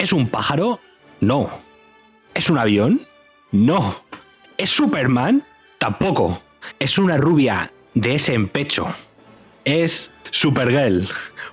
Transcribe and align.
¿Es 0.00 0.14
un 0.14 0.30
pájaro? 0.30 0.80
No. 1.20 1.50
¿Es 2.32 2.48
un 2.48 2.56
avión? 2.56 3.02
No. 3.52 3.96
¿Es 4.56 4.70
Superman? 4.70 5.42
Tampoco. 5.76 6.42
Es 6.78 6.96
una 6.96 7.18
rubia 7.18 7.70
de 7.92 8.14
ese 8.14 8.32
empecho. 8.32 8.86
Es 9.66 10.10
Supergirl. 10.30 11.06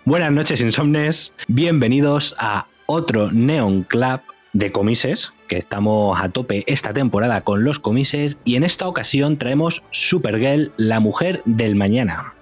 Buenas 0.06 0.32
noches, 0.32 0.62
insomnes. 0.62 1.34
Bienvenidos 1.50 2.36
a 2.40 2.68
otro 2.86 3.34
Neon 3.34 3.84
Club 3.84 4.22
de 4.54 4.72
comises, 4.72 5.34
que 5.50 5.58
estamos 5.58 6.18
a 6.22 6.30
tope 6.30 6.64
esta 6.68 6.94
temporada 6.94 7.42
con 7.42 7.66
los 7.66 7.80
comises, 7.80 8.38
y 8.46 8.56
en 8.56 8.64
esta 8.64 8.88
ocasión 8.88 9.38
traemos 9.38 9.84
Supergirl, 9.92 10.72
la 10.78 11.02
mujer 11.02 11.42
del 11.44 11.76
mañana. 11.76 12.37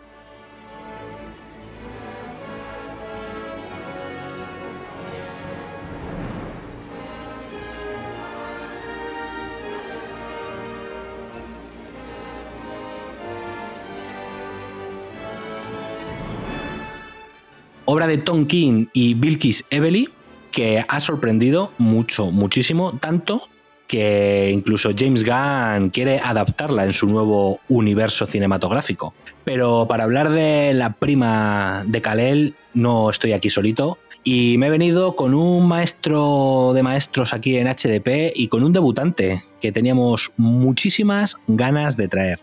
Obra 17.96 18.08
de 18.08 18.18
Tom 18.18 18.46
King 18.46 18.88
y 18.92 19.14
Bilkis 19.14 19.64
Evely, 19.70 20.10
que 20.52 20.84
ha 20.86 21.00
sorprendido 21.00 21.72
mucho, 21.78 22.30
muchísimo, 22.30 22.98
tanto 23.00 23.44
que 23.88 24.52
incluso 24.54 24.90
James 24.98 25.24
Gunn 25.24 25.92
quiere 25.92 26.20
adaptarla 26.20 26.84
en 26.84 26.92
su 26.92 27.08
nuevo 27.08 27.62
universo 27.70 28.28
cinematográfico. 28.28 29.14
Pero 29.46 29.86
para 29.88 30.04
hablar 30.04 30.30
de 30.30 30.74
la 30.74 30.92
prima 30.92 31.84
de 31.88 32.02
Kalel, 32.02 32.56
no 32.74 33.10
estoy 33.10 33.32
aquí 33.32 33.50
solito. 33.50 33.98
Y 34.26 34.58
me 34.58 34.68
he 34.68 34.72
venido 34.72 35.16
con 35.16 35.34
un 35.34 35.66
maestro 35.66 36.74
de 36.76 36.84
maestros 36.84 37.32
aquí 37.32 37.56
en 37.56 37.68
HDP 37.68 38.34
y 38.36 38.50
con 38.50 38.66
un 38.66 38.74
debutante 38.74 39.42
que 39.62 39.72
teníamos 39.72 40.34
muchísimas 40.36 41.38
ganas 41.48 41.96
de 41.96 42.10
traer. 42.10 42.40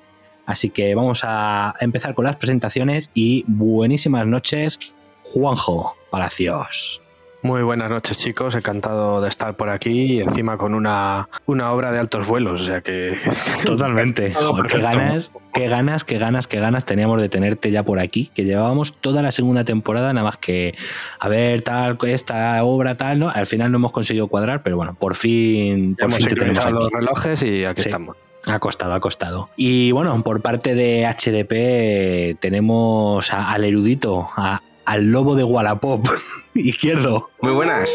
Así 0.46 0.70
que 0.70 0.94
vamos 0.94 1.20
a 1.24 1.74
empezar 1.78 2.14
con 2.14 2.24
las 2.24 2.36
presentaciones 2.36 3.10
y 3.12 3.44
buenísimas 3.46 4.26
noches 4.26 4.96
Juanjo 5.22 5.94
Palacios. 6.10 7.00
Muy 7.44 7.62
buenas 7.64 7.90
noches 7.90 8.18
chicos, 8.18 8.54
encantado 8.54 9.20
de 9.20 9.28
estar 9.28 9.56
por 9.56 9.68
aquí 9.68 9.90
y 10.14 10.20
encima 10.20 10.56
con 10.56 10.74
una, 10.74 11.28
una 11.46 11.72
obra 11.72 11.90
de 11.90 11.98
altos 11.98 12.24
vuelos, 12.28 12.60
o 12.62 12.64
sea 12.64 12.82
que... 12.82 13.16
Totalmente, 13.66 14.32
qué 14.68 14.78
ganas, 14.78 15.32
qué 15.52 15.66
ganas, 15.66 16.04
qué 16.04 16.18
ganas, 16.18 16.46
qué 16.46 16.60
ganas 16.60 16.84
teníamos 16.84 17.20
de 17.20 17.28
tenerte 17.28 17.72
ya 17.72 17.82
por 17.82 17.98
aquí, 17.98 18.30
que 18.32 18.44
llevábamos 18.44 18.96
toda 19.00 19.22
la 19.22 19.32
segunda 19.32 19.64
temporada 19.64 20.12
nada 20.12 20.24
más 20.28 20.36
que 20.36 20.76
a 21.18 21.28
ver 21.28 21.62
tal, 21.62 21.98
esta 22.06 22.62
obra 22.62 22.96
tal, 22.96 23.18
¿no? 23.18 23.28
Al 23.28 23.46
final 23.48 23.72
no 23.72 23.78
hemos 23.78 23.90
conseguido 23.90 24.28
cuadrar, 24.28 24.62
pero 24.62 24.76
bueno, 24.76 24.94
por 24.94 25.16
fin... 25.16 25.96
Por 25.96 26.04
Hemos 26.04 26.18
fin 26.18 26.28
te 26.28 26.34
tenemos 26.36 26.64
aquí. 26.64 26.72
los 26.72 26.90
relojes 26.92 27.42
y 27.42 27.64
aquí 27.64 27.82
Sí. 27.82 27.88
estamos. 27.88 28.16
Ha 28.46 28.58
costado, 28.60 28.92
ha 28.94 29.00
costado. 29.00 29.50
Y 29.56 29.90
bueno, 29.90 30.20
por 30.22 30.42
parte 30.42 30.76
de 30.76 31.06
HDP 31.06 32.38
tenemos 32.40 33.32
a- 33.32 33.50
al 33.52 33.64
erudito, 33.64 34.28
a- 34.36 34.60
al 34.84 35.10
lobo 35.12 35.34
de 35.36 35.44
Wallapop 35.44 36.06
izquierdo. 36.54 37.30
Muy 37.40 37.52
buenas. 37.52 37.90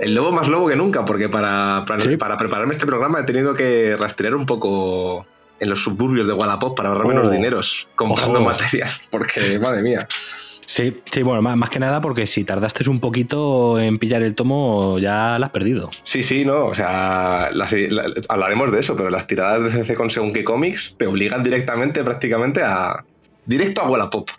El 0.00 0.14
lobo 0.14 0.32
más 0.32 0.48
lobo 0.48 0.68
que 0.68 0.76
nunca, 0.76 1.04
porque 1.04 1.28
para, 1.28 1.84
para, 1.86 2.00
Sí. 2.00 2.16
para 2.16 2.36
prepararme 2.36 2.72
este 2.74 2.86
programa 2.86 3.20
he 3.20 3.24
tenido 3.24 3.54
que 3.54 3.96
rastrear 3.98 4.34
un 4.34 4.44
poco 4.46 5.26
en 5.60 5.70
los 5.70 5.78
suburbios 5.84 6.26
de 6.26 6.32
Wallapop 6.32 6.76
para 6.76 6.88
ahorrarme 6.88 7.14
Oh. 7.14 7.20
unos 7.20 7.30
dineros 7.32 7.86
comprando 7.94 8.40
Ojo. 8.40 8.48
material, 8.50 8.90
porque 9.10 9.58
madre 9.60 9.82
mía. 9.82 10.06
Sí, 10.66 10.96
sí, 11.04 11.22
bueno, 11.22 11.42
más, 11.42 11.56
más 11.56 11.68
que 11.70 11.78
nada 11.78 12.00
porque 12.00 12.26
si 12.26 12.42
tardaste 12.42 12.88
un 12.88 12.98
poquito 12.98 13.78
en 13.78 13.98
pillar 13.98 14.22
el 14.22 14.34
tomo, 14.34 14.98
ya 14.98 15.38
lo 15.38 15.44
has 15.44 15.52
perdido. 15.52 15.90
Sí, 16.02 16.22
sí, 16.22 16.44
no, 16.44 16.64
o 16.64 16.74
sea, 16.74 17.50
las- 17.52 17.70
la- 17.72 18.10
hablaremos 18.30 18.72
de 18.72 18.80
eso, 18.80 18.96
pero 18.96 19.10
las 19.10 19.26
tiradas 19.26 19.62
de 19.62 19.70
CC 19.70 19.94
con 19.94 20.08
según 20.10 20.32
qué 20.32 20.42
cómics 20.42 20.96
te 20.98 21.06
obligan 21.06 21.44
directamente, 21.44 22.02
prácticamente 22.02 22.62
a. 22.64 23.04
directo 23.46 23.82
a 23.82 23.90
Wallapop. 23.90 24.30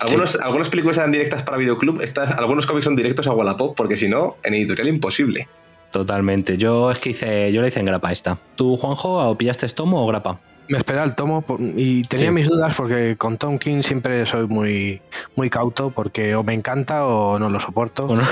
Algunos, 0.00 0.36
Algunas 0.36 0.68
películas 0.68 0.98
eran 0.98 1.12
directas 1.12 1.42
para 1.42 1.56
Videoclub, 1.56 2.00
estas, 2.00 2.32
algunos 2.32 2.66
cómics 2.66 2.84
son 2.84 2.96
directos 2.96 3.26
a 3.26 3.32
Wallapop, 3.32 3.76
porque 3.76 3.96
si 3.96 4.08
no, 4.08 4.36
en 4.42 4.54
editorial 4.54 4.88
imposible. 4.88 5.48
Totalmente. 5.90 6.56
Yo 6.56 6.90
es 6.90 6.98
que 6.98 7.10
hice, 7.10 7.52
yo 7.52 7.62
la 7.62 7.68
hice 7.68 7.78
en 7.78 7.86
grapa 7.86 8.10
esta. 8.10 8.36
¿Tú, 8.56 8.76
Juanjo, 8.76 9.28
o 9.28 9.38
pillaste 9.38 9.68
tomo 9.68 10.02
o 10.02 10.06
grapa? 10.08 10.40
Me 10.68 10.78
esperaba 10.78 11.04
el 11.06 11.14
tomo 11.14 11.44
y 11.76 12.02
tenía 12.04 12.28
Sí. 12.28 12.32
mis 12.32 12.48
dudas 12.48 12.74
porque 12.74 13.16
con 13.16 13.36
Tom 13.36 13.58
King 13.58 13.82
siempre 13.82 14.24
soy 14.24 14.46
muy, 14.46 15.02
muy 15.36 15.50
cauto 15.50 15.90
porque 15.90 16.34
o 16.34 16.42
me 16.42 16.54
encanta 16.54 17.04
o 17.04 17.38
no 17.38 17.50
lo 17.50 17.60
soporto. 17.60 18.08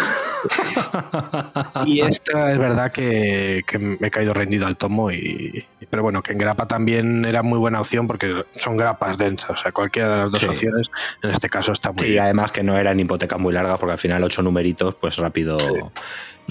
Y 1.84 2.00
esta 2.00 2.50
es 2.52 2.58
verdad 2.58 2.90
que, 2.90 3.62
que 3.66 3.78
me 3.78 3.96
he 4.00 4.10
caído 4.10 4.34
rendido 4.34 4.66
al 4.66 4.76
tomo 4.76 5.10
y 5.12 5.64
pero 5.90 6.02
bueno, 6.02 6.22
que 6.22 6.32
en 6.32 6.38
grapa 6.38 6.66
también 6.66 7.24
era 7.24 7.42
muy 7.42 7.58
buena 7.58 7.80
opción 7.80 8.06
porque 8.06 8.44
son 8.52 8.76
grapas 8.76 9.18
densas, 9.18 9.50
o 9.50 9.56
sea, 9.56 9.72
cualquiera 9.72 10.10
de 10.10 10.16
las 10.16 10.30
dos 10.32 10.40
Sí. 10.40 10.46
opciones 10.46 10.90
en 11.22 11.30
este 11.30 11.48
caso 11.48 11.72
está 11.72 11.90
muy 11.92 12.00
Sí, 12.00 12.10
bien. 12.12 12.22
además 12.24 12.50
que 12.50 12.62
no 12.62 12.76
eran 12.76 12.98
hipotecas 12.98 13.38
muy 13.38 13.52
largas 13.52 13.78
porque 13.78 13.92
al 13.92 13.98
final 13.98 14.24
ocho 14.24 14.42
numeritos, 14.42 14.94
pues 14.96 15.16
rápido, 15.16 15.58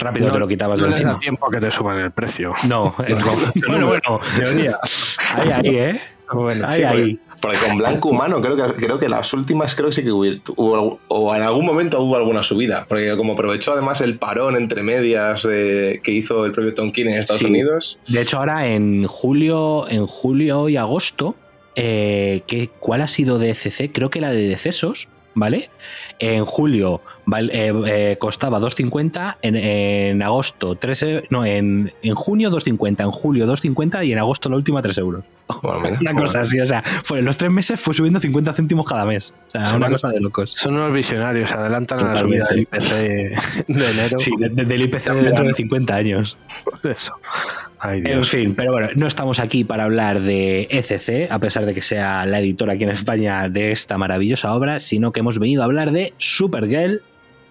rápido 0.01 0.27
No- 0.27 0.33
te 0.33 0.39
lo 0.39 0.47
quitabas 0.47 0.79
no 0.79 0.87
de 0.87 0.91
encima. 0.93 1.19
tiempo 1.19 1.47
a 1.47 1.51
que 1.51 1.59
te 1.59 1.71
suban 1.71 1.97
el 1.99 2.11
precio. 2.11 2.53
No, 2.67 2.93
es 3.07 3.17
bueno, 3.67 3.87
bueno, 3.87 4.19
Teoría. 4.41 4.77
ahí, 5.35 5.49
ahí, 5.51 5.75
¿eh? 5.77 6.01
Bueno, 6.33 6.65
Ahí, 6.67 6.73
Sí, 6.73 6.81
porque- 6.87 7.01
ahí. 7.03 7.19
Porque 7.41 7.57
con 7.57 7.77
Blanco 7.79 8.09
Humano 8.09 8.39
creo 8.39 8.55
que, 8.55 8.73
creo 8.79 8.99
que 8.99 9.09
las 9.09 9.33
últimas 9.33 9.73
creo 9.73 9.87
que 9.89 9.95
sí 9.95 10.03
que 10.03 10.11
hubo, 10.11 10.25
hubo- 10.57 10.99
o 11.07 11.35
en 11.35 11.41
algún 11.41 11.65
momento 11.65 11.99
hubo 12.01 12.15
alguna 12.15 12.43
subida, 12.43 12.85
porque 12.87 13.17
como 13.17 13.33
aprovechó 13.33 13.73
además 13.73 13.99
el 14.01 14.19
parón 14.19 14.55
entre 14.55 14.83
medias 14.83 15.41
de- 15.41 16.01
que 16.03 16.11
hizo 16.11 16.45
el 16.45 16.51
propio 16.51 16.73
Tonkin 16.75 17.07
en 17.07 17.15
Estados 17.15 17.39
Sí. 17.39 17.45
Unidos. 17.47 17.97
De 18.09 18.21
hecho, 18.21 18.37
ahora 18.37 18.67
en 18.67 19.07
julio, 19.07 19.89
en 19.89 20.05
julio 20.05 20.69
y 20.69 20.77
agosto, 20.77 21.35
eh, 21.75 22.43
¿qué- 22.45 22.69
¿cuál 22.79 23.01
ha 23.01 23.07
sido 23.07 23.39
de 23.39 23.55
CC? 23.55 23.91
Creo 23.91 24.11
que 24.11 24.21
la 24.21 24.29
de 24.29 24.47
decesos, 24.47 25.07
¿vale? 25.33 25.71
En 26.23 26.45
julio 26.45 27.01
eh, 27.35 27.73
eh, 27.87 28.15
costaba 28.19 28.59
2.50, 28.59 29.37
en, 29.41 29.55
en 29.55 30.21
agosto 30.21 30.75
3 30.75 31.03
e- 31.03 31.23
no, 31.31 31.43
en, 31.43 31.91
en 32.03 32.13
junio 32.13 32.51
2.50, 32.51 33.01
en 33.01 33.09
julio 33.09 33.47
2.50 33.47 34.05
y 34.05 34.13
en 34.13 34.19
agosto 34.19 34.47
la 34.47 34.57
última 34.57 34.83
3 34.83 34.97
euros. 34.99 35.25
una 36.01 36.13
cosa 36.13 36.41
así, 36.41 36.59
o 36.59 36.65
sea, 36.65 36.81
fue, 36.83 37.19
en 37.19 37.25
los 37.25 37.37
tres 37.37 37.51
meses 37.51 37.79
fue 37.79 37.93
subiendo 37.93 38.19
50 38.19 38.53
céntimos 38.53 38.85
cada 38.85 39.05
mes. 39.05 39.33
O 39.47 39.51
sea, 39.51 39.75
una 39.75 39.89
cosa 39.89 40.09
de 40.09 40.19
locos. 40.19 40.51
Son 40.51 40.75
unos 40.75 40.93
visionarios, 40.93 41.51
adelantan 41.51 41.99
a 42.05 42.13
la 42.13 42.19
subida 42.19 42.47
del 42.49 42.61
IPC 42.61 42.89
de 43.67 43.91
enero. 43.91 44.17
Sí, 44.17 44.31
del 44.37 44.81
IPC 44.81 45.11
dentro 45.13 45.45
de 45.45 45.53
50 45.53 45.95
años. 45.95 46.37
Eso. 46.83 47.13
en 47.83 48.23
fin, 48.23 48.53
pero 48.55 48.71
bueno, 48.71 48.89
no 48.95 49.07
estamos 49.07 49.39
aquí 49.39 49.63
para 49.63 49.85
hablar 49.85 50.21
de 50.21 50.67
ECC, 50.69 51.31
a 51.31 51.39
pesar 51.39 51.65
de 51.65 51.73
que 51.73 51.81
sea 51.81 52.25
la 52.25 52.39
editora 52.39 52.73
aquí 52.73 52.83
en 52.83 52.91
España 52.91 53.49
de 53.49 53.71
esta 53.71 53.97
maravillosa 53.97 54.53
obra, 54.53 54.79
sino 54.79 55.11
que 55.11 55.21
hemos 55.21 55.39
venido 55.39 55.61
a 55.63 55.65
hablar 55.65 55.91
de 55.91 56.10
Supergirl, 56.17 57.01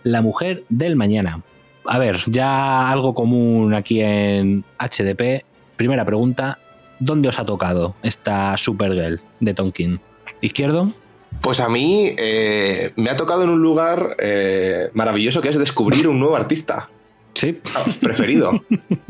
la 0.03 0.23
mujer 0.23 0.65
del 0.69 0.97
mañana. 0.97 1.43
A 1.85 1.99
ver, 1.99 2.21
ya 2.27 2.91
algo 2.91 3.15
común 3.15 3.75
aquí 3.75 4.01
en 4.01 4.65
HDP. 4.79 5.45
Primera 5.77 6.05
pregunta, 6.05 6.59
¿dónde 6.99 7.29
os 7.29 7.39
ha 7.39 7.45
tocado 7.45 7.95
esta 8.03 8.57
Supergirl 8.57 9.21
de 9.41 9.55
Tonkin? 9.55 10.01
¿Izquierdo? 10.41 10.93
Pues 11.41 11.61
a 11.61 11.69
mí 11.69 12.15
eh, 12.19 12.93
me 12.97 13.11
ha 13.11 13.17
tocado 13.17 13.45
en 13.45 13.51
un 13.51 13.63
lugar 13.63 14.17
eh, 14.19 14.91
maravilloso 14.93 15.41
que 15.41 15.49
es 15.49 15.59
descubrir 15.59 16.07
un 16.09 16.19
nuevo 16.19 16.37
artista. 16.37 16.91
Sí. 17.35 17.61
Preferido. 18.01 18.63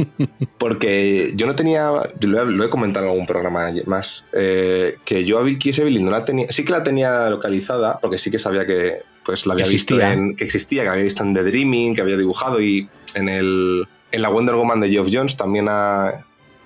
Porque 0.58 1.32
yo 1.34 1.46
no 1.46 1.54
tenía. 1.54 1.90
Lo 2.20 2.64
he, 2.64 2.68
comentado 2.68 3.06
en 3.06 3.12
algún 3.12 3.26
programa 3.26 3.70
más. 3.86 4.24
Eh, 4.32 4.96
que 5.04 5.24
yo 5.24 5.38
a 5.38 5.42
Vilky 5.42 5.70
Evelyn 5.70 6.04
no 6.04 6.10
la 6.10 6.24
tenía. 6.24 6.48
Sí 6.48 6.64
que 6.64 6.72
la 6.72 6.82
tenía 6.82 7.28
localizada, 7.30 7.98
porque 8.00 8.18
sí 8.18 8.30
que 8.30 8.38
sabía 8.38 8.66
que 8.66 9.02
pues 9.24 9.46
la 9.46 9.54
había 9.54 9.66
visto 9.66 9.98
en. 10.00 10.36
que 10.36 10.44
existía, 10.44 10.82
que 10.82 10.88
había 10.90 11.04
visto 11.04 11.22
en 11.22 11.34
The 11.34 11.42
Dreaming, 11.42 11.94
que 11.94 12.00
había 12.00 12.16
dibujado 12.16 12.60
y 12.60 12.88
en 13.14 13.28
el. 13.28 13.88
En 14.12 14.22
la 14.22 14.28
Wonder 14.28 14.56
Woman 14.56 14.80
de 14.80 14.90
Geoff 14.90 15.08
Jones 15.12 15.36
también 15.36 15.68
ha, 15.68 16.12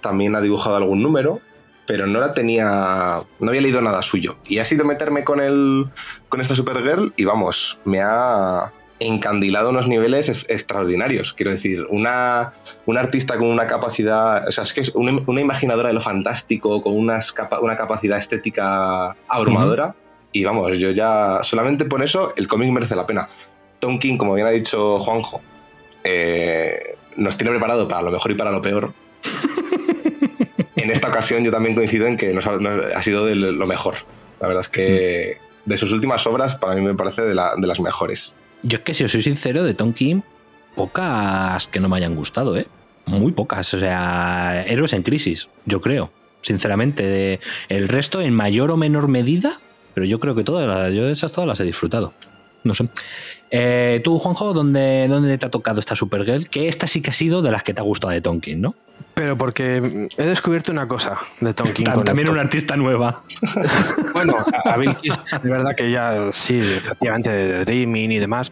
también 0.01 0.35
ha 0.35 0.41
dibujado 0.41 0.77
algún 0.77 1.03
número, 1.03 1.41
pero 1.87 2.07
no 2.07 2.21
la 2.21 2.35
tenía. 2.35 3.21
No 3.39 3.49
había 3.49 3.61
leído 3.61 3.81
nada 3.81 4.03
suyo. 4.03 4.37
Y 4.47 4.59
ha 4.59 4.65
sido 4.65 4.85
meterme 4.85 5.25
con 5.25 5.41
el. 5.41 5.87
con 6.29 6.41
esta 6.41 6.55
Supergirl 6.55 7.13
y 7.17 7.25
vamos, 7.25 7.79
me 7.85 8.01
ha 8.01 8.73
encandilado 9.05 9.71
unos 9.71 9.87
niveles 9.87 10.29
extraordinarios. 10.49 11.33
Quiero 11.33 11.51
decir, 11.51 11.87
una, 11.91 12.53
una 12.87 13.01
artista 13.01 13.37
con 13.37 13.49
una 13.49 13.67
capacidad, 13.67 14.47
o 14.47 14.51
sea, 14.51 14.65
es 14.65 14.73
que 14.73 14.81
es 14.81 14.91
una, 14.95 15.41
imaginadora 15.41 15.89
de 15.89 15.95
lo 15.95 16.01
fantástico, 16.01 16.81
con 16.83 16.97
unas 16.97 17.35
una 17.61 17.77
capacidad 17.77 18.19
estética 18.19 19.17
abrumadora. 19.29 19.95
Y 20.33 20.43
vamos, 20.43 20.77
yo 20.79 20.91
ya, 20.91 21.41
solamente 21.43 21.85
por 21.85 22.03
eso, 22.03 22.33
el 22.37 22.49
cómic 22.49 22.71
merece 22.73 22.97
la 22.97 23.07
pena. 23.07 23.29
Tom 23.79 23.99
King, 23.99 24.17
como 24.17 24.35
bien 24.35 24.47
ha 24.47 24.51
dicho 24.51 24.99
Juanjo, 24.99 25.41
eh, 26.03 26.97
nos 27.17 27.37
tiene 27.37 27.51
preparado 27.51 27.87
para 27.87 28.03
lo 28.03 28.11
mejor 28.11 28.31
y 28.33 28.35
para 28.35 28.51
lo 28.51 28.61
peor. 28.61 28.93
en 30.77 30.91
esta 30.91 31.09
ocasión 31.09 31.45
yo 31.45 31.53
también 31.53 31.75
coincido 31.75 32.07
en 32.07 32.17
que 32.17 32.33
nos 32.33 32.47
ha, 32.47 33.03
sido 33.03 33.27
de 33.27 33.37
lo 33.37 33.67
mejor. 33.67 33.95
La 34.41 34.49
verdad 34.49 34.63
es 34.63 34.69
que 34.69 35.37
mm. 35.39 35.69
de 35.71 35.77
sus 35.77 35.93
últimas 35.93 36.27
obras, 36.27 36.57
para 36.57 36.75
mí 36.75 36.81
me 36.81 36.95
parece 36.95 37.23
de, 37.23 37.35
de 37.35 37.67
las 37.67 37.79
mejores. 37.79 38.35
Yo 38.65 38.79
es 38.79 38.85
que 38.85 38.95
si 38.95 39.05
os 39.05 39.13
soy 39.13 39.23
sincero, 39.23 39.63
de 39.63 39.75
Tom 39.75 39.93
King, 39.93 40.23
pocas 40.75 41.69
que 41.69 41.81
no 41.81 41.89
me 41.89 41.99
hayan 41.99 42.15
gustado, 42.15 42.57
¿eh? 42.57 42.67
Muy 43.07 43.33
pocas. 43.33 43.75
O 43.75 43.79
sea, 43.79 44.65
héroes 44.67 44.95
en 44.95 45.03
crisis, 45.03 45.49
yo 45.67 45.83
creo. 45.83 46.11
Sinceramente, 46.41 47.41
el 47.69 47.89
resto 47.89 48.23
en 48.23 48.33
mayor 48.33 48.71
o 48.71 48.77
menor 48.77 49.09
medida, 49.09 49.61
pero 49.93 50.07
yo 50.07 50.19
creo 50.19 50.35
que 50.35 50.45
todas, 50.45 50.93
yo 50.95 51.09
esas 51.09 51.33
todas 51.33 51.47
las 51.47 51.61
he 51.61 51.65
disfrutado. 51.65 52.15
No 52.65 52.75
sé. 52.75 52.89
Eh, 53.57 54.01
tú, 54.03 54.19
Juanjo, 54.19 54.53
¿dónde, 54.53 55.07
¿dónde 55.09 55.39
te 55.39 55.47
ha 55.47 55.51
tocado 55.51 55.79
esta 55.79 55.95
Supergirl? 55.95 56.49
Que 56.49 56.67
esta 56.67 56.89
sí 56.89 57.01
que 57.01 57.11
ha 57.11 57.13
sido 57.13 57.41
de 57.41 57.53
las 57.53 57.63
que 57.63 57.73
te 57.73 57.81
ha 57.81 57.85
gustado 57.85 58.13
de 58.13 58.21
Tonkin, 58.21 58.61
¿no? 58.61 58.75
Pero 59.15 59.39
porque 59.39 60.09
he 60.17 60.25
descubierto 60.25 60.73
una 60.73 60.89
cosa 60.89 61.17
de 61.41 61.55
Tonkin. 61.55 61.87
También 62.05 62.29
una 62.31 62.41
artista 62.41 62.77
nueva. 62.77 63.23
bueno, 64.13 64.45
a, 64.65 64.77
Vilkis, 64.77 65.15
de 65.41 65.49
verdad 65.49 65.77
que 65.77 65.89
ya 65.89 66.33
sí, 66.33 66.59
efectivamente, 66.59 67.31
de 67.31 67.65
Dreaming 67.65 68.11
y 68.11 68.19
demás, 68.19 68.51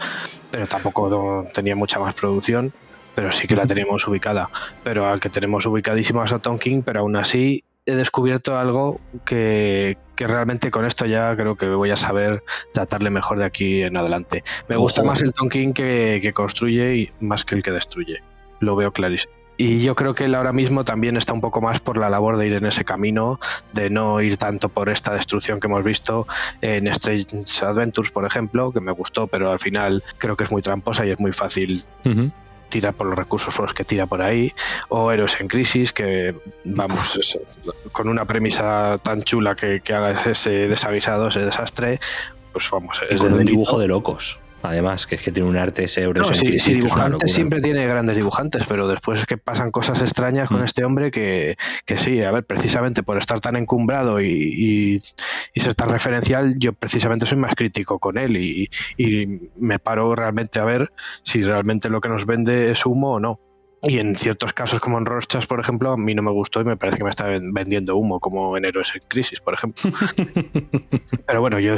pero 0.52 0.68
tampoco 0.68 1.48
tenía 1.52 1.74
mucha 1.74 1.98
más 1.98 2.14
producción, 2.14 2.72
pero 3.16 3.32
sí 3.32 3.48
que 3.48 3.56
la 3.56 3.66
teníamos 3.66 4.06
ubicada. 4.06 4.50
Pero 4.84 5.08
al 5.08 5.18
que 5.18 5.30
tenemos 5.30 5.66
ubicadísimo 5.66 6.22
es 6.22 6.32
a 6.32 6.38
Tonkin, 6.38 6.84
pero 6.84 7.00
aún 7.00 7.16
así 7.16 7.64
he 7.86 7.94
descubierto 7.94 8.58
algo 8.58 9.00
que, 9.24 9.98
realmente 10.16 10.70
con 10.70 10.84
esto 10.84 11.04
ya 11.04 11.34
creo 11.36 11.56
que 11.56 11.68
voy 11.68 11.90
a 11.90 11.96
saber 11.96 12.44
tratarle 12.72 13.10
mejor 13.10 13.38
de 13.38 13.44
aquí 13.44 13.82
en 13.82 13.96
adelante. 13.96 14.44
Me 14.68 14.76
gusta 14.76 15.02
más 15.02 15.20
el 15.20 15.32
Tonkin 15.32 15.74
que, 15.74 16.20
que 16.22 16.32
construye 16.32 16.96
y 16.96 17.10
más 17.20 17.44
que 17.44 17.56
el 17.56 17.62
que 17.62 17.72
destruye. 17.72 18.22
Lo 18.60 18.76
veo 18.76 18.92
clarísimo. 18.92 19.34
Y 19.56 19.80
yo 19.80 19.94
creo 19.94 20.14
que 20.14 20.24
él 20.24 20.34
ahora 20.34 20.52
mismo 20.52 20.84
también 20.84 21.16
está 21.16 21.32
un 21.32 21.40
poco 21.40 21.60
más 21.60 21.78
por 21.80 21.98
la 21.98 22.08
labor 22.08 22.36
de 22.36 22.46
ir 22.46 22.54
en 22.54 22.66
ese 22.66 22.84
camino, 22.84 23.38
de 23.72 23.90
no 23.90 24.20
ir 24.20 24.36
tanto 24.36 24.68
por 24.68 24.88
esta 24.88 25.12
destrucción 25.12 25.60
que 25.60 25.66
hemos 25.66 25.84
visto 25.84 26.26
en 26.62 26.86
Strange 26.86 27.64
Adventures, 27.64 28.10
por 28.10 28.24
ejemplo, 28.24 28.72
que 28.72 28.80
me 28.80 28.92
gustó, 28.92 29.26
pero 29.26 29.52
al 29.52 29.58
final 29.58 30.02
creo 30.18 30.36
que 30.36 30.44
es 30.44 30.50
muy 30.50 30.62
tramposa 30.62 31.04
y 31.04 31.10
es 31.10 31.20
muy 31.20 31.32
fácil 31.32 31.84
tirar 32.72 32.94
por 32.94 33.06
los 33.06 33.16
recursos 33.16 33.56
los 33.58 33.74
que 33.74 33.84
tira 33.84 34.06
por 34.06 34.22
ahí, 34.22 34.52
o 34.88 35.12
Héroes 35.12 35.36
en 35.40 35.46
Crisis, 35.46 35.92
que 35.92 36.34
vamos, 36.64 37.38
con 37.92 38.08
una 38.08 38.24
premisa 38.24 38.98
tan 39.02 39.22
chula 39.22 39.54
que, 39.54 39.80
que 39.80 39.94
haga 39.94 40.22
ese 40.30 40.68
desavisado, 40.68 41.28
ese 41.28 41.40
desastre, 41.40 42.00
pues 42.52 42.68
vamos, 42.70 43.00
es 43.08 43.20
un 43.20 43.38
dibujo 43.44 43.78
de 43.78 43.88
locos. 43.88 44.38
Además, 44.62 45.06
que 45.06 45.16
es 45.16 45.22
que 45.22 45.32
tiene 45.32 45.48
un 45.48 45.56
arte 45.56 45.84
ese 45.84 46.06
no, 46.06 46.32
sí, 46.32 46.58
sí, 46.58 46.74
dibujante 46.74 47.26
siempre 47.26 47.60
tiene 47.60 47.84
grandes 47.86 48.16
dibujantes, 48.16 48.64
pero 48.68 48.86
después 48.86 49.20
es 49.20 49.26
que 49.26 49.36
pasan 49.36 49.70
cosas 49.70 50.00
extrañas 50.00 50.48
con 50.48 50.60
mm. 50.60 50.64
este 50.64 50.84
hombre 50.84 51.10
que, 51.10 51.56
que, 51.84 51.98
sí, 51.98 52.22
a 52.22 52.30
ver, 52.30 52.44
precisamente 52.44 53.02
por 53.02 53.18
estar 53.18 53.40
tan 53.40 53.56
encumbrado 53.56 54.20
y, 54.20 54.98
y, 55.54 55.60
ser 55.60 55.74
tan 55.74 55.88
referencial, 55.90 56.54
yo 56.58 56.72
precisamente 56.72 57.26
soy 57.26 57.38
más 57.38 57.54
crítico 57.54 57.98
con 57.98 58.18
él 58.18 58.36
y, 58.36 58.68
y 58.96 59.26
me 59.56 59.78
paro 59.78 60.14
realmente 60.14 60.60
a 60.60 60.64
ver 60.64 60.92
si 61.22 61.42
realmente 61.42 61.88
lo 61.88 62.00
que 62.00 62.08
nos 62.08 62.26
vende 62.26 62.70
es 62.70 62.86
humo 62.86 63.14
o 63.14 63.20
no. 63.20 63.40
Y 63.84 63.98
en 63.98 64.14
ciertos 64.14 64.52
casos, 64.52 64.78
como 64.80 64.98
en 64.98 65.06
Rochas, 65.06 65.46
por 65.46 65.58
ejemplo, 65.58 65.90
a 65.90 65.96
mí 65.96 66.14
no 66.14 66.22
me 66.22 66.30
gustó 66.30 66.60
y 66.60 66.64
me 66.64 66.76
parece 66.76 66.98
que 66.98 67.04
me 67.04 67.10
está 67.10 67.26
vendiendo 67.26 67.96
humo, 67.96 68.20
como 68.20 68.56
en 68.56 68.64
Héroes 68.64 68.92
en 68.94 69.02
Crisis, 69.08 69.40
por 69.40 69.54
ejemplo. 69.54 69.90
Pero 71.26 71.40
bueno, 71.40 71.58
yo 71.58 71.74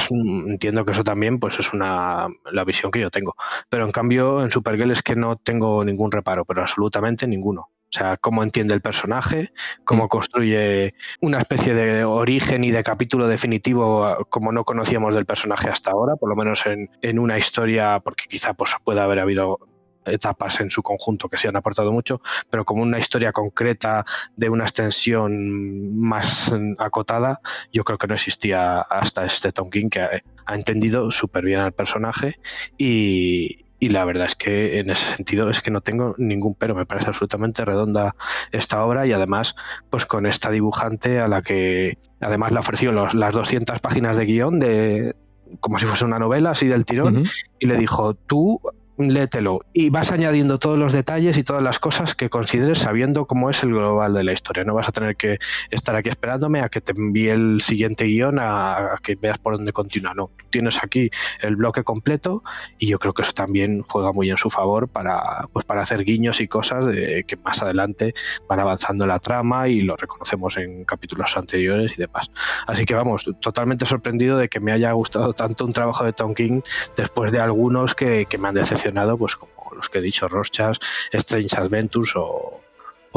entiendo 0.47 0.85
que 0.85 0.93
eso 0.93 1.03
también 1.03 1.39
pues 1.39 1.59
es 1.59 1.73
una 1.73 2.29
la 2.53 2.65
visión 2.65 2.93
que 2.93 3.01
yo 3.01 3.11
tengo. 3.11 3.37
Pero 3.71 3.87
en 3.87 3.91
cambio, 3.91 4.45
en 4.45 4.51
Supergirl 4.51 4.91
es 4.91 5.03
que 5.03 5.17
no 5.17 5.37
tengo 5.37 5.83
ningún 5.83 6.13
reparo, 6.13 6.45
pero 6.45 6.61
absolutamente 6.61 7.27
ninguno. 7.27 7.63
O 7.63 7.97
sea, 7.97 8.17
cómo 8.17 8.43
entiende 8.43 8.75
el 8.75 8.81
personaje, 8.83 9.53
cómo 9.85 10.07
mm. 10.07 10.09
construye 10.09 10.95
una 11.21 11.39
especie 11.39 11.75
de 11.75 12.05
origen 12.05 12.65
y 12.65 12.71
de 12.71 12.83
capítulo 12.83 13.29
definitivo 13.29 14.27
como 14.29 14.53
no 14.53 14.65
conocíamos 14.65 15.15
del 15.15 15.27
personaje 15.27 15.69
hasta 15.69 15.93
ahora, 15.93 16.17
por 16.17 16.29
lo 16.29 16.37
menos 16.37 16.67
en, 16.67 16.91
en 17.03 17.19
una 17.19 17.39
historia, 17.39 18.01
porque 18.01 18.25
quizá 18.29 18.53
pues, 18.53 18.75
pueda 18.85 19.05
haber 19.05 19.21
habido 19.21 19.61
etapas 20.07 20.61
en 20.61 20.71
su 20.71 20.83
conjunto 20.83 21.29
que 21.29 21.39
se 21.39 21.49
han 21.49 21.57
aportado 21.57 21.93
mucho, 21.93 22.21
pero 22.51 22.65
como 22.65 22.83
una 22.83 22.99
historia 22.99 23.33
concreta 23.33 24.05
de 24.37 24.49
una 24.49 24.65
extensión 24.65 25.99
más 25.99 26.53
acotada, 26.79 27.41
yo 27.73 27.85
creo 27.85 27.99
que 27.99 28.07
no 28.07 28.15
existía 28.15 28.81
hasta 28.81 29.25
este 29.25 29.53
Tom 29.53 29.71
King 29.71 29.89
que 29.89 30.01
ha, 30.01 30.55
entendido 30.55 31.11
súper 31.11 31.45
bien 31.45 31.61
al 31.61 31.73
personaje 31.73 32.37
y, 32.79 33.61
la 33.81 34.07
verdad 34.07 34.25
es 34.25 34.35
que 34.35 34.79
en 34.79 34.89
ese 34.89 35.05
sentido 35.15 35.51
es 35.51 35.61
que 35.61 35.71
no 35.71 35.83
tengo 35.83 36.15
ningún 36.17 36.55
pero, 36.55 36.75
me 36.75 36.87
parece 36.87 37.09
absolutamente 37.09 37.67
redonda 37.67 38.17
esta 38.51 38.83
obra 38.83 39.07
y 39.07 39.13
además 39.13 39.55
pues 39.91 40.07
con 40.07 40.25
esta 40.25 40.51
dibujante 40.51 41.21
a 41.21 41.29
la 41.29 41.43
que 41.43 41.99
además 42.19 42.55
le 42.55 42.61
ofreció 42.61 42.93
los, 42.93 43.13
las 43.13 43.35
200 43.35 43.81
páginas 43.81 44.17
de 44.17 44.25
guion 44.25 44.59
de 44.59 45.13
como 45.61 45.79
si 45.79 45.85
fuese 45.85 46.07
una 46.07 46.19
novela 46.19 46.53
así 46.53 46.67
del 46.67 46.87
tirón 46.87 47.25
y 47.59 47.67
le 47.67 47.77
dijo 47.77 48.15
tú 48.15 48.59
léetelo 48.97 49.61
y 49.73 49.91
vas 49.91 50.13
añadiendo 50.13 50.59
todos 50.59 50.79
los 50.79 50.93
detalles 50.93 51.37
y 51.37 51.43
todas 51.43 51.63
las 51.63 51.79
cosas 51.79 52.15
que 52.15 52.29
consideres 52.29 52.79
sabiendo 52.79 53.27
cómo 53.27 53.51
es 53.51 53.63
el 53.63 53.71
global 53.71 54.15
de 54.15 54.25
la 54.25 54.33
historia. 54.33 54.65
No 54.65 54.75
vas 54.75 54.89
a 54.89 54.93
tener 54.93 55.17
que 55.17 55.39
estar 55.71 55.97
aquí 55.97 56.11
esperándome 56.11 56.61
a 56.61 56.69
que 56.69 56.81
te 56.81 56.93
envíe 56.93 57.31
el 57.31 57.61
siguiente 57.61 58.05
guion, 58.05 58.39
a, 58.39 58.97
que 59.03 59.17
veas 59.17 59.39
por 59.39 59.57
dónde 59.57 59.73
continúa. 59.73 60.15
No, 60.15 60.31
tienes 60.51 60.83
aquí 60.83 61.11
el 61.41 61.57
bloque 61.57 61.83
completo 61.83 62.43
y 62.79 62.87
yo 62.87 62.99
creo 62.99 63.13
que 63.13 63.23
eso 63.23 63.33
también 63.33 63.83
juega 63.83 64.13
muy 64.13 64.31
en 64.31 64.37
su 64.37 64.49
favor 64.49 64.89
para, 64.89 65.49
pues 65.53 65.65
para 65.65 65.83
hacer 65.83 66.05
guiños 66.05 66.41
y 66.41 66.49
cosas 66.49 66.87
de, 66.87 67.25
que 67.27 67.37
más 67.37 67.63
adelante 67.63 68.15
van 68.49 68.61
avanzando 68.61 69.07
la 69.07 69.19
trama 69.19 69.69
y 69.69 69.83
lo 69.83 69.97
reconocemos 69.97 70.57
en 70.57 70.85
capítulos 70.85 71.37
anteriores 71.37 71.93
y 71.95 71.97
demás. 71.97 72.31
Así 72.67 72.85
que 72.85 72.95
vamos, 72.95 73.29
totalmente 73.41 73.87
sorprendido 73.87 74.39
de 74.39 74.49
que 74.49 74.61
me 74.61 74.73
haya 74.73 74.93
gustado 74.93 75.33
tanto 75.33 75.65
un 75.65 75.73
trabajo 75.73 76.05
de 76.05 76.13
Tom 76.13 76.35
King 76.35 76.61
después 76.97 77.33
de 77.33 77.41
algunos 77.41 77.95
que, 77.95 78.27
que 78.27 78.39
me 78.39 78.49
han 78.49 78.55
decepcionado 78.55 78.84
pues 79.19 79.37
como 79.37 79.53
los 79.75 79.89
que 79.89 79.99
he 79.99 80.03
dicho, 80.03 80.29
Rochas, 80.29 80.79
Strange 81.13 81.57
Adventures 81.57 82.13
o, 82.17 82.61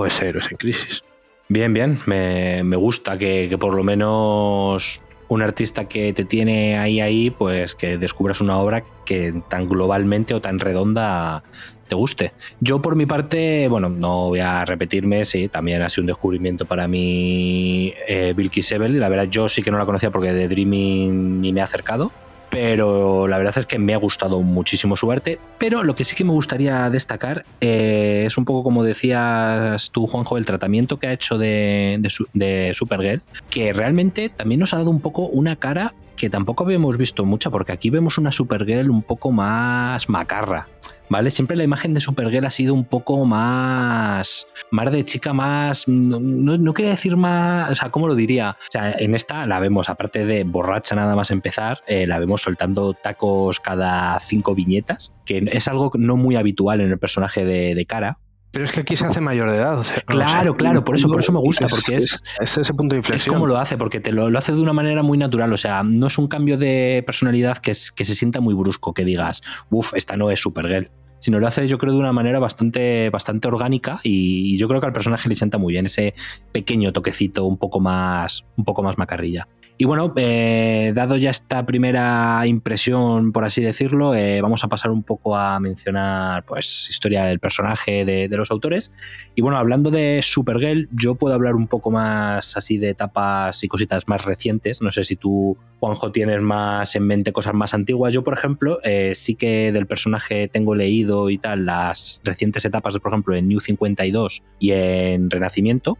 ese 0.06 0.30
Héroes 0.30 0.52
en 0.52 0.58
Crisis. 0.58 1.04
Bien, 1.50 1.74
bien, 1.74 1.98
me, 2.06 2.76
gusta 2.76 3.18
que, 3.18 3.56
por 3.60 3.74
lo 3.74 3.84
menos 3.84 5.02
un 5.30 5.42
artista 5.42 5.88
que 5.88 6.14
te 6.14 6.24
tiene 6.24 6.78
ahí 6.78 7.02
ahí, 7.02 7.30
pues 7.30 7.76
que 7.76 7.98
descubras 7.98 8.40
una 8.40 8.58
obra 8.58 8.84
que 9.06 9.42
tan 9.50 9.68
globalmente 9.68 10.34
o 10.34 10.42
tan 10.42 10.60
redonda 10.60 11.44
te 11.88 11.96
guste. 11.96 12.34
Yo 12.60 12.82
por 12.82 12.96
mi 12.96 13.06
parte, 13.06 13.68
bueno, 13.70 13.90
no 13.90 14.28
voy 14.28 14.40
a 14.40 14.64
repetirme, 14.66 15.26
sí, 15.26 15.48
también 15.48 15.82
ha 15.82 15.90
sido 15.90 16.04
un 16.04 16.08
descubrimiento 16.08 16.66
para 16.66 16.88
mí 16.88 17.94
eh, 18.08 18.34
Bill 18.36 18.52
Sebel. 18.64 19.00
La 19.00 19.10
verdad 19.10 19.28
yo 19.30 19.50
sí 19.50 19.64
que 19.64 19.72
no 19.72 19.78
la 19.78 19.86
conocía 19.86 20.12
porque 20.12 20.34
de 20.34 20.48
Dreaming 20.48 21.42
ni 21.42 21.52
me 21.52 21.62
ha 21.62 21.66
acercado 21.66 22.12
pero 22.50 23.28
la 23.28 23.38
verdad 23.38 23.58
es 23.58 23.66
que 23.66 23.80
me 23.80 23.94
ha 23.94 23.98
gustado 23.98 24.42
muchísimo 24.42 24.96
su 24.96 25.12
arte. 25.12 25.40
Pero 25.58 25.84
lo 25.84 25.96
que 25.96 26.06
sí 26.06 26.16
que 26.16 26.24
me 26.24 26.32
gustaría 26.32 26.90
destacar 26.90 27.44
eh, 27.62 28.24
es 28.26 28.38
un 28.38 28.46
poco 28.46 28.64
como 28.64 28.84
decías 28.84 29.90
tú, 29.92 30.08
Juanjo, 30.08 30.38
el 30.38 30.46
tratamiento 30.46 31.00
que 31.00 31.08
ha 31.08 31.14
hecho 31.14 31.38
de, 31.38 32.02
de 32.34 32.74
Supergirl, 32.74 33.22
que 33.50 33.74
realmente 33.74 34.30
también 34.30 34.60
nos 34.60 34.74
ha 34.74 34.78
dado 34.78 34.90
un 34.90 35.02
poco 35.02 35.28
una 35.28 35.56
cara 35.56 35.94
que 36.18 36.30
tampoco 36.30 36.64
habíamos 36.64 36.98
visto 36.98 37.26
mucha, 37.26 37.50
porque 37.50 37.72
aquí 37.72 37.90
vemos 37.90 38.18
una 38.18 38.32
Supergirl 38.32 38.90
un 38.90 39.04
poco 39.04 39.32
más 39.32 40.10
macarra. 40.10 40.68
¿Vale? 41.10 41.32
Siempre 41.32 41.58
la 41.58 41.64
imagen 41.64 41.94
de 41.94 42.02
Supergirl 42.02 42.46
ha 42.46 42.52
sido 42.52 42.74
un 42.74 42.86
poco 42.86 43.26
más, 43.26 44.48
más 44.72 44.92
de 44.92 45.06
chica 45.06 45.34
más, 45.34 45.88
no, 45.88 46.74
quería 46.74 46.92
decir 46.92 47.18
más, 47.18 47.72
o 47.72 47.76
sea, 47.76 47.90
¿cómo 47.90 48.08
lo 48.08 48.16
diría? 48.16 48.58
O 48.60 48.72
sea, 48.72 48.92
en 48.92 49.16
esta 49.16 49.46
la 49.46 49.60
vemos, 49.60 49.90
aparte 49.90 50.26
de 50.26 50.44
borracha 50.44 50.96
nada 50.96 51.16
más 51.16 51.32
empezar, 51.32 51.82
eh, 51.88 52.08
la 52.08 52.20
vemos 52.20 52.42
soltando 52.42 52.94
tacos 52.94 53.60
cada 53.60 54.20
cinco 54.20 54.56
viñetas, 54.56 55.14
que 55.26 55.44
es 55.52 55.68
algo 55.68 55.92
no 55.96 56.18
muy 56.18 56.36
habitual 56.36 56.82
en 56.82 56.92
el 56.92 57.00
personaje 57.00 57.46
de, 57.46 57.76
de 57.76 57.86
cara, 57.86 58.20
pero 58.58 58.66
es 58.66 58.72
que 58.72 58.80
aquí 58.80 58.96
se 58.96 59.06
hace 59.06 59.22
mayor 59.22 59.52
de 59.52 59.58
edad. 59.58 59.86
claro, 60.08 60.58
claro, 60.58 60.84
por 60.84 60.96
eso, 60.96 61.08
por 61.08 61.20
eso 61.20 61.32
me 61.32 61.38
gusta, 61.38 61.68
porque 61.68 61.98
es, 61.98 62.24
es, 62.40 62.58
ese 62.58 62.74
punto 62.74 62.96
de 62.96 63.02
inflexión. 63.02 63.36
Es 63.36 63.38
como 63.38 63.46
lo 63.46 63.60
hace, 63.60 63.78
porque 63.78 64.00
te 64.00 64.12
lo, 64.12 64.36
hace 64.36 64.52
de 64.52 64.60
una 64.60 64.74
manera 64.74 65.04
muy 65.04 65.20
natural. 65.20 65.54
O 65.54 65.58
sea, 65.58 65.84
no 65.84 66.08
es 66.08 66.18
un 66.18 66.28
cambio 66.28 66.58
de 66.58 67.04
personalidad 67.06 67.60
que, 67.60 67.74
que 67.96 68.04
se 68.04 68.16
sienta 68.16 68.42
muy 68.42 68.56
brusco, 68.56 68.96
que 68.96 69.06
digas, 69.06 69.44
uff, 69.70 69.94
esta 69.94 70.18
no 70.18 70.32
es 70.32 70.40
Supergirl 70.40 70.90
sino 71.20 71.40
lo 71.40 71.48
hace 71.48 71.68
yo 71.68 71.78
creo 71.80 71.94
de 71.94 72.00
una 72.00 72.14
manera 72.14 72.38
bastante, 72.38 73.10
bastante 73.10 73.48
orgánica 73.48 74.00
y 74.04 74.58
yo 74.58 74.68
creo 74.68 74.80
que 74.80 74.88
al 74.88 74.94
personaje 74.94 75.28
le 75.28 75.34
sienta 75.34 75.58
muy 75.58 75.74
bien 75.74 75.88
ese 75.88 76.14
pequeño 76.52 76.94
toquecito 76.94 77.46
un 77.46 77.58
poco 77.58 77.80
más, 77.80 78.46
un 78.56 78.66
poco 78.66 78.84
más 78.84 78.98
macarrilla. 78.98 79.48
Y 79.80 79.86
bueno, 79.86 80.12
eh, 80.16 80.92
dado 80.96 81.18
ya 81.18 81.30
esta 81.30 81.64
primera 81.68 82.42
impresión, 82.48 83.32
por 83.32 83.44
así 83.44 83.62
decirlo, 83.62 84.16
eh, 84.16 84.42
vamos 84.42 84.64
a 84.64 84.70
pasar 84.70 84.90
un 84.90 85.04
poco 85.04 85.38
a 85.38 85.60
mencionar 85.60 86.44
pues 86.46 86.88
historia 86.90 87.26
del 87.26 87.40
personaje 87.40 88.04
de, 88.04 88.28
los 88.30 88.50
autores. 88.50 88.92
Y 89.36 89.42
bueno, 89.42 89.58
hablando 89.60 89.92
de 89.92 90.22
Supergirl, 90.24 90.90
yo 90.92 91.14
puedo 91.14 91.36
hablar 91.36 91.54
un 91.54 91.68
poco 91.68 91.92
más 91.92 92.58
así 92.58 92.80
de 92.80 92.90
etapas 92.90 93.64
y 93.64 93.68
cositas 93.68 94.08
más 94.08 94.26
recientes. 94.26 94.82
No 94.82 94.90
sé 94.90 95.04
si 95.04 95.16
tú, 95.16 95.58
Juanjo, 95.80 96.12
tienes 96.12 96.42
más 96.42 96.96
en 96.96 97.04
mente 97.04 97.32
cosas 97.32 97.54
más 97.54 97.76
antiguas. 97.76 98.12
Yo, 98.12 98.24
por 98.24 98.34
ejemplo, 98.34 98.80
eh, 98.84 99.14
sí 99.14 99.36
que 99.36 99.72
del 99.72 99.86
personaje 99.86 100.48
tengo 100.48 100.74
leído 100.74 101.30
y 101.30 101.38
tal 101.38 101.68
las 101.68 102.20
recientes 102.24 102.66
etapas, 102.66 102.98
por 102.98 103.12
ejemplo, 103.12 103.36
en 103.36 103.48
New 103.48 103.60
52 103.60 104.42
y 104.58 104.72
en 104.72 105.30
Renacimiento 105.30 106.00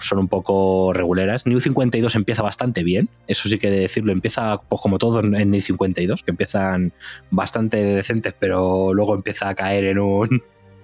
son 0.00 0.18
un 0.18 0.28
poco 0.28 0.92
reguleras. 0.92 1.46
New 1.46 1.60
52 1.60 2.14
empieza 2.14 2.42
bastante 2.42 2.82
bien, 2.82 3.08
eso 3.26 3.48
sí 3.48 3.58
que 3.58 3.70
decirlo, 3.70 4.12
empieza 4.12 4.60
pues, 4.62 4.80
como 4.80 4.98
todo 4.98 5.20
en 5.20 5.50
New 5.50 5.60
52, 5.60 6.22
que 6.22 6.30
empiezan 6.30 6.92
bastante 7.30 7.78
decentes, 7.78 8.34
pero 8.38 8.94
luego 8.94 9.14
empieza 9.14 9.48
a 9.48 9.54
caer 9.54 9.84
en 9.84 9.98
un 9.98 10.42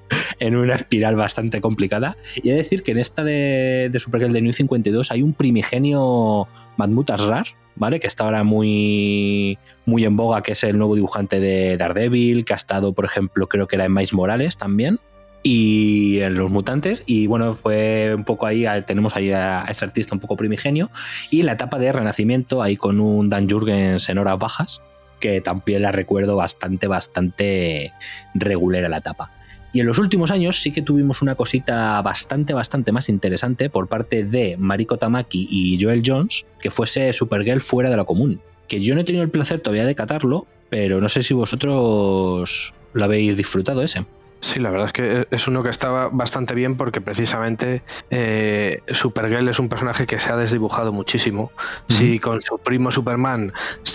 en 0.41 0.57
una 0.57 0.75
espiral 0.75 1.17
bastante 1.17 1.61
complicada. 1.61 2.17
Y 2.43 2.51
he 2.51 2.53
de 2.53 2.59
decir 2.59 2.83
que 2.83 2.93
en 2.93 2.99
esta 2.99 3.25
de, 3.25 3.89
de 3.91 4.01
Supergirl 4.01 4.33
de 4.33 4.43
New 4.43 4.53
52 4.53 5.11
hay 5.11 5.23
un 5.23 5.35
primigenio 5.35 6.49
Madmutas 6.77 7.21
Rar, 7.21 7.47
¿vale? 7.75 8.01
Que 8.01 8.07
está 8.07 8.25
ahora 8.25 8.45
muy, 8.45 9.59
muy 9.85 10.05
en 10.05 10.17
boga, 10.17 10.43
que 10.43 10.53
es 10.53 10.63
el 10.65 10.79
nuevo 10.79 10.95
dibujante 10.95 11.41
de 11.41 11.77
Daredevil, 11.77 12.45
que 12.45 12.53
ha 12.53 12.57
estado, 12.57 12.93
por 12.93 13.05
ejemplo, 13.05 13.49
creo 13.49 13.67
que 13.67 13.77
era 13.77 13.85
en 13.85 13.93
Mais 13.93 14.13
Morales 14.13 14.57
también 14.57 15.01
y 15.49 16.19
en 16.23 16.35
Los 16.35 16.51
Mutantes. 16.51 17.05
Y 17.07 17.29
bueno, 17.29 17.55
fue 17.55 18.13
un 18.17 18.25
poco 18.25 18.47
ahí, 18.47 18.67
tenemos 18.85 19.15
ahí 19.15 19.31
a, 19.31 19.65
este 19.69 19.85
artista 19.85 20.13
un 20.13 20.21
poco 20.21 20.37
primigenio. 20.37 20.91
Y 21.31 21.43
la 21.45 21.53
etapa 21.53 21.79
de 21.79 21.93
Renacimiento, 21.93 22.65
ahí 22.65 22.77
con 22.77 22.99
un 22.99 23.31
Dan 23.31 23.49
Jurgens 23.49 24.09
en 24.09 24.19
horas 24.19 24.41
bajas, 24.41 24.81
que 25.21 25.41
también 25.41 25.83
la 25.83 25.93
recuerdo 25.93 26.35
bastante, 26.35 26.89
bastante 26.89 27.93
regular 28.35 28.91
la 28.91 28.97
etapa. 28.97 29.31
Y 29.73 29.79
en 29.79 29.87
los 29.87 29.99
últimos 29.99 30.33
años 30.33 30.61
sí 30.61 30.73
que 30.73 30.83
tuvimos 30.83 31.23
una 31.23 31.37
cosita 31.37 32.03
bastante, 32.03 32.53
bastante 32.53 32.91
más 32.91 33.09
interesante 33.09 33.71
por 33.71 33.87
parte 33.87 34.25
de 34.25 34.57
Mariko 34.57 34.97
Tamaki 34.97 35.47
y 35.49 35.81
Joel 35.81 36.03
Jones, 36.05 36.45
que 36.59 36.73
fuese 36.73 37.13
Supergirl 37.13 37.61
fuera 37.61 37.89
de 37.89 37.97
lo 37.97 38.05
común. 38.05 38.41
Que 38.67 38.81
yo 38.81 38.97
no 38.97 39.03
he 39.03 39.05
tenido 39.05 39.23
el 39.23 39.31
placer 39.31 39.61
todavía 39.61 39.87
de 39.87 39.95
catarlo, 39.95 40.49
pero 40.71 41.01
no 41.01 41.09
sé 41.09 41.23
si 41.23 41.35
vosotros 41.35 42.75
lo 42.95 43.05
habéis 43.05 43.37
disfrutado 43.37 43.83
ese. 43.83 44.07
Sí, 44.47 44.61
la 44.61 44.71
verdad 44.71 44.87
es 44.87 44.93
que 44.93 45.27
es 45.29 45.49
uno 45.49 45.65
que 45.65 45.71
estaba 45.71 46.09
bastante 46.09 46.55
bien 46.55 46.77
porque 46.77 47.01
precisamente 47.01 47.83
eh, 48.11 48.81
Supergirl 48.93 49.49
es 49.49 49.59
un 49.59 49.69
personaje 49.69 50.07
que 50.07 50.21
se 50.21 50.31
ha 50.31 50.37
desdibujado 50.37 50.93
muchísimo. 50.93 51.51
Si 51.89 52.21
con 52.21 52.41
su 52.41 52.57
primo 52.59 52.93
Superman 52.93 53.53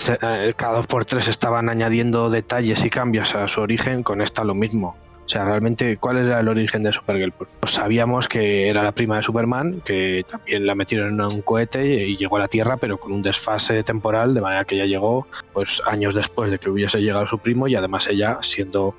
eh, 0.08 0.52
cada 0.54 0.74
dos 0.74 0.86
por 0.86 1.06
tres 1.06 1.26
estaban 1.26 1.70
añadiendo 1.70 2.28
detalles 2.28 2.84
y 2.84 2.90
cambios 2.90 3.34
a 3.34 3.48
su 3.48 3.62
origen, 3.62 4.02
con 4.02 4.20
esta 4.20 4.44
lo 4.44 4.54
mismo. 4.54 4.94
O 5.24 5.28
sea, 5.28 5.46
realmente, 5.46 5.96
¿cuál 5.96 6.18
era 6.18 6.40
el 6.40 6.48
origen 6.48 6.82
de 6.82 6.92
Supergirl? 6.92 7.32
Pues, 7.32 7.56
pues 7.58 7.72
sabíamos 7.72 8.28
que 8.28 8.68
era 8.68 8.82
la 8.82 8.92
prima 8.92 9.16
de 9.16 9.22
Superman, 9.22 9.80
que 9.82 10.22
también 10.30 10.66
la 10.66 10.74
metieron 10.74 11.14
en 11.14 11.20
un 11.22 11.40
cohete 11.40 12.06
y 12.08 12.16
llegó 12.16 12.36
a 12.36 12.40
la 12.40 12.48
Tierra, 12.48 12.76
pero 12.76 12.98
con 12.98 13.12
un 13.12 13.22
desfase 13.22 13.82
temporal, 13.84 14.34
de 14.34 14.42
manera 14.42 14.66
que 14.66 14.74
ella 14.74 14.84
llegó 14.84 15.26
pues 15.54 15.80
años 15.86 16.14
después 16.14 16.50
de 16.50 16.58
que 16.58 16.68
hubiese 16.68 17.00
llegado 17.00 17.26
su 17.26 17.38
primo 17.38 17.68
y 17.68 17.74
además 17.74 18.08
ella 18.08 18.38
siendo 18.42 18.94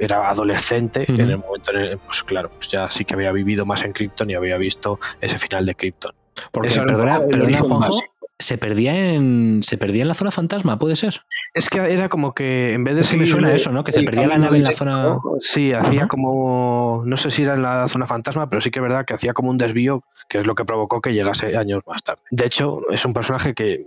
era 0.00 0.28
adolescente 0.28 1.04
en 1.06 1.20
el 1.20 1.38
momento 1.38 1.72
en 1.72 1.80
el, 1.80 1.98
pues 1.98 2.22
claro, 2.22 2.50
pues 2.50 2.68
ya 2.68 2.90
sí 2.90 3.04
que 3.04 3.14
había 3.14 3.30
vivido 3.32 3.66
más 3.66 3.82
en 3.84 3.92
Krypton 3.92 4.30
y 4.30 4.34
había 4.34 4.56
visto 4.56 4.98
ese 5.20 5.38
final 5.38 5.66
de 5.66 5.74
Krypton. 5.74 6.12
Porque, 6.50 6.70
perdona, 6.70 7.20
se 8.40 8.58
perdía 8.58 9.14
en 9.14 9.62
se 9.62 9.78
perdía 9.78 10.02
en 10.02 10.08
la 10.08 10.14
zona 10.14 10.30
fantasma, 10.30 10.78
puede 10.78 10.96
ser. 10.96 11.22
Es 11.54 11.68
que 11.68 11.78
era 11.78 12.08
como 12.08 12.34
que 12.34 12.72
en 12.72 12.84
vez 12.84 12.94
de 12.94 13.02
es 13.02 13.10
que 13.10 13.16
me 13.16 13.26
suena 13.26 13.54
eso, 13.54 13.70
¿no? 13.70 13.84
Que 13.84 13.92
se 13.92 14.02
perdía 14.02 14.26
la 14.26 14.38
nave 14.38 14.58
en 14.58 14.64
la 14.64 14.72
zona. 14.72 15.18
Sí, 15.40 15.72
hacía 15.72 16.08
como 16.08 17.02
no 17.04 17.16
sé 17.16 17.30
si 17.30 17.42
era 17.42 17.54
en 17.54 17.62
la 17.62 17.88
zona 17.88 18.06
fantasma, 18.06 18.48
pero 18.48 18.60
sí 18.60 18.70
que 18.70 18.78
es 18.78 18.82
verdad 18.82 19.04
que 19.04 19.14
hacía 19.14 19.32
como 19.32 19.50
un 19.50 19.56
desvío, 19.56 20.02
que 20.28 20.38
es 20.38 20.46
lo 20.46 20.54
que 20.54 20.64
provocó 20.64 21.00
que 21.00 21.12
llegase 21.12 21.56
años 21.56 21.82
más 21.86 22.02
tarde. 22.02 22.22
De 22.30 22.46
hecho, 22.46 22.80
es 22.90 23.04
un 23.04 23.12
personaje 23.12 23.54
que 23.54 23.84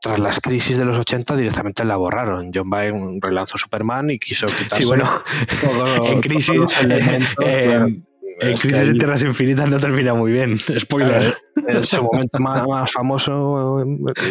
tras 0.00 0.20
las 0.20 0.40
crisis 0.40 0.78
de 0.78 0.84
los 0.84 0.98
80 0.98 1.36
directamente 1.36 1.84
la 1.84 1.96
borraron. 1.96 2.50
John 2.54 2.70
Byrne 2.70 3.18
relanzó 3.20 3.58
Superman 3.58 4.10
y 4.10 4.18
quiso 4.18 4.46
quitarse 4.46 4.82
sí, 4.82 4.84
bueno, 4.84 5.10
en 6.04 6.20
crisis 6.20 6.78
eh, 7.44 8.02
el 8.40 8.58
Crisis 8.58 8.72
de 8.72 8.94
Tierras 8.94 9.22
Infinitas 9.22 9.68
no 9.68 9.78
termina 9.78 10.14
muy 10.14 10.32
bien. 10.32 10.58
Spoiler. 10.78 11.34
Su 11.82 12.02
momento 12.12 12.38
más, 12.38 12.90
famoso. 12.90 13.84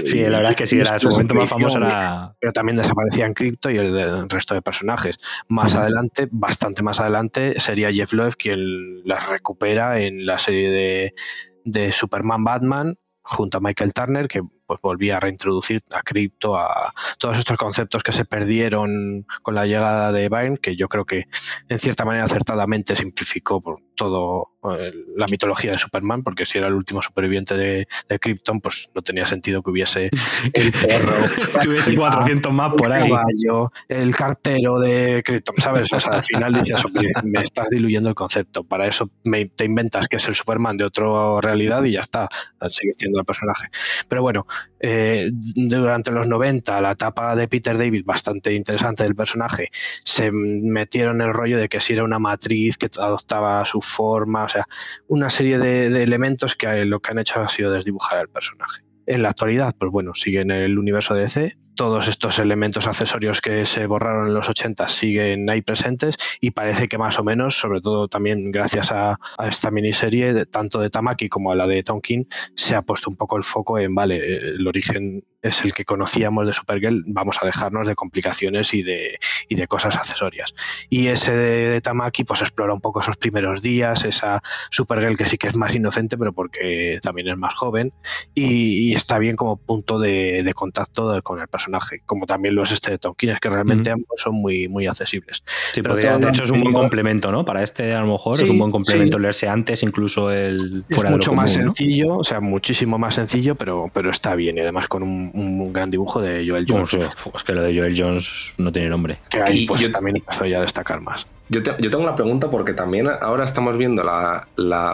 Sí, 0.03 0.19
la 0.21 0.37
verdad 0.37 0.51
es 0.51 0.57
que 0.57 0.67
sí, 0.67 0.79
era 0.79 0.99
su 0.99 1.09
momento 1.09 1.35
más 1.35 1.49
famoso. 1.49 1.77
Era... 1.77 2.35
Pero 2.39 2.53
también 2.53 2.77
desaparecía 2.77 3.25
en 3.25 3.33
Crypto 3.33 3.69
y 3.69 3.77
el, 3.77 4.29
resto 4.29 4.53
de 4.53 4.61
personajes. 4.61 5.19
Más 5.47 5.75
adelante, 5.75 6.27
bastante 6.31 6.83
más 6.83 6.99
adelante, 6.99 7.59
sería 7.59 7.91
Jeff 7.91 8.13
Loeb 8.13 8.35
quien 8.35 9.03
las 9.05 9.29
recupera 9.29 9.99
en 9.99 10.25
la 10.25 10.37
serie 10.37 10.69
de, 10.69 11.13
de 11.63 11.91
Superman 11.91 12.43
Batman 12.43 12.97
junto 13.25 13.57
a 13.57 13.61
Michael 13.61 13.91
Turner, 13.91 14.27
que 14.27 14.41
pues 14.67 14.79
volvía 14.81 15.17
a 15.17 15.19
reintroducir 15.19 15.81
a 15.93 16.01
cripto, 16.01 16.57
a 16.57 16.93
todos 17.17 17.37
estos 17.37 17.57
conceptos 17.57 18.03
que 18.03 18.11
se 18.11 18.25
perdieron 18.25 19.25
con 19.41 19.55
la 19.55 19.65
llegada 19.65 20.11
de 20.11 20.29
Byrne, 20.29 20.57
que 20.57 20.75
yo 20.75 20.87
creo 20.87 21.05
que 21.05 21.25
en 21.69 21.79
cierta 21.79 22.05
manera 22.05 22.25
acertadamente 22.25 22.95
simplificó 22.95 23.61
por 23.61 23.81
todo 23.95 24.51
eh, 24.71 24.93
la 25.15 25.27
mitología 25.27 25.71
de 25.71 25.77
Superman, 25.77 26.23
porque 26.23 26.45
si 26.45 26.57
era 26.57 26.67
el 26.67 26.73
último 26.73 27.01
superviviente 27.01 27.55
de, 27.55 27.87
de 28.07 28.19
Krypton, 28.19 28.61
pues 28.61 28.89
no 28.93 29.01
tenía 29.01 29.25
sentido 29.25 29.61
que 29.61 29.71
hubiese 29.71 30.09
el 30.53 30.71
perro, 30.71 31.13
que 31.61 31.69
hubiese 31.69 31.95
400 31.95 32.53
más 32.53 32.73
por 32.73 32.91
ahí. 32.91 33.09
Caballo, 33.09 33.71
el 33.87 34.15
cartero 34.15 34.79
de 34.79 35.21
Krypton, 35.23 35.55
¿sabes? 35.57 35.91
O 35.93 35.99
sea, 35.99 36.13
al 36.13 36.23
final 36.23 36.53
dices, 36.53 36.81
me 37.23 37.41
estás 37.41 37.69
diluyendo 37.69 38.09
el 38.09 38.15
concepto. 38.15 38.63
Para 38.63 38.87
eso 38.87 39.09
me, 39.23 39.45
te 39.45 39.65
inventas 39.65 40.07
que 40.07 40.17
es 40.17 40.27
el 40.27 40.35
Superman 40.35 40.77
de 40.77 40.85
otra 40.85 41.05
realidad 41.41 41.83
y 41.83 41.91
ya 41.91 42.01
está, 42.01 42.27
sigue 42.69 42.93
siendo 42.95 43.19
el 43.19 43.25
personaje. 43.25 43.67
Pero 44.07 44.21
bueno, 44.21 44.45
eh, 44.79 45.29
durante 45.31 46.11
los 46.11 46.27
90, 46.27 46.81
la 46.81 46.91
etapa 46.91 47.35
de 47.35 47.47
Peter 47.47 47.77
David, 47.77 48.03
bastante 48.05 48.53
interesante 48.53 49.03
del 49.03 49.15
personaje, 49.15 49.69
se 50.03 50.31
metieron 50.31 51.21
en 51.21 51.27
el 51.27 51.33
rollo 51.33 51.57
de 51.57 51.69
que 51.69 51.79
si 51.81 51.93
era 51.93 52.03
una 52.03 52.19
matriz 52.19 52.77
que 52.77 52.89
adoptaba 52.99 53.63
su 53.65 53.81
forma, 53.89 54.43
o 54.43 54.49
sea, 54.49 54.65
una 55.07 55.29
serie 55.29 55.57
de, 55.57 56.03
elementos 56.03 56.55
que 56.55 56.85
lo 56.85 56.99
que 56.99 57.11
han 57.11 57.19
hecho 57.19 57.41
ha 57.41 57.49
sido 57.49 57.71
desdibujar 57.71 58.19
al 58.19 58.29
personaje. 58.29 58.83
En 59.05 59.21
la 59.21 59.29
actualidad, 59.29 59.75
pues 59.77 59.91
bueno, 59.91 60.13
sigue 60.13 60.41
en 60.41 60.51
el 60.51 60.79
universo 60.79 61.13
de 61.13 61.21
DC, 61.21 61.57
todos 61.75 62.07
estos 62.07 62.39
elementos 62.39 62.87
accesorios 62.87 63.41
que 63.41 63.65
se 63.65 63.85
borraron 63.85 64.27
en 64.27 64.33
los 64.33 64.49
80 64.49 64.87
siguen 64.87 65.49
ahí 65.49 65.61
presentes 65.61 66.15
y 66.41 66.51
parece 66.51 66.87
que 66.87 66.97
más 66.97 67.19
o 67.19 67.23
menos, 67.23 67.57
sobre 67.57 67.81
todo 67.81 68.07
también 68.07 68.51
gracias 68.51 68.91
a, 68.91 69.19
esta 69.47 69.71
miniserie, 69.71 70.45
tanto 70.45 70.79
de 70.79 70.89
Tamaki 70.89 71.29
como 71.29 71.51
a 71.51 71.55
la 71.55 71.67
de 71.67 71.83
Tonkin, 71.83 72.27
se 72.55 72.75
ha 72.75 72.81
puesto 72.81 73.09
un 73.09 73.15
poco 73.15 73.37
el 73.37 73.43
foco 73.43 73.77
en, 73.77 73.93
vale, 73.93 74.17
eh, 74.17 74.55
el 74.57 74.67
origen 74.67 75.23
es 75.45 75.63
el 75.63 75.73
que 75.73 75.85
conocíamos 75.85 76.47
de 76.47 76.53
Supergirl, 76.53 77.03
vamos 77.05 77.37
a 77.39 77.45
dejarnos 77.45 77.87
de 77.87 77.93
complicaciones 77.93 78.73
y 78.73 78.81
de, 78.81 79.19
y 79.47 79.55
de 79.55 79.67
cosas 79.67 79.95
accesorias. 79.95 80.55
Y 80.89 81.07
ese 81.07 81.35
de, 81.35 81.81
Tamaki 81.81 82.23
pues 82.23 82.41
explora 82.41 82.73
un 82.73 82.81
poco 82.81 83.01
esos 83.01 83.17
primeros 83.17 83.61
días, 83.61 84.03
esa 84.05 84.41
Supergirl 84.71 85.15
que 85.15 85.27
sí 85.27 85.37
que 85.37 85.47
es 85.47 85.55
más 85.55 85.73
inocente, 85.75 86.17
pero 86.17 86.33
porque 86.33 86.99
también 87.01 87.27
es 87.27 87.37
más 87.37 87.53
joven 87.53 87.93
y, 88.33 88.95
está 88.95 89.19
bien 89.19 89.35
como 89.35 89.57
punto 89.57 89.99
de, 89.99 90.51
contacto 90.55 91.21
con 91.21 91.41
el 91.41 91.47
personaje, 91.47 91.64
como 92.05 92.25
también 92.25 92.55
lo 92.55 92.63
es 92.63 92.71
este 92.71 92.91
de 92.91 92.97
Tonkin, 92.97 93.31
es 93.31 93.39
que 93.39 93.49
realmente 93.49 93.91
ambos 93.91 94.21
son 94.21 94.35
muy, 94.35 94.67
muy 94.67 94.87
accesibles. 94.87 95.43
Sí, 95.73 95.81
pero 95.81 95.95
de 95.95 96.29
hecho 96.29 96.43
es 96.43 96.51
un 96.51 96.61
buen 96.61 96.73
complemento, 96.73 97.31
¿no? 97.31 97.45
Para 97.45 97.63
este 97.63 97.93
a 97.93 98.01
lo 98.01 98.13
mejor 98.13 98.41
es 98.41 98.49
un 98.49 98.57
buen 98.57 98.71
complemento 98.71 99.19
leerse 99.19 99.47
antes, 99.47 99.83
incluso 99.83 100.31
el 100.31 100.83
fuera 100.89 101.09
es 101.09 101.15
mucho 101.15 101.33
más 101.33 101.53
sencillo, 101.53 102.17
o 102.17 102.23
sea, 102.23 102.39
muchísimo 102.39 102.97
más 102.97 103.15
sencillo, 103.15 103.55
pero, 103.55 103.89
pero 103.93 104.09
está 104.09 104.35
bien 104.35 104.57
y 104.57 104.61
además 104.61 104.87
con 104.87 105.03
un 105.03 105.31
un 105.33 105.73
gran 105.73 105.89
dibujo 105.89 106.21
de 106.21 106.47
Joel 106.47 106.65
Jones. 106.67 106.93
es 106.93 107.43
que 107.43 107.53
lo 107.53 107.61
de 107.61 107.77
Joel 107.77 107.95
Jones 107.97 108.53
no 108.57 108.71
tiene 108.71 108.89
nombre. 108.89 109.19
Que 109.29 109.41
ahí 109.41 109.65
pues, 109.65 109.81
yo, 109.81 109.91
también 109.91 110.17
empezó 110.17 110.45
ya 110.45 110.59
a 110.59 110.61
destacar 110.61 111.01
más. 111.01 111.27
Yo, 111.49 111.61
tengo 111.61 111.99
una 111.99 112.15
pregunta 112.15 112.49
porque 112.49 112.73
también 112.73 113.07
ahora 113.21 113.45
estamos 113.45 113.77
viendo 113.77 114.03
la, 114.03 114.47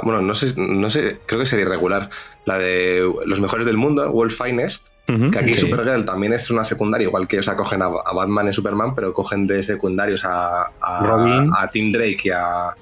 bueno, 0.03 0.21
no 0.21 0.35
sé, 0.35 0.53
no 0.57 0.89
sé, 0.89 1.19
creo 1.25 1.39
que 1.39 1.45
sería 1.45 1.65
irregular, 1.65 2.09
la 2.45 2.57
de 2.57 3.09
los 3.25 3.39
mejores 3.39 3.65
del 3.65 3.77
mundo, 3.77 4.09
World 4.11 4.33
Finest, 4.33 4.87
que 5.05 5.39
aquí 5.39 5.53
Supergirl 5.53 6.05
también 6.05 6.33
es 6.33 6.49
una 6.49 6.63
secundaria, 6.63 7.07
igual 7.07 7.27
que 7.27 7.35
ellos 7.37 7.47
acogen 7.49 7.81
a, 7.81 7.89
Batman 7.89 8.47
y 8.47 8.53
Superman, 8.53 8.95
pero 8.95 9.13
cogen 9.13 9.45
de 9.45 9.61
secundarios 9.61 10.23
a, 10.23 10.71
a, 10.79 11.69
Tim 11.71 11.91
Drake 11.91 12.21
y 12.23 12.29
a, 12.29 12.75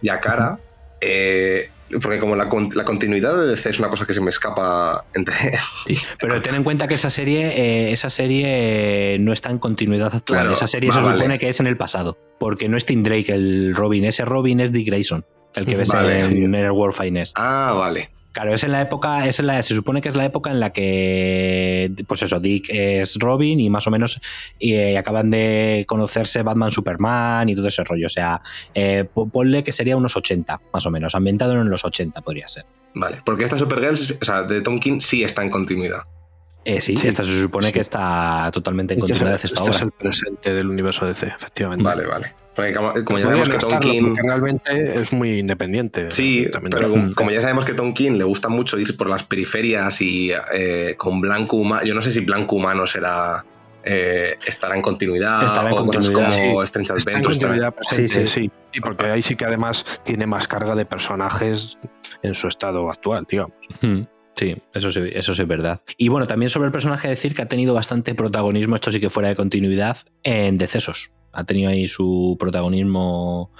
y 0.00 0.08
a 0.08 0.20
Kara. 0.20 0.58
Eh, 1.00 1.68
porque 2.02 2.18
como 2.18 2.34
la, 2.34 2.48
continuidad 2.48 3.36
de 3.36 3.46
DC 3.48 3.70
es 3.70 3.78
una 3.78 3.88
cosa 3.88 4.06
que 4.06 4.14
se 4.14 4.20
me 4.20 4.30
escapa 4.30 5.04
entre... 5.14 5.34
pero 6.20 6.40
ten 6.42 6.54
en 6.54 6.64
cuenta 6.64 6.88
que 6.88 6.94
esa 6.94 7.10
serie, 7.10 7.48
eh, 7.48 7.92
esa 7.92 8.10
serie 8.10 9.18
no 9.20 9.32
está 9.32 9.50
en 9.50 9.58
continuidad 9.58 10.14
actual. 10.14 10.52
esa 10.52 10.66
serie 10.66 10.90
se 10.90 10.98
supone 10.98 11.38
que 11.38 11.48
es 11.48 11.60
en 11.60 11.66
el 11.66 11.76
pasado. 11.76 12.18
Porque 12.40 12.68
no 12.68 12.76
es 12.76 12.86
Tim 12.86 13.02
Drake 13.02 13.32
el 13.32 13.74
Robin. 13.74 14.04
Ese 14.04 14.24
Robin 14.24 14.60
es 14.60 14.72
Dick 14.72 14.86
Grayson. 14.86 15.24
El 15.54 15.66
que 15.66 15.76
ves 15.76 15.92
en, 15.92 16.54
el 16.54 16.70
World 16.70 16.94
Finest. 16.94 17.36
Ah, 17.38 17.74
vale. 17.76 18.10
Claro, 18.34 18.52
es 18.52 18.64
en 18.64 18.72
la 18.72 18.80
época, 18.80 19.28
es 19.28 19.38
la, 19.38 19.62
se 19.62 19.76
supone 19.76 20.02
que 20.02 20.08
es 20.08 20.16
la 20.16 20.24
época 20.24 20.50
en 20.50 20.58
la 20.58 20.72
que, 20.72 21.94
pues 22.08 22.22
eso, 22.22 22.40
Dick 22.40 22.66
es 22.68 23.14
Robin 23.14 23.60
y 23.60 23.70
más 23.70 23.86
o 23.86 23.92
menos 23.92 24.20
y, 24.58 24.74
acaban 24.96 25.30
de 25.30 25.84
conocerse 25.86 26.42
Batman, 26.42 26.72
Superman 26.72 27.48
y 27.48 27.54
todo 27.54 27.68
ese 27.68 27.84
rollo. 27.84 28.06
O 28.06 28.10
sea, 28.10 28.42
eh, 28.74 29.04
ponle 29.32 29.62
que 29.62 29.70
sería 29.70 29.96
unos 29.96 30.16
80, 30.16 30.60
más 30.72 30.84
o 30.84 30.90
menos, 30.90 31.14
ambientado 31.14 31.52
en 31.52 31.70
los 31.70 31.84
80 31.84 32.22
podría 32.22 32.48
ser. 32.48 32.66
Vale, 32.94 33.18
porque 33.24 33.44
esta 33.44 33.56
Supergirl, 33.56 33.94
o 33.94 34.24
sea, 34.24 34.42
de 34.42 34.60
Tom 34.62 34.80
sí 34.98 35.22
está 35.22 35.44
en 35.44 35.50
continuidad. 35.50 36.02
Eh, 36.64 36.80
sí, 36.80 36.94
esta 37.02 37.22
se 37.24 37.42
supone 37.42 37.72
que 37.72 37.80
está 37.80 38.50
totalmente 38.52 38.94
en 38.94 39.00
este 39.00 39.12
continuidad. 39.12 39.40
Este 39.42 39.70
es 39.70 39.82
el 39.82 39.90
presente 39.90 40.54
del 40.54 40.70
universo 40.70 41.04
DC, 41.06 41.26
efectivamente. 41.26 41.84
Vale, 41.84 42.06
vale. 42.06 42.32
Porque 42.54 42.72
como, 42.72 43.18
ya 43.18 43.24
sabemos 43.26 43.48
que 43.48 43.58
Tom 43.58 43.78
King. 43.80 44.14
Realmente 44.16 45.00
es 45.00 45.12
muy 45.12 45.40
independiente. 45.40 46.10
Sí, 46.10 46.46
pero 46.70 46.88
como, 47.14 47.30
ya 47.30 47.40
sabemos 47.40 47.64
que 47.64 47.74
Tom 47.74 47.92
King 47.92 48.12
le 48.12 48.24
gusta 48.24 48.48
mucho 48.48 48.78
ir 48.78 48.96
por 48.96 49.10
las 49.10 49.24
periferias 49.24 50.00
y 50.00 50.30
eh, 50.54 50.94
con 50.96 51.20
blanco 51.20 51.56
humano. 51.56 51.84
Yo 51.84 51.94
no 51.94 52.00
sé 52.00 52.10
si 52.10 52.20
blanco 52.20 52.56
humano 52.56 52.86
será. 52.86 53.44
Eh, 53.86 54.38
estará 54.46 54.76
en 54.76 54.80
continuidad 54.80 55.44
estará 55.44 55.68
en 55.68 55.76
continuidad, 55.76 56.34
como 56.34 56.62
Strange 56.62 56.92
Adventures. 56.94 57.38
Sí, 57.90 58.08
sí, 58.08 58.26
sí, 58.26 58.50
sí. 58.72 58.80
porque 58.80 59.04
ahí 59.08 59.20
sí 59.20 59.36
que 59.36 59.44
además 59.44 59.84
tiene 60.02 60.26
más 60.26 60.48
carga 60.48 60.74
de 60.74 60.86
personajes 60.86 61.76
en 62.22 62.34
su 62.34 62.48
estado 62.48 62.88
actual, 62.88 63.26
digamos. 63.28 63.52
Hmm. 63.82 64.04
Sí, 64.36 64.56
eso 64.72 64.90
sí, 64.90 65.00
eso 65.12 65.34
sí 65.34 65.42
es 65.42 65.48
verdad. 65.48 65.80
Y 65.96 66.08
bueno, 66.08 66.26
también 66.26 66.50
sobre 66.50 66.66
el 66.66 66.72
personaje 66.72 67.08
decir 67.08 67.34
que 67.34 67.42
ha 67.42 67.48
tenido 67.48 67.74
bastante 67.74 68.14
protagonismo, 68.14 68.74
esto 68.74 68.90
sí 68.90 69.00
que 69.00 69.10
fuera 69.10 69.28
de 69.28 69.36
continuidad, 69.36 69.98
en 70.22 70.58
decesos 70.58 71.14
ha 71.34 71.44
tenido 71.44 71.70
ahí 71.70 71.86
su 71.86 72.36
protagonismo 72.38 73.50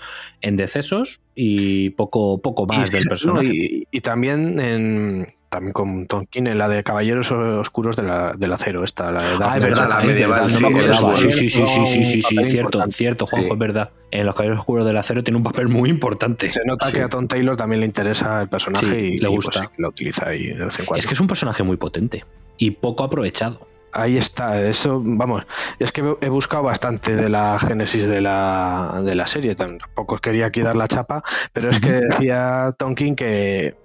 en 0.40 0.56
decesos 0.56 1.20
y 1.34 1.90
poco, 1.90 2.40
poco 2.40 2.66
más 2.66 2.90
del 2.90 3.04
personaje. 3.08 3.50
y, 3.90 4.00
también 4.00 4.60
en 4.60 5.34
también 5.54 5.72
con 5.72 6.06
Tonkin 6.08 6.48
en 6.48 6.58
la 6.58 6.68
de 6.68 6.82
Caballeros 6.82 7.30
Oscuros 7.30 7.94
de 7.94 8.02
la, 8.02 8.32
del 8.36 8.52
Acero, 8.52 8.82
esta, 8.82 9.12
la 9.12 9.22
de 9.22 9.36
Ah, 9.40 9.56
es 9.56 9.62
verdad, 9.62 9.88
la 9.88 10.00
medieval, 10.00 10.50
sí, 10.50 11.32
sí, 11.32 11.48
sí, 11.48 11.64
sí, 11.64 11.86
sí, 11.86 12.04
sí, 12.04 12.22
sí, 12.22 12.44
cierto, 12.46 12.82
cierto, 12.90 13.24
Juanjo, 13.24 13.52
es 13.52 13.58
verdad. 13.58 13.90
En 14.10 14.26
los 14.26 14.34
Caballeros 14.34 14.58
Oscuros 14.58 14.84
del 14.84 14.96
Acero 14.96 15.22
tiene 15.22 15.38
un 15.38 15.44
papel 15.44 15.68
muy 15.68 15.90
importante. 15.90 16.48
Se 16.48 16.64
nota 16.64 16.90
que 16.90 17.02
a 17.02 17.08
Tom 17.08 17.28
Taylor 17.28 17.56
también 17.56 17.80
le 17.80 17.86
interesa 17.86 18.42
el 18.42 18.48
personaje 18.48 19.00
y 19.00 19.18
le 19.18 19.28
pues 19.28 19.44
gusta. 19.44 19.70
lo 19.76 19.90
utiliza 19.90 20.28
ahí 20.28 20.48
de 20.48 20.64
vez 20.64 20.78
en 20.80 20.86
cuando. 20.86 21.00
Es 21.00 21.06
que 21.06 21.14
es 21.14 21.20
un 21.20 21.28
personaje 21.28 21.62
muy 21.62 21.76
potente 21.76 22.24
y 22.58 22.72
poco 22.72 23.04
aprovechado 23.04 23.68
ahí 23.94 24.16
está, 24.16 24.60
eso, 24.60 25.00
vamos, 25.02 25.46
es 25.78 25.92
que 25.92 26.16
he 26.20 26.28
buscado 26.28 26.64
bastante 26.64 27.14
de 27.16 27.28
la 27.28 27.58
génesis 27.58 28.08
de 28.08 28.20
la, 28.20 29.00
de 29.04 29.14
la 29.14 29.26
serie, 29.26 29.54
tampoco 29.54 30.18
quería 30.18 30.46
aquí 30.46 30.62
dar 30.62 30.76
la 30.76 30.88
chapa, 30.88 31.22
pero 31.52 31.70
es 31.70 31.80
que 31.80 31.92
decía 31.92 32.74
Tonkin 32.76 33.14
que 33.14 33.76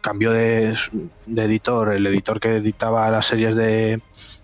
cambió 0.00 0.32
de, 0.32 0.76
de 1.26 1.44
editor, 1.44 1.92
el 1.92 2.06
editor 2.06 2.40
que 2.40 2.56
editaba 2.56 3.10
las 3.10 3.26
series 3.26 3.56
de, 3.56 4.00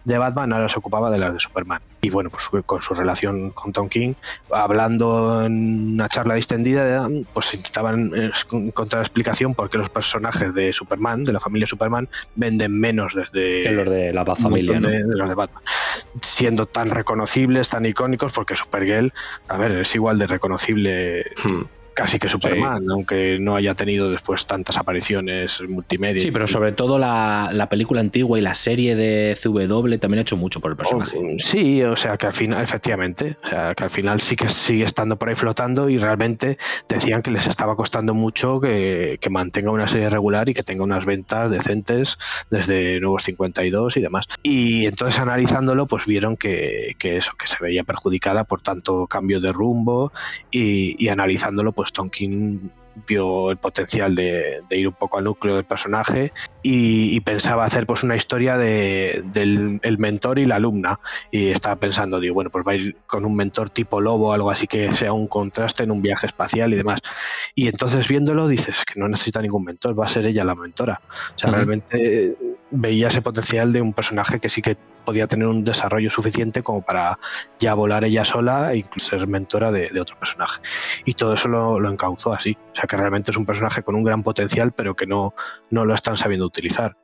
de 0.07 0.19
Batman 0.19 0.53
ahora 0.53 0.69
se 0.69 0.79
ocupaba 0.79 1.11
de 1.11 1.19
las 1.19 1.35
de 1.35 1.41
Superman. 1.41 1.83
Y 2.01 2.11
bueno, 2.11 2.31
pues 2.31 2.45
con 2.65 2.81
su 2.81 2.95
relación 2.95 3.51
con 3.51 3.73
Tom 3.73 3.89
King, 3.89 4.15
hablando 4.53 5.43
en 5.43 5.95
una 5.95 6.09
charla 6.09 6.35
distendida, 6.35 7.09
pues 7.33 7.53
intentaban 7.53 8.13
encontrar 8.53 9.03
explicación 9.03 9.55
por 9.57 9.69
qué 9.69 9.79
los 9.79 9.91
personajes 9.91 10.55
de 10.55 10.73
Superman, 10.73 11.25
de 11.25 11.33
la 11.33 11.41
familia 11.41 11.67
Superman, 11.67 12.09
venden 12.37 12.79
menos 12.79 13.15
desde... 13.15 13.65
Que 13.65 13.73
los 13.73 13.91
de 13.91 14.13
la 14.13 14.25
familia, 14.37 14.79
de, 14.79 15.03
los 15.05 15.29
de 15.29 15.35
Batman. 15.35 15.63
Siendo 16.21 16.67
tan 16.67 16.89
reconocibles, 16.89 17.69
tan 17.69 17.85
icónicos, 17.85 18.33
porque 18.33 18.55
Supergirl, 18.55 19.13
a 19.49 19.57
ver, 19.57 19.73
es 19.73 19.93
igual 19.97 20.19
de 20.19 20.29
reconocible... 20.29 21.25
Hmm 21.43 21.65
casi 21.97 22.19
que 22.19 22.29
Superman, 22.29 22.85
aunque 22.91 23.39
no 23.41 23.57
haya 23.57 23.75
tenido 23.75 24.11
después 24.11 24.45
tantas 24.45 24.77
apariciones 24.77 25.63
multimedia. 25.67 26.21
Sí, 26.21 26.31
pero 26.31 26.47
sobre 26.47 26.73
todo 26.73 26.99
la, 26.99 27.67
película 27.71 28.01
antigua 28.01 28.39
y 28.39 28.43
la 28.43 28.55
serie 28.55 28.95
de 28.95 29.37
CW 29.43 29.97
también 29.97 30.19
ha 30.19 30.21
hecho 30.21 30.37
mucho 30.37 30.61
por 30.61 30.71
el 30.71 30.77
personaje. 30.77 31.17
Oh, 31.19 31.39
sí, 31.39 31.83
o 31.83 31.97
sea 31.97 32.19
que 32.19 32.27
al 32.27 32.35
final, 32.35 32.63
efectivamente, 32.63 33.39
o 33.43 33.47
sea 33.49 33.75
que 33.75 33.85
al 33.85 33.91
final 33.91 34.21
sí 34.21 34.37
que 34.37 34.51
sigue 34.51 34.85
estando 34.85 35.17
por 35.17 35.31
ahí 35.31 35.35
flotando 35.35 35.89
y 35.89 35.97
realmente 35.97 36.59
decían 36.87 37.23
que 37.23 37.31
les 37.31 37.47
estaba 37.47 37.75
costando 37.77 38.13
mucho 38.13 38.61
que, 38.61 39.19
mantenga 39.31 39.71
una 39.71 39.89
serie 39.89 40.09
regular 40.09 40.49
y 40.49 40.55
que 40.55 40.63
tenga 40.63 40.85
unas 40.85 41.05
ventas 41.05 41.51
decentes 41.51 42.17
desde 42.49 43.01
Nuevos 43.01 43.25
52 43.25 43.97
y 43.97 44.01
demás. 44.01 44.27
Y 44.43 44.87
entonces 44.87 45.19
analizándolo, 45.19 45.87
pues 45.87 46.07
vieron 46.07 46.37
que, 46.37 46.95
eso, 47.03 47.33
que 47.39 47.47
se 47.47 47.57
veía 47.61 47.85
perjudicada 47.85 48.45
por 48.45 48.63
tanto 48.63 49.07
cambio 49.07 49.41
de 49.41 49.53
rumbo 49.53 50.13
y, 50.51 51.03
y 51.03 51.09
analizándolo, 51.09 51.73
pues 51.73 51.86
pues 51.87 51.93
Tonkin 51.93 52.73
vio 53.07 53.51
el 53.51 53.59
potencial 53.59 54.15
de, 54.15 54.65
ir 54.71 54.89
un 54.89 54.95
poco 54.95 55.19
al 55.19 55.25
núcleo 55.25 55.55
del 55.55 55.65
personaje 55.65 56.33
y, 56.63 57.21
pensaba 57.21 57.65
hacer 57.65 57.87
pues 57.87 58.03
una 58.03 58.17
historia 58.17 58.57
de, 58.57 59.23
del 59.33 59.99
mentor 59.99 60.39
y 60.39 60.47
la 60.47 60.57
alumna. 60.57 61.01
Y 61.31 61.49
estaba 61.49 61.77
pensando 61.77 62.21
digo 62.21 62.35
bueno 62.35 62.51
pues 62.51 62.65
va 62.67 62.73
a 62.73 62.75
ir 62.77 62.97
con 63.07 63.25
un 63.25 63.35
mentor 63.35 63.71
tipo 63.71 64.01
lobo 64.01 64.33
algo 64.33 64.51
así 64.51 64.67
que 64.67 64.93
sea 64.93 65.13
un 65.13 65.27
contraste 65.27 65.83
en 65.83 65.91
un 65.91 66.03
viaje 66.03 66.27
espacial 66.27 66.73
y 66.73 66.77
demás. 66.77 67.01
Y 67.55 67.69
entonces 67.69 68.09
viéndolo 68.09 68.49
dices 68.49 68.83
que 68.87 68.99
no 68.99 69.09
necesita 69.09 69.43
ningún 69.43 69.65
mentor 69.65 69.99
va 69.99 70.07
a 70.07 70.09
ser 70.09 70.27
ella 70.27 70.45
la 70.45 70.55
mentora 70.55 71.01
o 71.35 71.39
sea 71.39 71.51
realmente 71.51 72.37
veía 72.71 73.09
ese 73.09 73.23
potencial 73.23 73.73
de 73.73 73.81
un 73.81 73.93
personaje 73.93 74.39
que 74.41 74.49
sí 74.49 74.63
que 74.63 74.77
podía 75.07 75.27
tener 75.27 75.47
un 75.47 75.65
desarrollo 75.65 76.11
suficiente 76.11 76.63
como 76.63 76.83
para 76.83 77.19
ya 77.59 77.73
volar 77.73 78.05
ella 78.05 78.27
sola 78.27 78.75
e 78.75 78.79
incluso 78.79 79.17
ser 79.17 79.27
mentora 79.27 79.73
de, 79.73 79.99
otro 79.99 80.19
personaje. 80.19 80.61
Y 81.07 81.15
todo 81.15 81.33
eso 81.33 81.49
lo, 81.49 81.81
lo, 81.81 81.91
encauzó 81.91 82.35
así. 82.35 82.59
O 82.73 82.77
sea 82.77 82.85
que 82.85 82.99
realmente 82.99 83.31
es 83.31 83.39
un 83.39 83.47
personaje 83.47 83.83
con 83.83 83.95
un 83.95 84.05
gran 84.05 84.23
potencial, 84.23 84.73
pero 84.73 84.95
que 84.95 85.07
no, 85.07 85.35
no 85.71 85.87
lo 85.87 85.95
están 85.95 86.19
sabiendo 86.19 86.45
utilizar. 86.45 86.99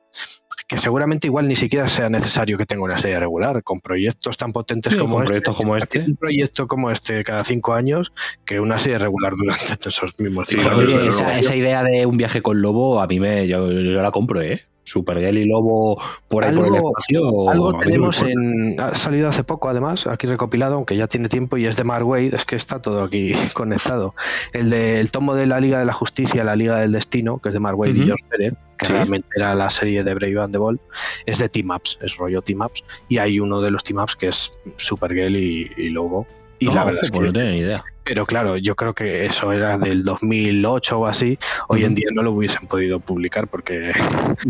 Que 0.69 0.79
seguramente 0.79 1.27
igual 1.27 1.49
ni 1.49 1.57
siquiera 1.57 1.89
sea 1.89 2.09
necesario 2.09 2.57
que 2.57 2.67
tenga 2.67 2.83
una 2.83 2.97
serie 2.97 3.19
regular, 3.19 3.63
con 3.63 3.81
proyectos 3.81 4.37
tan 4.37 4.53
potentes 4.53 4.95
como, 4.97 5.21
este, 5.21 5.27
proyectos 5.29 5.57
como 5.57 5.77
este. 5.77 5.99
Un 6.01 6.17
proyecto 6.17 6.67
como 6.67 6.91
este 6.91 7.25
cada 7.25 7.45
cinco 7.45 7.75
años, 7.75 8.13
que 8.45 8.61
una 8.61 8.79
serie 8.79 8.99
regular 8.99 9.35
durante 9.37 9.89
esos 9.89 10.19
mismos 10.19 10.49
cinco 10.49 10.71
años. 10.71 11.21
esa, 11.37 11.57
idea 11.57 11.83
de 11.83 12.07
un 12.07 12.17
viaje 12.17 12.43
con 12.43 12.63
lobo, 12.63 13.01
a 13.01 13.07
mí 13.07 13.21
me, 13.21 13.47
yo, 13.47 13.71
yo 13.71 14.03
la 14.03 14.11
compro, 14.11 14.41
¿eh? 14.41 14.63
Supergirl 14.85 15.39
y 15.39 15.45
Lobo 15.45 16.01
por 16.29 16.45
ahí 16.45 16.55
por 16.55 16.67
el 16.67 16.75
espacio. 16.75 17.51
Algo 17.51 17.79
tenemos 17.79 18.21
en. 18.23 18.81
Ha 18.81 18.95
salido 18.95 19.29
hace 19.29 19.45
poco, 19.45 19.69
además, 19.69 20.07
aquí 20.07 20.27
recopilado, 20.27 20.75
aunque 20.75 20.97
ya 20.97 21.07
tiene 21.07 21.29
tiempo, 21.29 21.57
y 21.57 21.67
es 21.67 21.77
de 21.77 21.85
Mark 21.85 22.07
Wade, 22.07 22.35
es 22.35 22.45
que 22.45 22.57
está 22.57 22.81
todo 22.81 23.03
aquí 23.03 23.33
conectado. 23.55 24.15
El 24.53 24.71
del 24.71 25.11
tomo 25.11 25.35
de 25.35 25.47
la 25.47 25.61
Liga 25.61 25.79
de 25.79 25.85
la 25.85 25.93
Justicia, 25.93 26.45
la 26.45 26.57
Liga 26.57 26.79
del 26.79 26.93
Destino, 26.93 27.39
que 27.39 27.51
es 27.51 27.53
de 27.53 27.61
Mark 27.61 27.79
Wade 27.79 27.93
y 27.93 28.09
Josh 28.09 28.23
Pérez, 28.29 28.55
que 28.77 28.87
realmente 28.87 29.29
era 29.37 29.55
la 29.55 29.71
serie 29.71 30.03
de 30.03 30.15
Brave 30.15 30.41
and 30.41 30.53
the 30.53 30.59
Bold, 30.59 30.81
es 31.27 31.39
de 31.39 31.49
Team 31.49 31.71
Ups, 31.71 31.99
es 32.03 32.17
rollo 32.17 32.43
Team 32.43 32.63
Ups, 32.63 32.85
y 33.09 33.19
hay 33.19 33.39
uno 33.41 33.61
de 33.61 33.71
los 33.71 33.85
Team 33.85 34.03
Ups 34.03 34.17
que 34.17 34.29
es 34.29 34.53
Supergirl 34.77 35.37
y, 35.37 35.71
y 35.77 35.91
Lobo. 35.91 36.27
Y 36.63 36.75
la 36.75 36.85
verdad 36.85 37.01
es 37.03 37.11
que 37.11 37.21
no 37.21 37.33
ni 37.33 37.59
idea. 37.59 37.83
Pero 38.05 38.27
claro, 38.27 38.57
yo 38.57 38.75
creo 38.75 38.95
que 38.95 39.27
eso 39.27 39.53
era 39.53 39.79
del 39.79 40.03
2008 40.03 40.99
o 40.99 41.07
así. 41.07 41.39
Hoy 41.69 41.85
en 41.85 41.95
día 41.95 42.07
no 42.13 42.23
lo 42.23 42.33
hubiesen 42.33 42.67
podido 42.67 43.01
publicar 43.01 43.49
porque. 43.49 43.93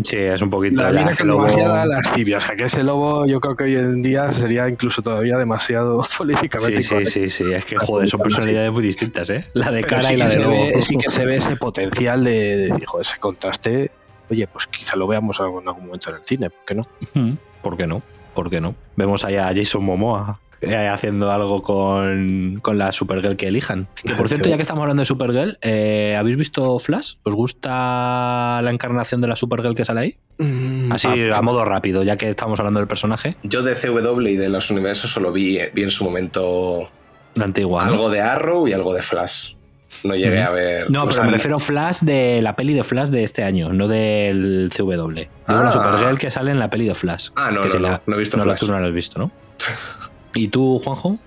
Sí, 0.03 0.17
es 0.17 0.41
un 0.41 0.49
poquito. 0.49 0.81
La 0.81 0.89
vida 0.89 1.15
que 1.15 1.23
lobo... 1.23 1.43
O 1.43 1.49
sea, 1.49 2.55
que 2.57 2.65
ese 2.65 2.83
lobo 2.83 3.25
yo 3.25 3.39
creo 3.39 3.55
que 3.55 3.65
hoy 3.65 3.75
en 3.75 4.01
día 4.01 4.31
sería 4.31 4.67
incluso 4.67 5.01
todavía 5.01 5.37
demasiado 5.37 6.01
políticamente. 6.17 6.81
Sí, 6.81 7.05
sí, 7.05 7.05
sí, 7.05 7.29
sí. 7.29 7.53
Es 7.53 7.65
que, 7.65 7.77
joder, 7.77 8.09
son 8.09 8.19
personalidades 8.19 8.71
muy 8.71 8.83
distintas, 8.83 9.29
¿eh? 9.29 9.45
La 9.53 9.71
de 9.71 9.81
cara 9.81 10.11
y 10.11 10.17
la 10.17 10.27
de 10.27 10.39
lobo. 10.39 10.81
sí 10.81 10.97
que 10.97 11.09
se 11.09 11.25
ve 11.25 11.37
ese 11.37 11.55
potencial 11.57 12.23
de, 12.23 12.31
de, 12.31 12.85
ese 13.01 13.19
contraste. 13.19 13.91
Oye, 14.29 14.47
pues 14.47 14.67
quizá 14.67 14.95
lo 14.95 15.07
veamos 15.07 15.39
en 15.39 15.45
algún 15.45 15.85
momento 15.85 16.09
en 16.09 16.15
el 16.17 16.23
cine, 16.23 16.49
¿por 16.49 16.65
qué 16.65 16.75
no? 16.75 17.37
¿Por 17.61 17.77
qué 17.77 17.87
no? 17.87 18.01
¿Por 18.33 18.49
qué 18.49 18.61
no? 18.61 18.75
Vemos 18.95 19.23
allá 19.23 19.47
a 19.47 19.55
Jason 19.55 19.83
Momoa 19.83 20.39
eh, 20.63 20.87
haciendo 20.87 21.31
algo 21.31 21.61
con, 21.61 22.59
con, 22.61 22.77
la 22.77 22.91
Supergirl 22.91 23.35
que 23.35 23.47
elijan. 23.47 23.87
Que 23.95 24.13
por 24.13 24.27
cierto, 24.29 24.49
ya 24.49 24.55
que 24.55 24.61
estamos 24.61 24.81
hablando 24.81 25.01
de 25.01 25.05
Supergirl, 25.05 25.57
eh, 25.61 26.15
¿habéis 26.17 26.37
visto 26.37 26.79
Flash? 26.79 27.15
¿Os 27.23 27.33
gusta 27.33 28.61
la 28.61 28.71
encarnación 28.71 29.21
de 29.21 29.27
la 29.27 29.35
Supergirl 29.35 29.75
que 29.75 29.85
sale 29.85 29.99
ahí? 29.99 30.15
Mm, 30.37 30.91
Así, 30.91 31.07
ah, 31.07 31.37
a 31.37 31.41
modo 31.41 31.65
rápido, 31.65 32.03
ya 32.03 32.17
que 32.17 32.29
estamos 32.29 32.59
hablando 32.59 32.79
del 32.79 32.87
personaje. 32.87 33.37
Yo 33.43 33.61
de 33.61 33.75
CW 33.75 34.27
y 34.27 34.35
de 34.35 34.49
los 34.49 34.69
universos 34.69 35.11
solo 35.11 35.31
vi, 35.31 35.59
vi 35.73 35.83
en 35.83 35.91
su 35.91 36.03
momento. 36.03 36.89
La 37.35 37.45
antigua. 37.45 37.85
Algo 37.85 38.09
de 38.09 38.21
Arrow 38.21 38.67
y 38.67 38.73
algo 38.73 38.93
de 38.93 39.01
Flash. 39.01 39.55
No 40.03 40.15
llegué 40.15 40.41
a 40.41 40.49
ver. 40.49 40.89
No, 40.89 41.07
pero 41.07 41.23
me 41.23 41.31
refiero 41.31 41.57
a 41.57 41.59
Flash 41.59 41.99
de 42.01 42.41
la 42.41 42.55
peli 42.55 42.73
de 42.73 42.83
Flash 42.83 43.09
de 43.09 43.23
este 43.23 43.43
año, 43.43 43.71
no 43.71 43.87
del 43.87 44.69
CW. 44.75 44.85
Digo 44.87 45.29
la 45.47 45.69
ah. 45.69 45.71
Supergirl 45.71 46.17
que 46.17 46.31
sale 46.31 46.51
en 46.51 46.59
la 46.59 46.69
peli 46.69 46.87
de 46.87 46.95
Flash. 46.95 47.29
Ah, 47.35 47.51
no, 47.51 47.63
no, 47.63 47.79
no, 47.79 48.01
no, 48.05 48.15
he 48.15 48.19
visto 48.19 48.37
no, 48.37 48.43
Flash. 48.43 48.59
Tú 48.59 48.67
no 48.67 48.79
lo 48.79 48.87
has 48.87 48.93
visto, 48.93 49.19
¿no? 49.19 49.31
¿Y 50.33 50.47
tú, 50.47 50.79
Juanjo? 50.83 51.19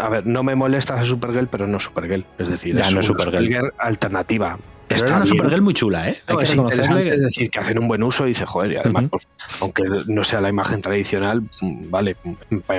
A 0.00 0.08
ver, 0.08 0.26
no 0.26 0.42
me 0.42 0.54
molesta 0.54 0.96
esa 0.96 1.06
Supergirl, 1.06 1.48
pero 1.48 1.66
no 1.66 1.78
Supergirl. 1.80 2.24
Es 2.38 2.48
decir, 2.48 2.76
ya 2.76 2.88
es 2.88 2.94
no 2.94 3.02
Supergirl. 3.02 3.44
Supergirl 3.44 3.72
alternativa. 3.78 4.58
Pero 4.90 5.16
una 5.16 5.26
Supergirl 5.26 5.62
muy 5.62 5.74
chula, 5.74 6.08
¿eh? 6.08 6.18
Hay 6.26 6.36
que 6.36 6.44
es, 6.44 6.52
es 6.52 7.20
decir, 7.20 7.50
que 7.50 7.58
hacen 7.60 7.78
un 7.78 7.86
buen 7.86 8.02
uso 8.02 8.24
y 8.24 8.30
dice, 8.30 8.44
joder, 8.44 8.72
y 8.72 8.76
además, 8.76 9.04
pues, 9.10 9.28
aunque 9.60 9.84
no 10.08 10.24
sea 10.24 10.40
la 10.40 10.48
imagen 10.48 10.82
tradicional, 10.82 11.42
vale, 11.62 12.16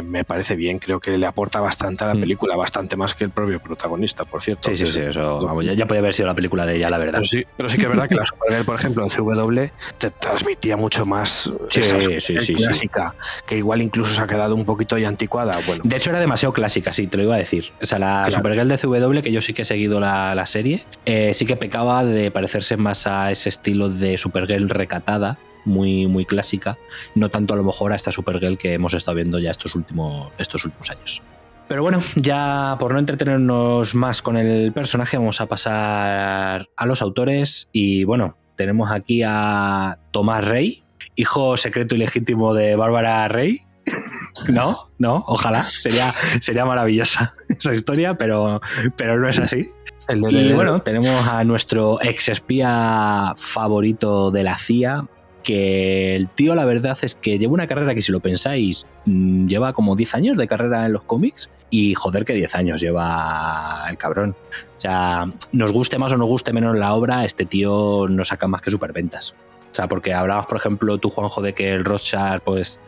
me 0.04 0.24
parece 0.26 0.56
bien, 0.56 0.80
creo 0.80 1.00
que 1.00 1.18
le 1.18 1.26
aporta 1.26 1.62
bastante 1.62 2.04
a 2.04 2.08
la 2.08 2.16
mm. 2.16 2.20
película, 2.20 2.56
bastante 2.58 2.98
más 2.98 3.16
que 3.16 3.24
el 3.24 3.30
propio 3.30 3.60
protagonista, 3.60 4.26
por 4.26 4.44
cierto. 4.44 4.70
Sí, 4.70 4.78
sí, 4.78 4.88
sí, 4.88 5.00
eso, 5.00 5.40
vamos, 5.42 5.66
ya, 5.66 5.74
ya 5.74 5.86
podía 5.86 6.00
haber 6.00 6.14
sido 6.14 6.28
la 6.28 6.36
película 6.36 6.66
de 6.66 6.76
ella, 6.76 6.90
la 6.90 6.98
verdad. 6.98 7.20
Pero 7.20 7.26
sí, 7.26 7.44
pero 7.56 7.70
sí 7.70 7.78
que 7.78 7.84
es 7.84 7.90
verdad 7.90 8.10
que 8.10 8.16
la 8.16 8.26
Supergirl, 8.26 8.66
por 8.66 8.76
ejemplo, 8.76 9.04
en 9.04 9.10
CW, 9.10 9.72
te 9.98 10.10
transmitía 10.12 10.76
mucho 10.76 11.06
más 11.06 11.50
sí, 11.70 11.80
esa 11.80 12.02
sí, 12.02 12.40
sí, 12.40 12.54
clásica, 12.54 13.16
que 13.46 13.58
igual 13.58 13.82
incluso 13.82 14.14
se 14.14 14.22
ha 14.22 14.28
quedado 14.28 14.56
un 14.56 14.66
poquito 14.66 14.98
ya 14.98 15.08
anticuada. 15.08 15.58
Bueno, 15.66 15.84
de 15.86 15.96
hecho, 15.96 16.10
era 16.10 16.20
demasiado 16.20 16.52
clásica, 16.52 16.92
sí, 16.92 17.08
te 17.08 17.18
lo 17.18 17.24
iba 17.24 17.36
a 17.36 17.40
decir. 17.40 17.72
O 17.82 17.86
sea, 17.86 18.00
la 18.00 18.26
Supergirl 18.26 18.68
de 18.68 18.78
CW, 18.78 19.22
que 19.22 19.32
yo 19.32 19.42
sí 19.42 19.54
que 19.54 19.62
he 19.62 19.66
seguido 19.66 20.00
la, 20.00 20.36
la 20.36 20.46
serie, 20.46 20.86
eh, 21.06 21.34
sí 21.34 21.46
que 21.46 21.56
pecaba 21.56 22.01
de 22.04 22.32
parecerse 22.32 22.78
más 22.78 23.08
a 23.08 23.32
ese 23.32 23.50
estilo 23.50 23.90
de 23.90 24.18
Supergirl 24.18 24.70
recatada, 24.70 25.38
muy, 25.66 26.08
muy 26.08 26.26
clásica, 26.26 26.78
no 27.16 27.30
tanto 27.30 27.54
a 27.54 27.58
lo 27.58 27.64
mejor 27.64 27.94
a 27.94 27.96
esta 27.96 28.12
Supergirl 28.12 28.58
que 28.58 28.74
hemos 28.74 28.94
estado 28.94 29.16
viendo 29.16 29.40
ya 29.40 29.52
estos 29.52 29.76
últimos, 29.76 30.32
estos 30.38 30.66
últimos 30.66 30.90
años. 30.90 31.22
Pero 31.72 31.84
bueno, 31.84 32.04
ya 32.16 32.76
por 32.80 32.92
no 32.92 33.00
entretenernos 33.00 33.96
más 33.96 34.22
con 34.22 34.36
el 34.36 34.74
personaje, 34.74 35.18
vamos 35.18 35.40
a 35.40 35.46
pasar 35.46 36.68
a 36.76 36.86
los 36.86 37.02
autores. 37.02 37.70
Y 37.72 38.04
bueno, 38.04 38.38
tenemos 38.58 38.92
aquí 38.92 39.24
a 39.26 39.98
Tomás 40.12 40.44
Rey, 40.44 40.84
hijo 41.16 41.56
secreto 41.56 41.96
y 41.96 42.00
legítimo 42.00 42.54
de 42.54 42.76
Bárbara 42.76 43.28
Rey. 43.28 43.62
No, 44.50 44.90
no, 44.98 45.24
ojalá. 45.28 45.68
Sería, 45.68 46.14
sería 46.40 46.66
maravillosa 46.66 47.34
esa 47.50 47.74
historia, 47.74 48.16
pero, 48.16 48.60
pero 48.96 49.20
no 49.20 49.28
es 49.30 49.40
así. 49.40 49.70
Y 50.14 50.54
bueno, 50.54 50.80
tenemos 50.80 51.28
a 51.28 51.44
nuestro 51.44 52.00
ex 52.02 52.30
espía 52.30 53.34
favorito 53.38 54.32
de 54.32 54.44
la 54.44 54.58
CIA, 54.58 55.06
que 55.44 56.16
el 56.16 56.30
tío 56.30 56.56
la 56.56 56.66
verdad 56.66 56.98
es 57.02 57.16
que 57.16 57.38
lleva 57.40 57.54
una 57.54 57.68
carrera 57.68 57.96
que 57.96 58.02
si 58.02 58.12
lo 58.12 58.20
pensáis, 58.20 58.86
mm, 59.06 59.48
lleva 59.48 59.74
como 59.74 59.96
10 59.96 60.16
años 60.16 60.38
de 60.38 60.48
carrera 60.48 60.86
en 60.86 60.94
los 60.94 61.04
cómics 61.04 61.50
y 61.70 61.94
joder 61.94 62.26
que 62.26 62.34
10 62.34 62.56
años 62.56 62.82
lleva 62.82 63.86
el 63.90 63.98
cabrón. 63.98 64.36
O 64.78 64.82
sea, 64.82 65.32
nos 65.52 65.72
guste 65.72 65.98
más 65.98 66.12
o 66.12 66.18
nos 66.18 66.28
guste 66.28 66.54
menos 66.54 66.78
la 66.78 66.94
obra, 66.94 67.26
este 67.26 67.46
tío 67.46 68.08
no 68.10 68.26
saca 68.26 68.48
más 68.48 68.62
que 68.62 68.72
superventas. 68.72 69.34
O 69.72 69.74
sea, 69.74 69.88
porque 69.88 70.14
hablabas, 70.14 70.48
por 70.48 70.58
ejemplo, 70.58 70.98
tú, 70.98 71.10
Juanjo, 71.10 71.42
de 71.42 71.54
que 71.54 71.72
el 71.72 71.86
Rothschild, 71.86 72.42
pues, 72.44 72.82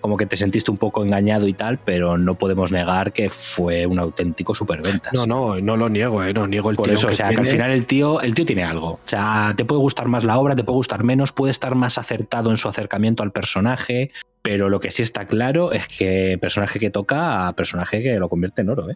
como 0.00 0.16
que 0.16 0.24
te 0.24 0.36
sentiste 0.36 0.70
un 0.70 0.78
poco 0.78 1.04
engañado 1.04 1.48
y 1.48 1.52
tal, 1.52 1.78
pero 1.78 2.16
no 2.16 2.36
podemos 2.36 2.70
negar 2.70 3.12
que 3.12 3.28
fue 3.28 3.86
un 3.86 3.98
auténtico 3.98 4.54
superventas. 4.54 5.12
No, 5.12 5.26
no, 5.26 5.60
no 5.60 5.76
lo 5.76 5.88
niego, 5.88 6.22
¿eh? 6.22 6.32
no 6.32 6.46
niego 6.46 6.70
el 6.70 6.76
por 6.76 6.90
Eso, 6.90 7.08
o 7.08 7.12
sea, 7.12 7.30
que 7.30 7.36
al 7.36 7.46
final 7.46 7.72
el 7.72 7.86
tío, 7.86 8.20
el 8.20 8.34
tío 8.34 8.46
tiene 8.46 8.62
algo. 8.62 8.92
O 8.92 9.00
sea, 9.04 9.52
te 9.56 9.64
puede 9.64 9.80
gustar 9.80 10.06
más 10.06 10.22
la 10.22 10.38
obra, 10.38 10.54
te 10.54 10.62
puede 10.62 10.76
gustar 10.76 11.02
menos, 11.02 11.32
puede 11.32 11.50
estar 11.50 11.74
más 11.74 11.98
acertado 11.98 12.50
en 12.50 12.56
su 12.56 12.68
acercamiento 12.68 13.24
al 13.24 13.32
personaje, 13.32 14.12
pero 14.42 14.68
lo 14.68 14.78
que 14.78 14.92
sí 14.92 15.02
está 15.02 15.26
claro 15.26 15.72
es 15.72 15.88
que 15.88 16.38
personaje 16.40 16.78
que 16.78 16.90
toca 16.90 17.48
a 17.48 17.52
personaje 17.54 18.00
que 18.00 18.18
lo 18.18 18.28
convierte 18.28 18.62
en 18.62 18.70
oro, 18.70 18.88
¿eh? 18.90 18.94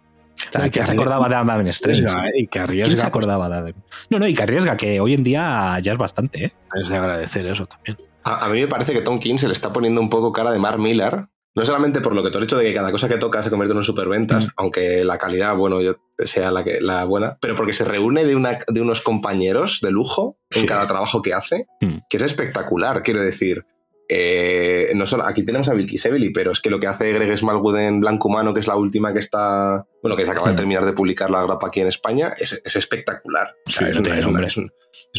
O 0.48 0.52
sea, 0.52 0.68
¿quién 0.70 0.84
se 0.84 0.92
acordaba 0.92 1.28
de 1.28 1.34
Adam 1.34 1.66
Strange? 1.68 2.06
Y 2.34 2.46
que 2.46 2.58
arriesga. 2.58 2.86
¿Quién 2.86 2.98
se 2.98 3.06
acordaba 3.06 3.48
de 3.48 3.54
Adam? 3.56 3.72
No, 4.10 4.18
no, 4.18 4.26
y 4.26 4.34
que 4.34 4.42
arriesga, 4.42 4.76
que 4.76 5.00
hoy 5.00 5.14
en 5.14 5.22
día 5.22 5.78
ya 5.80 5.92
es 5.92 5.98
bastante, 5.98 6.46
¿eh? 6.46 6.52
Es 6.74 6.88
de 6.88 6.96
agradecer 6.96 7.46
eso 7.46 7.66
también. 7.66 7.96
A, 8.24 8.48
mí 8.48 8.60
me 8.60 8.68
parece 8.68 8.92
que 8.92 9.00
Tom 9.00 9.18
King 9.18 9.36
se 9.36 9.46
le 9.46 9.52
está 9.52 9.72
poniendo 9.72 10.00
un 10.00 10.08
poco 10.08 10.32
cara 10.32 10.52
de 10.52 10.58
Mark 10.58 10.78
Miller. 10.78 11.26
No 11.54 11.66
solamente 11.66 12.00
por 12.00 12.14
lo 12.14 12.22
que 12.22 12.30
te 12.30 12.38
he 12.38 12.40
dicho 12.40 12.56
de 12.56 12.64
que 12.64 12.72
cada 12.72 12.90
cosa 12.90 13.08
que 13.08 13.18
toca 13.18 13.42
se 13.42 13.50
convierte 13.50 13.72
en 13.72 13.78
un 13.78 13.84
superventas, 13.84 14.46
mm. 14.46 14.48
aunque 14.56 15.04
la 15.04 15.18
calidad, 15.18 15.54
bueno, 15.54 15.80
sea 16.16 16.50
la, 16.50 16.64
que, 16.64 16.80
la 16.80 17.04
buena, 17.04 17.36
pero 17.42 17.54
porque 17.54 17.74
se 17.74 17.84
reúne 17.84 18.24
de, 18.24 18.34
una, 18.34 18.56
de 18.66 18.80
unos 18.80 19.02
compañeros 19.02 19.80
de 19.82 19.90
lujo 19.90 20.38
en 20.50 20.64
cada 20.64 20.86
trabajo 20.86 21.20
que 21.20 21.34
hace, 21.34 21.66
mm. 21.82 21.98
que 22.08 22.16
es 22.16 22.22
espectacular, 22.22 23.02
quiero 23.02 23.20
decir. 23.20 23.66
Eh, 24.14 24.92
no 24.94 25.06
solo, 25.06 25.24
aquí 25.24 25.42
tenemos 25.42 25.70
a 25.70 25.72
Vilky 25.72 25.96
Sevely, 25.96 26.34
pero 26.34 26.52
es 26.52 26.60
que 26.60 26.68
lo 26.68 26.78
que 26.78 26.86
hace 26.86 27.14
Greg 27.14 27.34
Smallwood 27.34 27.78
en 27.78 28.00
Blanco 28.00 28.28
Humano, 28.28 28.52
que 28.52 28.60
es 28.60 28.66
la 28.66 28.76
última 28.76 29.14
que 29.14 29.20
está, 29.20 29.86
bueno, 30.02 30.16
que 30.16 30.26
se 30.26 30.32
acaba 30.32 30.48
de 30.48 30.52
hmm. 30.52 30.56
terminar 30.56 30.84
de 30.84 30.92
publicar 30.92 31.30
la 31.30 31.42
grapa 31.42 31.68
aquí 31.68 31.80
en 31.80 31.86
España, 31.86 32.34
es, 32.38 32.52
espectacular. 32.76 33.54
es, 33.66 33.96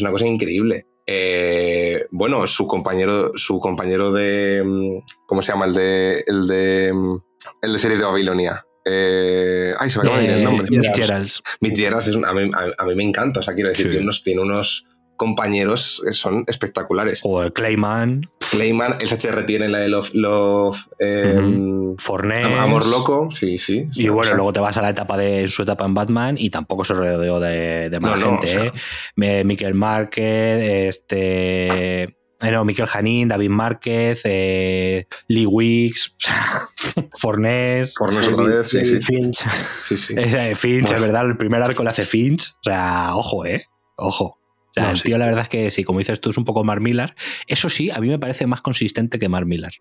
una, 0.00 0.10
cosa 0.12 0.26
increíble. 0.26 0.86
Eh, 1.08 2.06
bueno, 2.12 2.46
su 2.46 2.68
compañero, 2.68 3.32
su 3.34 3.58
compañero 3.58 4.12
de. 4.12 4.62
Mm, 4.64 4.98
¿Cómo 5.26 5.42
se 5.42 5.50
llama? 5.50 5.64
El 5.64 5.74
de. 5.74 6.24
El 6.26 6.46
de. 6.46 6.92
Mm, 6.94 7.16
el 7.62 7.72
de 7.72 7.78
serie 7.80 7.98
de 7.98 8.04
Babilonia. 8.04 8.64
Eh, 8.84 9.74
ay, 9.76 9.90
se 9.90 9.98
me 9.98 10.04
acaba 10.04 10.18
de 10.18 10.24
ir 10.24 10.30
el 10.30 10.44
nombre. 10.44 10.70
Mitch 10.70 10.94
Gerals. 10.94 11.42
Mitch 11.60 11.78
Gerals 11.78 12.08
a, 12.08 12.32
mí, 12.32 12.50
a, 12.78 12.84
mí, 12.84 12.94
me 12.94 13.02
encanta. 13.02 13.40
O 13.40 13.42
sea, 13.42 13.54
quiero 13.54 13.70
decir, 13.70 13.88
tiene 13.88 14.04
unos, 14.04 14.22
tiene 14.22 14.40
unos 14.40 14.86
compañeros 15.16 16.02
son 16.12 16.44
espectaculares. 16.46 17.20
O 17.24 17.42
el 17.42 17.52
Clayman. 17.52 18.28
Clayman, 18.50 18.96
el 19.00 19.08
HR 19.08 19.46
tiene 19.46 19.68
la 19.68 19.78
de 19.78 19.88
Love, 19.88 20.10
Love 20.14 20.78
eh, 20.98 21.36
Amor 22.56 22.86
Loco, 22.86 23.28
sí, 23.30 23.58
sí. 23.58 23.86
Y 23.94 24.08
bueno, 24.08 24.34
luego 24.34 24.52
te 24.52 24.60
vas 24.60 24.76
a 24.76 24.82
la 24.82 24.90
etapa 24.90 25.16
de 25.16 25.48
su 25.48 25.62
etapa 25.62 25.84
en 25.84 25.94
Batman 25.94 26.36
y 26.38 26.50
tampoco 26.50 26.84
se 26.84 26.94
rodeó 26.94 27.40
de, 27.40 27.90
de 27.90 28.00
más 28.00 28.22
gente. 28.22 28.72
¿eh? 29.16 29.44
Miquel 29.44 29.74
Márquez, 29.74 30.88
este. 30.88 32.16
No, 32.40 32.64
Miquel 32.64 32.86
Janín, 32.86 33.28
David 33.28 33.48
Márquez, 33.48 34.20
eh, 34.24 35.06
Lee 35.28 35.46
Wicks, 35.46 36.14
Fornés. 37.18 37.94
Fornés 37.96 38.28
otra 38.28 38.44
vez, 38.44 38.68
sí, 38.68 38.84
sí. 38.84 39.00
Finch. 39.00 39.42
Sí, 39.82 39.96
sí. 39.96 40.14
Finch, 40.54 40.90
es 40.90 41.00
verdad, 41.00 41.24
el 41.24 41.38
primer 41.38 41.62
arco 41.62 41.82
le 41.82 41.90
hace 41.90 42.02
Finch. 42.02 42.50
O 42.50 42.64
sea, 42.64 43.16
ojo, 43.16 43.46
¿eh? 43.46 43.64
Ojo 43.96 44.38
el 44.76 45.02
tío, 45.02 45.18
la 45.18 45.26
verdad 45.26 45.42
es 45.42 45.48
que 45.48 45.70
sí, 45.70 45.84
como 45.84 45.98
dices 45.98 46.20
tú, 46.20 46.30
es 46.30 46.38
un 46.38 46.44
poco 46.44 46.64
Mar 46.64 46.80
Millar. 46.80 47.14
Eso 47.46 47.70
sí, 47.70 47.90
a 47.90 47.98
mí 47.98 48.08
me 48.08 48.18
parece 48.18 48.46
más 48.46 48.60
consistente 48.60 49.18
que 49.18 49.28
Mar 49.28 49.46
Millar. 49.46 49.72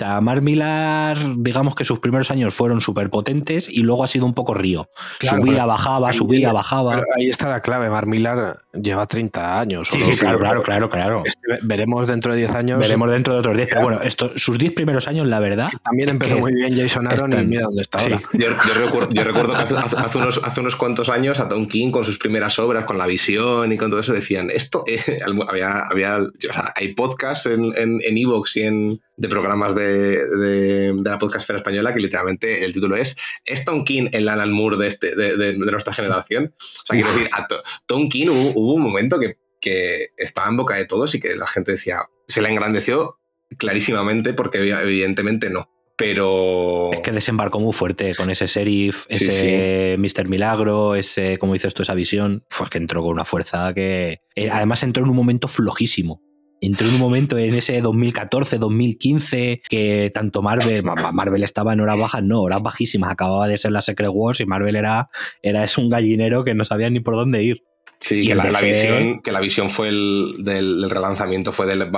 O 0.00 0.02
sea, 0.02 0.20
Mark 0.22 0.42
Millar, 0.42 1.18
digamos 1.36 1.74
que 1.74 1.84
sus 1.84 1.98
primeros 1.98 2.30
años 2.30 2.54
fueron 2.54 2.80
súper 2.80 3.10
potentes 3.10 3.68
y 3.68 3.82
luego 3.82 4.02
ha 4.02 4.08
sido 4.08 4.24
un 4.24 4.32
poco 4.32 4.54
río. 4.54 4.88
subía, 5.20 5.66
bajaba, 5.66 6.14
subía, 6.14 6.52
bajaba. 6.52 7.02
ahí 7.18 7.28
está 7.28 7.50
la 7.50 7.60
clave. 7.60 7.90
Mark 7.90 8.06
Millar 8.06 8.62
lleva 8.72 9.06
30 9.06 9.60
años. 9.60 9.88
Sí, 9.90 9.98
sí, 9.98 10.18
claro, 10.18 10.38
claro, 10.38 10.62
claro, 10.62 10.90
claro. 10.90 11.22
Este, 11.24 11.40
veremos 11.62 12.06
dentro 12.06 12.32
de 12.32 12.38
10 12.38 12.50
años. 12.52 12.78
Veremos 12.78 13.10
dentro 13.10 13.34
de 13.34 13.40
otros 13.40 13.56
10. 13.56 13.68
Pero 13.68 13.82
bueno, 13.82 14.00
esto, 14.02 14.32
sus 14.36 14.58
10 14.58 14.74
primeros 14.74 15.08
años, 15.08 15.26
la 15.26 15.40
verdad. 15.40 15.68
También 15.82 16.08
empezó 16.10 16.38
muy 16.38 16.54
bien 16.54 16.76
Jason 16.76 17.06
Aaron 17.06 17.32
y 17.32 17.46
mira 17.46 17.64
dónde 17.64 17.82
está 17.82 18.02
ahora. 18.02 18.20
Yo, 18.32 18.48
recuerdo, 18.74 19.54
que 19.54 19.74
hace, 19.96 20.18
unos, 20.18 20.40
hace 20.42 20.60
unos 20.60 20.76
cuantos 20.76 21.08
años 21.08 21.40
a 21.40 21.48
Tom 21.48 21.66
King 21.66 21.90
con 21.90 22.04
sus 22.04 22.18
primeras 22.18 22.58
obras, 22.58 22.84
con 22.84 22.98
la 22.98 23.06
visión 23.06 23.72
y 23.72 23.76
con 23.76 23.90
todo 23.90 24.00
eso, 24.00 24.12
decían, 24.12 24.50
esto, 24.50 24.84
eh, 24.86 25.18
había, 25.48 25.82
había, 25.82 26.18
hay 26.76 26.94
podcasts 26.94 27.46
en 27.46 28.00
Evox 28.16 28.56
en, 28.56 28.62
y 28.62 28.66
en 28.66 29.00
de 29.20 29.28
programas 29.28 29.74
de, 29.74 30.26
de, 30.26 30.94
la 31.04 31.18
podcastfera 31.18 31.58
española 31.58 31.92
que 31.92 32.00
literalmente 32.00 32.64
el 32.64 32.72
título 32.72 32.96
es 32.96 33.16
¿Es 33.44 33.66
Tom 33.66 33.84
King 33.84 34.08
el 34.12 34.26
Alan 34.28 34.50
Moore 34.50 34.78
de, 34.78 34.86
este, 34.88 35.14
de, 35.14 35.52
nuestra 35.58 35.92
generación? 35.92 36.54
O 36.56 36.86
sea, 36.86 36.96
quiero 36.96 37.12
decir, 37.12 37.28
a 37.32 37.46
Tom 37.84 38.08
King 38.08 38.28
hubo, 38.28 38.59
un 38.62 38.82
momento 38.82 39.18
que, 39.18 39.36
que, 39.60 40.08
estaba 40.16 40.48
en 40.48 40.56
boca 40.56 40.76
de 40.76 40.86
todos 40.86 41.14
y 41.14 41.20
que 41.20 41.36
la 41.36 41.46
gente 41.46 41.72
decía, 41.72 42.02
se 42.26 42.42
le 42.42 42.48
engrandeció 42.48 43.18
clarísimamente 43.58 44.32
porque 44.32 44.58
evidentemente 44.58 45.50
no. 45.50 45.70
Pero. 45.96 46.90
Es 46.92 47.00
que 47.00 47.12
desembarcó 47.12 47.60
muy 47.60 47.74
fuerte 47.74 48.14
con 48.14 48.30
ese 48.30 48.46
sheriff, 48.46 49.04
ese 49.08 49.96
Mr. 49.98 50.28
Milagro, 50.28 50.94
ese, 50.94 51.36
como 51.38 51.52
dices 51.52 51.74
tú, 51.74 51.82
esa 51.82 51.94
visión. 51.94 52.42
Pues 52.56 52.70
que 52.70 52.78
entró 52.78 53.02
con 53.02 53.12
una 53.12 53.26
fuerza 53.26 53.74
que. 53.74 54.20
Además 54.50 54.82
entró 54.82 55.04
en 55.04 55.10
un 55.10 55.16
momento 55.16 55.46
flojísimo 55.46 56.22
entró 56.60 56.88
en 56.88 56.94
un 56.94 57.00
momento 57.00 57.38
en 57.38 57.54
ese 57.54 57.80
2014, 57.80 58.58
2015, 58.58 59.62
que 59.68 60.10
tanto 60.12 60.42
Marvel, 60.42 60.82
Marvel 60.82 61.42
estaba 61.42 61.72
en 61.72 61.80
horas 61.80 61.98
bajas, 61.98 62.22
no, 62.22 62.42
horas 62.42 62.62
bajísimas, 62.62 63.10
acababa 63.10 63.48
de 63.48 63.58
ser 63.58 63.72
la 63.72 63.80
Secret 63.80 64.10
Wars 64.12 64.40
y 64.40 64.46
Marvel 64.46 64.76
era, 64.76 65.08
era 65.42 65.64
es 65.64 65.78
un 65.78 65.88
gallinero 65.88 66.44
que 66.44 66.54
no 66.54 66.64
sabía 66.64 66.90
ni 66.90 67.00
por 67.00 67.14
dónde 67.14 67.42
ir. 67.42 67.62
Sí, 68.10 68.26
que 68.26 68.34
la, 68.34 68.60
visión, 68.60 69.20
que 69.22 69.30
la 69.30 69.38
visión 69.38 69.70
fue 69.70 69.88
el 69.88 70.34
del, 70.40 70.90
relanzamiento, 70.90 71.52
fue 71.52 71.66
del 71.66 71.88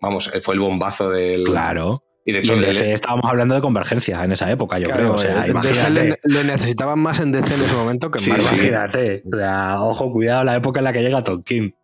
vamos, 0.00 0.30
fue 0.42 0.54
el 0.54 0.60
bombazo 0.60 1.10
del. 1.10 1.44
Claro. 1.44 2.02
Y 2.24 2.32
de 2.32 2.38
hecho, 2.38 2.54
estábamos 2.54 3.26
hablando 3.26 3.54
de 3.54 3.60
convergencia 3.60 4.24
en 4.24 4.32
esa 4.32 4.50
época, 4.50 4.78
yo 4.78 4.88
creo. 4.88 5.12
O 5.12 5.18
sea, 5.18 5.46
imagínate. 5.46 6.18
Le, 6.24 6.44
necesitaban 6.44 6.98
más 6.98 7.20
en 7.20 7.32
DC 7.32 7.54
en 7.54 7.60
ese 7.60 7.74
momento 7.74 8.10
que 8.10 8.24
en 8.24 8.30
Marvel. 8.30 8.46
Imagínate. 8.46 9.22
O 9.30 9.36
sea, 9.36 9.82
ojo, 9.82 10.10
cuidado 10.10 10.44
la 10.44 10.56
época 10.56 10.80
en 10.80 10.84
la 10.84 10.94
que 10.94 11.02
llega 11.02 11.22
Tolkien 11.22 11.74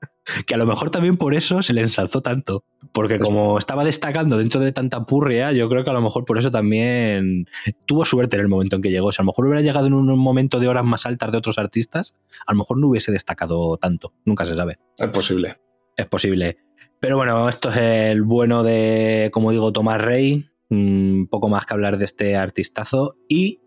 que 0.47 0.55
a 0.55 0.59
lo 0.59 0.67
mejor 0.67 0.91
también 0.91 1.17
por 1.17 1.35
eso 1.35 1.63
se 1.63 1.73
le 1.73 1.81
ensalzó 1.81 2.21
tanto. 2.21 2.65
Porque 2.93 3.19
como 3.19 3.59
estaba 3.59 3.85
destacando 3.85 4.39
dentro 4.39 4.61
de 4.61 4.73
tanta 4.73 5.05
purria, 5.05 5.53
yo 5.53 5.69
creo 5.69 5.85
que 5.85 5.91
a 5.91 5.93
lo 5.93 6.01
mejor 6.01 6.25
por 6.25 6.39
eso 6.39 6.51
también 6.51 7.47
tuvo 7.85 8.05
suerte 8.05 8.37
en 8.37 8.43
el 8.43 8.49
momento 8.49 8.77
en 8.77 8.83
que 8.83 8.91
llegó. 8.91 9.13
Si 9.13 9.21
a 9.21 9.25
lo 9.25 9.27
mejor 9.27 9.47
hubiera 9.47 9.63
llegado 9.63 9.87
en 9.87 9.95
un 9.95 10.19
momento 10.19 10.61
de 10.61 10.69
horas 10.69 10.85
más 10.85 11.05
altas 11.05 11.33
de 11.33 11.39
otros 11.39 11.59
artistas, 11.59 12.17
a 12.47 12.53
lo 12.53 12.59
mejor 12.59 12.79
no 12.79 12.89
hubiese 12.89 13.13
destacado 13.13 13.77
tanto. 13.77 14.15
Nunca 14.25 14.47
se 14.47 14.57
sabe. 14.57 14.79
Es 14.97 15.09
posible. 15.09 15.57
Es 15.97 16.07
posible. 16.07 16.59
Pero 17.01 17.17
bueno, 17.17 17.49
esto 17.49 17.71
es 17.71 17.77
el 17.77 18.23
bueno 18.23 18.63
de, 18.63 19.31
como 19.33 19.51
digo, 19.51 19.73
Tomás 19.73 20.01
Rey. 20.01 20.47
Un 20.69 21.23
mm, 21.23 21.27
poco 21.29 21.49
más 21.49 21.67
que 21.67 21.75
hablar 21.75 21.99
de 21.99 22.05
este 22.05 22.37
artistazo. 22.37 23.17
Y 23.29 23.61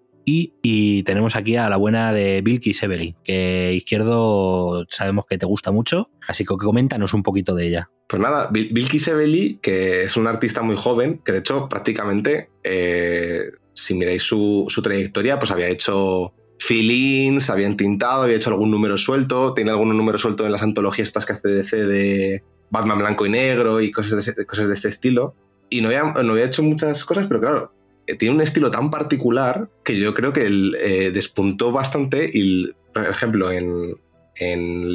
y, 0.62 1.04
tenemos 1.04 1.36
aquí 1.36 1.56
a 1.56 1.70
la 1.70 1.78
buena 1.78 2.14
de 2.14 2.42
Bilky 2.42 2.74
Severi, 2.74 3.16
que 3.24 3.74
izquierdo 3.74 4.86
sabemos 4.90 5.26
que 5.28 5.38
te 5.38 5.46
gusta 5.46 5.72
mucho, 5.72 6.10
así 6.28 6.46
que 6.46 6.56
coméntanos 6.56 7.14
un 7.14 7.24
poquito 7.24 7.56
de 7.56 7.68
ella. 7.68 7.90
Pues 8.08 8.22
nada, 8.22 8.50
Bilky 8.52 9.00
Sebeli, 9.00 9.60
que 9.62 10.04
es 10.04 10.18
un 10.18 10.28
artista 10.28 10.62
muy 10.62 10.76
joven, 10.76 11.22
que 11.24 11.32
de 11.32 11.40
hecho 11.40 11.70
prácticamente, 11.70 12.50
eh, 12.64 13.44
si 13.74 13.94
miráis 13.94 14.24
su, 14.24 14.68
trayectoria, 14.84 15.38
pues 15.40 15.52
había 15.52 15.68
hecho 15.68 16.34
fill-ins, 16.60 17.50
había 17.50 17.68
entintado, 17.68 18.24
había 18.24 18.36
hecho 18.36 18.50
algún 18.50 18.72
número 18.72 18.98
suelto, 18.98 19.54
tiene 19.54 19.72
algún 19.72 19.96
número 19.96 20.18
suelto 20.18 20.46
en 20.46 20.52
las 20.52 20.64
antologías 20.64 21.08
estas 21.08 21.26
que 21.26 21.34
hace 21.34 21.48
DC 21.50 21.86
de 21.86 22.44
Batman 22.72 23.00
blanco 23.00 23.26
y 23.26 23.30
negro 23.30 23.80
y 23.80 23.92
cosas 23.92 24.26
de, 24.26 24.46
cosas 24.46 24.68
de 24.68 24.74
este 24.74 24.88
estilo. 24.88 25.36
Y 25.70 25.82
no 25.82 25.90
había, 25.90 26.04
no 26.24 26.32
había 26.32 26.46
hecho 26.46 26.64
muchas 26.64 27.06
cosas, 27.06 27.28
pero 27.28 27.40
claro, 27.40 27.72
tiene 28.18 28.36
un 28.36 28.42
estilo 28.42 28.72
tan 28.72 28.90
particular 28.90 29.70
que 29.84 30.00
yo 30.00 30.14
creo 30.14 30.34
que 30.34 30.46
él, 30.46 30.76
eh, 30.80 31.12
despuntó 31.14 31.72
bastante 31.72 32.30
y, 32.32 32.72
por 32.94 33.06
ejemplo, 33.06 33.52
en, 33.52 33.96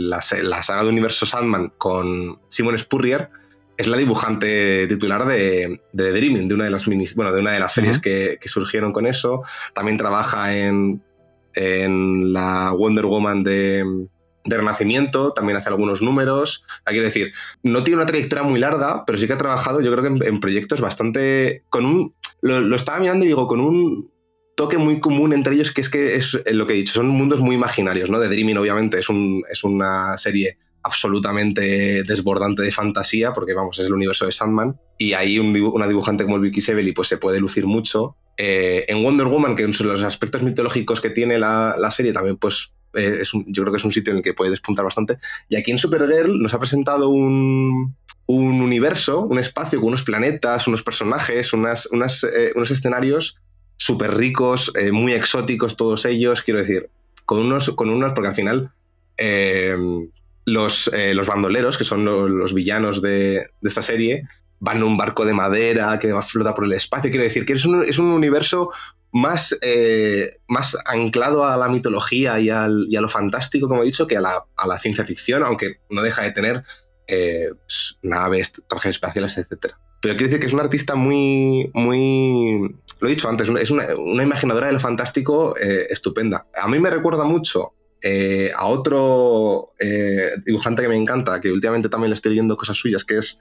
la, 0.08 0.22
saga 0.22 0.82
de 0.82 0.88
Universo 0.88 1.26
Sandman 1.26 1.72
con 1.76 2.40
Simon 2.48 2.78
Spurrier, 2.78 3.28
es 3.76 3.88
la 3.88 3.96
dibujante 3.96 4.86
titular 4.86 5.26
de, 5.26 5.80
de 5.92 6.12
Dreaming, 6.12 6.48
de 6.48 6.54
una 6.54 6.64
de 6.64 6.70
las, 6.70 6.86
bueno, 7.14 7.32
de 7.32 7.40
una 7.40 7.52
de 7.52 7.60
las 7.60 7.72
series 7.72 7.98
que, 7.98 8.38
surgieron 8.44 8.92
con 8.92 9.06
eso. 9.06 9.42
También 9.74 9.96
trabaja 9.98 10.56
en, 10.56 11.02
en 11.54 12.32
la 12.32 12.70
Wonder 12.72 13.06
Woman 13.06 13.42
de, 13.42 13.84
de 14.44 14.56
Renacimiento, 14.56 15.32
también 15.32 15.56
hace 15.56 15.70
algunos 15.70 16.02
números. 16.02 16.64
Quiero 16.84 17.04
decir, 17.04 17.32
no 17.62 17.82
tiene 17.82 17.96
una 17.96 18.06
trayectoria 18.06 18.44
muy 18.44 18.60
larga, 18.60 19.04
pero 19.06 19.18
sí 19.18 19.26
que 19.26 19.32
ha 19.32 19.38
trabajado, 19.38 19.80
yo 19.80 19.90
creo 19.92 20.02
que 20.02 20.26
en, 20.26 20.40
proyectos 20.40 20.80
bastante. 20.80 21.62
con 21.70 21.86
un. 21.86 22.14
Lo, 22.42 22.76
estaba 22.76 22.98
mirando 22.98 23.24
y 23.24 23.28
digo, 23.28 23.46
con 23.46 23.60
un 23.60 24.10
toque 24.54 24.76
muy 24.76 25.00
común 25.00 25.32
entre 25.32 25.54
ellos, 25.54 25.72
que 25.72 25.80
es 25.80 25.88
que 25.88 26.16
es 26.16 26.38
lo 26.52 26.66
que 26.66 26.74
he 26.74 26.76
dicho, 26.76 26.94
son 26.94 27.08
mundos 27.08 27.40
muy 27.40 27.56
imaginarios, 27.56 28.10
¿no? 28.10 28.20
De 28.20 28.28
Dreaming, 28.28 28.58
obviamente, 28.58 28.98
es, 28.98 29.08
un, 29.08 29.42
es 29.50 29.64
una 29.64 30.16
serie 30.18 30.58
absolutamente 30.82 32.02
desbordante 32.02 32.62
de 32.62 32.70
fantasía, 32.70 33.32
porque 33.32 33.54
vamos, 33.54 33.78
es 33.78 33.86
el 33.86 33.94
universo 33.94 34.26
de 34.26 34.32
Sandman, 34.32 34.78
y 34.98 35.14
ahí 35.14 35.38
una 35.38 35.88
dibujante 35.88 36.24
como 36.24 36.36
el 36.36 36.42
Vicky 36.42 36.60
Sebeli 36.60 36.92
pues 36.92 37.08
se 37.08 37.16
puede 37.16 37.40
lucir 37.40 37.66
mucho. 37.66 38.16
Eh, 38.36 38.84
en 38.88 39.02
Wonder 39.02 39.26
Woman, 39.26 39.56
que 39.56 39.72
son 39.72 39.88
los 39.88 40.02
aspectos 40.02 40.42
mitológicos 40.42 41.00
que 41.00 41.10
tiene 41.10 41.38
la, 41.38 41.76
la 41.78 41.90
serie, 41.90 42.12
también 42.12 42.36
pues 42.36 42.74
eh, 42.94 43.22
yo 43.46 43.62
creo 43.62 43.72
que 43.72 43.78
es 43.78 43.84
un 43.84 43.92
sitio 43.92 44.12
en 44.12 44.18
el 44.18 44.22
que 44.22 44.34
puede 44.34 44.50
despuntar 44.50 44.84
bastante. 44.84 45.18
Y 45.48 45.56
aquí 45.56 45.70
en 45.70 45.78
Supergirl 45.78 46.40
nos 46.40 46.54
ha 46.54 46.58
presentado 46.58 47.08
un, 47.08 47.96
universo, 48.26 49.22
un 49.26 49.38
espacio 49.38 49.80
con 49.80 49.88
unos 49.88 50.02
planetas, 50.02 50.66
unos 50.66 50.82
personajes, 50.82 51.52
unas, 51.52 51.86
eh, 52.24 52.52
unos 52.54 52.70
escenarios 52.70 53.36
súper 53.76 54.16
ricos, 54.16 54.72
eh, 54.78 54.92
muy 54.92 55.12
exóticos 55.12 55.76
todos 55.76 56.04
ellos, 56.04 56.42
quiero 56.42 56.60
decir, 56.60 56.88
con 57.26 57.40
unos, 57.40 57.70
con 57.70 57.90
unos 57.90 58.12
porque 58.12 58.28
al 58.28 58.34
final 58.34 58.70
los, 60.46 60.90
los, 60.92 61.26
bandoleros, 61.26 61.78
que 61.78 61.84
son 61.84 62.04
los, 62.04 62.54
villanos 62.54 63.02
de, 63.02 63.46
esta 63.62 63.82
serie, 63.82 64.22
van 64.60 64.78
en 64.78 64.84
un 64.84 64.96
barco 64.96 65.24
de 65.24 65.34
madera 65.34 65.98
que 65.98 66.14
flota 66.22 66.54
por 66.54 66.64
el 66.64 66.72
espacio, 66.72 67.10
quiero 67.10 67.24
decir, 67.24 67.44
que 67.44 67.52
es 67.52 67.64
un, 67.64 67.84
es 67.84 67.98
un 67.98 68.06
universo 68.06 68.70
más, 69.14 69.56
eh, 69.62 70.38
más 70.48 70.76
anclado 70.86 71.46
a 71.46 71.56
la 71.56 71.68
mitología 71.68 72.40
y, 72.40 72.50
a 72.50 72.66
lo 72.66 73.08
fantástico, 73.08 73.68
como 73.68 73.82
he 73.82 73.86
dicho, 73.86 74.08
que 74.08 74.16
a 74.16 74.20
la, 74.20 74.78
ciencia 74.78 75.04
ficción, 75.04 75.44
aunque 75.44 75.76
no 75.88 76.02
deja 76.02 76.22
de 76.22 76.32
tener 76.32 76.64
eh, 77.06 77.50
naves, 78.02 78.52
trajes 78.68 78.96
espaciales, 78.96 79.38
etc. 79.38 79.72
Pero 80.02 80.16
quiero 80.16 80.24
decir 80.24 80.40
que 80.40 80.48
es 80.48 80.52
un 80.52 80.58
artista 80.58 80.96
muy, 80.96 81.70
muy, 81.74 82.74
lo 83.00 83.06
he 83.06 83.10
dicho 83.10 83.28
antes, 83.28 83.48
es 83.48 83.70
una, 83.70 83.86
imaginadora 83.94 84.66
de 84.66 84.72
lo 84.72 84.80
fantástico 84.80 85.56
eh, 85.58 85.86
estupenda. 85.90 86.48
A 86.60 86.66
mí 86.66 86.80
me 86.80 86.90
recuerda 86.90 87.22
mucho 87.24 87.74
a 88.54 88.66
otro 88.66 89.70
dibujante 90.44 90.82
que 90.82 90.88
me 90.88 90.96
encanta, 90.96 91.40
que 91.40 91.50
últimamente 91.50 91.88
también 91.88 92.10
le 92.10 92.16
estoy 92.16 92.32
leyendo 92.32 92.54
cosas 92.54 92.76
suyas, 92.76 93.02
que 93.02 93.16
es 93.16 93.40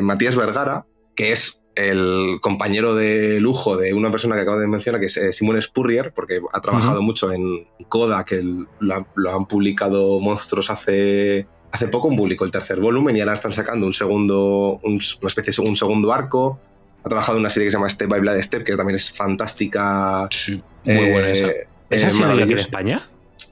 Matías 0.00 0.36
Vergara, 0.36 0.86
que 1.14 1.32
es 1.32 1.62
el 1.80 2.38
compañero 2.40 2.94
de 2.94 3.40
lujo 3.40 3.76
de 3.76 3.94
una 3.94 4.10
persona 4.10 4.34
que 4.34 4.42
acabo 4.42 4.58
de 4.58 4.66
mencionar, 4.66 5.00
que 5.00 5.06
es 5.06 5.16
eh, 5.16 5.32
Simon 5.32 5.60
Spurrier, 5.60 6.12
porque 6.12 6.40
ha 6.52 6.60
trabajado 6.60 7.00
mucho 7.00 7.32
en 7.32 7.66
Coda, 7.88 8.24
que 8.24 8.42
lo, 8.80 9.34
han 9.34 9.46
publicado 9.46 10.20
Monstruos 10.20 10.68
hace, 10.70 11.46
hace 11.72 11.88
poco, 11.88 12.08
un 12.08 12.16
publicó 12.16 12.44
el 12.44 12.50
tercer 12.50 12.80
volumen 12.80 13.16
y 13.16 13.20
ahora 13.20 13.32
están 13.32 13.52
sacando 13.52 13.86
un 13.86 13.94
segundo, 13.94 14.78
una 14.82 14.98
especie 14.98 15.52
de 15.52 15.68
un 15.68 15.76
segundo 15.76 16.12
arco. 16.12 16.60
Ha 17.02 17.08
trabajado 17.08 17.38
en 17.38 17.40
una 17.40 17.50
serie 17.50 17.66
que 17.66 17.70
se 17.70 17.78
llama 17.78 17.88
Step 17.88 18.08
by 18.10 18.20
Blood 18.20 18.42
Step, 18.42 18.62
que 18.62 18.76
también 18.76 18.96
es 18.96 19.10
fantástica. 19.10 20.28
Sí, 20.30 20.62
muy 20.84 21.10
buena 21.10 21.30
esa. 21.30 21.46
Eh, 21.46 21.66
¿Esa 21.88 22.08
eh, 22.08 22.42
en 22.42 22.52
España? 22.52 23.02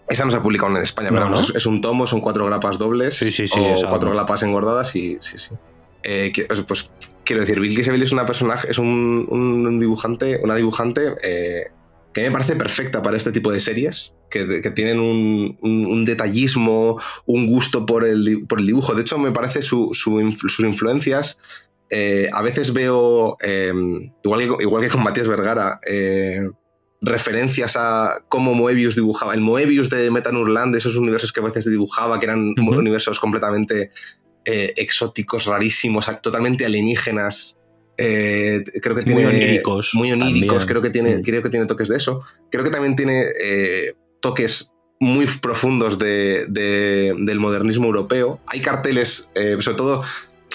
Esa 0.07 0.25
no 0.27 0.31
se 0.31 0.37
ha 0.37 0.43
publicado 0.43 0.77
en 0.77 0.83
España, 0.83 1.09
pero 1.11 1.33
es, 1.55 1.65
un 1.65 1.81
tomo, 1.81 2.07
son 2.07 2.21
cuatro 2.21 2.45
grapas 2.45 2.79
dobles 2.79 3.15
sí, 3.15 3.31
sí, 3.31 3.49
sí, 3.49 3.59
o 3.59 3.89
cuatro 3.89 4.11
grapas 4.11 4.43
engordadas 4.43 4.95
y 4.97 5.17
sí, 5.21 5.39
sí. 5.39 5.55
pues 6.67 6.91
quiero 7.29 7.43
decir, 7.43 7.61
Bill 7.61 7.85
Seville 7.85 8.05
es 8.05 8.13
una 8.13 8.25
personaje, 8.25 8.71
es 8.71 8.79
un, 8.79 9.79
dibujante, 9.79 10.41
una 10.43 10.55
dibujante 10.55 11.15
eh, 11.23 11.67
que 12.15 12.23
me 12.23 12.31
parece 12.31 12.57
perfecta 12.57 13.03
para 13.03 13.19
este 13.19 13.33
tipo 13.33 13.53
de 13.53 13.61
series, 13.61 14.15
que, 14.31 14.47
tienen 14.75 14.99
un, 14.99 16.05
detallismo, 16.07 16.99
un 17.27 17.47
gusto 17.47 17.85
por 17.85 18.07
el, 18.07 18.47
por 18.49 18.61
el, 18.61 18.67
dibujo. 18.67 18.95
De 18.95 19.03
hecho, 19.03 19.19
me 19.19 19.31
parece 19.31 19.61
sus 19.61 20.07
influencias. 20.61 21.39
Eh, 21.91 22.31
a 22.33 22.41
veces 22.41 22.73
veo, 22.73 23.37
em, 23.41 24.11
igual, 24.25 24.41
que, 24.41 24.65
igual 24.65 24.83
que 24.83 24.89
con 24.89 25.03
Matías 25.03 25.29
Vergara, 25.29 25.81
eh, 25.87 26.49
referencias 27.03 27.77
a 27.77 28.25
cómo 28.29 28.55
Moebius 28.55 28.97
dibujaba. 28.97 29.35
El 29.35 29.43
Moebius 29.43 29.91
de 29.91 30.11
Metan 30.11 30.37
Urland, 30.37 30.75
esos 30.77 30.97
universos 30.97 31.31
que 31.33 31.41
a 31.41 31.45
veces 31.45 31.69
dibujaba, 31.69 32.19
que 32.19 32.25
eran 32.25 32.55
universos 32.57 33.21
completamente 33.21 33.91
eh, 34.45 34.73
exóticos, 34.77 35.45
rarísimos, 35.47 36.07
totalmente 36.23 36.65
alienígenas. 36.65 37.59
Eh, 37.97 38.63
creo 38.81 38.95
que 38.95 39.03
tiene. 39.03 39.23
Muy 39.23 39.31
oníricos. 39.35 39.91
Muy 39.95 40.13
oníricos, 40.13 40.65
creo 40.67 40.81
que, 40.81 40.91
tiene, 40.91 41.17
Mm. 41.19 41.23
creo 41.23 41.43
que 41.43 41.49
tiene 41.51 41.67
toques 41.67 41.89
de 41.89 41.97
eso. 41.97 42.23
Creo 42.51 42.63
que 42.65 42.71
también 42.71 42.95
tiene 42.97 43.25
eh, 43.43 43.95
toques 44.21 44.73
muy 45.01 45.27
profundos 45.27 45.99
de- 45.99 46.47
de- 46.49 47.15
del 47.19 47.41
modernismo 47.41 47.87
europeo. 47.87 48.41
Hay 48.47 48.61
carteles, 48.61 49.29
sobre 49.59 49.77
todo. 49.77 50.03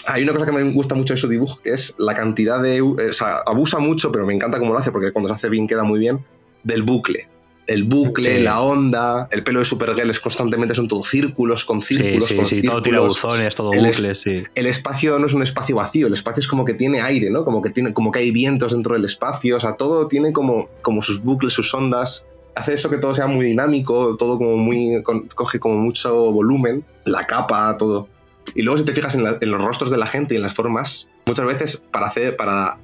Hay 0.06 0.24
una 0.24 0.34
cosa 0.34 0.46
que 0.46 0.52
me 0.52 0.63
gusta 0.72 0.96
mucho 0.96 1.13
de 1.13 1.19
su 1.19 1.30
dibujo, 1.30 1.62
que 1.62 1.72
es 1.72 1.96
la 1.98 2.13
cantidad 2.13 2.62
de. 2.62 2.82
o 2.82 2.96
sea, 3.13 3.38
abusa 3.46 3.80
mucho, 3.80 4.12
pero 4.12 4.26
me 4.26 4.34
encanta 4.34 4.60
cómo 4.60 4.74
lo 4.74 4.80
hace, 4.80 4.91
porque 4.91 5.12
cuando 5.13 5.30
se 5.30 5.36
hace 5.36 5.50
bien 5.50 5.65
queda 5.67 5.84
muy 5.84 6.00
bien. 6.00 6.26
Del 6.63 6.84
bucle. 6.84 7.30
El 7.65 7.86
bucle, 7.86 8.38
Sí. 8.38 8.43
la 8.43 8.60
onda, 8.62 9.28
el 9.32 9.43
pelo 9.43 9.60
de 9.60 9.65
Supergirl 9.65 10.10
es 10.10 10.19
constantemente 10.19 10.76
son 10.76 10.88
todo 10.88 11.02
círculos 11.04 11.63
con 11.63 11.82
Sí, 11.82 11.95
círculos 11.95 12.28
sí, 12.28 12.36
con 12.36 12.45
sí, 12.45 12.56
todo 12.56 12.62
círculos 12.62 12.84
tirabuzones, 12.84 13.56
todo 13.56 13.71
El 13.71 13.86
es- 13.86 13.97
bucles, 13.97 14.19
sí. 14.19 14.43
el 14.56 14.65
espacio 14.65 15.17
no 15.17 15.26
es 15.28 15.34
un 15.34 15.43
espacio 15.43 15.78
vacío, 15.78 16.08
el 16.08 16.13
espacio 16.13 16.41
es 16.41 16.47
como 16.47 16.65
que 16.65 16.73
tiene 16.73 16.99
aire, 17.02 17.30
¿no? 17.30 17.45
Como 17.45 17.62
que, 17.62 17.69
tiene, 17.69 17.93
como 17.93 18.12
que 18.12 18.19
hay 18.19 18.32
vientos 18.32 18.73
dentro 18.73 18.95
del 18.95 19.06
espacio, 19.06 19.56
o 19.56 19.60
sea, 19.62 19.78
todo 19.78 20.08
tiene 20.08 20.34
como, 20.34 20.67
como 20.82 21.02
sus 21.02 21.23
bucles, 21.23 21.54
sus 21.54 21.73
ondas. 21.73 22.26
Hace 22.56 22.73
eso 22.73 22.89
que 22.89 22.97
todo 22.97 23.15
sea 23.15 23.28
muy 23.28 23.45
dinámico, 23.45 24.15
todo 24.17 24.38
como 24.38 24.58
muy. 24.58 25.02
con- 25.02 25.28
coge 25.34 25.58
como 25.60 25.78
mucho 25.78 26.13
volumen, 26.32 26.84
la 27.06 27.26
capa, 27.26 27.76
todo. 27.78 28.10
Y 28.56 28.62
luego, 28.62 28.78
si 28.78 28.84
te 28.84 28.93
fijas 28.93 29.15
en, 29.15 29.23
la- 29.23 29.38
en 29.39 29.49
los 29.52 29.63
rostros 29.63 29.89
de 29.89 29.97
la 29.97 30.06
gente 30.06 30.34
y 30.34 30.38
en 30.38 30.43
las 30.43 30.54
formas, 30.54 31.08
muchas 31.26 31.45
veces 31.45 31.78
para 31.91 32.08
hacer, 32.08 32.36
para 32.36 32.78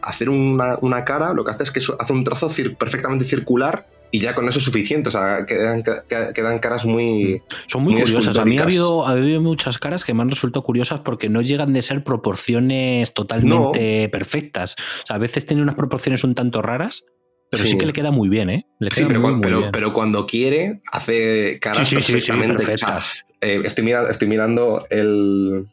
hacer 0.00 0.30
una, 0.30 0.78
una 0.80 1.04
cara, 1.04 1.34
lo 1.34 1.44
que 1.44 1.50
hace 1.50 1.62
es 1.64 1.70
que 1.70 1.80
hace 1.98 2.12
un 2.14 2.24
trazo 2.24 2.48
cir- 2.48 2.74
perfectamente 2.76 3.24
circular 3.26 3.86
y 4.16 4.20
ya 4.20 4.32
con 4.34 4.48
eso 4.48 4.58
es 4.60 4.64
suficiente. 4.64 5.08
O 5.08 5.12
sea, 5.12 5.44
quedan, 5.44 5.82
quedan- 5.82 6.58
caras 6.60 6.84
muy. 6.84 7.42
Son 7.66 7.82
muy, 7.82 7.94
muy 7.94 8.02
curiosas. 8.02 8.36
A 8.38 8.44
mí 8.44 8.58
ha 8.58 8.62
habido, 8.62 9.06
ha 9.06 9.10
habido 9.10 9.40
muchas 9.40 9.78
caras 9.78 10.04
que 10.04 10.14
me 10.14 10.22
han 10.22 10.30
resultado 10.30 10.62
curiosas 10.62 11.00
porque 11.00 11.28
no 11.28 11.40
llegan 11.42 11.72
de 11.72 11.82
ser 11.82 12.04
proporciones 12.04 13.12
totalmente 13.12 14.08
perfectas. 14.08 14.76
O 15.02 15.06
sea, 15.06 15.16
a 15.16 15.18
veces 15.18 15.46
tiene 15.46 15.62
unas 15.62 15.74
proporciones 15.74 16.22
un 16.22 16.34
tanto 16.34 16.62
raras, 16.62 17.02
pero 17.50 17.62
sí, 17.64 17.70
Sí. 17.70 17.78
que 17.78 17.86
le 17.86 17.92
queda 17.92 18.10
muy 18.12 18.28
bien, 18.28 18.50
¿eh? 18.50 18.66
Le 18.78 18.90
Sí, 18.90 19.04
pero, 19.08 19.20
muy, 19.20 19.22
cuando, 19.30 19.36
muy 19.38 19.44
pero, 19.46 19.58
bien. 19.58 19.72
pero 19.72 19.92
cuando 19.92 20.26
quiere, 20.26 20.80
hace 20.92 21.58
caras 21.60 21.88
Sí, 21.88 21.94
perfectamente. 21.96 22.54
O 22.54 22.58
sea, 22.58 22.66
perfectas. 22.68 23.24
eh, 23.40 23.60
estoy, 23.64 23.84
mira- 23.84 24.10
estoy 24.10 24.28
mirando 24.28 24.84
el, 24.90 25.66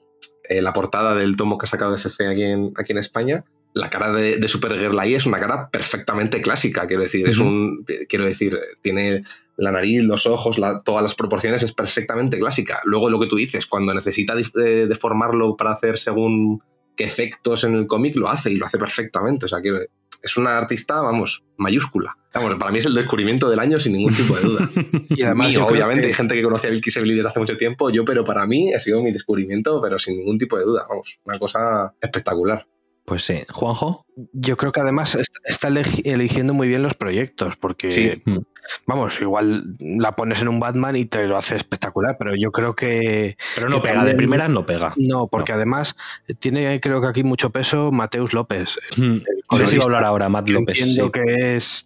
eh, 0.50 0.62
la 0.62 0.74
portada 0.74 1.14
del 1.16 1.36
tomo 1.38 1.58
que 1.58 1.66
ha 1.66 1.68
sacado 1.68 1.92
de 1.92 2.00
CC 2.00 2.28
aquí 2.28 2.44
en, 2.44 2.72
aquí 2.78 2.92
en 2.92 2.98
España. 2.98 3.44
La 3.74 3.90
cara 3.90 4.12
de, 4.12 4.38
de 4.38 4.48
Supergirl 4.48 5.00
ahí 5.00 5.14
es 5.16 5.26
una 5.26 5.40
cara 5.40 5.70
perfectamente 5.70 6.42
clásica, 6.42 6.88
quiero 6.88 7.04
decir. 7.04 7.28
Es 7.30 7.38
un, 7.38 7.86
quiero 8.10 8.26
decir, 8.26 8.58
tiene 8.82 9.22
la 9.58 9.72
nariz, 9.72 10.04
los 10.04 10.26
ojos, 10.28 10.58
la- 10.60 10.82
todas 10.84 11.02
las 11.04 11.16
proporciones, 11.16 11.64
es 11.64 11.72
perfectamente 11.72 12.38
clásica. 12.40 12.82
Luego 12.84 13.10
lo 13.10 13.20
que 13.20 13.28
tú 13.28 13.36
dices, 13.38 13.66
cuando 13.66 13.94
necesita 13.94 14.34
eh, 14.38 14.88
deformarlo 14.88 15.56
para 15.56 15.72
hacer 15.72 15.98
según 15.98 16.62
qué 16.98 17.06
efectos 17.06 17.64
en 17.64 17.76
el 17.76 17.88
cómic, 17.88 18.16
lo 18.18 18.28
hace 18.28 18.52
y 18.52 18.58
lo 18.58 18.66
hace 18.66 18.78
perfectamente. 18.78 19.46
O 19.46 19.48
sea, 19.48 19.62
quiero, 19.62 19.80
es 20.22 20.38
una 20.38 20.58
artista, 20.58 21.00
vamos, 21.00 21.44
mayúscula. 21.58 22.18
Vamos, 22.34 22.56
para 22.56 22.72
mí 22.72 22.78
es 22.80 22.86
el 22.86 22.94
descubrimiento 22.94 23.50
del 23.50 23.60
año 23.60 23.80
sin 23.80 23.94
ningún 23.94 24.14
tipo 24.16 24.36
de 24.36 24.42
duda. 24.42 24.70
Y 25.10 25.24
además, 25.24 25.48
yo 25.54 25.62
obviamente, 25.68 26.02
que- 26.04 26.08
hay 26.10 26.14
gente 26.14 26.36
que 26.36 26.44
conocía 26.44 26.70
a 26.70 26.72
Bill 26.72 26.82
Kisebili 26.82 27.16
desde 27.16 27.30
hace 27.30 27.40
mucho 27.40 27.58
tiempo, 27.58 27.90
yo, 27.90 28.04
pero 28.06 28.24
para 28.26 28.46
mí 28.48 28.74
ha 28.74 28.80
sido 28.80 29.02
mi 29.02 29.12
descubrimiento, 29.12 29.80
pero 29.82 29.98
sin 30.00 30.18
ningún 30.18 30.38
tipo 30.38 30.58
de 30.58 30.64
duda. 30.66 30.86
Vamos, 30.90 31.20
una 31.26 31.38
cosa 31.40 31.94
espectacular. 32.02 32.66
Pues 33.06 33.24
sí. 33.24 33.42
Juanjo. 33.52 34.06
Yo 34.32 34.56
creo 34.58 34.72
que 34.72 34.80
además 34.80 35.16
est- 35.16 35.36
está 35.46 35.70
eligiendo 35.70 36.54
muy 36.54 36.68
bien 36.68 36.84
los 36.84 36.94
proyectos, 36.94 37.56
porque, 37.58 37.90
Sí. 37.92 38.22
Mm. 38.26 38.38
vamos, 38.86 39.20
igual 39.20 39.76
la 39.80 40.16
pones 40.16 40.42
en 40.42 40.48
un 40.48 40.60
Batman 40.60 40.96
y 40.96 41.06
te 41.06 41.26
lo 41.26 41.36
hace 41.36 41.56
espectacular, 41.56 42.16
pero 42.20 42.36
yo 42.36 42.52
creo 42.52 42.76
que... 42.76 43.36
Pero 43.56 43.70
no 43.70 43.82
que 43.82 43.90
pega, 43.90 44.04
de 44.06 44.14
primeras 44.14 44.50
no 44.50 44.66
pega. 44.66 44.94
No, 44.98 45.28
porque 45.28 45.52
además 45.54 45.96
tiene, 46.40 46.80
creo 46.80 47.02
que 47.02 47.08
aquí 47.08 47.24
mucho 47.24 47.50
peso 47.50 47.92
Mateus 47.92 48.34
López. 48.34 48.78
Mm. 48.98 49.18
De 49.58 49.64
eso 49.64 49.76
iba 49.76 49.84
a 49.84 49.86
hablar 49.86 50.04
ahora, 50.04 50.30
Matt 50.30 50.50
López. 50.50 50.78
entiendo 50.78 51.06
sí. 51.06 51.12
que 51.12 51.56
es 51.58 51.86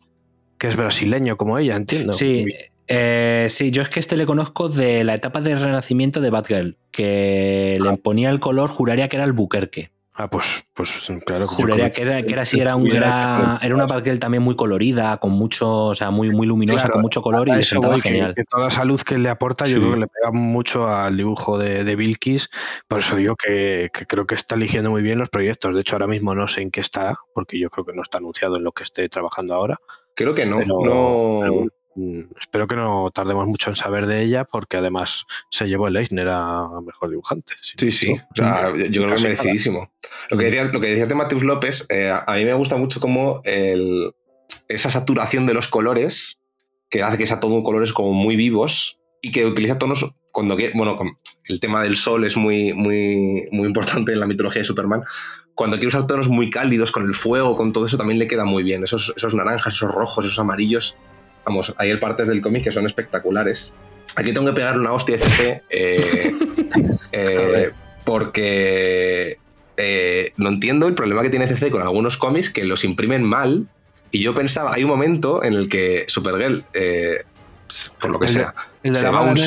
que 0.58 0.68
es 0.70 0.76
brasileño 0.76 1.38
como 1.38 1.58
ella, 1.58 1.76
entiendo. 1.76 2.14
Sí, 2.14 2.46
eh, 2.88 3.48
sí, 3.50 3.72
yo 3.72 3.82
es 3.82 3.90
que 3.90 4.00
este 4.00 4.16
le 4.16 4.26
conozco 4.26 4.70
de 4.70 5.04
la 5.04 5.14
etapa 5.16 5.42
de 5.42 5.56
renacimiento 5.56 6.22
de 6.22 6.30
Batgirl, 6.30 6.78
que 6.92 7.78
le 7.82 7.98
ponía 7.98 8.30
el 8.30 8.40
color, 8.40 8.70
juraría 8.70 9.10
que 9.10 9.18
era 9.18 9.26
el 9.26 9.34
Buquerque. 9.34 9.92
Ah, 10.18 10.30
pues, 10.30 10.66
pues 10.74 10.94
claro. 11.26 11.46
Juraría 11.46 11.92
que 11.92 12.02
era, 12.04 12.24
que 12.24 12.32
era 12.32 12.44
así, 12.44 12.58
era, 12.58 12.78
un, 12.78 12.88
era, 12.90 13.60
era 13.62 13.76
una 13.76 13.86
Batgirl 13.86 14.18
también 14.18 14.42
muy 14.44 14.56
colorida, 14.56 15.18
con 15.18 15.32
mucho, 15.32 15.88
o 15.88 15.96
sea, 15.96 16.10
muy, 16.10 16.30
muy 16.32 16.48
luminosa, 16.48 16.78
Claro, 16.80 16.94
con 16.94 17.02
mucho 17.02 17.22
color 17.22 17.50
y 17.50 17.52
eso 17.52 17.76
sentaba 17.76 17.96
voy, 17.96 18.02
que- 18.02 18.08
genial. 18.10 18.34
Que, 18.34 18.46
toda 18.46 18.70
esa 18.70 18.86
luz 18.86 19.04
que 19.04 19.18
le 19.18 19.28
aporta, 19.28 19.66
Sí. 19.66 19.74
yo 19.74 19.80
creo 19.80 19.92
que 19.94 20.00
le 20.00 20.08
pega 20.08 20.32
mucho 20.32 20.88
al 20.88 21.18
dibujo 21.18 21.58
de, 21.58 21.84
de 21.84 21.96
Vilkis. 21.98 22.50
Por 22.88 23.00
eso 23.00 23.18
digo 23.18 23.36
que, 23.36 23.90
que 23.94 24.06
creo 24.06 24.26
que 24.26 24.36
está 24.36 24.56
eligiendo 24.56 24.90
muy 24.90 25.02
bien 25.02 25.20
los 25.20 25.30
proyectos. 25.30 25.76
De 25.76 25.82
hecho, 25.82 25.96
ahora 25.98 26.08
mismo 26.08 26.34
no 26.34 26.48
sé 26.48 26.62
en 26.62 26.72
qué 26.72 26.80
está, 26.80 27.16
porque 27.34 27.60
yo 27.60 27.70
creo 27.70 27.84
que 27.86 27.92
no 27.94 28.02
está 28.02 28.20
anunciado 28.20 28.56
en 28.56 28.64
lo 28.64 28.72
que 28.72 28.84
esté 28.84 29.10
trabajando 29.10 29.54
ahora. 29.54 29.78
Creo 30.16 30.34
que 30.34 30.46
no. 30.46 30.60
Pero- 30.60 30.80
no... 30.86 31.40
pero, 31.42 31.68
espero 32.40 32.68
que 32.68 32.76
no 32.76 33.10
tardemos 33.14 33.48
mucho 33.48 33.70
en 33.70 33.76
saber 33.76 34.06
de 34.06 34.22
ella, 34.22 34.44
porque 34.44 34.78
además 34.78 35.26
se 35.50 35.66
llevó 35.66 35.88
el 35.88 35.96
Eisner 35.96 36.28
a 36.30 36.68
mejor 36.86 37.10
dibujante. 37.10 37.54
Sí, 37.62 37.92
sí. 37.92 38.14
O 38.14 38.36
sea, 38.36 38.76
yo 38.76 38.86
yo 38.86 39.02
creo 39.02 39.10
que 39.10 39.16
es 39.16 39.24
merecidísimo. 39.24 39.92
Lo 40.30 40.38
que 40.38 40.46
decías, 40.46 40.74
lo 40.74 40.82
que 40.82 40.88
decías 40.88 41.10
de 41.10 41.16
Mateus 41.16 41.44
López, 41.44 41.86
eh, 41.90 42.12
a 42.12 42.34
mí 42.36 42.46
me 42.46 42.54
gusta 42.54 42.76
mucho 42.78 43.00
como 43.00 43.42
el, 43.44 44.14
esa 44.68 44.90
saturación 44.90 45.46
de 45.46 45.54
los 45.54 45.68
colores, 45.68 46.38
que 46.90 47.04
hace 47.04 47.18
que 47.18 47.26
sea 47.26 47.40
todo 47.40 47.64
colores 47.64 47.94
como 47.94 48.14
muy 48.14 48.36
vivos 48.36 49.00
y 49.22 49.32
que 49.32 49.46
utiliza 49.46 49.78
tonos 49.78 50.14
cuando 50.32 50.56
quiere. 50.56 50.74
Bueno, 50.76 50.96
el 51.48 51.60
tema 51.60 51.84
del 51.84 51.98
sol 51.98 52.26
es 52.26 52.38
muy, 52.38 52.74
muy, 52.74 53.48
muy 53.52 53.68
importante 53.68 54.12
en 54.12 54.20
la 54.20 54.28
mitología 54.28 54.62
de 54.62 54.68
Superman. 54.68 55.04
Cuando 55.54 55.78
quiere 55.78 55.88
usar 55.88 56.08
tonos 56.08 56.28
muy 56.28 56.50
cálidos 56.50 56.92
con 56.92 57.06
el 57.06 57.14
fuego, 57.14 57.56
con 57.56 57.72
todo 57.72 57.86
eso, 57.86 57.98
también 57.98 58.20
le 58.20 58.28
queda 58.28 58.44
muy 58.44 58.64
bien. 58.64 58.84
Esos, 58.84 59.14
esos 59.16 59.34
naranjas, 59.34 59.74
esos 59.74 59.92
rojos, 59.92 60.26
esos 60.26 60.40
amarillos. 60.40 60.98
Vamos, 61.46 61.74
hay 61.78 61.96
partes 61.98 62.28
del 62.28 62.42
cómic 62.42 62.64
que 62.64 62.72
son 62.72 62.86
espectaculares. 62.86 63.72
Aquí 64.16 64.34
tengo 64.34 64.48
que 64.48 64.54
pegar 64.54 64.80
una 64.80 64.92
hostia 64.94 65.16
FC. 65.16 65.62
eh, 65.70 66.34
eh, 67.12 67.72
porque 68.04 69.38
eh, 69.78 70.34
no 70.38 70.50
entiendo 70.50 70.88
el 70.88 70.94
problema 70.96 71.22
que 71.22 71.30
tiene 71.30 71.48
CC 71.48 71.70
con 71.70 71.82
algunos 71.82 72.18
cómics 72.18 72.50
que 72.50 72.64
los 72.64 72.84
imprimen 72.84 73.24
mal. 73.24 73.68
Y 74.12 74.22
yo 74.22 74.34
pensaba, 74.34 74.74
hay 74.74 74.84
un 74.84 74.90
momento 74.90 75.44
en 75.44 75.54
el 75.54 75.68
que 75.70 76.06
Supergirl, 76.08 76.64
eh, 76.74 77.24
por 78.00 78.12
lo 78.12 78.20
que 78.20 78.28
El 78.28 78.34
de- 78.34 78.40
sea, 78.40 78.54
El 78.84 78.94
de 78.94 79.00
se 79.00 79.06
la 79.06 79.12
va 79.12 79.22
un. 79.22 79.38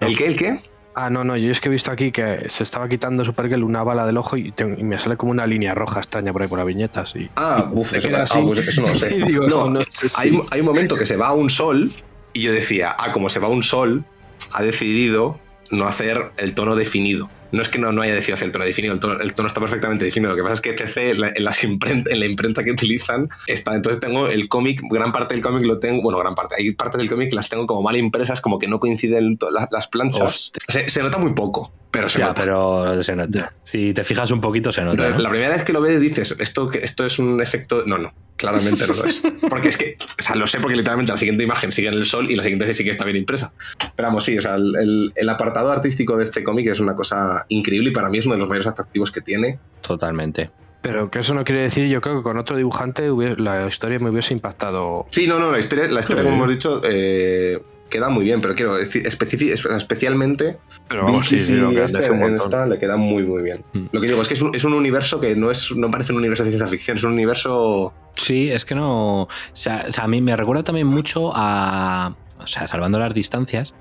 ¿El 0.00 0.16
qué? 0.16 0.26
¿El 0.26 0.36
qué? 0.36 0.60
Ah, 0.94 1.08
no, 1.08 1.22
no, 1.22 1.36
yo 1.36 1.52
es 1.52 1.60
que 1.60 1.68
he 1.68 1.72
visto 1.72 1.90
aquí 1.92 2.10
que 2.10 2.48
se 2.50 2.62
estaba 2.64 2.88
quitando 2.88 3.24
Supergirl 3.24 3.62
una 3.62 3.82
bala 3.84 4.04
del 4.06 4.16
ojo 4.16 4.36
y, 4.36 4.50
te- 4.50 4.64
y 4.78 4.82
me 4.82 4.98
sale 4.98 5.16
como 5.16 5.30
una 5.30 5.46
línea 5.46 5.72
roja 5.72 6.00
extraña 6.00 6.32
por 6.32 6.42
ahí 6.42 6.48
por 6.48 6.58
la 6.58 6.64
viñeta. 6.64 7.06
Sí. 7.06 7.28
Ah, 7.36 7.70
uf, 7.72 7.90
Se 7.90 7.98
eso, 7.98 8.08
ah, 8.16 8.22
así. 8.22 8.40
pues 8.44 8.66
eso 8.66 8.82
no 8.82 8.88
lo 8.88 8.94
sé. 8.96 9.14
Y 9.16 9.22
digo, 9.22 9.46
no, 9.46 9.70
no 9.70 9.80
sé 9.88 10.08
si- 10.08 10.16
hay, 10.20 10.30
un- 10.30 10.46
hay 10.50 10.60
un 10.60 10.66
momento 10.66 10.96
que 10.96 11.06
se 11.06 11.16
va 11.16 11.28
a 11.28 11.32
un 11.32 11.48
sol 11.48 11.92
y 12.32 12.42
yo 12.42 12.52
decía, 12.52 12.94
ah, 12.98 13.12
como 13.12 13.28
se 13.28 13.38
va 13.38 13.46
a 13.46 13.50
un 13.50 13.62
sol, 13.62 14.04
ha 14.52 14.62
decidido 14.62 15.38
no 15.70 15.86
hacer 15.86 16.32
el 16.38 16.54
tono 16.54 16.74
definido. 16.74 17.30
No 17.52 17.62
es 17.62 17.68
que 17.68 17.78
no, 17.78 17.90
no 17.92 18.02
haya 18.02 18.14
decidido 18.14 18.34
hacer 18.34 18.46
el 18.46 18.52
tono 18.52 18.64
definido, 18.64 18.94
el 18.94 19.00
tono, 19.00 19.18
el 19.20 19.34
tono 19.34 19.48
está 19.48 19.60
perfectamente 19.60 20.04
definido. 20.04 20.30
Lo 20.30 20.36
que 20.36 20.42
pasa 20.42 20.54
es 20.54 20.60
que 20.60 20.76
CC, 20.76 21.14
la- 21.14 21.32
en, 21.34 21.44
las 21.44 21.62
imprenta, 21.64 22.10
en 22.12 22.20
la 22.20 22.26
imprenta 22.26 22.62
que 22.64 22.70
utilizan, 22.72 23.28
está. 23.46 23.74
Entonces 23.74 24.00
tengo 24.00 24.28
el 24.28 24.48
cómic, 24.48 24.80
gran 24.90 25.12
parte 25.12 25.34
del 25.34 25.42
cómic 25.42 25.64
lo 25.66 25.78
tengo, 25.78 26.02
bueno, 26.02 26.18
gran 26.18 26.34
parte, 26.34 26.54
hay 26.58 26.70
partes 26.72 26.98
del 26.98 27.08
cómic 27.08 27.30
que 27.30 27.36
las 27.36 27.48
tengo 27.48 27.66
como 27.66 27.82
mal 27.82 27.96
impresas, 27.96 28.40
como 28.40 28.58
que 28.58 28.68
no 28.68 28.78
coinciden 28.80 29.38
las 29.70 29.86
planchas. 29.88 30.52
Se, 30.68 30.88
se 30.88 31.02
nota 31.02 31.18
muy 31.18 31.32
poco, 31.34 31.72
pero 31.90 32.08
se 32.08 32.18
Ya, 32.18 32.26
nota. 32.28 32.40
pero 32.42 33.02
se 33.02 33.16
nota. 33.16 33.52
Si 33.62 33.92
te 33.94 34.04
fijas 34.04 34.30
un 34.30 34.40
poquito, 34.40 34.70
se 34.72 34.82
nota. 34.82 35.10
La 35.18 35.28
primera 35.30 35.54
vez 35.54 35.64
que 35.64 35.72
lo 35.72 35.80
ves 35.80 36.00
dices, 36.00 36.34
esto, 36.38 36.70
esto 36.72 37.04
es 37.06 37.18
un 37.18 37.40
efecto... 37.42 37.82
No, 37.86 37.98
no, 37.98 38.12
claramente 38.36 38.86
no 38.86 38.94
lo 38.94 39.04
es. 39.04 39.22
Porque 39.48 39.68
es 39.70 39.76
que, 39.76 39.96
o 40.00 40.22
sea, 40.22 40.36
lo 40.36 40.46
sé 40.46 40.60
porque 40.60 40.76
literalmente 40.76 41.12
la 41.12 41.18
siguiente 41.18 41.44
imagen 41.44 41.72
sigue 41.72 41.88
en 41.88 41.94
el 41.94 42.06
sol 42.06 42.30
y 42.30 42.36
la 42.36 42.42
siguiente 42.42 42.72
sí 42.74 42.84
que 42.84 42.90
está 42.90 43.04
bien 43.04 43.16
impresa. 43.16 43.52
Pero 43.96 44.08
vamos, 44.08 44.24
sí, 44.24 44.38
o 44.38 44.40
sea, 44.42 44.54
el, 44.54 44.74
el- 44.76 45.12
el 45.14 45.28
apartado 45.28 45.70
artístico 45.72 46.16
de 46.16 46.24
este 46.24 46.42
cómic 46.44 46.68
es 46.68 46.80
una 46.80 46.94
cosa 46.94 47.44
increíble 47.48 47.90
y 47.90 47.92
para 47.92 48.08
mí 48.08 48.18
es 48.18 48.26
uno 48.26 48.34
de 48.36 48.40
los 48.40 48.48
mayores 48.48 48.68
atractivos 48.68 49.10
que 49.10 49.20
tiene. 49.20 49.58
Totalmente. 49.80 50.50
Pero 50.82 51.10
que 51.10 51.18
eso 51.18 51.34
no 51.34 51.44
quiere 51.44 51.60
decir, 51.62 51.86
yo 51.88 52.00
creo 52.00 52.16
que 52.16 52.22
con 52.22 52.38
otro 52.38 52.56
dibujante 52.56 53.06
la 53.36 53.66
historia 53.66 53.98
me 53.98 54.08
hubiese 54.08 54.32
impactado. 54.32 55.04
Sí, 55.10 55.26
no, 55.26 55.38
no, 55.38 55.50
la 55.52 55.58
historia, 55.58 55.84
la 55.90 56.00
historia 56.00 56.22
Sí. 56.22 56.28
como 56.30 56.36
hemos 56.42 56.48
dicho, 56.50 56.80
eh, 56.84 57.58
queda 57.90 58.08
muy 58.08 58.24
bien, 58.24 58.40
pero 58.40 58.54
quiero 58.54 58.76
decir, 58.76 59.06
especialmente 59.06 60.56
Pero 60.88 61.04
vamos, 61.04 61.26
sí, 61.26 61.38
sí, 61.38 61.52
lo 61.52 61.70
que 61.70 61.84
este, 61.84 61.98
hace 61.98 62.10
un 62.10 62.16
en 62.22 62.30
montón. 62.30 62.46
esta 62.46 62.66
le 62.66 62.78
queda 62.78 62.96
muy, 62.96 63.24
muy 63.24 63.42
bien. 63.42 63.64
Mm. 63.72 63.86
Lo 63.92 64.00
que 64.00 64.06
digo 64.06 64.22
es 64.22 64.28
que 64.28 64.34
es 64.34 64.42
un, 64.42 64.52
es 64.54 64.64
un 64.64 64.72
universo 64.72 65.20
que 65.20 65.36
no, 65.36 65.50
es, 65.50 65.70
no 65.76 65.90
parece 65.90 66.12
un 66.12 66.18
universo 66.18 66.44
de 66.44 66.50
ciencia 66.50 66.68
ficción, 66.68 66.96
es 66.96 67.04
un 67.04 67.12
universo... 67.12 67.92
Sí, 68.12 68.50
es 68.50 68.64
que 68.64 68.74
no. 68.74 69.22
O 69.22 69.28
sea, 69.52 69.86
o 69.88 69.92
sea, 69.92 70.04
a 70.04 70.08
mí 70.08 70.20
me 70.20 70.36
recuerda 70.36 70.62
también 70.62 70.86
mucho 70.86 71.32
a. 71.34 72.14
O 72.38 72.46
sea, 72.46 72.66
salvando 72.66 72.98
las 72.98 73.14
distancias, 73.14 73.74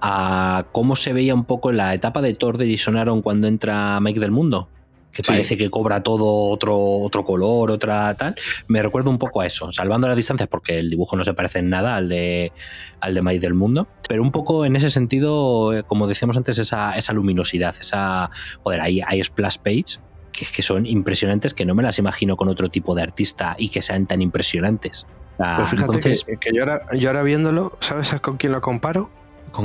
a 0.00 0.66
cómo 0.72 0.96
se 0.96 1.12
veía 1.12 1.34
un 1.34 1.44
poco 1.44 1.70
en 1.70 1.78
la 1.78 1.94
etapa 1.94 2.20
de 2.20 2.34
Thor 2.34 2.58
de 2.58 2.70
Jason 2.70 2.96
Aaron 2.96 3.22
cuando 3.22 3.46
entra 3.46 3.98
Mike 4.00 4.20
del 4.20 4.30
Mundo. 4.30 4.68
Que 5.14 5.22
Sí. 5.22 5.32
parece 5.32 5.56
que 5.56 5.70
cobra 5.70 6.02
todo 6.02 6.26
otro, 6.50 6.76
otro 6.76 7.24
color, 7.24 7.70
otra 7.70 8.14
tal. 8.14 8.34
Me 8.66 8.82
recuerda 8.82 9.10
un 9.10 9.18
poco 9.18 9.40
a 9.40 9.46
eso, 9.46 9.72
salvando 9.72 10.08
las 10.08 10.16
distancias, 10.16 10.48
porque 10.48 10.78
el 10.78 10.90
dibujo 10.90 11.16
no 11.16 11.24
se 11.24 11.34
parece 11.34 11.60
en 11.60 11.70
nada 11.70 11.96
al 11.96 12.08
de, 12.08 12.52
al 13.00 13.14
de 13.14 13.22
Mike 13.22 13.40
del 13.40 13.54
Mundo. 13.54 13.86
Pero 14.08 14.22
un 14.22 14.32
poco 14.32 14.64
en 14.64 14.76
ese 14.76 14.90
sentido, 14.90 15.72
eh, 15.72 15.84
como 15.84 16.06
decíamos 16.06 16.36
antes, 16.36 16.58
esa, 16.58 16.94
esa 16.94 17.12
luminosidad, 17.12 17.74
esa. 17.78 18.30
Joder, 18.62 18.80
hay, 18.80 19.00
hay 19.06 19.22
splash 19.22 19.58
page 19.58 20.00
que, 20.32 20.62
son 20.62 20.84
impresionantes, 20.86 21.54
que 21.54 21.64
no 21.64 21.74
me 21.74 21.82
las 21.82 21.98
imagino 21.98 22.36
con 22.36 22.48
otro 22.48 22.68
tipo 22.68 22.94
de 22.94 23.02
artista 23.02 23.54
y 23.56 23.68
que 23.68 23.82
sean 23.82 24.06
tan 24.06 24.20
impresionantes. 24.20 25.06
pues 25.36 25.70
fíjate 25.70 26.00
que, 26.40 26.52
yo, 26.52 26.62
ahora, 26.62 26.86
yo 26.98 27.08
ahora 27.08 27.22
viéndolo, 27.22 27.78
¿sabes 27.80 28.12
con 28.20 28.36
quién 28.36 28.52
lo 28.52 28.60
comparo? 28.60 29.10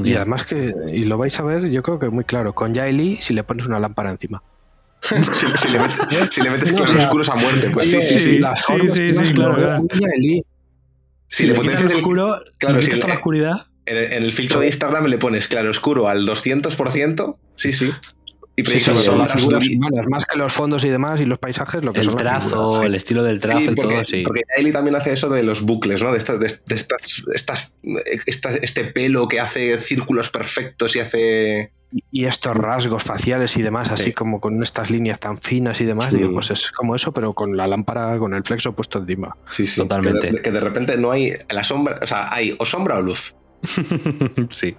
y 0.03 0.13
además 0.13 0.45
que, 0.45 0.71
y 0.93 1.05
lo 1.05 1.17
vais 1.17 1.39
a 1.39 1.43
ver, 1.43 1.69
yo 1.71 1.81
creo 1.81 1.97
que 1.97 2.09
muy 2.09 2.23
claro, 2.23 2.53
con 2.53 2.75
Jai 2.75 2.93
Lee 2.93 3.17
si 3.21 3.33
le 3.33 3.43
pones 3.43 3.65
una 3.65 3.79
lámpara 3.79 4.11
encima. 4.11 4.43
si, 5.01 5.15
le 5.71 5.79
metes, 5.79 5.97
si, 6.31 6.41
le 6.41 6.49
metes, 6.49 6.71
oscuros 6.71 7.29
a 7.29 7.35
muerte, 7.35 7.69
pues 7.69 7.89
sí, 7.89 8.01
sí, 8.01 8.19
sí. 8.19 8.39
Sí, 8.39 9.13
sí, 9.13 9.33
claro. 9.33 9.87
Si, 11.27 11.45
le, 11.45 11.53
pones 11.53 11.79
el 11.79 11.87
oscuro, 11.87 12.41
claro, 12.57 12.81
si 12.81 12.91
la 12.91 13.13
oscuridad. 13.13 13.67
En, 13.85 14.23
el 14.23 14.31
filtro 14.31 14.59
de 14.59 14.67
Instagram 14.67 15.05
le 15.05 15.17
pones 15.17 15.47
claro 15.47 15.69
oscuro 15.69 16.07
al 16.07 16.27
200%, 16.27 17.37
sí, 17.55 17.73
sí. 17.73 17.91
Y 18.55 18.65
sí, 18.65 18.79
son 18.79 19.17
las 19.17 19.31
figuras 19.31 19.65
humanas, 19.69 20.05
más 20.09 20.25
que 20.25 20.37
los 20.37 20.51
fondos 20.51 20.83
y 20.83 20.89
demás 20.89 21.21
y 21.21 21.25
los 21.25 21.39
paisajes, 21.39 21.83
lo 21.83 21.93
que 21.93 21.99
el 21.99 22.05
son 22.05 22.17
trazo, 22.17 22.83
el 22.83 22.93
estilo 22.93 23.23
del 23.23 23.39
trazo, 23.39 23.73
porque, 23.73 23.95
todo, 23.95 24.03
sí. 24.03 24.23
Porque 24.23 24.41
Ailey 24.57 24.73
también 24.73 24.95
hace 24.95 25.13
eso 25.13 25.29
de 25.29 25.43
los 25.43 25.61
bucles, 25.61 26.01
¿no? 26.01 26.11
De, 26.11 26.17
estas, 26.17 26.39
de, 26.39 26.47
estas, 26.47 27.75
estas, 28.25 28.55
este 28.61 28.83
pelo 28.83 29.29
que 29.29 29.39
hace 29.39 29.79
círculos 29.79 30.29
perfectos 30.29 30.93
y 30.97 30.99
hace 30.99 31.71
y 32.11 32.25
estos 32.25 32.55
rasgos 32.55 33.03
faciales 33.03 33.57
y 33.57 33.61
demás, 33.61 33.89
así 33.91 34.13
como 34.13 34.39
con 34.39 34.61
estas 34.61 34.91
líneas 34.91 35.19
tan 35.19 35.39
finas 35.39 35.81
y 35.81 35.85
demás, 35.85 36.13
digo, 36.13 36.31
pues 36.31 36.51
es 36.51 36.71
como 36.71 36.95
eso, 36.95 37.11
pero 37.11 37.33
con 37.33 37.57
la 37.57 37.67
lámpara, 37.67 38.17
con 38.19 38.33
el 38.33 38.43
flexo 38.43 38.73
puesto 38.73 38.99
encima. 38.99 39.35
Sí, 39.49 39.65
sí, 39.65 39.81
totalmente. 39.81 40.41
Que 40.41 40.51
de, 40.51 40.59
repente 40.59 40.97
no 40.97 41.11
hay 41.11 41.33
la 41.49 41.63
sombra, 41.63 41.99
o 42.01 42.07
sea, 42.07 42.33
hay 42.33 42.55
o 42.59 42.65
sombra 42.65 42.97
o 42.97 43.01
luz. 43.01 43.35
sí. 44.49 44.75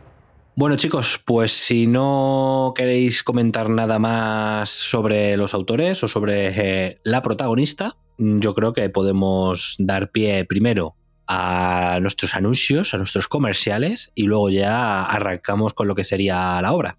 Bueno 0.56 0.76
chicos, 0.76 1.20
pues 1.24 1.52
si 1.52 1.86
no 1.86 2.74
queréis 2.76 3.22
comentar 3.22 3.70
nada 3.70 3.98
más 3.98 4.68
sobre 4.68 5.36
los 5.36 5.54
autores 5.54 6.02
o 6.02 6.08
sobre 6.08 6.48
eh, 6.54 6.98
la 7.02 7.22
protagonista, 7.22 7.96
yo 8.18 8.54
creo 8.54 8.72
que 8.72 8.90
podemos 8.90 9.76
dar 9.78 10.10
pie 10.10 10.44
primero 10.44 10.96
a 11.32 12.00
nuestros 12.00 12.34
anuncios, 12.34 12.92
a 12.92 12.96
nuestros 12.96 13.28
comerciales 13.28 14.10
y 14.16 14.24
luego 14.24 14.50
ya 14.50 15.04
arrancamos 15.04 15.74
con 15.74 15.86
lo 15.86 15.94
que 15.94 16.02
sería 16.02 16.60
la 16.60 16.72
obra. 16.72 16.98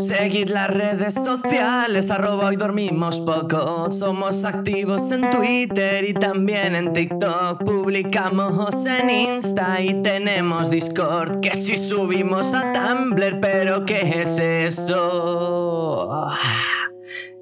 Seguid 0.00 0.48
las 0.48 0.68
redes 0.68 1.14
sociales, 1.14 2.10
arroba 2.10 2.46
hoy 2.46 2.56
dormimos 2.56 3.20
poco. 3.20 3.88
Somos 3.92 4.44
activos 4.44 5.12
en 5.12 5.30
Twitter 5.30 6.08
y 6.08 6.12
también 6.12 6.74
en 6.74 6.92
TikTok. 6.92 7.62
Publicamos 7.62 8.84
en 8.84 9.10
Insta 9.10 9.80
y 9.80 10.02
tenemos 10.02 10.72
Discord. 10.72 11.38
Que 11.40 11.54
si 11.54 11.76
subimos 11.76 12.52
a 12.52 12.72
Tumblr, 12.72 13.38
pero 13.38 13.84
¿qué 13.84 14.22
es 14.22 14.40
eso? 14.40 16.10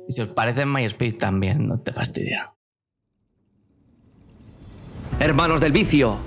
Y 0.07 0.13
si 0.13 0.21
os 0.21 0.29
parece 0.29 0.63
en 0.63 0.73
MySpace 0.73 1.13
también, 1.13 1.67
no 1.67 1.81
te 1.81 1.95
fastidia. 1.95 2.53
Hermanos 5.21 5.61
del 5.61 5.73
vicio, 5.73 6.19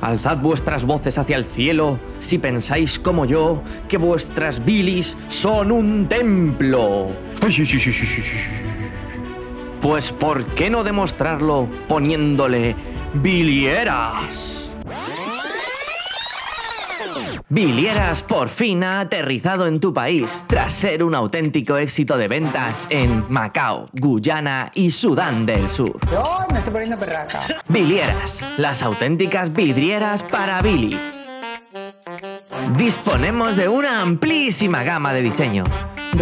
alzad 0.00 0.38
vuestras 0.38 0.84
voces 0.84 1.18
hacia 1.18 1.36
el 1.36 1.44
cielo 1.44 1.98
si 2.18 2.38
pensáis 2.38 2.98
como 2.98 3.24
yo 3.24 3.62
que 3.88 3.96
vuestras 3.96 4.64
bilis 4.64 5.16
son 5.28 5.72
un 5.72 6.06
templo. 6.08 7.08
Pues 9.80 10.12
¿por 10.12 10.44
qué 10.46 10.68
no 10.68 10.84
demostrarlo 10.84 11.66
poniéndole 11.88 12.76
bilieras? 13.14 14.59
Vilieras 17.52 18.22
por 18.22 18.48
fin 18.48 18.84
ha 18.84 19.00
aterrizado 19.00 19.66
en 19.66 19.80
tu 19.80 19.92
país 19.92 20.44
tras 20.46 20.72
ser 20.72 21.02
un 21.02 21.16
auténtico 21.16 21.76
éxito 21.78 22.16
de 22.16 22.28
ventas 22.28 22.86
en 22.90 23.24
Macao, 23.28 23.86
Guyana 23.92 24.70
y 24.72 24.92
Sudán 24.92 25.44
del 25.44 25.68
Sur. 25.68 25.98
Yo 26.12 26.46
me 26.52 26.58
estoy 26.58 26.72
poniendo 26.72 26.96
perraca. 26.96 27.40
Vilieras, 27.68 28.40
las 28.56 28.82
auténticas 28.82 29.52
vidrieras 29.52 30.22
para 30.22 30.62
Billy. 30.62 30.96
Disponemos 32.76 33.56
de 33.56 33.68
una 33.68 34.00
amplísima 34.00 34.84
gama 34.84 35.12
de 35.12 35.22
diseños: 35.22 35.68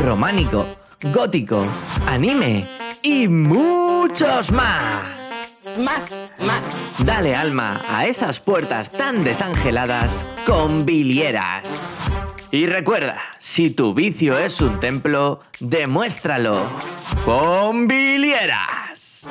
románico, 0.02 0.66
gótico, 1.12 1.62
anime 2.06 2.66
y 3.02 3.28
muchos 3.28 4.50
más 4.50 5.17
más, 5.76 6.10
más. 6.44 7.04
Dale 7.04 7.34
alma 7.34 7.82
a 7.88 8.06
esas 8.06 8.40
puertas 8.40 8.90
tan 8.90 9.22
desangeladas 9.22 10.24
con 10.46 10.86
bilieras. 10.86 11.64
Y 12.50 12.66
recuerda, 12.66 13.18
si 13.38 13.70
tu 13.70 13.92
vicio 13.92 14.38
es 14.38 14.60
un 14.60 14.80
templo, 14.80 15.40
demuéstralo 15.60 16.62
con 17.24 17.86
bilieras. 17.86 19.28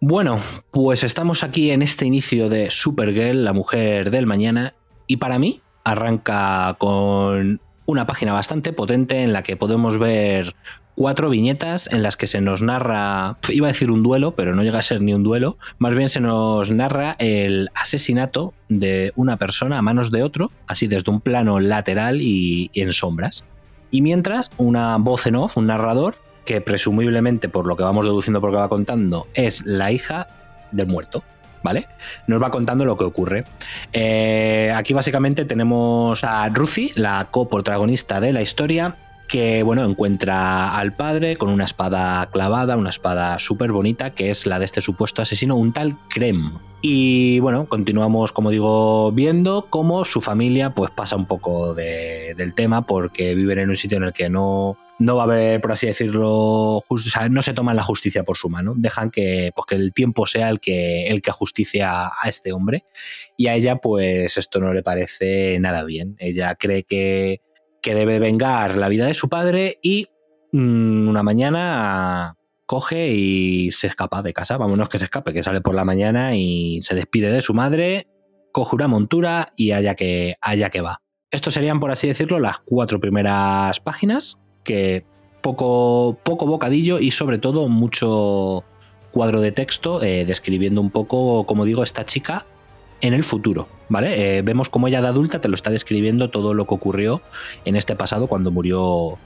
Bueno, 0.00 0.38
pues 0.70 1.02
estamos 1.02 1.42
aquí 1.42 1.70
en 1.70 1.82
este 1.82 2.04
inicio 2.04 2.48
de 2.48 2.70
Supergirl, 2.70 3.42
la 3.42 3.54
mujer 3.54 4.10
del 4.10 4.26
mañana, 4.26 4.74
y 5.06 5.16
para 5.16 5.38
mí 5.38 5.62
arranca 5.82 6.76
con 6.78 7.60
una 7.86 8.06
página 8.06 8.32
bastante 8.32 8.72
potente 8.72 9.22
en 9.22 9.32
la 9.32 9.42
que 9.42 9.56
podemos 9.56 9.98
ver 9.98 10.54
cuatro 10.94 11.28
viñetas 11.28 11.88
en 11.92 12.02
las 12.02 12.16
que 12.16 12.26
se 12.26 12.40
nos 12.40 12.62
narra, 12.62 13.36
iba 13.48 13.66
a 13.66 13.72
decir 13.72 13.90
un 13.90 14.02
duelo, 14.02 14.32
pero 14.32 14.54
no 14.54 14.62
llega 14.62 14.78
a 14.78 14.82
ser 14.82 15.00
ni 15.02 15.14
un 15.14 15.22
duelo, 15.22 15.58
más 15.78 15.94
bien 15.94 16.08
se 16.08 16.20
nos 16.20 16.70
narra 16.70 17.16
el 17.18 17.70
asesinato 17.74 18.54
de 18.68 19.12
una 19.16 19.36
persona 19.36 19.78
a 19.78 19.82
manos 19.82 20.10
de 20.10 20.22
otro, 20.22 20.50
así 20.66 20.86
desde 20.86 21.10
un 21.10 21.20
plano 21.20 21.60
lateral 21.60 22.20
y, 22.20 22.70
en 22.74 22.92
sombras. 22.92 23.44
Y 23.90 24.02
mientras, 24.02 24.50
una 24.56 24.96
voz 24.98 25.26
en 25.26 25.36
off, 25.36 25.56
un 25.56 25.66
narrador, 25.66 26.16
que 26.44 26.60
presumiblemente, 26.60 27.48
por 27.48 27.66
lo 27.66 27.76
que 27.76 27.84
vamos 27.84 28.04
deduciendo 28.04 28.40
por 28.40 28.54
va 28.54 28.68
contando, 28.68 29.26
es 29.34 29.64
la 29.64 29.92
hija 29.92 30.28
del 30.72 30.86
muerto. 30.86 31.22
¿Vale? 31.62 31.86
Nos 32.26 32.42
va 32.42 32.50
contando 32.50 32.84
lo 32.84 32.98
que 32.98 33.04
ocurre. 33.04 33.46
Eh, 33.94 34.70
aquí 34.76 34.92
básicamente 34.92 35.46
tenemos 35.46 36.22
a 36.22 36.46
Ruthie, 36.50 36.92
la 36.94 37.28
coprotagonista 37.30 38.20
de 38.20 38.34
la 38.34 38.42
historia, 38.42 38.98
que 39.28 39.62
bueno, 39.62 39.84
encuentra 39.84 40.76
al 40.76 40.94
padre 40.94 41.36
con 41.36 41.50
una 41.50 41.64
espada 41.64 42.28
clavada, 42.30 42.76
una 42.76 42.90
espada 42.90 43.38
súper 43.38 43.72
bonita, 43.72 44.10
que 44.10 44.30
es 44.30 44.46
la 44.46 44.58
de 44.58 44.64
este 44.64 44.80
supuesto 44.80 45.22
asesino, 45.22 45.56
un 45.56 45.72
tal 45.72 45.98
Krem. 46.08 46.52
Y 46.86 47.40
bueno, 47.40 47.66
continuamos, 47.66 48.30
como 48.30 48.50
digo, 48.50 49.10
viendo 49.12 49.68
cómo 49.70 50.04
su 50.04 50.20
familia 50.20 50.74
pues 50.74 50.90
pasa 50.90 51.16
un 51.16 51.24
poco 51.24 51.74
del 51.74 52.54
tema 52.54 52.82
porque 52.82 53.34
viven 53.34 53.58
en 53.58 53.70
un 53.70 53.76
sitio 53.76 53.96
en 53.96 54.04
el 54.04 54.12
que 54.12 54.28
no, 54.28 54.76
no 54.98 55.16
va 55.16 55.22
a 55.22 55.24
haber, 55.24 55.62
por 55.62 55.72
así 55.72 55.86
decirlo, 55.86 56.84
no 57.30 57.42
se 57.42 57.54
toman 57.54 57.76
la 57.76 57.82
justicia 57.82 58.22
por 58.22 58.36
su 58.36 58.50
mano, 58.50 58.74
dejan 58.76 59.10
que, 59.10 59.50
pues, 59.56 59.64
que 59.66 59.76
el 59.76 59.94
tiempo 59.94 60.26
sea 60.26 60.50
el 60.50 60.60
que, 60.60 61.06
el 61.06 61.22
que 61.22 61.30
justicia 61.30 62.08
a 62.08 62.28
este 62.28 62.52
hombre 62.52 62.84
y 63.38 63.46
a 63.46 63.54
ella 63.54 63.76
pues 63.76 64.36
esto 64.36 64.60
no 64.60 64.74
le 64.74 64.82
parece 64.82 65.58
nada 65.60 65.84
bien. 65.84 66.16
Ella 66.18 66.54
cree 66.54 66.82
que 66.82 67.40
que 67.84 67.94
debe 67.94 68.18
vengar 68.18 68.76
la 68.76 68.88
vida 68.88 69.04
de 69.04 69.12
su 69.12 69.28
padre 69.28 69.78
y 69.82 70.08
mm, 70.52 71.06
una 71.06 71.22
mañana 71.22 72.34
coge 72.64 73.10
y 73.10 73.70
se 73.72 73.88
escapa 73.88 74.22
de 74.22 74.32
casa. 74.32 74.56
Vámonos 74.56 74.88
que 74.88 74.98
se 74.98 75.04
escape, 75.04 75.34
que 75.34 75.42
sale 75.42 75.60
por 75.60 75.74
la 75.74 75.84
mañana 75.84 76.34
y 76.34 76.80
se 76.80 76.94
despide 76.94 77.30
de 77.30 77.42
su 77.42 77.52
madre, 77.52 78.08
coge 78.52 78.74
una 78.74 78.88
montura 78.88 79.52
y 79.54 79.72
allá 79.72 79.94
que, 79.94 80.36
allá 80.40 80.70
que 80.70 80.80
va. 80.80 81.02
Estos 81.30 81.52
serían, 81.52 81.78
por 81.78 81.90
así 81.90 82.08
decirlo, 82.08 82.40
las 82.40 82.58
cuatro 82.60 82.98
primeras 83.00 83.78
páginas, 83.80 84.42
que 84.64 85.04
poco, 85.42 86.18
poco 86.24 86.46
bocadillo 86.46 86.98
y 86.98 87.10
sobre 87.10 87.36
todo 87.36 87.68
mucho 87.68 88.64
cuadro 89.10 89.42
de 89.42 89.52
texto 89.52 90.02
eh, 90.02 90.24
describiendo 90.24 90.80
un 90.80 90.90
poco, 90.90 91.44
como 91.44 91.66
digo, 91.66 91.82
esta 91.82 92.06
chica 92.06 92.46
en 93.04 93.12
el 93.12 93.22
futuro, 93.22 93.68
¿vale? 93.90 94.38
Eh, 94.38 94.42
vemos 94.42 94.70
cómo 94.70 94.88
ella 94.88 95.02
de 95.02 95.08
adulta 95.08 95.38
te 95.38 95.50
lo 95.50 95.54
está 95.54 95.70
describiendo 95.70 96.30
todo 96.30 96.54
lo 96.54 96.64
que 96.66 96.74
ocurrió 96.74 97.20
en 97.66 97.76
este 97.76 97.94
pasado 97.94 98.28
cuando 98.28 98.50
murió, 98.50 99.18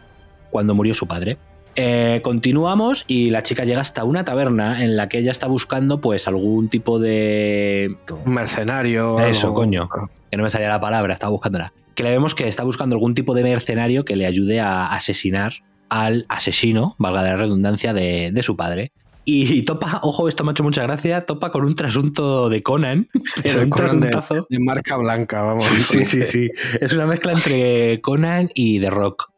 cuando 0.50 0.74
murió 0.74 0.94
su 0.94 1.06
padre. 1.06 1.38
Eh, 1.76 2.18
continuamos 2.24 3.04
y 3.06 3.30
la 3.30 3.44
chica 3.44 3.64
llega 3.64 3.80
hasta 3.80 4.02
una 4.02 4.24
taberna 4.24 4.82
en 4.82 4.96
la 4.96 5.08
que 5.08 5.18
ella 5.18 5.30
está 5.30 5.46
buscando 5.46 6.00
pues 6.00 6.26
algún 6.26 6.68
tipo 6.68 6.98
de... 6.98 7.94
mercenario. 8.24 9.20
Eso, 9.20 9.54
coño. 9.54 9.88
Que 10.28 10.36
no 10.36 10.42
me 10.42 10.50
salía 10.50 10.68
la 10.68 10.80
palabra, 10.80 11.14
estaba 11.14 11.30
buscándola. 11.30 11.72
Que 11.94 12.02
le 12.02 12.10
vemos 12.10 12.34
que 12.34 12.48
está 12.48 12.64
buscando 12.64 12.96
algún 12.96 13.14
tipo 13.14 13.32
de 13.32 13.44
mercenario 13.44 14.04
que 14.04 14.16
le 14.16 14.26
ayude 14.26 14.58
a 14.58 14.86
asesinar 14.86 15.52
al 15.88 16.26
asesino, 16.28 16.96
valga 16.98 17.22
la 17.22 17.36
redundancia, 17.36 17.92
de, 17.92 18.32
de 18.32 18.42
su 18.42 18.56
padre. 18.56 18.90
Y 19.30 19.62
topa, 19.62 20.00
ojo, 20.04 20.26
esto 20.26 20.42
me 20.42 20.50
ha 20.50 20.52
hecho 20.52 20.62
mucha 20.62 20.82
gracia, 20.84 21.26
topa 21.26 21.50
con 21.50 21.62
un 21.62 21.74
trasunto 21.74 22.48
de 22.48 22.62
Conan, 22.62 23.10
pero 23.42 23.60
un 23.60 23.68
trasuntazo. 23.68 24.46
De, 24.48 24.58
marca 24.58 24.96
blanca, 24.96 25.42
vamos. 25.42 25.66
Sí, 25.86 26.06
sí, 26.06 26.24
sí, 26.24 26.50
Es 26.80 26.94
una 26.94 27.04
mezcla 27.04 27.32
entre 27.32 28.00
Conan 28.00 28.48
y 28.54 28.80
The 28.80 28.88
Rock. 28.88 29.30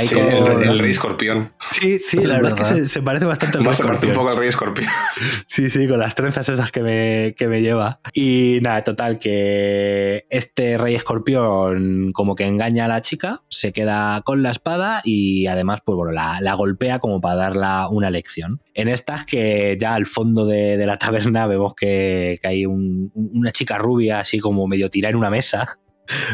Sí, 0.00 0.14
el, 0.18 0.78
rey 0.78 0.90
escorpión. 0.90 1.52
Sí, 1.70 1.98
sí, 1.98 2.18
la 2.18 2.34
verdad, 2.40 2.60
es 2.60 2.72
que 2.72 2.86
se, 2.86 3.02
parece 3.02 3.26
bastante 3.26 3.58
al 3.58 3.64
rey 3.64 3.72
escorpión. 3.72 3.98
Se 3.98 4.06
parece 4.06 4.06
un 4.06 4.14
poco 4.14 4.28
al 4.28 4.36
rey 4.36 4.48
escorpión. 4.48 4.88
Sí, 5.46 5.70
sí, 5.70 5.88
con 5.88 5.98
las 5.98 6.14
trenzas 6.14 6.48
esas 6.48 6.70
que 6.70 6.82
me, 6.82 7.34
que 7.36 7.48
me 7.48 7.62
lleva. 7.62 8.00
Y 8.12 8.58
nada, 8.62 8.82
total, 8.82 9.18
que 9.18 10.26
este 10.30 10.78
rey 10.78 10.94
escorpión 10.94 12.12
como 12.12 12.34
que 12.34 12.44
engaña 12.44 12.84
a 12.84 12.88
la 12.88 13.02
chica, 13.02 13.42
se 13.48 13.72
queda 13.72 14.22
con 14.22 14.42
la 14.42 14.50
espada 14.50 15.00
y 15.04 15.46
además, 15.46 15.80
pues 15.84 15.96
bueno, 15.96 16.12
la, 16.12 16.40
la 16.40 16.54
golpea 16.54 16.98
como 16.98 17.20
para 17.20 17.36
darla 17.36 17.88
una 17.88 18.10
lección. 18.10 18.62
En 18.74 18.88
estas 18.88 19.24
que 19.24 19.76
ya 19.80 19.94
al 19.94 20.06
fondo 20.06 20.46
de, 20.46 20.76
de 20.76 20.86
la 20.86 20.98
taberna 20.98 21.46
vemos 21.46 21.74
que, 21.74 22.38
que 22.40 22.48
hay 22.48 22.66
un, 22.66 23.10
una 23.14 23.50
chica 23.50 23.78
rubia 23.78 24.20
así 24.20 24.38
como 24.38 24.66
medio 24.66 24.90
tirada 24.90 25.10
en 25.10 25.16
una 25.16 25.30
mesa 25.30 25.78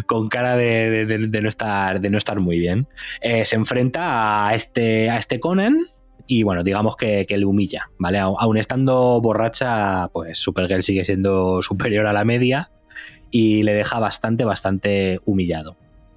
con 0.07 0.29
cara 0.29 0.57
de, 0.57 1.29
no 1.43 1.49
estar, 1.49 2.01
de 2.01 2.11
no 2.11 2.19
estar 2.19 2.41
muy 2.41 2.59
bien. 2.59 2.87
Eh, 3.21 3.45
se 3.45 3.57
enfrenta 3.57 4.49
a 4.49 4.55
este, 4.55 5.11
a 5.11 5.19
este 5.19 5.41
Conan 5.41 5.79
y 6.27 6.43
bueno, 6.43 6.63
digamos 6.63 6.97
que, 6.97 7.27
le 7.29 7.45
humilla, 7.45 7.91
¿vale? 7.99 8.19
Aún 8.19 8.57
estando 8.57 9.21
borracha, 9.21 10.09
pues 10.09 10.39
Supergirl 10.39 10.83
sigue 10.83 11.05
siendo 11.05 11.61
superior 11.63 12.07
a 12.07 12.13
la 12.13 12.25
media 12.25 12.71
y 13.31 13.63
le 13.63 13.75
deja 13.75 13.99
bastante, 13.99 14.45
bastante 14.45 15.21
humillado. 15.25 15.77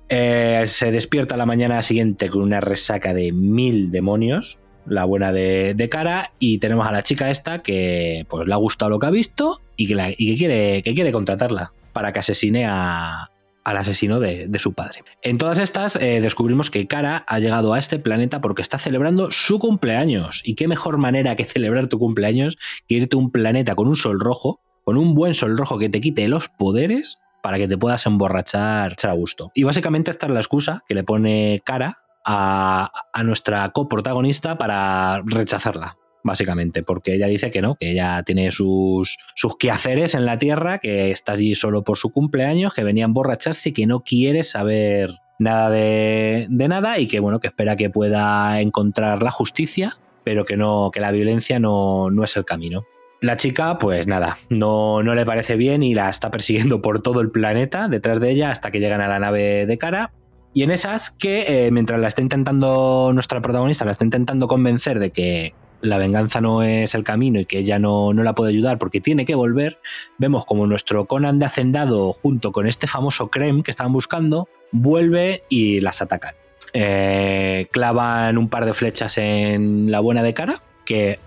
Eh, 0.09 0.63
se 0.67 0.91
despierta 0.91 1.35
la 1.35 1.45
mañana 1.45 1.81
siguiente 1.81 2.29
con 2.29 2.41
una 2.41 2.61
resaca 2.61 3.13
de 3.13 3.33
mil 3.33 3.91
demonios, 3.91 4.59
la 4.85 5.03
buena 5.03 5.33
de, 5.33 5.87
cara, 5.91 6.31
y 6.39 6.59
tenemos 6.59 6.87
a 6.87 6.91
la 6.91 7.03
chica 7.03 7.29
esta 7.29 7.61
que 7.61 8.25
pues 8.29 8.47
le 8.47 8.53
ha 8.53 8.57
gustado 8.57 8.91
lo 8.91 8.99
que 8.99 9.07
ha 9.07 9.11
visto 9.11 9.59
y 9.75 9.87
que, 9.87 10.37
quiere, 10.37 10.81
que 10.83 10.93
quiere 10.93 11.11
contratarla 11.11 11.73
para 11.91 12.13
que 12.13 12.19
asesine 12.19 12.65
a, 12.65 13.29
al 13.67 13.75
asesino 13.75 14.21
de, 14.21 14.49
su 14.59 14.73
padre. 14.73 15.03
En 15.21 15.37
todas 15.37 15.59
estas 15.59 15.97
eh, 15.97 16.21
descubrimos 16.21 16.71
que 16.71 16.87
Kara 16.87 17.25
ha 17.27 17.39
llegado 17.39 17.73
a 17.73 17.79
este 17.79 17.99
planeta 17.99 18.39
porque 18.39 18.61
está 18.61 18.77
celebrando 18.77 19.29
su 19.29 19.59
cumpleaños. 19.59 20.41
Y 20.45 20.55
qué 20.55 20.69
mejor 20.69 20.97
manera 20.97 21.35
que 21.35 21.43
celebrar 21.43 21.87
tu 21.87 21.99
cumpleaños 21.99 22.57
que 22.87 22.95
irte 22.95 23.17
a 23.17 23.19
un 23.19 23.29
planeta 23.29 23.75
con 23.75 23.89
un 23.89 23.97
sol 23.97 24.21
rojo, 24.21 24.61
con 24.85 24.95
un 24.95 25.13
buen 25.15 25.33
sol 25.33 25.57
rojo 25.57 25.77
que 25.77 25.89
te 25.89 25.99
quite 25.99 26.29
los 26.29 26.47
poderes 26.47 27.19
para 27.43 27.57
que 27.57 27.67
te 27.67 27.77
puedas 27.77 28.05
emborrachar 28.05 28.95
a 29.03 29.11
gusto. 29.11 29.51
Y 29.53 29.63
básicamente 29.63 30.11
esta 30.11 30.27
es 30.27 30.31
la 30.31 30.39
excusa 30.39 30.83
que 30.87 30.95
le 30.95 31.03
pone 31.03 31.61
Kara 31.65 31.97
a, 32.23 32.89
a 33.11 33.23
nuestra 33.23 33.69
coprotagonista 33.73 34.57
para 34.57 35.21
rechazarla 35.25 35.97
básicamente, 36.27 36.83
porque 36.83 37.15
ella 37.15 37.25
dice 37.25 37.49
que 37.49 37.63
no, 37.63 37.73
que 37.73 37.89
ella 37.89 38.21
tiene 38.23 38.51
sus, 38.51 39.17
sus 39.33 39.57
quehaceres 39.57 40.13
en 40.13 40.27
la 40.27 40.37
Tierra, 40.37 40.77
que 40.77 41.09
está 41.09 41.31
allí 41.31 41.55
solo 41.55 41.83
por 41.83 41.97
su 41.97 42.11
cumpleaños, 42.11 42.75
que 42.75 42.83
venía 42.83 43.05
a 43.05 43.07
emborracharse 43.07 43.69
y 43.69 43.73
que 43.73 43.87
no 43.87 44.01
quiere 44.01 44.43
saber 44.43 45.15
nada 45.39 45.69
de, 45.69 46.47
nada 46.49 46.99
y 46.99 47.07
que 47.07 47.19
bueno, 47.19 47.39
que 47.39 47.47
espera 47.47 47.75
que 47.75 47.89
pueda 47.89 48.61
encontrar 48.61 49.23
la 49.23 49.31
justicia, 49.31 49.97
pero 50.23 50.45
que 50.45 50.57
no, 50.57 50.91
que 50.93 50.99
la 50.99 51.11
violencia 51.11 51.59
no, 51.59 52.09
no 52.11 52.23
es 52.23 52.35
el 52.37 52.45
camino. 52.45 52.85
La 53.19 53.35
chica, 53.35 53.79
pues 53.79 54.05
nada, 54.05 54.37
no, 54.49 55.01
no 55.01 55.15
le 55.15 55.25
parece 55.25 55.55
bien 55.55 55.81
y 55.81 55.95
la 55.95 56.09
está 56.09 56.29
persiguiendo 56.29 56.81
por 56.81 57.01
todo 57.01 57.21
el 57.21 57.31
planeta 57.31 57.87
detrás 57.87 58.19
de 58.19 58.29
ella 58.29 58.51
hasta 58.51 58.69
que 58.69 58.79
llegan 58.79 59.01
a 59.01 59.07
la 59.07 59.19
nave 59.19 59.65
de 59.65 59.77
cara. 59.77 60.11
Y 60.53 60.63
en 60.63 60.71
esas 60.71 61.11
que, 61.11 61.67
eh, 61.67 61.71
mientras 61.71 61.99
la 61.99 62.07
está 62.07 62.21
intentando, 62.21 63.11
nuestra 63.13 63.41
protagonista 63.41 63.85
la 63.85 63.91
está 63.91 64.05
intentando 64.05 64.47
convencer 64.47 64.99
de 64.99 65.11
que, 65.11 65.53
la 65.81 65.97
venganza 65.97 66.41
no 66.41 66.63
es 66.63 66.95
el 66.95 67.03
camino 67.03 67.39
y 67.39 67.45
que 67.45 67.59
ella 67.59 67.79
no, 67.79 68.11
la 68.13 68.35
puede 68.35 68.51
ayudar 68.51 68.77
porque 68.77 69.01
tiene 69.01 69.25
que 69.25 69.35
volver, 69.35 69.79
vemos 70.17 70.45
como 70.45 70.67
nuestro 70.67 71.05
Conan 71.05 71.39
de 71.39 71.45
Hacendado 71.45 72.13
junto 72.13 72.51
con 72.51 72.67
este 72.67 72.87
famoso 72.87 73.29
Creme 73.29 73.63
que 73.63 73.71
estaban 73.71 73.93
buscando, 73.93 74.47
vuelve 74.71 75.43
y 75.49 75.79
las 75.81 76.01
atacan. 76.01 76.35
Eh, 76.73 77.67
clavan 77.71 78.37
un 78.37 78.49
par 78.49 78.65
de 78.65 78.73
flechas 78.73 79.17
en 79.17 79.91
la 79.91 79.99
buena 79.99 80.23
de 80.23 80.33
cara, 80.33 80.61
que 80.85 81.19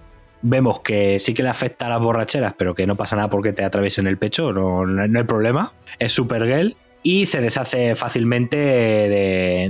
vemos 0.42 0.80
que 0.80 1.18
sí 1.18 1.34
que 1.34 1.42
le 1.42 1.48
afecta 1.48 1.86
a 1.86 1.90
las 1.90 2.00
borracheras, 2.00 2.54
pero 2.56 2.74
que 2.74 2.86
no 2.86 2.94
pasa 2.94 3.16
nada 3.16 3.30
porque 3.30 3.52
te 3.52 3.64
atraviesen 3.64 4.06
el 4.06 4.18
pecho, 4.18 4.52
no, 4.52 4.86
no 4.86 5.18
hay 5.18 5.24
problema. 5.24 5.72
Es 5.98 6.12
Supergirl 6.12 6.76
y 7.02 7.26
se 7.26 7.40
deshace 7.40 7.94
fácilmente 7.94 8.56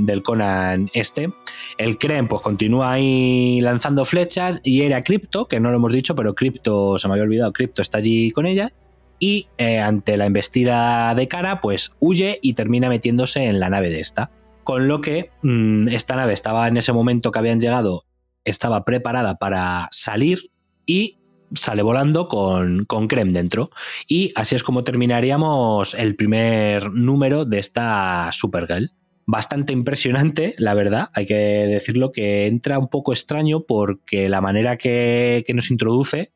del 0.01 0.23
Conan 0.23 0.91
este. 0.95 1.33
El 1.79 1.99
Krem 1.99 2.27
pues 2.27 2.43
continúa 2.43 2.93
ahí 2.93 3.61
lanzando 3.61 4.05
flechas 4.05 4.61
y 4.63 4.83
era 4.83 5.05
Crypto, 5.05 5.47
que 5.47 5.61
no 5.61 5.71
lo 5.71 5.77
hemos 5.77 5.93
dicho, 5.93 6.15
pero 6.15 6.35
Crypto, 6.35 6.99
se 6.99 7.09
me 7.09 7.15
había 7.15 7.25
olvidado, 7.25 7.53
Crypto 7.53 7.83
está 7.83 7.99
allí 7.99 8.31
con 8.33 8.47
ella 8.47 8.73
y 9.19 9.49
eh, 9.59 9.79
ante 9.79 10.17
la 10.17 10.27
embestida 10.27 11.15
de 11.15 11.29
cara 11.29 11.61
pues 11.61 11.93
huye 12.01 12.39
y 12.43 12.55
termina 12.55 12.89
metiéndose 12.89 13.45
en 13.45 13.61
la 13.61 13.69
nave 13.69 13.91
de 13.91 14.01
esta. 14.01 14.33
Con 14.65 14.89
lo 14.89 15.01
que 15.01 15.31
mm, 15.43 15.89
esta 15.89 16.17
nave 16.17 16.33
estaba 16.33 16.67
en 16.69 16.77
ese 16.77 16.93
momento 16.93 17.31
que 17.31 17.39
habían 17.39 17.61
llegado, 17.61 18.05
estaba 18.45 18.85
preparada 18.85 19.37
para 19.37 19.89
salir 19.93 20.51
y 20.87 21.20
sale 21.55 21.83
volando 21.83 22.29
con, 22.29 22.85
con 22.85 23.09
Creme 23.09 23.33
dentro. 23.33 23.71
Y 24.09 24.33
así 24.35 24.55
es 24.55 24.63
como 24.63 24.85
terminaríamos 24.85 25.95
el 25.95 26.17
primer 26.17 26.91
número 26.93 27.45
de 27.45 27.59
esta 27.59 28.31
Supergirl. 28.33 28.91
Bastante 29.27 29.73
impresionante, 29.73 30.55
la 30.59 30.75
verdad, 30.75 31.09
hay 31.15 31.25
que 31.25 31.35
decirlo 31.35 32.11
que 32.11 32.49
entra 32.49 32.81
un 32.81 32.89
poco 32.89 33.13
extraño 33.13 33.61
porque 33.61 34.29
la 34.29 34.41
manera 34.41 34.77
que, 34.77 35.45
nos 35.55 35.71
introduce 35.71 36.33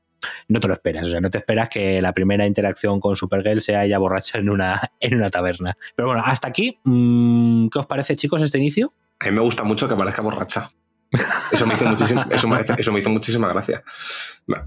no 0.48 0.60
te 0.60 0.68
lo 0.68 0.74
esperas. 0.74 1.06
O 1.06 1.10
sea, 1.10 1.20
no 1.20 1.28
te 1.28 1.38
esperas 1.38 1.68
que 1.68 2.00
la 2.00 2.12
primera 2.12 2.46
interacción 2.46 3.00
con 3.00 3.16
Supergirl 3.16 3.60
sea 3.60 3.84
ella 3.84 3.98
borracha 3.98 4.38
en 4.38 4.48
una, 4.48 4.92
en 5.00 5.14
una 5.16 5.30
taberna. 5.30 5.76
Pero 5.96 6.08
bueno, 6.08 6.22
hasta 6.24 6.48
aquí, 6.48 6.78
mm, 6.84 7.68
¿qué 7.68 7.80
os 7.80 7.86
parece, 7.86 8.14
chicos, 8.14 8.40
este 8.42 8.58
inicio? 8.58 8.92
A 9.18 9.26
mí 9.26 9.32
me 9.32 9.40
gusta 9.40 9.64
mucho 9.64 9.88
que 9.88 9.96
parezca 9.96 10.22
borracha. 10.22 10.70
Eso 11.52 11.66
me 11.66 11.74
hizo, 11.74 13.10
muchísima 13.10 13.48
gracia. 13.48 13.82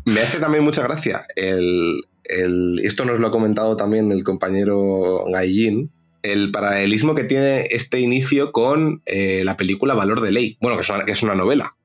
Me 0.05 0.21
hace 0.21 0.39
también 0.39 0.63
mucha 0.63 0.81
gracia 0.81 1.21
el, 1.35 2.01
esto 2.83 3.05
nos 3.05 3.19
lo 3.19 3.27
ha 3.27 3.31
comentado 3.31 3.77
también 3.77 4.11
el 4.11 4.23
compañero 4.23 5.25
Gaijin, 5.31 5.91
el 6.23 6.51
paralelismo 6.51 7.15
que 7.15 7.23
tiene 7.23 7.67
este 7.71 7.99
inicio 7.99 8.51
con 8.51 9.01
eh, 9.05 9.43
la 9.45 9.55
película 9.57 9.93
Valor 9.93 10.21
de 10.21 10.31
Ley. 10.31 10.57
Bueno, 10.61 10.77
que 10.77 11.11
es 11.11 11.23
una, 11.23 11.35
novela. 11.35 11.75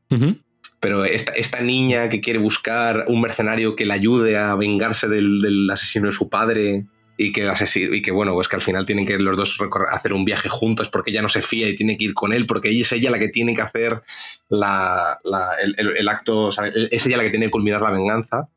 Pero 0.80 1.04
esta, 1.04 1.60
niña 1.60 2.08
que 2.08 2.20
quiere 2.20 2.38
buscar 2.38 3.04
un 3.08 3.20
mercenario 3.20 3.76
que 3.76 3.86
le 3.86 3.94
ayude 3.94 4.36
a 4.36 4.54
vengarse 4.56 5.08
del 5.08 5.68
asesino 5.70 6.06
de 6.06 6.12
su 6.12 6.28
padre 6.28 6.86
y 7.16 7.32
que, 7.32 7.48
y 7.74 8.02
que 8.02 8.10
bueno, 8.10 8.34
pues 8.34 8.48
que 8.48 8.56
al 8.56 8.62
final 8.62 8.86
tienen 8.86 9.04
que 9.04 9.18
los 9.18 9.36
dos 9.36 9.58
hacer 9.90 10.12
un 10.12 10.24
viaje 10.24 10.48
juntos 10.48 10.88
porque 10.88 11.10
ella 11.10 11.22
no 11.22 11.28
se 11.28 11.42
fía 11.42 11.68
y 11.68 11.76
tiene 11.76 11.96
que 11.96 12.04
ir 12.04 12.14
con 12.14 12.32
él 12.32 12.46
porque 12.46 12.70
ella 12.70 12.82
es 12.82 12.92
ella 12.92 13.10
la 13.10 13.18
que 13.18 13.28
tiene 13.28 13.54
que 13.54 13.62
hacer 13.62 14.02
la, 14.48 15.18
el, 15.62 16.08
acto, 16.08 16.50
es 16.50 17.06
ella 17.06 17.16
la 17.16 17.22
que 17.22 17.30
tiene 17.30 17.46
que 17.46 17.50
culminar 17.50 17.82
la 17.82 17.90
venganza. 17.90 18.48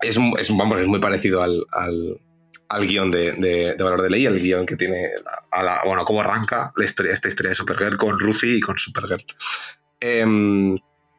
Es, 0.00 0.18
es, 0.38 0.56
vamos, 0.56 0.80
es 0.80 0.86
muy 0.86 0.98
parecido 0.98 1.42
al, 1.42 1.64
al, 1.70 2.86
guion 2.86 3.10
de, 3.10 3.32
de, 3.32 3.82
Valor 3.82 4.02
de 4.02 4.10
Ley, 4.10 4.26
el 4.26 4.40
guion 4.40 4.66
que 4.66 4.76
tiene, 4.76 5.06
a 5.50 5.62
la, 5.62 5.82
bueno, 5.86 6.04
cómo 6.04 6.20
arranca 6.20 6.72
la 6.76 6.84
historia, 6.84 7.12
esta 7.12 7.28
historia 7.28 7.50
de 7.50 7.54
Supergirl 7.54 7.96
con 7.96 8.18
Ruthie 8.18 8.56
y 8.56 8.60
con 8.60 8.76
Supergirl. 8.76 9.24
Em, 10.00 10.76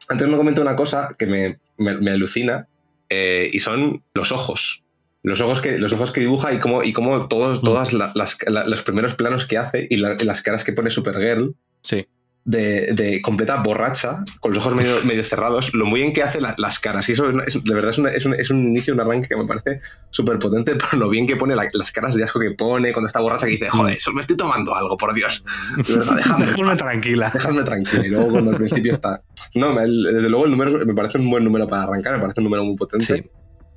antes 0.08 0.28
me 0.28 0.36
comento 0.36 0.62
una 0.62 0.76
cosa 0.76 1.08
que 1.18 1.26
me, 1.26 1.58
me, 1.78 2.10
alucina 2.10 2.68
eh, 3.08 3.48
y 3.52 3.58
son 3.58 4.04
los 4.14 4.30
ojos 4.30 4.84
los 5.26 5.40
ojos 5.40 5.60
que, 5.60 5.76
los 5.76 5.92
ojos 5.92 6.12
que 6.12 6.20
dibuja 6.20 6.52
y 6.52 6.60
cómo, 6.60 6.84
y 6.84 6.92
cómo 6.92 7.26
todos, 7.26 7.60
mm. 7.60 7.64
todas 7.64 7.92
las, 7.92 8.14
los 8.46 8.82
primeros 8.82 9.14
planos 9.14 9.44
que 9.44 9.58
hace 9.58 9.88
y 9.90 9.96
las 9.96 10.40
caras 10.40 10.62
que 10.62 10.72
pone 10.72 10.88
Supergirl. 10.88 11.56
Sí. 11.82 12.06
De, 12.44 12.92
de, 12.92 13.20
completa 13.22 13.56
borracha, 13.56 14.18
con 14.38 14.54
los 14.54 14.64
ojos 14.64 14.76
medio, 14.76 15.00
medio 15.04 15.24
cerrados, 15.24 15.74
lo 15.74 15.84
muy 15.84 15.98
bien 15.98 16.12
que 16.12 16.22
hace 16.22 16.40
las 16.40 16.78
caras. 16.78 17.08
Y 17.08 17.12
eso 17.12 17.24
de 17.24 17.74
verdad 17.74 17.90
es, 17.90 17.98
un, 17.98 18.34
es, 18.34 18.50
un, 18.50 18.66
inicio, 18.68 18.94
un 18.94 19.00
arranque 19.00 19.26
que 19.26 19.36
me 19.36 19.46
parece 19.46 19.80
súper 20.10 20.38
potente, 20.38 20.76
por 20.76 20.94
lo 20.94 21.08
bien 21.08 21.26
que 21.26 21.34
pone 21.34 21.56
las 21.56 21.90
caras 21.90 22.14
de 22.14 22.22
asco 22.22 22.38
que 22.38 22.52
pone 22.52 22.92
cuando 22.92 23.08
está 23.08 23.18
borracha, 23.18 23.46
que 23.46 23.52
dice, 23.52 23.68
joder, 23.68 23.94
mm. 23.94 23.96
eso 23.96 24.12
me 24.12 24.20
estoy 24.20 24.36
tomando 24.36 24.76
algo, 24.76 24.96
por 24.96 25.12
Dios. 25.12 25.42
De 25.88 25.96
verdad, 25.96 26.18
déjame, 26.46 26.76
tranquila. 26.76 27.30
Déjame 27.34 27.64
tranquila. 27.64 28.06
Y 28.06 28.10
luego 28.10 28.28
cuando 28.28 28.52
al 28.52 28.58
principio 28.58 28.92
está... 28.92 29.20
No, 29.56 29.74
desde 29.74 30.28
luego 30.28 30.44
el 30.44 30.52
número 30.52 30.86
me 30.86 30.94
parece 30.94 31.18
un 31.18 31.28
buen 31.28 31.42
número 31.42 31.66
para 31.66 31.82
arrancar, 31.82 32.14
me 32.14 32.20
parece 32.20 32.38
un 32.38 32.44
número 32.44 32.62
muy 32.62 32.76
potente. 32.76 33.24
Sí. 33.24 33.24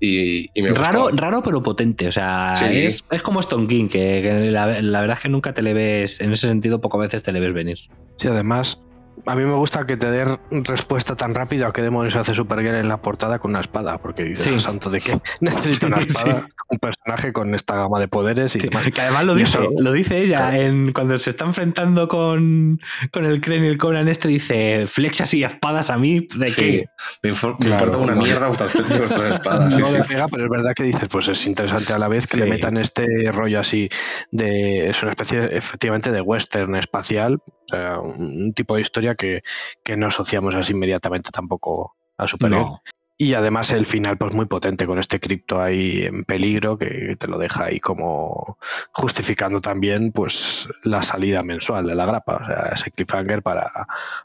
Y, 0.02 0.50
me 0.62 0.70
raro, 0.70 1.10
raro 1.12 1.44
pero 1.44 1.62
potente. 1.62 2.08
O 2.08 2.12
sea, 2.12 2.54
es, 2.72 3.04
como 3.22 3.42
Stone 3.42 3.68
King, 3.68 3.88
que, 3.88 4.50
la, 4.52 4.66
verdad 4.66 5.12
es 5.12 5.20
que 5.20 5.30
nunca 5.30 5.54
te 5.54 5.62
le 5.62 5.74
ves, 5.74 6.22
en 6.22 6.32
ese 6.32 6.48
sentido, 6.48 6.80
pocas 6.80 7.02
veces 7.02 7.24
te 7.24 7.32
le 7.32 7.40
ves 7.40 7.54
venir. 7.54 7.78
Sí, 8.18 8.28
además, 8.28 8.82
a 9.26 9.36
mí 9.36 9.44
me 9.44 9.54
gusta 9.54 9.86
que 9.86 9.98
te 9.98 10.10
dé 10.10 10.40
respuesta 10.52 11.16
tan 11.16 11.36
rápido 11.36 11.68
a 11.68 11.74
qué 11.74 11.82
demonios 11.82 12.16
hace 12.16 12.34
Supergirl 12.34 12.76
en 12.76 12.88
la 12.88 13.02
portada 13.02 13.40
con 13.40 13.52
una 13.52 13.62
espada, 13.62 13.98
porque 13.98 14.24
dices, 14.24 14.62
santo 14.64 14.90
de 14.90 15.02
qué 15.02 15.18
necesita 15.40 15.88
una 15.88 16.00
espada, 16.00 16.48
un 16.70 16.80
personaje 16.80 17.34
con 17.34 17.54
esta 17.56 17.76
gama 17.76 18.00
de 18.00 18.08
poderes 18.08 18.56
y 18.56 18.60
demás. 18.60 18.86
además 18.98 19.24
lo 19.26 19.36
dice, 19.36 19.60
lo 19.78 19.92
dice 19.92 20.22
ella, 20.22 20.58
en, 20.58 20.92
cuando 20.94 21.18
se 21.18 21.30
está 21.30 21.46
enfrentando 21.46 22.08
con, 22.08 22.80
con 23.12 23.26
el 23.26 23.42
Kren 23.42 23.66
y 23.66 23.68
el 23.68 23.78
Conan 23.78 24.08
este, 24.08 24.28
dice, 24.28 24.86
flechas 24.88 25.34
y 25.34 25.44
espadas 25.44 25.90
a 25.90 25.98
mí, 25.98 26.28
¿de 26.36 26.46
qué? 26.46 26.86
Me, 27.24 27.30
importa 27.30 27.98
una 27.98 28.16
mierda 28.16 28.48
vuestras 28.48 28.72
flechas 28.72 28.96
y 28.96 29.00
vuestras 29.00 29.34
espadas. 29.36 29.78
No 29.78 29.92
le 29.92 30.04
pega, 30.04 30.28
pero 30.28 30.46
es 30.46 30.50
verdad 30.50 30.74
que 30.74 30.84
dices, 30.84 31.08
pues 31.10 31.28
es 31.28 31.46
interesante 31.46 31.94
a 31.94 32.00
la 32.00 32.08
vez 32.08 32.26
que 32.26 32.38
le 32.38 32.46
metan 32.46 32.78
este 32.78 33.06
rollo 33.32 33.60
así 33.60 33.90
de, 34.32 34.90
es 34.90 35.02
una 35.02 35.12
especie 35.12 35.58
efectivamente 35.58 36.12
de 36.12 36.22
western 36.22 36.76
espacial, 36.76 37.42
un 37.74 38.54
tipo 38.54 38.76
de 38.76 38.82
historia 38.82 39.16
que, 39.16 39.42
que 39.84 39.98
no 39.98 40.08
asociamos 40.08 40.56
así 40.56 40.74
inmediatamente 40.74 41.32
tampoco 41.32 41.96
a 42.18 42.28
Supergirl. 42.28 42.80
Y 43.22 43.34
además 43.34 43.70
el 43.72 43.86
final, 43.86 44.18
pues 44.18 44.34
muy 44.34 44.46
potente 44.46 44.86
con 44.86 44.98
este 44.98 45.20
cripto 45.20 45.62
ahí 45.62 46.04
en 46.04 46.24
peligro, 46.24 46.78
que 46.78 47.18
te 47.20 47.28
lo 47.28 47.38
deja 47.38 47.66
ahí 47.66 47.82
como 47.82 48.58
justificando 48.94 49.60
también 49.60 50.14
pues 50.14 50.70
la 50.84 51.04
salida 51.04 51.44
mensual 51.44 51.86
de 51.86 51.96
la 51.96 52.06
grapa. 52.06 52.38
O 52.38 52.46
sea, 52.46 52.70
ese 52.74 52.92
cliffhanger 52.92 53.44
para, 53.44 53.70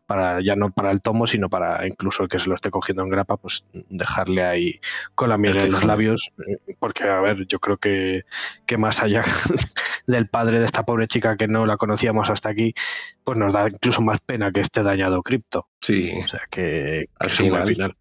para 0.07 0.41
ya 0.41 0.55
no 0.55 0.71
para 0.71 0.93
el 0.93 1.03
tomo, 1.03 1.27
sino 1.27 1.51
para 1.51 1.85
incluso 1.89 2.23
el 2.23 2.29
que 2.29 2.39
se 2.39 2.49
lo 2.49 2.55
esté 2.55 2.71
cogiendo 2.71 3.03
en 3.03 3.09
grapa, 3.09 3.37
pues 3.37 3.65
dejarle 3.73 4.45
ahí 4.45 4.81
con 5.17 5.29
la 5.29 5.39
miel 5.39 5.59
en 5.59 5.73
los 5.73 5.83
labios. 5.83 6.31
Porque, 6.79 7.03
a 7.03 7.21
ver, 7.21 7.49
yo 7.49 7.59
creo 7.59 7.79
que, 7.79 8.27
que 8.65 8.79
más 8.79 9.03
allá 9.03 9.25
del 10.07 10.29
padre 10.29 10.61
de 10.61 10.67
esta 10.67 10.85
pobre 10.85 11.07
chica 11.07 11.37
que 11.37 11.49
no 11.49 11.67
la 11.67 11.77
conocíamos 11.77 12.31
hasta 12.31 12.49
aquí, 12.49 12.75
pues 13.23 13.39
nos 13.39 13.53
da 13.53 13.69
incluso 13.69 14.01
más 14.03 14.21
pena 14.21 14.53
que 14.53 14.61
esté 14.61 14.83
dañado 14.83 15.23
cripto. 15.23 15.69
Sí. 15.81 16.13
O 16.25 16.29
sea 16.29 16.41
que, 16.51 17.07
al 17.19 17.31
final. 17.31 17.97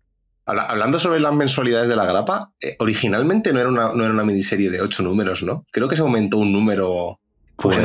Hablando 0.46 1.00
sobre 1.00 1.22
las 1.22 1.34
mensualidades 1.34 1.88
de 1.88 1.96
la 1.96 2.06
grapa, 2.06 2.52
eh, 2.62 2.76
originalmente 2.80 3.54
no 3.54 3.62
era, 3.62 3.70
una, 3.70 3.94
no 3.94 4.04
era 4.04 4.14
una 4.14 4.26
miniserie 4.26 4.70
de 4.70 4.82
ocho 4.82 5.02
números, 5.02 5.42
¿no? 5.42 5.66
Creo 5.72 5.88
que 5.88 5.96
se 5.96 6.02
aumentó 6.02 6.38
un 6.38 6.52
número. 6.52 7.20
Pues, 7.56 7.78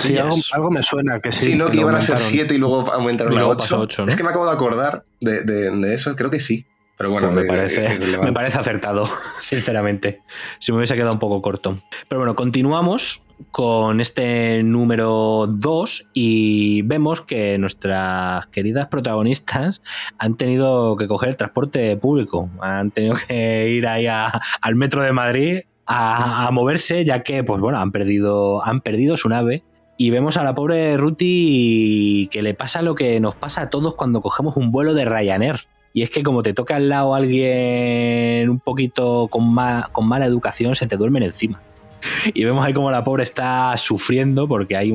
sí, 0.00 0.16
algo, 0.52 0.70
me 0.70 0.82
suena 0.82 1.18
que 1.18 1.32
sí. 1.32 1.46
Sí, 1.46 1.54
no, 1.56 1.66
que, 1.66 1.78
iban 1.78 1.96
a 1.96 2.02
ser 2.02 2.18
siete 2.18 2.54
y 2.54 2.58
luego 2.58 2.88
aumentaron 2.92 3.36
a 3.36 3.46
ocho. 3.48 3.88
Es 4.06 4.14
que 4.14 4.22
me 4.22 4.30
acabo 4.30 4.46
de 4.46 4.52
acordar 4.52 5.04
de, 5.20 5.42
de, 5.42 5.94
eso, 5.94 6.14
creo 6.14 6.30
que 6.30 6.38
sí. 6.38 6.66
Pero 6.96 7.10
bueno, 7.10 7.32
pues 7.32 7.42
me, 7.42 7.48
parece, 7.48 7.98
me 8.22 8.32
parece 8.32 8.58
acertado, 8.58 9.10
sinceramente. 9.40 10.20
Si 10.60 10.70
me 10.70 10.78
hubiese 10.78 10.94
quedado 10.94 11.14
un 11.14 11.18
poco 11.18 11.42
corto. 11.42 11.78
Pero 12.08 12.20
bueno, 12.20 12.36
continuamos 12.36 13.23
con 13.50 14.00
este 14.00 14.62
número 14.62 15.46
2 15.48 16.10
y 16.12 16.82
vemos 16.82 17.20
que 17.20 17.58
nuestras 17.58 18.46
queridas 18.48 18.88
protagonistas 18.88 19.82
han 20.18 20.36
tenido 20.36 20.96
que 20.96 21.08
coger 21.08 21.30
el 21.30 21.36
transporte 21.36 21.96
público, 21.96 22.50
han 22.60 22.90
tenido 22.90 23.14
que 23.28 23.70
ir 23.70 23.86
ahí 23.86 24.06
al 24.06 24.74
metro 24.74 25.02
de 25.02 25.12
Madrid 25.12 25.60
a, 25.86 26.50
moverse 26.52 27.04
ya 27.04 27.22
que 27.22 27.44
pues 27.44 27.60
bueno, 27.60 27.78
han 27.78 27.92
perdido, 27.92 28.64
han 28.64 28.80
perdido 28.80 29.16
su 29.16 29.28
nave. 29.28 29.62
Y 29.96 30.10
vemos 30.10 30.36
a 30.36 30.42
la 30.42 30.56
pobre 30.56 30.96
Ruti 30.96 32.28
que 32.32 32.42
le 32.42 32.54
pasa 32.54 32.82
lo 32.82 32.96
que 32.96 33.20
nos 33.20 33.36
pasa 33.36 33.62
a 33.62 33.70
todos 33.70 33.94
cuando 33.94 34.20
cogemos 34.20 34.56
un 34.56 34.72
vuelo 34.72 34.92
de 34.92 35.04
Ryanair. 35.04 35.68
Y 35.92 36.02
es 36.02 36.10
que 36.10 36.24
como 36.24 36.42
te 36.42 36.52
toca 36.52 36.74
al 36.74 36.88
lado 36.88 37.14
alguien 37.14 38.50
un 38.50 38.58
poquito 38.58 39.28
con, 39.28 39.54
con 39.92 40.08
mala 40.08 40.26
educación, 40.26 40.74
se 40.74 40.88
te 40.88 40.96
duermen 40.96 41.22
encima 41.22 41.62
y 42.34 42.44
vemos 42.44 42.64
ahí 42.64 42.72
como 42.72 42.90
la 42.90 43.04
pobre 43.04 43.22
está 43.22 43.76
sufriendo 43.76 44.48
porque 44.48 44.76
hay 44.76 44.92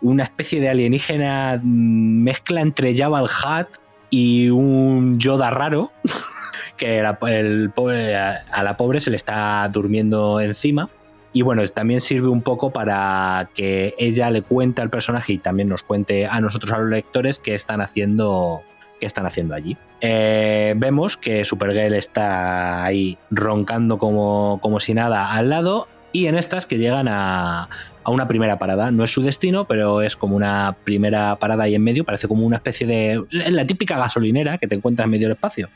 una 0.00 0.24
especie 0.24 0.60
de 0.60 0.68
alienígena 0.68 1.60
mm, 1.62 2.22
mezcla 2.22 2.60
entre 2.60 2.96
Java 2.96 3.20
el 3.20 3.28
Hat 3.42 3.68
y 4.10 4.48
un 4.48 5.18
Yoda 5.18 5.50
raro 5.50 5.92
que 6.76 7.00
a 7.00 8.62
la 8.62 8.76
pobre 8.76 9.00
se 9.00 9.10
le 9.10 9.16
está 9.16 9.68
durmiendo 9.68 10.40
encima. 10.40 10.88
Y 11.32 11.42
bueno, 11.42 11.66
también 11.68 12.00
sirve 12.00 12.28
un 12.28 12.40
poco 12.40 12.70
para 12.70 13.50
que 13.54 13.94
ella 13.98 14.30
le 14.30 14.42
cuente 14.42 14.80
al 14.80 14.88
personaje 14.88 15.34
y 15.34 15.38
también 15.38 15.68
nos 15.68 15.82
cuente 15.82 16.26
a 16.26 16.40
nosotros, 16.40 16.72
a 16.72 16.78
los 16.78 16.88
lectores, 16.88 17.38
qué 17.38 17.54
están 17.54 17.82
haciendo, 17.82 18.62
qué 18.98 19.06
están 19.06 19.26
haciendo 19.26 19.54
allí. 19.54 19.76
Eh, 20.00 20.74
vemos 20.76 21.16
que 21.16 21.44
Supergirl 21.44 21.94
está 21.94 22.84
ahí 22.84 23.18
roncando 23.30 23.98
como, 23.98 24.58
como 24.62 24.80
si 24.80 24.94
nada 24.94 25.32
al 25.32 25.50
lado 25.50 25.86
y 26.18 26.26
en 26.26 26.34
estas 26.34 26.66
que 26.66 26.78
llegan 26.78 27.06
a, 27.08 27.68
una 28.04 28.26
primera 28.26 28.58
parada. 28.58 28.90
No 28.90 29.04
es 29.04 29.10
su 29.10 29.22
destino, 29.22 29.66
pero 29.66 30.02
es 30.02 30.16
como 30.16 30.34
una 30.34 30.76
primera 30.84 31.36
parada 31.36 31.64
ahí 31.64 31.74
en 31.74 31.84
medio, 31.84 32.04
parece 32.04 32.26
como 32.26 32.44
una 32.44 32.56
especie 32.56 32.86
de... 32.86 33.22
la 33.30 33.66
típica 33.66 33.98
gasolinera 33.98 34.58
que 34.58 34.66
te 34.66 34.74
encuentras 34.74 35.04
en 35.04 35.10
medio 35.10 35.28
del 35.28 35.36
espacio. 35.36 35.68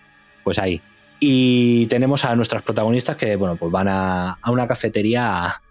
Pues 0.42 0.58
ahí. 0.58 0.80
Y 1.20 1.86
tenemos 1.86 2.24
a 2.24 2.34
nuestras 2.34 2.62
protagonistas 2.62 3.16
que, 3.16 3.36
bueno, 3.36 3.56
pues 3.56 3.70
van 3.70 3.86
a, 3.86 4.38
a 4.40 4.50
una 4.50 4.66
cafetería 4.66 5.46
a 5.46 5.62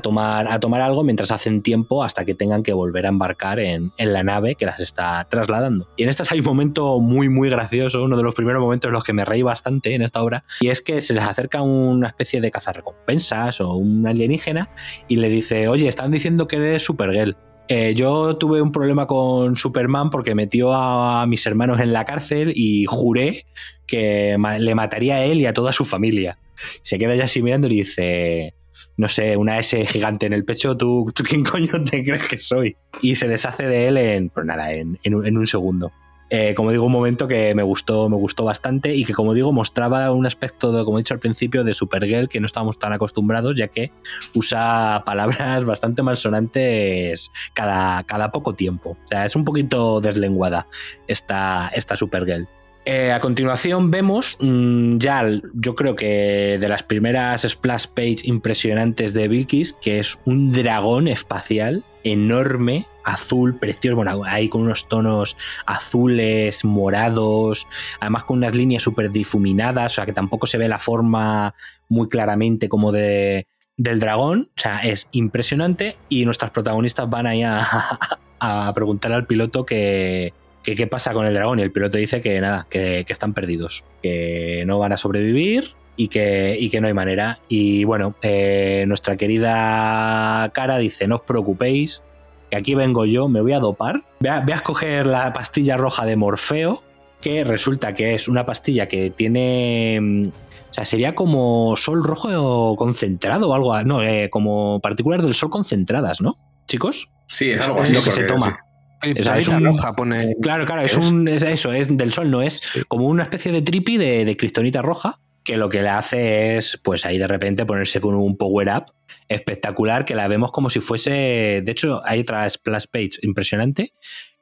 tomar, 0.00 0.48
a 0.48 0.60
tomar 0.60 0.80
algo 0.80 1.04
mientras 1.04 1.30
hacen 1.30 1.62
tiempo 1.62 2.02
hasta 2.02 2.24
que 2.24 2.34
tengan 2.34 2.62
que 2.62 2.72
volver 2.72 3.06
a 3.06 3.08
embarcar 3.08 3.58
en, 3.58 3.92
la 3.98 4.22
nave 4.22 4.54
que 4.54 4.66
las 4.66 4.80
está 4.80 5.26
trasladando. 5.28 5.88
Y 5.96 6.02
en 6.04 6.08
estas 6.08 6.30
hay 6.32 6.40
un 6.40 6.46
momento 6.46 7.00
muy, 7.00 7.28
muy 7.28 7.50
gracioso, 7.50 8.02
uno 8.02 8.16
de 8.16 8.22
los 8.22 8.34
primeros 8.34 8.60
momentos 8.60 8.88
en 8.88 8.92
los 8.92 9.04
que 9.04 9.12
me 9.12 9.24
reí 9.24 9.42
bastante 9.42 9.94
en 9.94 10.02
esta 10.02 10.22
obra, 10.22 10.44
y 10.60 10.68
es 10.68 10.80
que 10.80 11.00
se 11.00 11.14
les 11.14 11.24
acerca 11.24 11.62
una 11.62 12.08
especie 12.08 12.40
de 12.40 12.50
cazarrecompensas 12.50 13.60
o 13.60 13.74
un 13.74 14.06
alienígena 14.06 14.70
y 15.08 15.16
le 15.16 15.28
dice, 15.28 15.68
oye, 15.68 15.88
están 15.88 16.10
diciendo 16.10 16.48
que 16.48 16.56
eres 16.56 16.82
Supergirl. 16.82 17.36
Eh, 17.68 17.94
yo 17.96 18.36
tuve 18.36 18.62
un 18.62 18.70
problema 18.70 19.08
con 19.08 19.56
Superman 19.56 20.10
porque 20.10 20.36
metió 20.36 20.72
a 20.72 21.26
mis 21.26 21.44
hermanos 21.46 21.80
en 21.80 21.92
la 21.92 22.04
cárcel 22.04 22.52
y 22.54 22.84
juré 22.86 23.44
que 23.86 24.36
le 24.58 24.74
mataría 24.74 25.16
a 25.16 25.24
él 25.24 25.40
y 25.40 25.46
a 25.46 25.52
toda 25.52 25.72
su 25.72 25.84
familia. 25.84 26.38
Se 26.82 26.98
queda 26.98 27.14
ya 27.16 27.24
así 27.24 27.42
mirando 27.42 27.66
y 27.66 27.78
dice, 27.78 28.54
no 28.96 29.08
sé, 29.08 29.36
una 29.36 29.58
S 29.58 29.84
gigante 29.86 30.26
en 30.26 30.32
el 30.32 30.44
pecho, 30.44 30.76
¿tú, 30.76 31.10
tú 31.14 31.22
quién 31.22 31.44
coño 31.44 31.82
te 31.84 32.04
crees 32.04 32.26
que 32.28 32.38
soy? 32.38 32.76
Y 33.02 33.16
se 33.16 33.28
deshace 33.28 33.64
de 33.64 33.88
él 33.88 33.96
en, 33.96 34.30
pues 34.30 34.46
nada, 34.46 34.72
en, 34.72 34.98
un 35.14 35.46
segundo. 35.46 35.92
Eh, 36.28 36.54
como 36.56 36.72
digo, 36.72 36.84
un 36.84 36.90
momento 36.90 37.28
que 37.28 37.54
me 37.54 37.62
gustó, 37.62 38.08
me 38.08 38.16
gustó 38.16 38.42
bastante 38.42 38.92
y 38.92 39.04
que, 39.04 39.12
como 39.12 39.32
digo, 39.32 39.52
mostraba 39.52 40.10
un 40.10 40.26
aspecto, 40.26 40.72
de, 40.72 40.84
como 40.84 40.98
he 40.98 41.02
dicho 41.02 41.14
al 41.14 41.20
principio, 41.20 41.62
de 41.62 41.72
Supergirl 41.72 42.28
que 42.28 42.40
no 42.40 42.46
estábamos 42.46 42.80
tan 42.80 42.92
acostumbrados, 42.92 43.54
ya 43.54 43.68
que 43.68 43.92
usa 44.34 45.04
palabras 45.06 45.64
bastante 45.66 46.02
malsonantes 46.02 47.30
cada, 47.54 48.02
cada 48.04 48.32
poco 48.32 48.54
tiempo. 48.54 48.96
O 49.04 49.08
sea, 49.08 49.24
es 49.24 49.36
un 49.36 49.44
poquito 49.44 50.00
deslenguada 50.00 50.66
esta, 51.06 51.68
esta 51.68 51.96
Supergirl. 51.96 52.48
Eh, 52.88 53.10
a 53.10 53.18
continuación 53.18 53.90
vemos 53.90 54.36
mm, 54.40 54.98
ya, 54.98 55.24
yo 55.54 55.74
creo 55.74 55.96
que 55.96 56.56
de 56.60 56.68
las 56.68 56.84
primeras 56.84 57.42
splash 57.42 57.86
page 57.88 58.18
impresionantes 58.22 59.12
de 59.12 59.26
Vilkis, 59.26 59.72
que 59.72 59.98
es 59.98 60.16
un 60.24 60.52
dragón 60.52 61.08
espacial 61.08 61.84
enorme, 62.04 62.86
azul, 63.02 63.58
precioso, 63.58 63.96
bueno, 63.96 64.22
ahí 64.24 64.48
con 64.48 64.60
unos 64.60 64.88
tonos 64.88 65.36
azules, 65.66 66.64
morados, 66.64 67.66
además 67.98 68.22
con 68.22 68.38
unas 68.38 68.54
líneas 68.54 68.84
súper 68.84 69.10
difuminadas, 69.10 69.90
o 69.90 69.94
sea 69.96 70.06
que 70.06 70.12
tampoco 70.12 70.46
se 70.46 70.56
ve 70.56 70.68
la 70.68 70.78
forma 70.78 71.54
muy 71.88 72.08
claramente 72.08 72.68
como 72.68 72.92
de, 72.92 73.48
del 73.76 73.98
dragón, 73.98 74.50
o 74.56 74.60
sea, 74.60 74.78
es 74.78 75.08
impresionante 75.10 75.96
y 76.08 76.24
nuestras 76.24 76.52
protagonistas 76.52 77.10
van 77.10 77.26
ahí 77.26 77.42
a, 77.42 77.66
a 78.38 78.72
preguntar 78.74 79.12
al 79.12 79.26
piloto 79.26 79.66
que 79.66 80.32
qué 80.74 80.86
pasa 80.86 81.12
con 81.12 81.26
el 81.26 81.34
dragón 81.34 81.58
y 81.58 81.62
el 81.62 81.72
piloto 81.72 81.96
dice 81.96 82.20
que 82.20 82.40
nada, 82.40 82.66
que, 82.68 83.04
están 83.08 83.34
perdidos, 83.34 83.84
que 84.02 84.64
no 84.66 84.78
van 84.78 84.92
a 84.92 84.96
sobrevivir 84.96 85.74
y 85.96 86.08
que, 86.08 86.56
y 86.58 86.70
que 86.70 86.80
no 86.80 86.88
hay 86.88 86.94
manera. 86.94 87.38
Y 87.48 87.84
bueno, 87.84 88.16
eh, 88.22 88.84
nuestra 88.86 89.16
querida 89.16 90.50
cara 90.52 90.78
dice, 90.78 91.06
no 91.06 91.16
os 91.16 91.22
preocupéis, 91.22 92.02
que 92.50 92.56
aquí 92.56 92.74
vengo 92.74 93.04
yo, 93.04 93.28
me 93.28 93.40
voy 93.40 93.52
a 93.52 93.60
dopar, 93.60 94.02
voy 94.20 94.30
a, 94.30 94.56
escoger 94.56 95.06
la 95.06 95.32
pastilla 95.32 95.76
roja 95.76 96.04
de 96.04 96.16
Morfeo, 96.16 96.82
que 97.20 97.44
resulta 97.44 97.94
que 97.94 98.14
es 98.14 98.28
una 98.28 98.44
pastilla 98.44 98.86
que 98.88 99.10
tiene... 99.10 99.98
Mm, 100.00 100.28
o 100.68 100.74
sea, 100.76 100.84
sería 100.84 101.14
como 101.14 101.74
sol 101.76 102.04
rojo 102.04 102.76
concentrado 102.76 103.48
o 103.48 103.54
algo, 103.54 103.80
no, 103.84 104.02
eh, 104.02 104.28
como 104.30 104.80
partículas 104.80 105.22
del 105.22 105.32
sol 105.32 105.48
concentradas, 105.48 106.20
¿no? 106.20 106.36
Chicos? 106.66 107.08
Sí, 107.28 107.50
es 107.50 107.62
algo 107.62 107.80
así. 107.80 107.94
Lo 107.94 108.02
que 108.02 108.12
se 108.12 108.24
toma. 108.24 108.65
Es 109.14 109.48
un, 109.48 109.72
pone... 109.96 110.34
Claro, 110.40 110.66
claro, 110.66 110.82
es, 110.82 110.96
un, 110.96 111.28
eso, 111.28 111.72
es 111.72 111.96
del 111.96 112.12
sol, 112.12 112.30
no 112.30 112.42
es 112.42 112.60
como 112.88 113.06
una 113.06 113.24
especie 113.24 113.52
de 113.52 113.62
tripi 113.62 113.96
de, 113.96 114.24
de 114.24 114.36
cristonita 114.36 114.82
roja 114.82 115.20
que 115.44 115.56
lo 115.56 115.68
que 115.68 115.80
le 115.80 115.88
hace 115.90 116.56
es, 116.56 116.78
pues 116.82 117.06
ahí 117.06 117.18
de 117.18 117.28
repente 117.28 117.64
ponerse 117.64 118.00
con 118.00 118.14
un 118.16 118.36
power 118.36 118.68
up 118.68 118.84
espectacular 119.28 120.04
que 120.04 120.14
la 120.14 120.26
vemos 120.28 120.50
como 120.50 120.70
si 120.70 120.80
fuese, 120.80 121.62
de 121.64 121.70
hecho 121.70 122.02
hay 122.04 122.20
otra 122.20 122.48
splash 122.50 122.86
page 122.90 123.18
impresionante 123.22 123.92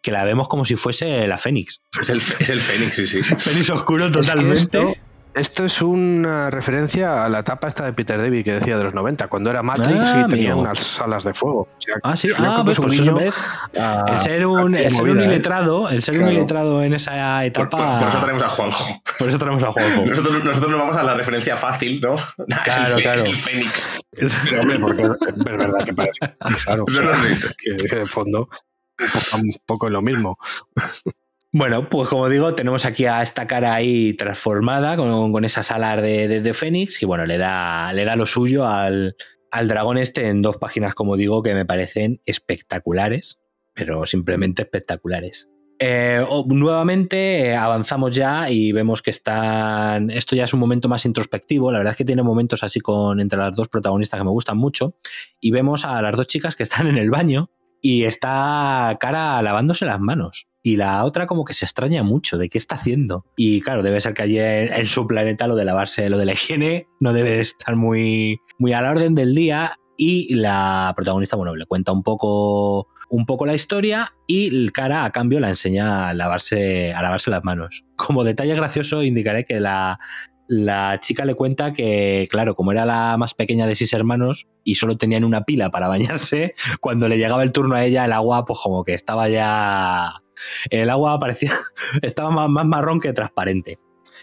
que 0.01 0.13
la 0.13 0.25
vemos 0.25 0.49
como 0.49 0.65
si 0.65 0.77
fuese 0.77 1.27
la 1.27 1.39
Fénix. 1.39 1.81
Es 2.01 2.11
el, 2.11 2.19
es 2.39 2.51
el 2.51 2.59
Fénix, 2.59 2.97
sí, 2.97 3.07
sí. 3.07 3.23
Fénix 3.39 3.71
oscuro 3.71 4.11
totalmente. 4.11 4.61
Esto 4.61 4.95
es 5.35 5.83
una 5.83 6.51
referencia 6.51 7.25
a 7.25 7.29
la 7.29 7.41
etapa 7.41 7.69
esta 7.69 7.85
de 7.85 7.93
Peter 7.93 8.17
David 8.19 8.45
que 8.45 8.53
decía 8.55 8.77
de 8.77 8.85
los 8.85 8.95
90, 8.95 9.29
cuando 9.29 9.51
era 9.51 9.63
Matrix 9.63 10.01
y 10.25 10.29
tenía 10.29 10.55
unas 10.55 11.01
alas 11.01 11.25
de 11.25 11.35
fuego. 11.35 11.69
ah, 12.03 12.17
sí, 12.17 12.29
ah, 12.37 12.63
pues, 12.65 12.79
pues 12.79 13.01
el 13.01 14.19
ser 14.19 14.47
un, 14.47 14.75
el 14.77 14.91
ser 14.91 15.11
un 15.11 15.21
¿eh? 15.21 15.27
iletrado, 15.27 15.89
el 15.89 16.03
ser 16.03 16.23
un 16.23 16.31
iletrado 16.31 16.83
en 16.83 16.95
esa 16.95 17.45
etapa. 17.45 17.99
Por, 17.99 18.09
eso 18.09 18.21
tenemos 18.21 18.43
a 18.43 18.49
Juanjo. 18.49 19.03
Por 19.19 19.29
eso 19.29 19.39
tenemos 19.39 19.65
a 19.65 19.73
Juanjo. 19.73 20.07
nosotros, 20.07 20.45
nosotros 20.45 20.71
nos 20.71 20.81
vamos 20.81 20.97
a 20.97 21.03
la 21.03 21.15
referencia 21.15 21.57
fácil, 21.57 22.01
¿no? 22.01 22.17
Claro, 22.65 22.83
es 22.93 22.97
el, 22.97 23.03
claro. 23.03 23.25
el 23.25 23.37
Fénix. 23.37 24.01
hombre, 24.61 24.79
porque 24.79 25.03
es 25.03 25.45
verdad 25.45 25.85
que 25.85 25.95
parece. 25.95 26.19
Claro, 26.65 26.85
o 26.89 26.91
sea, 26.91 27.13
que 27.59 27.99
en 27.99 28.07
fondo 28.07 28.49
un 29.35 29.57
poco, 29.67 29.89
en 29.89 29.93
lo 29.93 30.03
mismo. 30.03 30.39
Bueno, 31.57 31.89
pues 31.89 32.09
como 32.09 32.29
digo, 32.29 32.57
tenemos 32.57 32.85
aquí 32.85 33.07
a 33.07 33.23
esta 33.23 33.47
cara 33.47 33.75
ahí 33.75 34.15
transformada 34.15 34.97
con, 34.97 35.45
esas 35.45 35.71
alas 35.71 36.03
de, 36.03 36.41
de, 36.41 36.53
Fénix 36.53 37.01
y 37.01 37.07
bueno, 37.07 37.27
le 37.27 37.39
da, 37.39 37.93
le 37.93 38.05
da 38.05 38.17
lo 38.17 38.27
suyo 38.27 38.67
al, 38.67 39.15
dragón 39.53 39.97
este 39.97 40.27
en 40.27 40.43
dos 40.43 40.57
páginas, 40.57 40.97
como 40.97 41.17
digo, 41.17 41.45
que 41.45 41.55
me 41.55 41.65
parecen 41.65 42.21
espectaculares. 42.27 43.39
pero 43.73 44.05
simplemente 44.05 44.63
espectaculares. 44.63 45.49
Eh, 45.79 46.27
nuevamente 46.47 47.51
eh, 47.51 47.55
avanzamos 47.55 48.11
ya 48.11 48.51
y 48.51 48.73
vemos 48.73 49.01
que 49.01 49.13
están. 49.13 50.11
Esto 50.11 50.35
ya 50.35 50.45
es 50.45 50.55
un 50.55 50.61
momento 50.61 50.89
más 50.89 51.05
introspectivo. 51.05 51.71
La 51.71 51.79
verdad 51.79 51.93
es 51.93 51.97
que 51.99 52.05
tiene 52.05 52.25
momentos 52.25 52.65
así 52.65 52.81
con 52.81 53.21
entre 53.21 53.39
las 53.39 53.55
dos 53.55 53.69
protagonistas 53.69 54.19
que 54.19 54.25
me 54.25 54.31
gustan 54.31 54.59
mucho. 54.59 54.97
Y 55.41 55.53
vemos 55.53 55.85
a 55.85 56.03
las 56.03 56.17
dos 56.17 56.27
chicas 56.27 56.57
que 56.57 56.65
están 56.65 56.89
en 56.89 56.99
el 56.99 57.11
baño 57.11 57.49
y 57.81 58.07
está 58.07 58.97
cara 58.99 59.41
lavándose 59.41 59.87
las 59.87 60.01
manos. 60.01 60.49
Y 60.67 60.77
la 60.77 61.05
otra 61.05 61.27
como 61.27 61.45
que 61.45 61.53
se 61.53 61.67
extraña 61.67 62.03
mucho 62.03 62.39
de 62.39 62.49
qué 62.49 62.57
está 62.57 62.77
haciendo. 62.77 63.27
Y 63.37 63.61
claro, 63.61 63.83
debe 63.83 64.01
ser 64.01 64.15
que 64.15 64.23
allí 64.23 64.39
en, 64.39 64.87
su 64.87 65.07
planeta 65.07 65.47
lo 65.47 65.57
de 65.57 65.67
lavarse, 65.67 66.09
lo 66.09 66.17
de 66.17 66.25
la 66.25 66.33
higiene 66.33 66.89
no 67.01 67.13
debe 67.13 67.39
estar 67.39 67.77
muy, 67.77 68.41
muy 68.59 68.73
a 68.73 68.81
la 68.81 68.91
orden 68.91 69.15
del 69.15 69.35
día 69.35 69.79
y 69.99 70.35
la 70.35 70.93
protagonista, 70.97 71.37
bueno, 71.37 71.55
le 71.55 71.67
cuenta 71.67 71.93
un 71.93 72.03
poco, 72.03 72.89
un 73.11 73.27
poco 73.27 73.45
la 73.45 73.55
historia 73.55 74.15
y 74.27 74.47
el 74.47 74.73
cara 74.73 75.05
a 75.05 75.13
cambio 75.13 75.39
la 75.39 75.51
enseña 75.51 76.09
a 76.09 76.15
lavarse, 76.15 76.95
a 76.95 77.03
lavarse 77.03 77.31
las 77.31 77.45
manos. 77.45 77.85
Como 77.97 78.25
detalle 78.25 78.55
gracioso 78.55 79.03
indicaré 79.03 79.45
que 79.45 79.61
la, 79.61 79.99
la 80.49 80.99
chica 81.01 81.25
le 81.25 81.35
cuenta 81.35 81.73
que, 81.73 82.27
claro, 82.31 82.55
como 82.55 82.73
era 82.73 82.85
la 82.85 83.17
más 83.19 83.35
pequeña 83.35 83.67
de 83.67 83.77
seis 83.77 83.93
hermanos 83.93 84.49
y 84.65 84.77
solo 84.77 84.97
tenían 84.97 85.25
una 85.25 85.43
pila 85.43 85.71
para 85.71 85.89
bañarse, 85.89 86.55
cuando 86.81 87.09
le 87.09 87.19
llegaba 87.19 87.43
el 87.43 87.53
turno 87.53 87.75
a 87.75 87.85
ella, 87.85 88.05
el 88.05 88.13
agua, 88.13 88.45
pues 88.45 88.59
como 88.63 88.85
que 88.85 88.95
estaba 88.95 89.29
ya. 89.29 90.24
El 90.71 90.91
agua 90.91 91.19
parecía. 91.19 91.57
estaba 92.03 92.49
más, 92.49 92.67
marrón 92.67 93.01
que 93.01 93.13
transparente. 93.13 93.79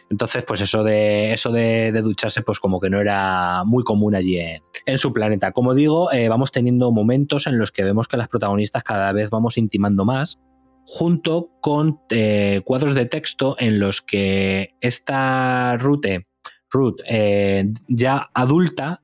Entonces, 0.09 0.43
pues 0.45 0.61
eso 0.61 0.83
de 0.83 1.33
eso 1.33 1.51
de, 1.51 1.91
ducharse, 2.01 2.41
pues 2.41 2.59
como 2.59 2.79
que 2.79 2.89
no 2.89 2.99
era 2.99 3.63
muy 3.65 3.83
común 3.83 4.15
allí 4.15 4.39
en, 4.85 4.97
su 4.97 5.11
planeta. 5.11 5.51
Como 5.51 5.73
digo, 5.73 6.11
eh, 6.11 6.29
vamos 6.29 6.51
teniendo 6.51 6.91
momentos 6.91 7.47
en 7.47 7.57
los 7.57 7.71
que 7.71 7.83
vemos 7.83 8.07
que 8.07 8.17
las 8.17 8.27
protagonistas 8.27 8.83
cada 8.83 9.11
vez 9.11 9.29
vamos 9.29 9.57
intimando 9.57 10.05
más, 10.05 10.39
junto 10.85 11.49
con 11.61 11.99
eh, 12.09 12.61
cuadros 12.65 12.95
de 12.95 13.05
texto 13.05 13.55
en 13.59 13.79
los 13.79 14.01
que 14.01 14.75
esta 14.81 15.77
Ruth 15.77 17.01
eh, 17.07 17.65
ya 17.87 18.29
adulta, 18.33 19.01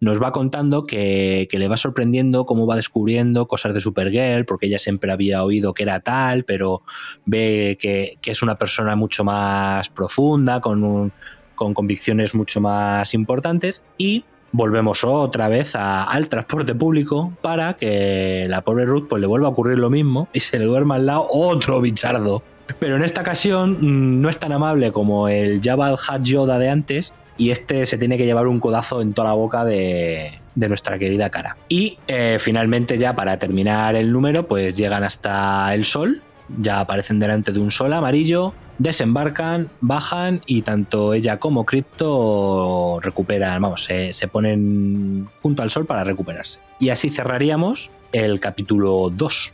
nos 0.00 0.22
va 0.22 0.32
contando 0.32 0.86
que, 0.86 1.48
le 1.50 1.68
va 1.68 1.76
sorprendiendo 1.76 2.46
cómo 2.46 2.66
va 2.66 2.76
descubriendo 2.76 3.48
cosas 3.48 3.74
de 3.74 3.80
Supergirl, 3.80 4.44
porque 4.44 4.66
ella 4.66 4.78
siempre 4.78 5.12
había 5.12 5.42
oído 5.42 5.74
que 5.74 5.82
era 5.82 6.00
tal, 6.00 6.44
pero 6.44 6.82
ve 7.24 7.78
que, 7.80 8.18
es 8.24 8.42
una 8.42 8.56
persona 8.56 8.96
mucho 8.96 9.24
más 9.24 9.88
profunda, 9.88 10.60
con, 10.60 11.12
con 11.54 11.74
convicciones 11.74 12.34
mucho 12.34 12.60
más 12.60 13.14
importantes, 13.14 13.82
y 13.96 14.24
volvemos 14.52 15.04
otra 15.04 15.48
vez 15.48 15.74
al 15.74 16.28
transporte 16.28 16.74
público 16.74 17.32
para 17.42 17.74
que 17.74 18.46
la 18.48 18.62
pobre 18.62 18.86
Ruth 18.86 19.06
pues, 19.08 19.20
le 19.20 19.26
vuelva 19.26 19.48
a 19.48 19.50
ocurrir 19.50 19.78
lo 19.78 19.90
mismo 19.90 20.28
y 20.32 20.40
se 20.40 20.58
le 20.58 20.64
duerma 20.64 20.96
al 20.96 21.06
lado 21.06 21.26
otro 21.30 21.80
bichardo. 21.80 22.42
Pero 22.78 22.96
en 22.96 23.02
esta 23.02 23.20
ocasión 23.20 23.78
mm, 23.80 24.20
no 24.20 24.28
es 24.28 24.38
tan 24.38 24.52
amable 24.52 24.92
como 24.92 25.28
el 25.28 25.60
Jabal 25.62 25.96
Hat 26.08 26.22
Yoda 26.22 26.58
de 26.58 26.68
antes, 26.68 27.12
y 27.36 27.50
este 27.50 27.86
se 27.86 27.98
tiene 27.98 28.16
que 28.16 28.24
llevar 28.24 28.46
un 28.46 28.58
codazo 28.60 29.00
en 29.00 29.12
toda 29.12 29.28
la 29.28 29.34
boca 29.34 29.64
de, 29.64 30.38
nuestra 30.54 30.98
querida 30.98 31.30
cara. 31.30 31.56
Y 31.68 31.98
eh, 32.08 32.38
finalmente 32.40 32.98
ya 32.98 33.14
para 33.14 33.38
terminar 33.38 33.94
el 33.94 34.12
número, 34.12 34.46
pues 34.46 34.76
llegan 34.76 35.04
hasta 35.04 35.74
el 35.74 35.84
sol, 35.84 36.22
ya 36.60 36.80
aparecen 36.80 37.18
delante 37.18 37.52
de 37.52 37.60
un 37.60 37.70
sol 37.70 37.92
amarillo, 37.92 38.54
desembarcan, 38.78 39.70
bajan 39.80 40.42
y 40.46 40.62
tanto 40.62 41.14
ella 41.14 41.38
como 41.38 41.64
Crypto 41.64 43.00
recuperan, 43.02 43.60
vamos, 43.60 43.84
se, 43.84 44.12
se 44.12 44.28
ponen 44.28 45.28
junto 45.42 45.62
al 45.62 45.70
sol 45.70 45.86
para 45.86 46.04
recuperarse. 46.04 46.58
Y 46.78 46.90
así 46.90 47.10
cerraríamos 47.10 47.90
el 48.12 48.40
capítulo 48.40 49.10
2. 49.12 49.52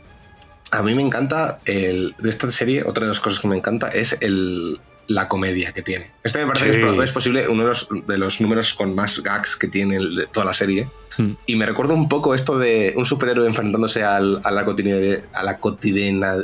A 0.71 0.81
mí 0.81 0.95
me 0.95 1.03
encanta 1.03 1.59
el, 1.65 2.15
de 2.17 2.29
esta 2.29 2.49
serie, 2.49 2.83
otra 2.83 3.03
de 3.03 3.09
las 3.09 3.19
cosas 3.19 3.39
que 3.39 3.47
me 3.47 3.55
encanta 3.55 3.89
es 3.89 4.17
el, 4.21 4.79
la 5.07 5.27
comedia 5.27 5.71
que 5.71 5.81
tiene. 5.81 6.11
Este 6.23 6.39
me 6.39 6.47
parece 6.51 6.79
que 6.79 7.03
es, 7.03 7.11
posible 7.11 7.47
uno 7.47 7.71
de 8.07 8.17
los, 8.17 8.41
números 8.41 8.73
con 8.73 8.95
más 8.95 9.21
gags 9.21 9.55
que 9.55 9.67
tiene 9.67 9.99
de 9.99 10.27
toda 10.27 10.45
la 10.45 10.53
serie. 10.53 10.87
Hmm. 11.17 11.33
Y 11.45 11.55
me 11.55 11.65
recuerda 11.65 11.93
un 11.93 12.09
poco 12.09 12.33
esto 12.33 12.57
de 12.57 12.93
un 12.95 13.05
superhéroe 13.05 13.47
enfrentándose 13.47 14.03
al, 14.03 14.39
a 14.43 14.51
la 14.51 14.63
cotidiana, 14.65 15.17
a 15.33 15.43
la 15.43 15.57
cotidiana, 15.59 16.37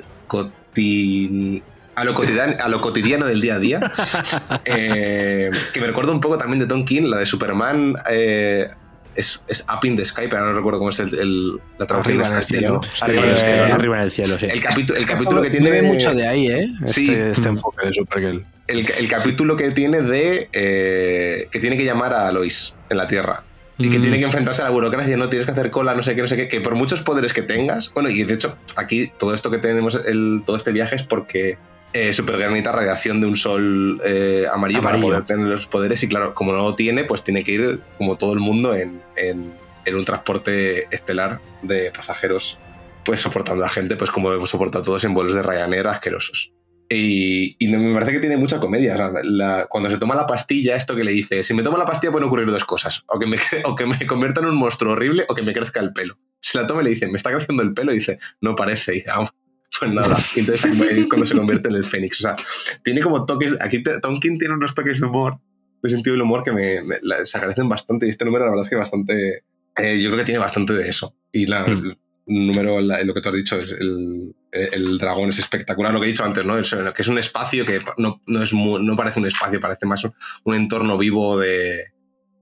a 1.96 2.04
lo, 2.04 2.14
cotidiano, 2.14 2.56
a 2.60 2.68
lo 2.68 2.82
cotidiano 2.82 3.26
del 3.26 3.42
día 3.42 3.56
a 3.56 3.60
día. 3.60 3.92
Eh, 4.66 5.50
que 5.74 5.82
me 5.82 5.88
recuerda 5.88 6.12
un 6.12 6.22
poco 6.22 6.38
también 6.38 6.60
de 6.60 6.68
Tom 6.68 6.86
King, 6.86 7.04
la 7.04 7.18
de 7.18 7.26
Superman. 7.26 7.96
Eh, 8.12 8.68
es, 9.16 9.42
es, 9.48 9.66
Up 9.70 9.86
in 9.86 9.96
the 9.96 10.06
Sky, 10.06 10.28
pero 10.30 10.46
no 10.46 10.54
recuerdo 10.54 10.80
cómo 10.80 10.92
es 10.92 11.00
el, 11.00 11.60
la 11.78 11.86
traducción 11.86 12.20
arriba 12.20 12.28
en 12.28 12.38
el 12.38 12.44
cielo. 12.44 12.82
Arriba, 13.02 13.24
en 13.24 13.30
el 13.30 13.38
cielo, 13.38 13.64
arriba 13.66 13.98
en 13.98 14.04
el 14.04 14.12
cielo, 14.12 14.38
sí. 14.38 14.46
El, 14.46 14.54
el 14.54 15.06
capítulo 15.06 15.42
que 15.42 15.50
tiene. 15.50 15.82
mucho 15.82 16.14
de 16.14 16.28
ahí, 16.28 16.48
¿eh? 16.48 16.68
Sí. 16.86 17.04
Este, 17.04 17.30
este 17.32 17.50
enfoque 17.50 17.88
de 17.88 17.94
Supergirl. 17.94 18.46
El, 18.68 18.92
el, 18.92 19.08
capítulo 19.08 19.56
que 19.56 19.72
tiene 19.72 20.02
de. 20.02 20.50
Eh, 20.54 21.48
que 21.52 21.60
tiene 21.60 21.78
que 21.78 21.86
llamar 21.86 22.14
a 22.14 22.32
Lois 22.32 22.74
en 22.90 22.98
la 22.98 23.08
Tierra. 23.08 23.44
Y 23.78 23.90
que 23.90 23.98
mm. 23.98 24.02
tiene 24.02 24.20
que 24.20 24.26
enfrentarse 24.26 24.62
a 24.62 24.66
la 24.66 24.72
burocracia, 24.72 25.16
no 25.16 25.30
tienes 25.30 25.46
que 25.46 25.54
hacer 25.54 25.72
cola, 25.72 25.96
no 25.96 26.04
sé 26.04 26.14
qué, 26.14 26.22
no 26.22 26.28
sé 26.28 26.36
qué, 26.36 26.50
que 26.50 26.60
por 26.60 26.76
muchos 26.76 27.02
poderes 27.02 27.32
que 27.32 27.42
tengas. 27.42 27.92
Bueno, 27.94 28.10
y 28.10 28.24
de 28.24 28.34
hecho, 28.34 28.56
aquí 28.76 29.10
todo 29.18 29.34
esto 29.34 29.50
que 29.50 29.58
tenemos, 29.58 29.98
el, 30.06 30.44
todo 30.46 30.58
este 30.58 30.74
viaje 30.74 30.96
es 30.96 31.04
porque 31.04 31.58
eh, 31.94 32.14
Supergirl 32.14 32.52
necesita 32.52 32.72
radiación 32.72 33.22
de 33.22 33.28
un 33.28 33.36
sol 33.36 34.02
eh, 34.06 34.46
amarillo, 34.52 34.82
para 34.82 35.00
poder 35.00 35.24
tener 35.24 35.48
los 35.48 35.68
poderes. 35.68 36.04
Y 36.04 36.08
claro, 36.08 36.34
como 36.34 36.52
no 36.52 36.60
lo 36.60 36.76
tiene, 36.76 37.04
pues 37.04 37.24
tiene 37.24 37.44
que 37.44 37.52
ir, 37.52 37.80
como 37.98 38.18
todo 38.18 38.34
el 38.34 38.40
mundo, 38.40 38.76
en 38.76 39.02
en 39.90 39.96
un 39.96 40.06
transporte 40.06 40.88
estelar 40.96 41.40
de 41.62 41.92
pasajeros, 41.92 42.58
pues 43.04 43.20
soportando 43.20 43.66
a 43.66 43.70
gente, 43.70 43.96
pues 43.96 44.12
como 44.12 44.32
hemos 44.32 44.50
soportado 44.50 44.84
todos 44.84 45.04
en 45.04 45.14
vuelos 45.14 45.34
de 45.34 45.44
Ryanair 45.44 45.88
asquerosos. 45.88 46.52
Y, 46.92 47.56
me 47.68 47.94
parece 47.94 48.14
que 48.14 48.20
tiene 48.20 48.38
mucha 48.38 48.60
comedia. 48.60 49.12
cuando 49.70 49.90
se 49.92 49.98
toma 49.98 50.16
la 50.16 50.26
pastilla, 50.26 50.76
esto 50.76 50.96
que 50.96 51.04
le 51.04 51.12
dice, 51.12 51.44
si 51.44 51.54
me 51.54 51.62
tomo 51.62 51.78
la 51.78 51.86
pastilla 51.86 52.12
pueden 52.12 52.28
ocurrir 52.28 52.50
dos 52.50 52.66
cosas, 52.66 53.04
o 53.08 53.20
que, 53.20 53.28
me, 53.28 53.38
o 53.66 53.76
que 53.76 53.86
me 53.86 54.08
convierta 54.08 54.42
en 54.42 54.48
un 54.48 54.56
monstruo 54.56 54.94
horrible 54.94 55.26
o 55.28 55.36
que 55.36 55.44
me 55.44 55.54
crezca 55.54 55.80
el 55.82 55.94
pelo. 55.94 56.18
Si 56.42 56.58
la 56.58 56.66
toma 56.66 56.82
y 56.82 56.86
le 56.86 56.90
dice, 56.92 57.08
me 57.08 57.18
está 57.18 57.32
creciendo 57.32 57.62
el 57.62 57.74
pelo, 57.74 57.92
y 57.92 57.96
dice, 57.96 58.18
no 58.42 58.56
parece, 58.56 58.98
y 58.98 59.04
ah, 59.08 59.30
pues 59.78 59.92
nada. 59.92 60.18
Y 60.36 60.42
entonces 60.42 60.66
es 60.92 61.08
cuando 61.08 61.26
se 61.26 61.36
convierte 61.36 61.70
en 61.70 61.76
el 61.76 61.84
Fénix. 61.84 62.20
O 62.20 62.22
sea, 62.22 62.36
tiene 62.84 63.02
como 63.02 63.26
toques, 63.26 63.56
aquí 63.60 63.84
Tonkin 63.84 64.38
tiene 64.38 64.54
unos 64.54 64.74
toques 64.74 65.00
de 65.00 65.08
humor, 65.08 65.40
de 65.82 65.90
sentido 65.90 66.14
del 66.14 66.22
humor 66.24 66.44
que 66.44 66.52
me, 66.52 66.82
se 67.24 67.38
agradecen 67.38 67.70
bastante, 67.70 68.06
y 68.06 68.10
este 68.10 68.26
número 68.26 68.46
la 68.46 68.52
verdad 68.52 68.66
es 68.66 68.70
que 68.70 68.76
bastante, 68.76 69.44
eh, 69.78 70.02
yo 70.02 70.10
creo 70.10 70.20
que 70.20 70.26
tiene 70.26 70.40
bastante 70.40 70.74
de 70.74 70.90
eso. 70.90 71.16
Y 71.32 71.46
la, 71.46 71.66
mm. 71.66 71.72
el 71.72 71.98
número, 72.26 72.82
lo 72.82 73.14
que 73.14 73.22
tú 73.22 73.30
has 73.30 73.36
dicho, 73.36 73.58
es 73.58 73.72
el, 73.74 74.34
el, 74.52 74.98
dragón 74.98 75.30
es 75.30 75.40
espectacular. 75.40 75.94
Lo 75.94 76.00
que 76.00 76.08
he 76.08 76.10
dicho 76.10 76.24
antes, 76.24 76.46
¿no? 76.46 76.56
que 76.56 77.02
es 77.02 77.08
un 77.08 77.18
espacio 77.18 77.66
que 77.66 77.82
no, 77.98 78.22
no, 78.28 78.44
es 78.44 78.54
no 78.54 78.96
parece 78.96 79.20
un 79.20 79.28
espacio, 79.28 79.60
parece 79.60 79.86
más 79.86 80.04
un, 80.44 80.56
entorno 80.56 80.98
vivo 80.98 81.40
de, 81.40 81.80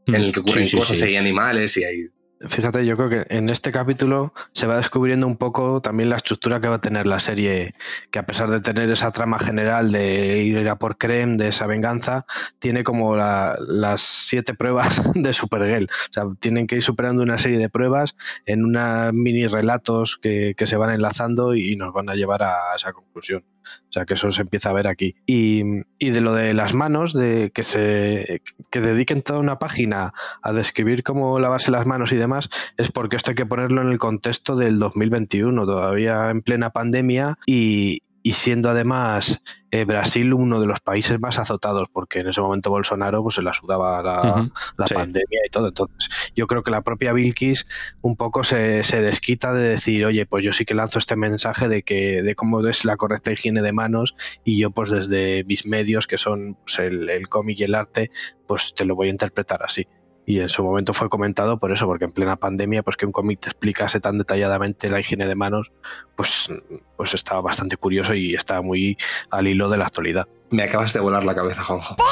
en 0.07 0.15
el 0.15 0.31
que 0.31 0.39
ocurren 0.39 0.69
cosas 0.69 0.99
y 1.01 1.03
hay 1.03 1.15
animales 1.15 1.77
y 1.77 1.83
hay 1.83 2.07
Fíjate, 2.39 2.85
yo 2.85 2.95
creo 2.95 3.09
que 3.09 3.35
en 3.35 3.49
este 3.49 3.71
capítulo 3.71 4.31
se 4.51 4.67
va 4.67 4.77
descubriendo 4.77 5.25
un 5.25 5.37
poco 5.37 5.81
también 5.81 6.11
la 6.11 6.17
estructura 6.17 6.59
que 6.59 6.67
va 6.67 6.75
a 6.75 6.81
tener 6.81 7.07
la 7.07 7.19
serie, 7.19 7.73
que 8.11 8.19
a 8.19 8.27
pesar 8.27 8.51
de 8.51 8.61
tener 8.61 8.91
esa 8.91 9.11
trama 9.11 9.39
general 9.39 9.91
de 9.91 10.43
ir 10.43 10.69
a 10.69 10.77
por 10.77 10.99
Creme, 10.99 11.37
de 11.37 11.47
esa 11.47 11.65
venganza, 11.65 12.27
tiene 12.59 12.83
como 12.83 13.15
las 13.15 14.01
siete 14.01 14.53
pruebas 14.53 15.01
de 15.15 15.33
Supergirl. 15.33 15.85
O 15.85 16.13
sea, 16.13 16.23
tienen 16.39 16.67
que 16.67 16.75
ir 16.75 16.83
superando 16.83 17.23
una 17.23 17.39
serie 17.39 17.57
de 17.57 17.69
pruebas 17.69 18.15
en 18.45 18.63
unas 18.63 19.11
mini 19.13 19.47
relatos 19.47 20.19
que, 20.21 20.53
que 20.55 20.67
se 20.67 20.77
van 20.77 20.91
enlazando 20.91 21.55
y 21.55 21.75
nos 21.75 21.91
van 21.91 22.09
a 22.09 22.13
llevar 22.13 22.43
a 22.43 22.75
esa 22.75 22.93
conclusión. 22.93 23.43
O 23.89 23.91
sea, 23.91 24.05
que 24.05 24.15
eso 24.15 24.31
se 24.31 24.41
empieza 24.41 24.69
a 24.69 24.73
ver 24.73 24.87
aquí. 24.87 25.15
Y, 25.25 25.63
de 25.99 26.21
lo 26.21 26.33
de 26.33 26.53
las 26.53 26.73
manos, 26.73 27.13
de 27.13 27.51
que 27.53 27.63
se 27.63 28.41
que 28.69 28.81
dediquen 28.81 29.21
toda 29.21 29.39
una 29.39 29.59
página 29.59 30.13
a 30.41 30.51
describir 30.53 31.03
cómo 31.03 31.39
lavarse 31.39 31.71
las 31.71 31.85
manos 31.85 32.11
y 32.11 32.15
demás, 32.15 32.49
es 32.77 32.91
porque 32.91 33.15
esto 33.15 33.31
hay 33.31 33.35
que 33.35 33.45
ponerlo 33.45 33.81
en 33.81 33.87
el 33.87 33.97
contexto 33.97 34.55
del 34.55 34.79
2021, 34.79 35.65
todavía 35.65 36.29
en 36.29 36.41
plena 36.41 36.71
pandemia 36.71 37.37
y, 37.45 38.01
y 38.27 38.33
siendo 38.33 38.69
además 38.69 39.41
eh, 39.71 39.85
Brasil 39.85 40.33
uno 40.33 40.59
de 40.59 40.67
los 40.67 40.81
países 40.81 41.17
más 41.17 41.39
azotados, 41.39 41.87
porque 41.93 42.19
en 42.19 42.27
ese 42.27 42.41
momento 42.41 42.69
Bolsonaro 42.69 43.23
pues, 43.23 43.35
se 43.35 43.41
la 43.41 43.53
sudaba 43.53 44.03
la, 44.03 44.49
pandemia 44.93 45.39
y 45.45 45.49
todo. 45.49 45.69
Entonces, 45.69 46.09
yo 46.35 46.45
creo 46.45 46.61
que 46.61 46.69
la 46.69 46.81
propia 46.81 47.13
Vilkis 47.13 47.65
un 48.01 48.17
poco 48.17 48.43
se, 48.43 48.83
desquita 48.83 49.53
de 49.53 49.69
decir, 49.69 50.05
oye, 50.05 50.25
pues 50.25 50.43
yo 50.43 50.51
sí 50.51 50.65
que 50.65 50.73
lanzo 50.73 50.99
este 50.99 51.15
mensaje 51.15 51.69
de 51.69 51.83
que 51.83 52.21
de 52.21 52.35
cómo 52.35 52.67
es 52.67 52.83
la 52.83 52.97
correcta 52.97 53.31
higiene 53.31 53.61
de 53.61 53.71
manos 53.71 54.13
y 54.43 54.57
yo 54.59 54.71
pues 54.71 54.89
desde 54.89 55.45
mis 55.45 55.65
medios, 55.65 56.05
que 56.05 56.17
son 56.17 56.57
pues, 56.65 56.79
el, 56.79 57.09
el 57.09 57.29
cómic 57.29 57.61
y 57.61 57.63
el 57.63 57.75
arte, 57.75 58.11
pues 58.45 58.73
te 58.75 58.83
lo 58.83 58.93
voy 58.95 59.07
a 59.07 59.11
interpretar 59.11 59.63
así 59.63 59.87
y 60.29 60.41
en 60.41 60.49
su 60.49 60.61
momento 60.61 60.93
fue 60.93 61.07
comentado 61.07 61.57
por 61.57 61.71
eso, 61.71 61.85
porque 61.85 62.03
en 62.03 62.11
plena 62.11 62.35
pandemia, 62.35 62.83
pues 62.83 62.97
que 62.97 63.05
un 63.05 63.13
cómic 63.13 63.39
te 63.39 63.47
explicase 63.47 64.01
tan 64.01 64.17
detalladamente 64.17 64.89
la 64.89 64.99
higiene 64.99 65.25
de 65.25 65.35
manos, 65.35 65.71
pues, 66.17 66.49
pues 66.97 67.13
estaba 67.13 67.39
bastante 67.39 67.77
curioso 67.77 68.13
y 68.13 68.35
estaba 68.35 68.61
muy 68.61 68.97
al 69.31 69.47
hilo 69.47 69.69
de 69.69 69.77
la 69.77 69.85
actualidad. 69.85 70.27
Me 70.49 70.63
acabas 70.63 70.91
de 70.91 70.99
volar 70.99 71.23
la 71.23 71.33
cabeza, 71.33 71.63
Juanjo. 71.63 71.95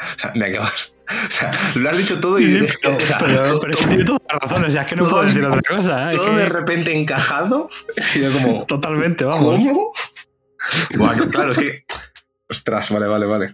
O 0.00 0.18
sea, 0.18 0.32
me 0.34 0.46
acabas. 0.46 0.94
O 1.26 1.30
sea, 1.30 1.50
lo 1.74 1.90
has 1.90 1.98
dicho 1.98 2.18
todo 2.18 2.40
y. 2.40 2.64
es 2.64 2.78
que, 2.78 2.88
o 2.88 2.98
sea, 2.98 3.18
pero, 3.18 3.60
pero 3.60 3.74
todo, 3.74 3.86
tiene 3.86 4.02
toda 4.02 4.18
la 4.32 4.38
razón, 4.38 4.64
o 4.64 4.70
sea, 4.70 4.80
es 4.80 4.88
que 4.88 4.96
no 4.96 5.06
puedo 5.06 5.22
decir 5.24 5.44
otra 5.44 5.60
cosa. 5.68 6.08
¿eh? 6.08 6.12
Todo 6.12 6.24
es 6.24 6.30
que... 6.30 6.36
de 6.36 6.46
repente 6.46 6.98
encajado. 6.98 7.68
como. 8.32 8.64
Totalmente, 8.66 9.26
vamos. 9.26 9.58
¿Cómo? 9.58 9.92
Bueno, 10.96 11.28
claro, 11.28 11.50
es 11.50 11.58
que. 11.58 11.84
Ostras, 12.48 12.90
vale, 12.90 13.08
vale, 13.08 13.26
vale. 13.26 13.52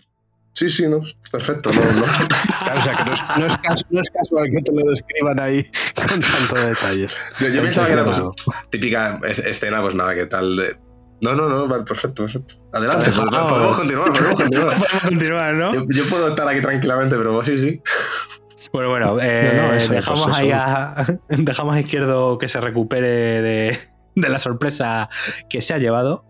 Sí, 0.57 0.71
sí, 0.71 0.89
no. 0.89 1.03
Perfecto, 1.31 1.71
no, 1.71 1.83
no. 1.83 2.05
Claro, 2.07 2.81
o 2.81 2.83
sea, 2.83 2.97
que 2.97 3.05
no 3.05 3.13
es, 3.13 3.21
no, 3.37 3.47
es 3.47 3.59
caso, 3.59 3.85
no 3.91 4.01
es, 4.01 4.11
casual 4.11 4.49
que 4.51 4.63
te 4.63 4.73
lo 4.73 4.91
describan 4.91 5.39
ahí 5.39 5.63
con 5.95 6.19
tanto 6.19 6.55
detalle. 6.55 7.07
Yo, 7.39 7.49
yo 7.49 7.61
pensaba 7.61 7.87
que 7.87 7.93
era 7.93 8.05
pues, 8.07 8.23
típica 8.71 9.21
escena, 9.23 9.83
pues 9.83 9.95
nada, 9.95 10.15
que 10.15 10.25
tal 10.25 10.57
de. 10.57 10.79
No, 11.21 11.35
no, 11.35 11.51
no, 11.51 11.69
vale, 11.69 11.85
perfecto, 11.85 12.23
perfecto. 12.23 12.55
Adelante, 12.73 13.05
pues, 13.05 13.19
podemos, 13.19 13.51
podemos 13.51 13.77
continuar, 13.77 14.13
podemos 14.13 14.35
continuar. 14.41 14.79
podemos 14.79 15.03
continuar, 15.03 15.55
¿no? 15.55 15.75
Yo, 15.75 15.87
yo, 15.91 16.07
puedo 16.07 16.29
estar 16.29 16.49
aquí 16.49 16.63
tranquilamente, 16.63 17.17
pero 17.17 17.45
sí, 17.45 17.59
sí. 17.59 17.83
Bueno, 18.73 18.89
bueno, 18.89 19.19
eh, 19.21 19.53
no, 19.55 19.69
no, 19.69 19.75
eso, 19.75 19.93
dejamos 19.93 20.25
pues 20.25 20.39
ahí 20.39 20.53
a, 20.53 21.19
dejamos 21.29 21.75
a 21.75 21.81
Izquierdo 21.81 22.39
que 22.39 22.49
se 22.49 22.63
recupere 22.63 23.43
de, 23.43 23.79
de 24.15 24.29
la 24.31 24.39
sorpresa 24.39 25.11
que 25.51 25.61
se 25.61 25.75
ha 25.75 25.79
llevado. 25.79 26.25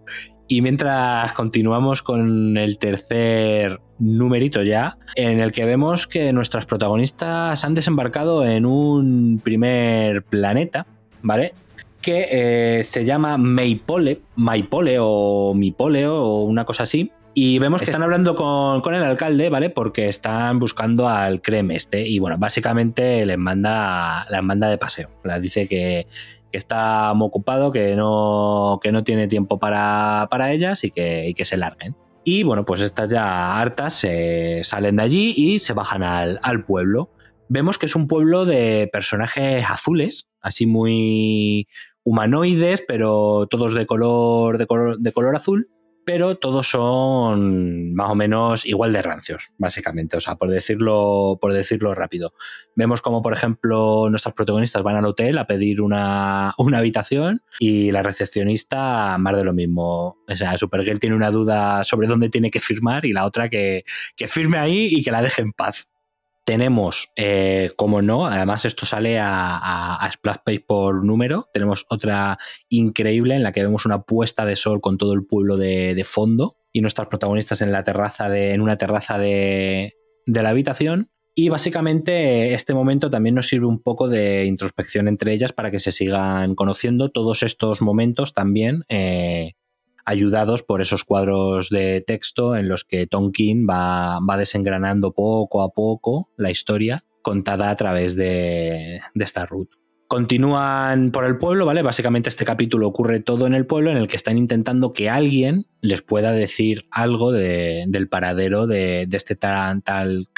Y 0.48 0.62
mientras 0.62 1.32
continuamos 1.32 2.02
con 2.02 2.56
el 2.56 2.78
tercer 2.78 3.80
numerito 3.98 4.62
ya, 4.62 4.98
en 5.16 5.40
el 5.40 5.50
que 5.50 5.64
vemos 5.64 6.06
que 6.06 6.32
nuestras 6.32 6.66
protagonistas 6.66 7.64
han 7.64 7.74
desembarcado 7.74 8.44
en 8.44 8.64
un 8.64 9.40
primer 9.42 10.22
planeta, 10.22 10.86
¿vale? 11.22 11.54
Que 12.00 12.28
eh, 12.30 12.84
se 12.84 13.04
llama 13.04 13.36
Maypole, 13.36 14.20
Maypole 14.36 14.98
o 15.00 15.52
Mipole 15.54 16.06
o 16.06 16.42
una 16.42 16.64
cosa 16.64 16.84
así. 16.84 17.10
Y 17.34 17.58
vemos 17.58 17.80
que 17.80 17.84
están 17.84 18.02
hablando 18.02 18.34
con, 18.34 18.80
con, 18.80 18.94
el 18.94 19.02
alcalde, 19.02 19.50
¿vale? 19.50 19.68
Porque 19.68 20.08
están 20.08 20.58
buscando 20.58 21.06
al 21.08 21.42
creme 21.42 21.76
este. 21.76 22.06
Y 22.06 22.18
bueno, 22.18 22.38
básicamente 22.38 23.26
les 23.26 23.36
manda, 23.36 24.26
les 24.30 24.42
manda 24.42 24.70
de 24.70 24.78
paseo. 24.78 25.10
Les 25.22 25.42
dice 25.42 25.68
que, 25.68 26.06
que 26.50 26.58
está 26.58 27.12
muy 27.14 27.26
ocupado, 27.26 27.72
que 27.72 27.94
no, 27.96 28.78
que 28.82 28.92
no 28.92 29.04
tiene 29.04 29.28
tiempo 29.28 29.58
para, 29.58 30.28
para 30.30 30.52
ellas 30.52 30.84
y 30.84 30.90
que, 30.90 31.28
y 31.28 31.34
que, 31.34 31.44
se 31.44 31.56
larguen. 31.56 31.96
Y 32.24 32.42
bueno, 32.42 32.64
pues 32.64 32.80
estas 32.80 33.10
ya 33.10 33.60
hartas 33.60 33.94
se 33.94 34.62
salen 34.64 34.96
de 34.96 35.02
allí 35.02 35.34
y 35.36 35.58
se 35.58 35.72
bajan 35.72 36.02
al, 36.02 36.40
al 36.42 36.64
pueblo. 36.64 37.10
Vemos 37.48 37.78
que 37.78 37.86
es 37.86 37.94
un 37.94 38.08
pueblo 38.08 38.44
de 38.44 38.88
personajes 38.92 39.64
azules, 39.68 40.28
así 40.40 40.66
muy 40.66 41.68
humanoides, 42.02 42.82
pero 42.86 43.46
todos 43.48 43.74
de 43.74 43.86
color, 43.86 44.58
de 44.58 44.66
color, 44.66 44.98
de 44.98 45.12
color 45.12 45.36
azul 45.36 45.70
pero 46.06 46.38
todos 46.38 46.68
son 46.68 47.92
más 47.92 48.08
o 48.12 48.14
menos 48.14 48.64
igual 48.64 48.92
de 48.92 49.02
rancios, 49.02 49.50
básicamente. 49.58 50.16
O 50.16 50.20
sea, 50.20 50.36
por 50.36 50.48
decirlo, 50.48 51.36
por 51.40 51.52
decirlo 51.52 51.96
rápido. 51.96 52.32
Vemos 52.76 53.02
como, 53.02 53.22
por 53.22 53.32
ejemplo, 53.32 54.08
nuestras 54.08 54.32
protagonistas 54.32 54.84
van 54.84 54.94
al 54.94 55.04
hotel 55.04 55.36
a 55.36 55.48
pedir 55.48 55.82
una, 55.82 56.54
una 56.58 56.78
habitación 56.78 57.42
y 57.58 57.90
la 57.90 58.04
recepcionista 58.04 59.18
más 59.18 59.36
de 59.36 59.42
lo 59.42 59.52
mismo. 59.52 60.18
O 60.28 60.36
sea, 60.36 60.56
Supergirl 60.56 61.00
tiene 61.00 61.16
una 61.16 61.32
duda 61.32 61.82
sobre 61.82 62.06
dónde 62.06 62.28
tiene 62.28 62.52
que 62.52 62.60
firmar 62.60 63.04
y 63.04 63.12
la 63.12 63.24
otra 63.24 63.48
que, 63.48 63.84
que 64.14 64.28
firme 64.28 64.58
ahí 64.58 64.86
y 64.86 65.02
que 65.02 65.10
la 65.10 65.22
deje 65.22 65.42
en 65.42 65.52
paz 65.52 65.88
tenemos, 66.46 67.08
eh, 67.16 67.72
como 67.76 68.02
no, 68.02 68.24
además 68.24 68.64
esto 68.64 68.86
sale 68.86 69.18
a, 69.20 70.08
Splash 70.12 70.38
Page 70.44 70.60
por 70.60 71.04
número, 71.04 71.46
tenemos 71.52 71.84
otra 71.90 72.38
increíble 72.68 73.34
en 73.34 73.42
la 73.42 73.50
que 73.50 73.64
vemos 73.64 73.84
una 73.84 74.02
puesta 74.02 74.46
de 74.46 74.54
sol 74.54 74.80
con 74.80 74.96
todo 74.96 75.12
el 75.12 75.26
pueblo 75.26 75.56
de, 75.56 76.00
fondo 76.04 76.56
y 76.72 76.82
nuestras 76.82 77.08
protagonistas 77.08 77.62
en 77.62 77.72
la 77.72 77.82
terraza 77.82 78.30
de, 78.30 78.54
en 78.54 78.60
una 78.60 78.76
terraza 78.76 79.18
de, 79.18 79.94
de, 80.24 80.42
la 80.42 80.50
habitación. 80.50 81.10
Y 81.34 81.48
básicamente 81.48 82.54
este 82.54 82.74
momento 82.74 83.10
también 83.10 83.34
nos 83.34 83.48
sirve 83.48 83.66
un 83.66 83.82
poco 83.82 84.08
de 84.08 84.44
introspección 84.46 85.08
entre 85.08 85.32
ellas 85.32 85.52
para 85.52 85.72
que 85.72 85.80
se 85.80 85.90
sigan 85.90 86.54
conociendo 86.54 87.10
todos 87.10 87.42
estos 87.42 87.82
momentos 87.82 88.34
también. 88.34 88.84
Eh, 88.88 89.54
ayudados 90.06 90.62
por 90.62 90.80
esos 90.80 91.04
cuadros 91.04 91.68
de 91.68 92.00
texto 92.00 92.56
en 92.56 92.68
los 92.68 92.84
que 92.84 93.06
Tonkin 93.06 93.66
va, 93.68 94.20
va 94.20 94.36
desengranando 94.36 95.12
poco 95.12 95.62
a 95.62 95.70
poco 95.70 96.30
la 96.36 96.50
historia 96.50 97.02
contada 97.22 97.70
a 97.70 97.76
través 97.76 98.16
de, 98.16 99.00
de 99.14 99.24
esta 99.24 99.44
root. 99.44 99.68
Continúan 100.08 101.10
por 101.10 101.24
el 101.24 101.36
pueblo, 101.36 101.66
¿vale? 101.66 101.82
Básicamente 101.82 102.28
este 102.28 102.44
capítulo 102.44 102.86
ocurre 102.86 103.18
todo 103.18 103.48
en 103.48 103.54
el 103.54 103.66
pueblo 103.66 103.90
en 103.90 103.96
el 103.96 104.06
que 104.06 104.14
están 104.14 104.38
intentando 104.38 104.92
que 104.92 105.10
alguien 105.10 105.66
les 105.80 106.02
pueda 106.02 106.30
decir 106.30 106.86
algo 106.92 107.32
de, 107.32 107.84
del 107.88 108.08
paradero 108.08 108.68
de, 108.68 109.06
de 109.08 109.16
este 109.16 109.34
tal, 109.34 109.82
tal 109.82 110.28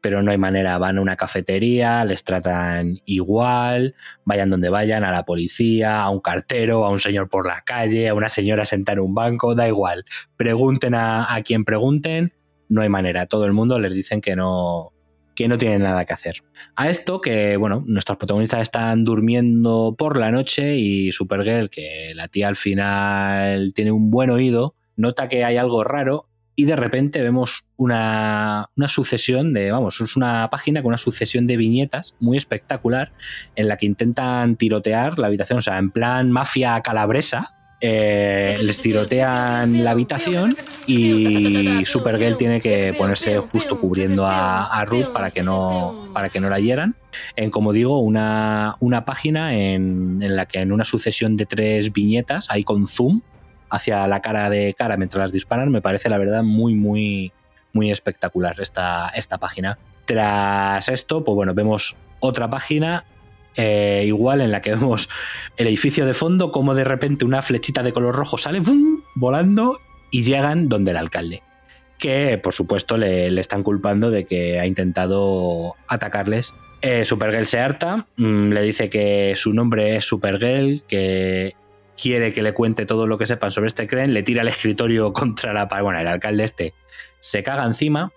pero 0.00 0.22
no 0.22 0.30
hay 0.30 0.38
manera. 0.38 0.78
Van 0.78 0.98
a 0.98 1.00
una 1.00 1.16
cafetería, 1.16 2.04
les 2.04 2.24
tratan 2.24 3.00
igual, 3.04 3.94
vayan 4.24 4.50
donde 4.50 4.68
vayan, 4.68 5.04
a 5.04 5.10
la 5.10 5.24
policía, 5.24 6.02
a 6.02 6.10
un 6.10 6.20
cartero, 6.20 6.84
a 6.84 6.90
un 6.90 7.00
señor 7.00 7.28
por 7.28 7.46
la 7.46 7.62
calle, 7.62 8.08
a 8.08 8.14
una 8.14 8.28
señora 8.28 8.64
sentada 8.64 8.94
en 8.94 9.00
un 9.00 9.14
banco, 9.14 9.54
da 9.54 9.68
igual. 9.68 10.04
Pregunten 10.36 10.94
a, 10.94 11.34
a 11.34 11.42
quien 11.42 11.64
pregunten, 11.64 12.32
no 12.68 12.82
hay 12.82 12.88
manera. 12.88 13.26
Todo 13.26 13.44
el 13.44 13.52
mundo 13.52 13.78
les 13.78 13.92
dicen 13.92 14.20
que 14.20 14.36
no, 14.36 14.92
que 15.38 15.46
no 15.46 15.56
tienen 15.56 15.82
nada 15.82 16.04
que 16.04 16.12
hacer. 16.12 16.42
A 16.74 16.90
esto 16.90 17.20
que, 17.20 17.56
bueno, 17.56 17.84
nuestros 17.86 18.18
protagonistas 18.18 18.62
están 18.62 19.04
durmiendo 19.04 19.94
por 19.96 20.16
la 20.16 20.32
noche 20.32 20.76
y 20.76 21.12
Supergirl, 21.12 21.70
que 21.70 22.12
la 22.16 22.26
tía 22.26 22.48
al 22.48 22.56
final 22.56 23.72
tiene 23.72 23.92
un 23.92 24.10
buen 24.10 24.30
oído, 24.30 24.74
nota 24.96 25.28
que 25.28 25.44
hay 25.44 25.56
algo 25.56 25.84
raro 25.84 26.28
y 26.58 26.64
de 26.64 26.74
repente 26.74 27.22
vemos 27.22 27.66
una, 27.76 28.68
una, 28.76 28.88
sucesión 28.88 29.52
de, 29.52 29.70
vamos, 29.70 30.00
es 30.00 30.16
una 30.16 30.50
página 30.50 30.82
con 30.82 30.88
una 30.88 30.98
sucesión 30.98 31.46
de 31.46 31.56
viñetas 31.56 32.16
muy 32.18 32.36
espectacular 32.36 33.12
en 33.54 33.68
la 33.68 33.76
que 33.76 33.86
intentan 33.86 34.56
tirotear 34.56 35.20
la 35.20 35.28
habitación, 35.28 35.60
o 35.60 35.62
sea, 35.62 35.78
en 35.78 35.92
plan 35.92 36.32
mafia 36.32 36.80
calabresa. 36.80 37.54
Eh, 37.80 38.56
les 38.60 38.80
tirotean 38.80 39.84
la 39.84 39.92
habitación 39.92 40.56
y 40.88 41.84
Supergirl 41.84 42.36
tiene 42.36 42.60
que 42.60 42.92
ponerse 42.98 43.38
justo 43.38 43.78
cubriendo 43.78 44.26
a, 44.26 44.84
Ruth 44.84 45.12
para 45.12 45.30
que 45.30 45.44
no 45.44 46.10
para 46.12 46.28
que 46.28 46.40
no 46.40 46.50
la 46.50 46.58
hieran. 46.58 46.96
En 47.36 47.50
como 47.50 47.72
digo, 47.72 48.00
una, 48.00 48.74
una 48.80 49.04
página 49.04 49.56
en, 49.56 50.18
en 50.22 50.34
la 50.34 50.46
que 50.46 50.58
en 50.58 50.72
una 50.72 50.84
sucesión 50.84 51.36
de 51.36 51.46
tres 51.46 51.92
viñetas, 51.92 52.48
hay 52.50 52.64
con 52.64 52.88
zoom, 52.88 53.22
hacia 53.70 54.06
la 54.06 54.20
cara 54.20 54.50
de 54.50 54.74
cara 54.74 54.96
mientras 54.96 55.20
las 55.20 55.32
disparan, 55.32 55.70
me 55.70 55.82
parece 55.82 56.08
la 56.08 56.18
verdad 56.18 56.42
muy, 56.42 56.74
muy, 56.74 57.32
muy 57.72 57.90
espectacular 57.90 58.60
esta, 58.60 59.08
esta 59.10 59.38
página. 59.38 59.78
Tras 60.04 60.88
esto, 60.88 61.24
pues 61.24 61.34
bueno, 61.34 61.54
vemos 61.54 61.96
otra 62.20 62.48
página 62.48 63.04
eh, 63.58 64.04
igual 64.06 64.40
en 64.40 64.52
la 64.52 64.62
que 64.62 64.70
vemos 64.74 65.08
el 65.56 65.66
edificio 65.66 66.06
de 66.06 66.14
fondo, 66.14 66.52
como 66.52 66.74
de 66.74 66.84
repente 66.84 67.24
una 67.24 67.42
flechita 67.42 67.82
de 67.82 67.92
color 67.92 68.14
rojo 68.14 68.38
sale 68.38 68.60
volando 69.14 69.80
y 70.10 70.22
llegan 70.22 70.68
donde 70.68 70.92
el 70.92 70.96
alcalde. 70.96 71.42
Que 71.98 72.38
por 72.38 72.54
supuesto 72.54 72.96
le, 72.96 73.30
le 73.30 73.40
están 73.40 73.64
culpando 73.64 74.10
de 74.10 74.24
que 74.24 74.60
ha 74.60 74.66
intentado 74.66 75.74
atacarles. 75.88 76.54
Eh, 76.80 77.04
Supergirl 77.04 77.46
se 77.46 77.58
harta, 77.58 78.06
mmm, 78.16 78.52
le 78.52 78.62
dice 78.62 78.88
que 78.88 79.34
su 79.34 79.52
nombre 79.52 79.96
es 79.96 80.04
Supergirl, 80.04 80.84
que 80.86 81.56
quiere 82.00 82.32
que 82.32 82.42
le 82.42 82.54
cuente 82.54 82.86
todo 82.86 83.06
lo 83.06 83.18
que 83.18 83.26
sepan 83.26 83.50
sobre 83.50 83.68
este 83.68 83.86
Crane, 83.86 84.12
le 84.12 84.22
tira 84.22 84.42
el 84.42 84.48
escritorio 84.48 85.12
contra 85.12 85.52
la 85.52 85.68
pared. 85.68 85.84
Bueno, 85.84 86.00
el 86.00 86.06
alcalde 86.06 86.44
este 86.44 86.74
se 87.20 87.42
caga 87.42 87.64
encima 87.64 88.12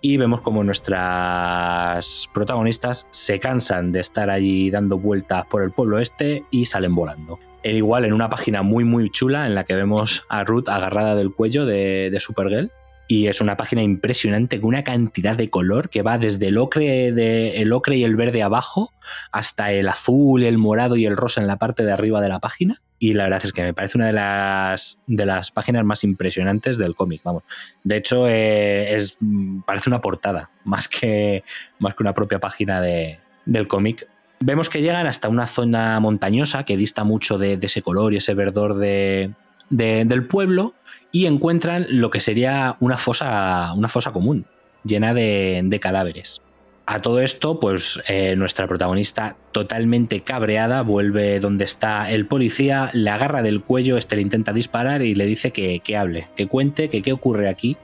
y 0.00 0.16
vemos 0.16 0.40
como 0.40 0.64
nuestras 0.64 2.28
protagonistas 2.32 3.06
se 3.10 3.38
cansan 3.38 3.92
de 3.92 4.00
estar 4.00 4.30
allí 4.30 4.70
dando 4.70 4.98
vueltas 4.98 5.46
por 5.46 5.62
el 5.62 5.70
pueblo 5.70 5.98
este 5.98 6.44
y 6.50 6.66
salen 6.66 6.94
volando. 6.94 7.38
E 7.62 7.76
igual 7.76 8.06
en 8.06 8.14
una 8.14 8.30
página 8.30 8.62
muy 8.62 8.84
muy 8.84 9.10
chula 9.10 9.46
en 9.46 9.54
la 9.54 9.64
que 9.64 9.74
vemos 9.74 10.24
a 10.30 10.44
Ruth 10.44 10.68
agarrada 10.68 11.14
del 11.14 11.32
cuello 11.32 11.66
de, 11.66 12.08
de 12.10 12.20
Supergirl 12.20 12.72
y 13.10 13.26
es 13.26 13.40
una 13.40 13.56
página 13.56 13.82
impresionante 13.82 14.60
con 14.60 14.68
una 14.68 14.84
cantidad 14.84 15.34
de 15.34 15.50
color 15.50 15.90
que 15.90 16.02
va 16.02 16.16
desde 16.16 16.46
el 16.46 16.58
ocre, 16.58 17.10
de, 17.10 17.56
el 17.56 17.72
ocre 17.72 17.96
y 17.96 18.04
el 18.04 18.14
verde 18.14 18.40
abajo 18.40 18.92
hasta 19.32 19.72
el 19.72 19.88
azul, 19.88 20.44
el 20.44 20.58
morado 20.58 20.94
y 20.94 21.06
el 21.06 21.16
rosa 21.16 21.40
en 21.40 21.48
la 21.48 21.56
parte 21.56 21.82
de 21.82 21.90
arriba 21.90 22.20
de 22.20 22.28
la 22.28 22.38
página. 22.38 22.80
Y 23.00 23.14
la 23.14 23.24
verdad 23.24 23.40
es 23.42 23.52
que 23.52 23.64
me 23.64 23.74
parece 23.74 23.98
una 23.98 24.06
de 24.06 24.12
las, 24.12 25.00
de 25.08 25.26
las 25.26 25.50
páginas 25.50 25.84
más 25.84 26.04
impresionantes 26.04 26.78
del 26.78 26.94
cómic. 26.94 27.22
Vamos. 27.24 27.42
De 27.82 27.96
hecho, 27.96 28.28
eh, 28.28 28.94
es, 28.94 29.18
parece 29.66 29.90
una 29.90 30.00
portada 30.00 30.52
más 30.62 30.86
que, 30.86 31.42
más 31.80 31.96
que 31.96 32.04
una 32.04 32.14
propia 32.14 32.38
página 32.38 32.80
de, 32.80 33.18
del 33.44 33.66
cómic. 33.66 34.06
Vemos 34.38 34.68
que 34.68 34.82
llegan 34.82 35.08
hasta 35.08 35.28
una 35.28 35.48
zona 35.48 35.98
montañosa 35.98 36.62
que 36.62 36.76
dista 36.76 37.02
mucho 37.02 37.38
de, 37.38 37.58
ese 37.60 37.82
color 37.82 38.14
y 38.14 38.18
ese 38.18 38.34
verdor 38.34 38.76
de, 38.76 39.34
del 39.68 40.28
pueblo 40.28 40.74
y 41.12 41.26
encuentran 41.26 41.86
lo 41.88 42.10
que 42.10 42.20
sería 42.20 42.76
una 42.80 42.98
fosa, 42.98 43.72
una 43.74 43.88
fosa 43.88 44.12
común, 44.12 44.46
llena 44.84 45.14
de, 45.14 45.60
de 45.64 45.80
cadáveres. 45.80 46.40
A 46.86 47.00
todo 47.02 47.20
esto, 47.20 47.60
pues 47.60 48.00
eh, 48.08 48.34
nuestra 48.34 48.66
protagonista, 48.66 49.36
totalmente 49.52 50.22
cabreada, 50.22 50.82
vuelve 50.82 51.38
donde 51.38 51.64
está 51.64 52.10
el 52.10 52.26
policía, 52.26 52.90
le 52.92 53.10
agarra 53.10 53.42
del 53.42 53.62
cuello, 53.62 53.96
este 53.96 54.16
le 54.16 54.22
intenta 54.22 54.52
disparar 54.52 55.02
y 55.02 55.14
le 55.14 55.24
dice 55.24 55.52
que, 55.52 55.78
que 55.80 55.96
hable, 55.96 56.26
que 56.34 56.48
cuente, 56.48 56.88
que 56.88 57.00
qué 57.00 57.12
ocurre 57.12 57.48
aquí, 57.48 57.76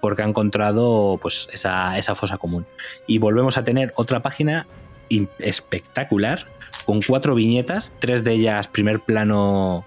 porque 0.00 0.22
ha 0.22 0.26
encontrado 0.26 1.18
pues, 1.20 1.48
esa, 1.52 1.98
esa 1.98 2.14
fosa 2.14 2.38
común. 2.38 2.64
Y 3.08 3.18
volvemos 3.18 3.56
a 3.56 3.64
tener 3.64 3.92
otra 3.96 4.20
página 4.20 4.68
espectacular 5.40 6.46
con 6.84 7.02
cuatro 7.02 7.34
viñetas, 7.34 7.92
tres 7.98 8.22
de 8.22 8.32
ellas 8.34 8.68
primer 8.68 9.00
plano 9.00 9.84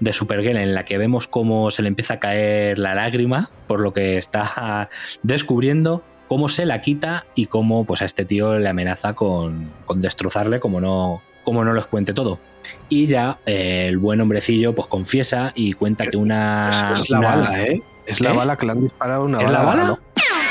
de 0.00 0.12
Supergirl 0.12 0.56
en 0.56 0.74
la 0.74 0.84
que 0.84 0.98
vemos 0.98 1.26
cómo 1.26 1.70
se 1.70 1.82
le 1.82 1.88
empieza 1.88 2.14
a 2.14 2.20
caer 2.20 2.78
la 2.78 2.94
lágrima 2.94 3.50
por 3.66 3.80
lo 3.80 3.92
que 3.92 4.16
está 4.16 4.88
descubriendo, 5.22 6.02
cómo 6.28 6.48
se 6.48 6.66
la 6.66 6.80
quita 6.80 7.26
y 7.34 7.46
cómo 7.46 7.84
pues 7.84 8.02
a 8.02 8.04
este 8.04 8.24
tío 8.24 8.58
le 8.58 8.68
amenaza 8.68 9.14
con, 9.14 9.70
destrozarle 9.96 10.60
como 10.60 10.80
no, 10.80 11.22
como 11.44 11.64
no 11.64 11.72
les 11.72 11.86
cuente 11.86 12.12
todo. 12.12 12.38
Y 12.88 13.06
ya 13.06 13.38
eh, 13.46 13.86
el 13.88 13.98
buen 13.98 14.20
hombrecillo 14.20 14.74
pues 14.74 14.88
confiesa 14.88 15.52
y 15.54 15.72
cuenta 15.72 16.06
que 16.06 16.16
una... 16.16 16.92
Es, 16.92 17.08
la 17.08 17.20
bala, 17.20 17.62
¿eh? 17.62 17.82
Es 18.06 18.20
la 18.20 18.30
¿Eh? 18.30 18.36
bala 18.36 18.56
que 18.56 18.66
le 18.66 18.72
han 18.72 18.80
disparado 18.80 19.24
una 19.24 19.38
¿Es 19.38 19.50
La 19.50 19.62
bala? 19.62 19.98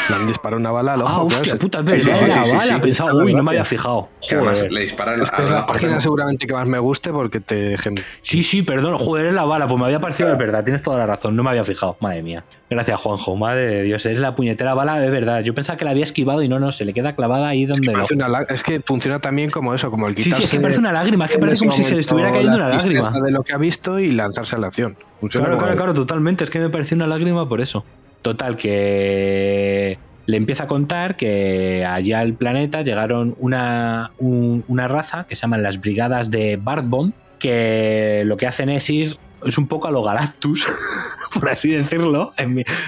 Le 0.09 0.15
han 0.15 0.27
disparado 0.27 0.59
una 0.59 0.71
bala 0.71 0.93
al 0.93 1.01
ojo. 1.01 1.11
Ah, 1.11 1.23
hostia, 1.23 1.55
puta, 1.55 1.79
es 1.81 1.89
sí, 1.89 1.99
sí, 1.99 2.11
sí, 2.15 2.55
bala. 2.55 2.81
Pensaba, 2.81 3.13
uy, 3.13 3.33
no 3.33 3.43
me 3.43 3.51
había 3.51 3.65
fijado. 3.65 4.09
Joder. 4.21 4.71
le 4.71 4.81
disparan 4.81 5.21
es, 5.21 5.29
es 5.37 5.49
la 5.49 5.65
página 5.65 5.99
seguramente 5.99 6.47
que 6.47 6.53
más 6.53 6.67
me 6.67 6.79
guste 6.79 7.11
porque 7.11 7.39
te... 7.39 7.75
Sí, 8.21 8.43
sí, 8.43 8.63
perdón. 8.63 8.97
Joder, 8.97 9.27
es 9.27 9.33
la 9.33 9.45
bala. 9.45 9.67
Pues 9.67 9.79
me 9.79 9.85
había 9.85 9.99
parecido, 9.99 10.31
es 10.31 10.37
verdad. 10.37 10.63
Tienes 10.63 10.81
toda 10.81 10.97
la 10.97 11.05
razón. 11.05 11.35
No 11.35 11.43
me 11.43 11.49
había 11.49 11.63
fijado. 11.63 11.97
Madre 11.99 12.23
mía. 12.23 12.43
Gracias, 12.69 12.99
Juanjo. 12.99 13.35
Madre 13.35 13.67
de 13.67 13.83
Dios. 13.83 14.05
Es 14.05 14.19
la 14.19 14.35
puñetera 14.35 14.73
bala, 14.73 15.03
es 15.03 15.11
verdad. 15.11 15.41
Yo 15.41 15.53
pensaba 15.53 15.77
que 15.77 15.85
la 15.85 15.91
había 15.91 16.03
esquivado 16.03 16.41
y 16.41 16.47
no, 16.47 16.59
no. 16.59 16.71
Se 16.71 16.85
le 16.85 16.93
queda 16.93 17.13
clavada 17.13 17.49
ahí 17.49 17.65
donde... 17.65 17.91
Es, 17.91 18.11
lo... 18.11 18.39
es 18.47 18.63
que 18.63 18.81
funciona 18.81 19.19
también 19.19 19.49
como 19.49 19.73
eso, 19.73 19.91
como 19.91 20.07
el 20.07 20.15
quitarse... 20.15 20.35
Sí, 20.35 20.41
sí, 20.41 20.43
es 20.45 20.51
que 20.51 20.59
parece 20.59 20.79
una 20.79 20.91
lágrima. 20.91 21.25
Es 21.25 21.31
que 21.31 21.39
parece 21.39 21.65
como 21.65 21.71
si 21.71 21.83
se 21.83 21.95
le 21.95 22.01
estuviera 22.01 22.31
cayendo 22.31 22.57
una 22.57 22.69
lágrima. 22.69 23.11
de 23.11 23.31
lo 23.31 23.43
que 23.43 23.53
ha 23.53 23.57
visto 23.57 23.99
y 23.99 24.11
lanzarse 24.11 24.55
a 24.55 24.59
la 24.59 24.67
acción. 24.67 24.97
claro, 25.29 25.57
claro, 25.57 25.75
claro. 25.75 25.93
Totalmente. 25.93 26.43
Es 26.43 26.49
que 26.49 26.59
me 26.59 26.69
pareció 26.69 26.95
una 26.95 27.07
lágrima 27.07 27.47
por 27.47 27.61
eso. 27.61 27.83
Total, 28.21 28.55
que 28.57 29.97
le 30.27 30.37
empieza 30.37 30.65
a 30.65 30.67
contar 30.67 31.15
que 31.15 31.85
allá 31.85 32.19
al 32.19 32.33
planeta 32.33 32.81
llegaron 32.81 33.35
una, 33.39 34.11
una 34.19 34.87
raza 34.87 35.25
que 35.25 35.35
se 35.35 35.41
llaman 35.41 35.63
las 35.63 35.79
Brigadas 35.79 36.29
de 36.29 36.57
Bartbond, 36.57 37.13
que 37.39 38.23
lo 38.25 38.35
que 38.35 38.45
hacen 38.45 38.69
es 38.69 38.89
ir, 38.89 39.17
es 39.45 39.57
un 39.57 39.67
poco 39.67 39.87
a 39.87 39.91
lo 39.91 40.03
Galactus, 40.03 40.67
por 41.33 41.49
así 41.49 41.71
decirlo, 41.71 42.33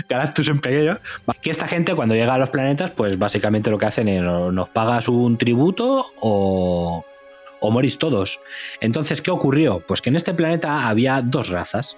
Galactus 0.10 0.50
en 0.50 0.60
pequeño, 0.60 1.00
que 1.42 1.52
esta 1.52 1.68
gente 1.68 1.96
cuando 1.96 2.14
llega 2.14 2.34
a 2.34 2.38
los 2.38 2.50
planetas, 2.50 2.92
pues 2.92 3.18
básicamente 3.18 3.72
lo 3.72 3.78
que 3.78 3.86
hacen 3.86 4.10
es 4.10 4.22
nos 4.22 4.70
pagas 4.70 5.08
un 5.08 5.38
tributo 5.38 6.08
o, 6.20 7.06
o 7.62 7.72
morís 7.72 7.98
todos. 7.98 8.42
Entonces, 8.82 9.22
¿qué 9.22 9.32
ocurrió? 9.32 9.82
Pues 9.88 10.02
que 10.02 10.10
en 10.10 10.18
este 10.18 10.34
planeta 10.34 10.88
había 10.90 11.22
dos 11.22 11.48
razas. 11.48 11.98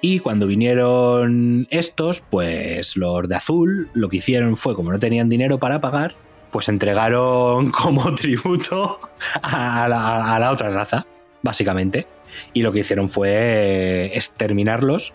Y 0.00 0.20
cuando 0.20 0.46
vinieron 0.46 1.66
estos, 1.70 2.20
pues 2.20 2.96
los 2.96 3.28
de 3.28 3.34
azul 3.34 3.88
lo 3.94 4.08
que 4.08 4.18
hicieron 4.18 4.56
fue, 4.56 4.74
como 4.74 4.92
no 4.92 4.98
tenían 4.98 5.28
dinero 5.28 5.58
para 5.58 5.80
pagar, 5.80 6.14
pues 6.52 6.68
entregaron 6.68 7.70
como 7.72 8.14
tributo 8.14 9.00
a 9.42 9.88
la, 9.88 10.50
otra 10.52 10.70
raza, 10.70 11.06
básicamente. 11.42 12.06
Y 12.52 12.62
lo 12.62 12.72
que 12.72 12.80
hicieron 12.80 13.08
fue 13.08 14.12
exterminarlos. 14.14 15.14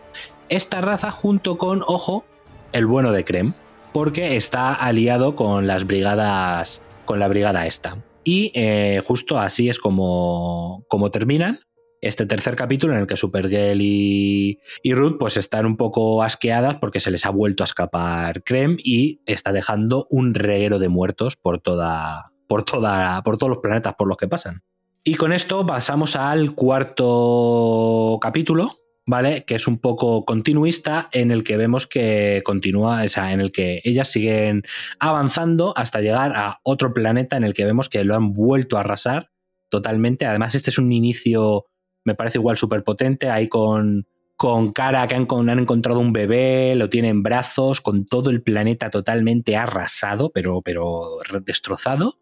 Esta 0.49 0.81
raza 0.81 1.11
junto 1.11 1.57
con, 1.57 1.83
ojo, 1.87 2.25
el 2.73 2.85
bueno 2.85 3.11
de 3.11 3.23
Krem, 3.23 3.53
porque 3.93 4.35
está 4.35 4.73
aliado 4.73 5.35
con 5.35 5.65
las 5.65 5.87
brigadas, 5.87 6.81
con 7.05 7.19
la 7.19 7.27
brigada 7.29 7.67
esta. 7.67 7.97
Y 8.25 8.51
eh, 8.53 9.01
justo 9.05 9.39
así 9.39 9.69
es 9.69 9.79
como, 9.79 10.83
como 10.87 11.11
terminan 11.11 11.59
este 12.03 12.25
tercer 12.25 12.55
capítulo 12.55 12.93
en 12.93 12.99
el 12.99 13.07
que 13.07 13.15
Supergirl 13.15 13.79
y, 13.81 14.59
y, 14.83 14.93
Ruth 14.93 15.17
pues 15.17 15.37
están 15.37 15.65
un 15.65 15.77
poco 15.77 16.21
asqueadas 16.21 16.75
porque 16.81 16.99
se 16.99 17.11
les 17.11 17.25
ha 17.25 17.29
vuelto 17.29 17.63
a 17.63 17.65
escapar 17.65 18.43
Krem 18.43 18.77
y 18.83 19.21
está 19.25 19.53
dejando 19.53 20.05
un 20.09 20.33
reguero 20.33 20.79
de 20.79 20.89
muertos 20.89 21.37
por 21.37 21.61
toda 21.61 22.31
por 22.47 22.63
toda 22.63 23.23
por 23.23 23.37
todos 23.37 23.49
los 23.49 23.59
planetas 23.59 23.95
por 23.95 24.07
los 24.07 24.17
que 24.17 24.27
pasan. 24.27 24.63
Y 25.05 25.15
con 25.15 25.31
esto 25.33 25.65
pasamos 25.65 26.15
al 26.15 26.55
cuarto 26.55 28.19
capítulo, 28.21 28.71
¿vale? 29.05 29.45
Que 29.45 29.55
es 29.55 29.67
un 29.67 29.79
poco 29.79 30.25
continuista 30.25 31.09
en 31.11 31.31
el 31.31 31.43
que 31.43 31.57
vemos 31.57 31.87
que 31.87 32.41
continúa, 32.45 33.03
o 33.03 33.09
sea, 33.09 33.33
en 33.33 33.39
el 33.39 33.51
que 33.51 33.81
ellas 33.83 34.09
siguen 34.09 34.63
avanzando 34.99 35.73
hasta 35.77 36.01
llegar 36.01 36.33
a 36.35 36.59
otro 36.63 36.93
planeta 36.93 37.37
en 37.37 37.43
el 37.43 37.53
que 37.53 37.65
vemos 37.65 37.89
que 37.89 38.03
lo 38.03 38.15
han 38.15 38.33
vuelto 38.33 38.77
a 38.77 38.81
arrasar 38.81 39.29
totalmente. 39.69 40.25
Además, 40.25 40.55
este 40.55 40.69
es 40.69 40.77
un 40.77 40.91
inicio 40.91 41.65
me 42.05 42.15
parece 42.15 42.37
igual 42.37 42.57
súper 42.57 42.83
potente, 42.83 43.29
ahí 43.29 43.47
con, 43.47 44.05
con 44.35 44.71
cara 44.73 45.07
que 45.07 45.15
han, 45.15 45.27
han, 45.29 45.59
encontrado 45.59 45.99
un 45.99 46.13
bebé, 46.13 46.75
lo 46.75 46.89
tienen 46.89 47.11
en 47.11 47.23
brazos, 47.23 47.81
con 47.81 48.05
todo 48.05 48.29
el 48.29 48.41
planeta 48.41 48.89
totalmente 48.89 49.55
arrasado, 49.55 50.31
pero, 50.31 50.61
pero 50.61 51.19
destrozado. 51.45 52.19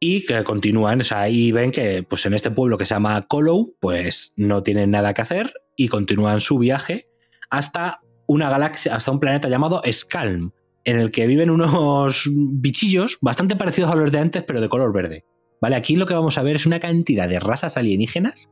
Y 0.00 0.24
que 0.24 0.44
continúan, 0.44 1.00
o 1.00 1.04
sea, 1.04 1.22
ahí 1.22 1.50
ven 1.50 1.72
que 1.72 2.04
pues 2.04 2.24
en 2.24 2.34
este 2.34 2.52
pueblo 2.52 2.78
que 2.78 2.86
se 2.86 2.94
llama 2.94 3.26
Colo, 3.26 3.70
pues 3.80 4.32
no 4.36 4.62
tienen 4.62 4.92
nada 4.92 5.12
que 5.12 5.22
hacer 5.22 5.52
y 5.76 5.88
continúan 5.88 6.40
su 6.40 6.58
viaje 6.58 7.08
hasta 7.50 8.00
una 8.26 8.48
galaxia, 8.48 8.94
hasta 8.94 9.10
un 9.10 9.18
planeta 9.18 9.48
llamado 9.48 9.82
Skalm, 9.90 10.52
en 10.84 10.98
el 10.98 11.10
que 11.10 11.26
viven 11.26 11.50
unos 11.50 12.22
bichillos 12.26 13.18
bastante 13.20 13.56
parecidos 13.56 13.90
a 13.90 13.96
los 13.96 14.12
de 14.12 14.20
antes, 14.20 14.44
pero 14.44 14.60
de 14.60 14.68
color 14.68 14.92
verde. 14.92 15.24
¿Vale? 15.60 15.74
Aquí 15.74 15.96
lo 15.96 16.06
que 16.06 16.14
vamos 16.14 16.38
a 16.38 16.42
ver 16.42 16.54
es 16.54 16.66
una 16.66 16.78
cantidad 16.78 17.28
de 17.28 17.40
razas 17.40 17.76
alienígenas 17.76 18.50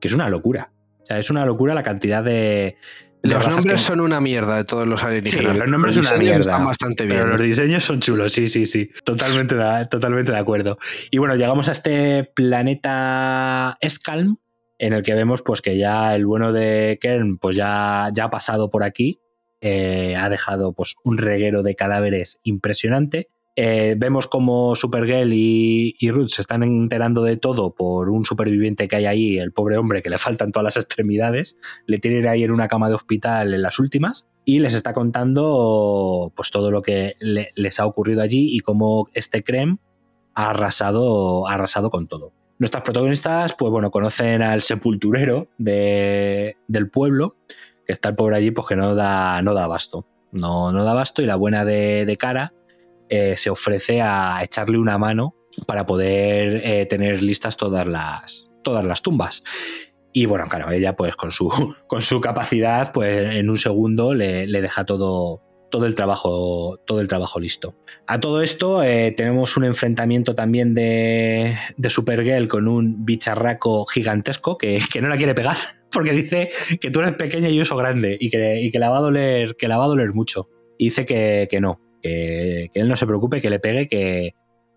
que 0.00 0.08
es 0.08 0.14
una 0.14 0.28
locura. 0.28 0.70
O 1.02 1.06
sea, 1.06 1.18
es 1.18 1.30
una 1.30 1.46
locura 1.46 1.74
la 1.74 1.82
cantidad 1.82 2.22
de. 2.24 2.76
los 3.22 3.48
nombres 3.48 3.80
son 3.80 4.00
una 4.00 4.20
mierda 4.20 4.56
de 4.56 4.64
todos 4.64 4.88
los 4.88 5.02
alienígenas. 5.04 5.52
Sí, 5.52 5.58
los 5.60 5.68
nombres 5.68 5.94
son 5.94 6.06
una 6.06 6.16
mierda. 6.16 6.40
Están 6.40 6.64
bastante 6.64 7.04
bien. 7.04 7.18
Pero 7.18 7.30
los 7.30 7.40
diseños 7.40 7.84
son 7.84 8.00
chulos, 8.00 8.32
sí, 8.32 8.48
sí, 8.48 8.66
sí. 8.66 8.90
Totalmente 9.04 9.54
de, 9.54 9.86
totalmente 9.86 10.32
de 10.32 10.38
acuerdo. 10.38 10.78
Y 11.10 11.18
bueno, 11.18 11.36
llegamos 11.36 11.68
a 11.68 11.72
este 11.72 12.24
planeta 12.24 13.78
Skalm, 13.88 14.38
en 14.78 14.92
el 14.92 15.02
que 15.02 15.14
vemos 15.14 15.42
pues 15.42 15.62
que 15.62 15.76
ya 15.76 16.14
el 16.14 16.26
bueno 16.26 16.52
de 16.52 16.98
Kern 17.00 17.38
pues 17.38 17.56
ya, 17.56 18.10
ya 18.12 18.24
ha 18.24 18.30
pasado 18.30 18.68
por 18.68 18.82
aquí. 18.82 19.20
Eh, 19.60 20.16
ha 20.16 20.28
dejado 20.28 20.72
pues 20.74 20.96
un 21.02 21.18
reguero 21.18 21.62
de 21.62 21.74
cadáveres 21.74 22.40
impresionante. 22.42 23.28
Eh, 23.58 23.94
vemos 23.96 24.26
como 24.26 24.76
Supergirl 24.76 25.32
y, 25.32 25.96
y, 25.98 26.10
Ruth 26.10 26.28
se 26.28 26.42
están 26.42 26.62
enterando 26.62 27.22
de 27.22 27.38
todo 27.38 27.74
por 27.74 28.10
un 28.10 28.26
superviviente 28.26 28.86
que 28.86 28.96
hay 28.96 29.06
ahí, 29.06 29.38
el 29.38 29.50
pobre 29.50 29.78
hombre 29.78 30.02
que 30.02 30.10
le 30.10 30.18
faltan 30.18 30.52
todas 30.52 30.64
las 30.64 30.76
extremidades, 30.76 31.56
le 31.86 31.98
tienen 31.98 32.28
ahí 32.28 32.44
en 32.44 32.50
una 32.50 32.68
cama 32.68 32.90
de 32.90 32.96
hospital 32.96 33.54
en 33.54 33.62
las 33.62 33.78
últimas 33.78 34.28
y 34.44 34.58
les 34.58 34.74
está 34.74 34.92
contando 34.92 36.32
pues 36.36 36.50
todo 36.50 36.70
lo 36.70 36.82
que 36.82 37.16
les 37.18 37.80
ha 37.80 37.86
ocurrido 37.86 38.20
allí 38.20 38.54
y 38.54 38.60
cómo 38.60 39.08
este 39.14 39.42
Creme 39.42 39.78
ha 40.34 40.50
arrasado, 40.50 41.48
ha 41.48 41.54
arrasado 41.54 41.88
con 41.88 42.08
todo. 42.08 42.32
Nuestras 42.58 42.84
protagonistas, 42.84 43.54
pues 43.58 43.70
bueno, 43.70 43.90
conocen 43.90 44.42
al 44.42 44.60
sepulturero 44.60 45.48
de, 45.56 46.56
del 46.68 46.90
pueblo, 46.90 47.36
que 47.86 47.92
está 47.92 48.10
el 48.10 48.16
pobre 48.16 48.36
allí, 48.36 48.50
pues 48.50 48.66
que 48.66 48.76
no 48.76 48.94
da, 48.94 49.40
no 49.40 49.54
da 49.54 49.64
abasto. 49.64 50.06
No, 50.30 50.72
no 50.72 50.84
da 50.84 50.90
abasto 50.90 51.22
y 51.22 51.26
la 51.26 51.36
buena 51.36 51.64
de, 51.64 52.04
de 52.04 52.16
cara 52.16 52.52
eh, 53.08 53.36
se 53.36 53.50
ofrece 53.50 54.02
a 54.02 54.40
echarle 54.42 54.78
una 54.78 54.98
mano 54.98 55.34
para 55.66 55.86
poder 55.86 56.60
eh, 56.64 56.86
tener 56.86 57.22
listas 57.22 57.56
todas 57.56 57.86
las, 57.86 58.50
todas 58.62 58.84
las 58.84 59.02
tumbas. 59.02 59.42
Y 60.12 60.26
bueno, 60.26 60.46
claro, 60.48 60.70
ella 60.70 60.96
pues 60.96 61.14
con 61.16 61.30
su, 61.30 61.48
con 61.86 62.02
su 62.02 62.20
capacidad, 62.20 62.92
pues 62.92 63.34
en 63.36 63.48
un 63.48 63.58
segundo 63.58 64.14
le, 64.14 64.46
deja 64.46 64.84
todo, 64.84 65.42
todo, 65.70 65.86
el 65.86 65.94
trabajo, 65.94 66.78
todo 66.86 67.00
el 67.00 67.08
trabajo 67.08 67.38
listo. 67.38 67.76
A 68.06 68.18
todo 68.18 68.42
esto 68.42 68.82
eh, 68.82 69.12
tenemos 69.16 69.56
un 69.56 69.64
enfrentamiento 69.64 70.34
también 70.34 70.74
de, 70.74 71.56
de 71.76 71.90
Supergirl 71.90 72.48
con 72.48 72.66
un 72.66 73.04
bicharraco 73.04 73.84
gigantesco 73.86 74.58
que, 74.58 74.80
no 75.00 75.08
la 75.08 75.16
quiere 75.16 75.34
pegar 75.34 75.56
porque 75.92 76.12
dice 76.12 76.48
que 76.80 76.90
tú 76.90 77.00
eres 77.00 77.14
pequeña 77.16 77.48
y 77.48 77.56
yo 77.56 77.64
soy 77.64 77.78
grande 77.78 78.16
y 78.18 78.30
que, 78.30 78.68
que, 78.72 78.78
la 78.78 78.90
va 78.90 78.98
a 78.98 79.02
doler, 79.02 79.54
que 79.56 79.68
la 79.68 79.78
va 79.78 79.84
a 79.84 79.88
doler 79.88 80.12
mucho. 80.12 80.48
Y 80.78 80.86
dice 80.86 81.04
que, 81.06 81.48
que 81.50 81.60
no, 81.60 81.80
que, 82.02 82.70
él 82.74 82.88
no 82.88 82.96
se 82.96 83.06
preocupe, 83.06 83.40
que 83.40 83.50
le 83.50 83.60
pegue, 83.60 83.88
que, 83.88 84.34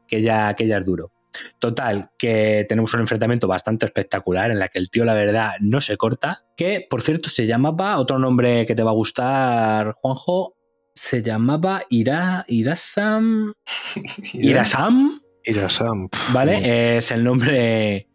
que, 0.08 0.18
ella, 0.18 0.54
que 0.54 0.64
es 0.64 0.86
duro. 0.86 1.12
Total, 1.60 2.10
que 2.18 2.66
tenemos 2.68 2.94
un 2.94 3.02
enfrentamiento 3.02 3.48
bastante 3.48 3.86
espectacular 3.86 4.52
en 4.52 4.60
la 4.60 4.70
que 4.70 4.80
el 4.80 4.90
tío, 4.90 5.06
la 5.06 5.14
verdad, 5.14 5.54
no 5.62 5.82
se 5.82 5.98
corta. 5.98 6.44
Que, 6.58 6.86
por 6.90 7.02
cierto, 7.02 7.30
se 7.30 7.46
llamaba, 7.46 7.98
otro 8.00 8.20
nombre 8.20 8.66
que 8.66 8.76
te 8.76 8.84
va 8.84 8.92
a 8.92 8.96
gustar, 8.96 9.94
Juanjo, 10.02 10.56
se 10.94 11.22
llamaba 11.22 11.84
Ira, 11.90 12.46
Irasam. 12.48 13.54
Irasam. 14.34 15.22
Irasam. 15.44 16.10
Vale, 16.34 16.98
es 16.98 17.12
el 17.12 17.24
nombre, 17.24 18.08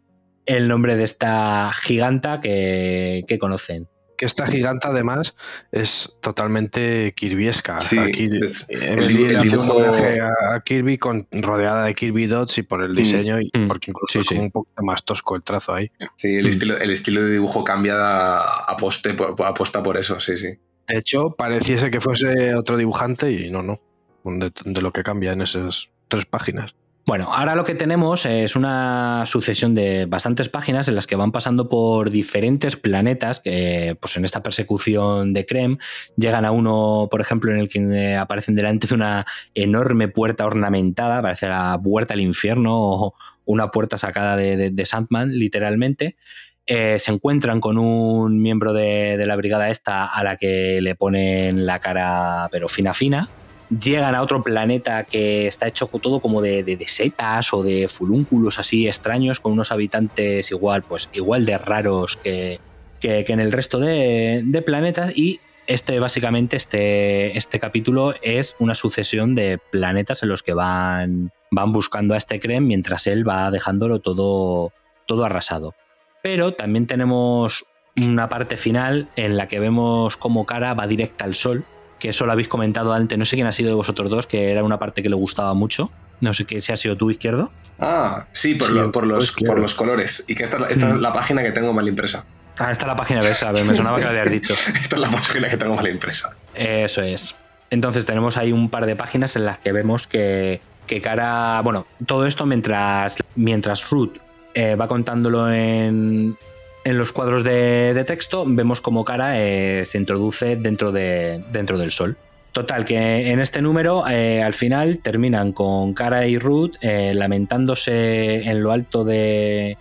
el 0.45 0.67
nombre 0.67 0.95
de 0.95 1.03
esta 1.03 1.71
giganta 1.73 2.39
que, 2.39 3.23
que 3.27 3.39
conocen 3.39 3.87
que 4.17 4.25
esta 4.25 4.47
giganta 4.47 4.89
además 4.89 5.35
es 5.71 6.15
totalmente 6.21 7.13
kirbyesca. 7.15 7.79
Sí, 7.79 7.97
el, 7.97 9.07
dibujo... 9.43 9.79
a 9.81 10.61
Kirby 10.63 10.97
con, 10.97 11.27
rodeada 11.31 11.85
de 11.85 11.95
Kirby 11.95 12.27
Dots 12.27 12.57
y 12.57 12.63
por 12.63 12.81
el 12.81 12.91
mm. 12.91 12.95
diseño, 12.95 13.39
y 13.39 13.51
mm. 13.53 13.67
porque 13.67 13.91
incluso 13.91 14.19
es 14.19 14.31
un 14.31 14.51
poco 14.51 14.69
más 14.83 15.03
tosco 15.03 15.35
el 15.35 15.43
trazo 15.43 15.73
ahí. 15.73 15.91
Sí, 16.15 16.35
el, 16.35 16.45
mm. 16.45 16.49
estilo, 16.49 16.77
el 16.77 16.91
estilo 16.91 17.23
de 17.23 17.31
dibujo 17.31 17.63
cambia 17.63 17.95
a, 18.39 18.77
poste, 18.77 19.15
aposta 19.43 19.83
por 19.83 19.97
eso, 19.97 20.19
sí, 20.19 20.35
sí. 20.35 20.49
De 20.87 20.97
hecho, 20.97 21.31
pareciese 21.31 21.89
que 21.89 21.99
fuese 21.99 22.53
otro 22.55 22.77
dibujante 22.77 23.31
y 23.31 23.49
no, 23.49 23.63
no. 23.63 23.79
de 24.23 24.81
lo 24.81 24.91
que 24.91 25.03
cambia 25.03 25.33
en 25.33 25.41
esas 25.41 25.89
tres 26.07 26.25
páginas. 26.25 26.75
Bueno, 27.07 27.31
ahora 27.31 27.53
lo 27.53 27.63
que 27.63 27.75
tenemos 27.75 28.25
es 28.25 28.55
una 28.55 29.25
sucesión 29.27 29.75
de 29.75 30.07
bastantes 30.07 30.49
páginas 30.49 30.87
en 30.87 30.95
las 30.95 31.05
que 31.05 31.15
van 31.15 31.31
pasando 31.31 31.69
por 31.69 32.09
diferentes 32.09 32.77
planetas 32.77 33.39
que, 33.39 33.95
pues 34.01 34.17
en 34.17 34.25
esta 34.25 34.41
persecución 34.41 35.31
de 35.31 35.45
Krem, 35.45 35.77
llegan 36.17 36.45
a 36.45 36.51
uno, 36.51 37.07
por 37.11 37.21
ejemplo, 37.21 37.51
en 37.51 37.59
el 37.59 37.69
que 37.69 38.15
aparecen 38.15 38.55
delante 38.55 38.87
de 38.87 38.95
una 38.95 39.25
enorme 39.53 40.07
puerta 40.07 40.47
ornamentada, 40.47 41.21
parece 41.21 41.47
la 41.47 41.79
puerta 41.81 42.15
al 42.15 42.21
infierno 42.21 42.73
o 42.75 43.13
una 43.45 43.69
puerta 43.69 43.99
sacada 43.99 44.35
de, 44.35 44.85
Sandman, 44.85 45.31
literalmente. 45.31 46.17
Eh, 46.65 46.97
se 46.97 47.11
encuentran 47.11 47.61
con 47.61 47.77
un 47.77 48.41
miembro 48.41 48.73
de, 48.73 49.15
de 49.17 49.25
la 49.27 49.35
brigada 49.35 49.69
esta 49.69 50.07
a 50.07 50.23
la 50.23 50.37
que 50.37 50.81
le 50.81 50.95
ponen 50.95 51.67
la 51.67 51.77
cara 51.77 52.49
pero 52.51 52.67
fina 52.67 52.95
fina 52.95 53.29
llegan 53.69 54.15
a 54.15 54.21
otro 54.21 54.43
planeta 54.43 55.03
que 55.03 55.47
está 55.47 55.67
hecho 55.67 55.87
todo 55.87 56.19
como 56.19 56.41
de, 56.41 56.77
setas 56.87 57.53
o 57.53 57.63
de 57.63 57.87
fulúnculos 57.87 58.59
así 58.59 58.87
extraños, 58.87 59.39
con 59.39 59.53
unos 59.53 59.71
habitantes 59.71 60.51
igual, 60.51 60.83
pues 60.83 61.09
igual 61.13 61.45
de 61.45 61.57
raros 61.57 62.17
que, 62.17 62.59
en 63.01 63.39
el 63.39 63.51
resto 63.51 63.79
de, 63.79 64.63
planetas. 64.65 65.11
Y 65.15 65.39
este, 65.67 65.99
básicamente, 65.99 66.57
este, 66.57 67.37
este 67.37 67.59
capítulo 67.59 68.13
es 68.21 68.55
una 68.59 68.75
sucesión 68.75 69.35
de 69.35 69.59
planetas 69.71 70.23
en 70.23 70.29
los 70.29 70.43
que 70.43 70.53
van, 70.53 71.31
van 71.51 71.71
buscando 71.71 72.13
a 72.13 72.17
este 72.17 72.39
Krem 72.39 72.65
mientras 72.65 73.07
él 73.07 73.27
va 73.27 73.51
dejándolo 73.51 73.99
todo, 73.99 74.71
todo 75.05 75.25
arrasado. 75.25 75.73
Pero 76.21 76.53
también 76.53 76.87
tenemos 76.87 77.65
una 78.01 78.27
parte 78.27 78.57
final 78.57 79.07
en 79.15 79.37
la 79.37 79.47
que 79.47 79.59
vemos 79.59 80.17
cómo 80.17 80.45
Cara 80.45 80.73
va 80.73 80.85
directa 80.87 81.23
al 81.23 81.35
sol 81.35 81.63
que 81.99 82.09
eso 82.09 82.25
lo 82.25 82.31
habéis 82.31 82.47
comentado 82.47 82.93
antes, 82.93 83.17
no 83.17 83.25
sé 83.25 83.35
quién 83.35 83.47
ha 83.47 83.51
sido 83.51 83.69
de 83.69 83.75
vosotros 83.75 84.09
dos, 84.09 84.27
que 84.27 84.51
era 84.51 84.63
una 84.63 84.79
parte 84.79 85.01
que 85.03 85.09
le 85.09 85.15
gustaba 85.15 85.53
mucho. 85.53 85.91
No 86.21 86.33
sé 86.33 86.45
qué 86.45 86.61
si 86.61 86.71
ha 86.71 86.77
sido 86.77 86.95
tú 86.95 87.11
izquierdo. 87.11 87.51
Ah, 87.79 88.27
sí, 88.31 88.55
por, 88.55 88.91
por, 88.91 89.05
los, 89.05 89.33
por 89.33 89.59
los 89.59 89.73
colores. 89.73 90.23
Y 90.27 90.35
que 90.35 90.45
esta, 90.45 90.65
es 90.67 90.77
mm. 90.77 90.99
la 90.99 91.11
página 91.11 91.43
que 91.43 91.51
tengo 91.51 91.73
mal 91.73 91.87
impresa. 91.87 92.25
Ah, 92.57 92.71
esta 92.71 92.85
es 92.85 92.87
la 92.87 92.95
página 92.95 93.19
esa, 93.19 93.51
me 93.51 93.75
sonaba 93.75 93.97
que 93.97 94.03
lo 94.03 94.09
habías 94.09 94.29
dicho. 94.29 94.53
esta 94.81 94.95
es 94.95 95.01
la 95.01 95.11
página 95.11 95.49
que 95.49 95.57
tengo 95.57 95.75
mal 95.75 95.87
impresa. 95.87 96.29
Eso 96.53 97.01
es. 97.01 97.35
Entonces 97.69 98.05
tenemos 98.05 98.37
ahí 98.37 98.53
un 98.53 98.69
par 98.69 98.85
de 98.85 98.95
páginas 98.95 99.35
en 99.35 99.45
las 99.45 99.59
que 99.59 99.71
vemos 99.71 100.07
que, 100.07 100.61
que 100.87 101.01
cara. 101.01 101.61
Bueno, 101.61 101.85
todo 102.05 102.25
esto 102.25 102.45
mientras, 102.45 103.17
mientras 103.35 103.89
Ruth 103.89 104.17
eh, 104.53 104.75
va 104.75 104.87
contándolo 104.87 105.51
en, 105.51 106.37
en 106.85 106.97
los 106.99 107.11
cuadros 107.11 107.43
de, 107.43 108.03
texto 108.07 108.45
vemos 108.47 108.79
cómo 108.79 109.03
Cara 109.03 109.41
eh, 109.41 109.83
se 109.85 109.97
introduce 109.97 110.55
dentro, 110.55 110.91
de, 110.91 111.43
dentro 111.51 111.77
del 111.77 111.91
sol. 111.91 112.15
Total, 112.51 112.85
que 112.85 113.31
en 113.31 113.39
este 113.39 113.61
número 113.61 114.07
eh, 114.07 114.41
al 114.41 114.53
final 114.53 114.99
terminan 114.99 115.51
con 115.51 115.93
Cara 115.93 116.25
y 116.27 116.37
Ruth 116.37 116.75
eh, 116.79 117.13
lamentándose 117.13 118.47
en 118.49 118.63
lo 118.63 118.71
alto 118.71 119.03
de, 119.03 119.77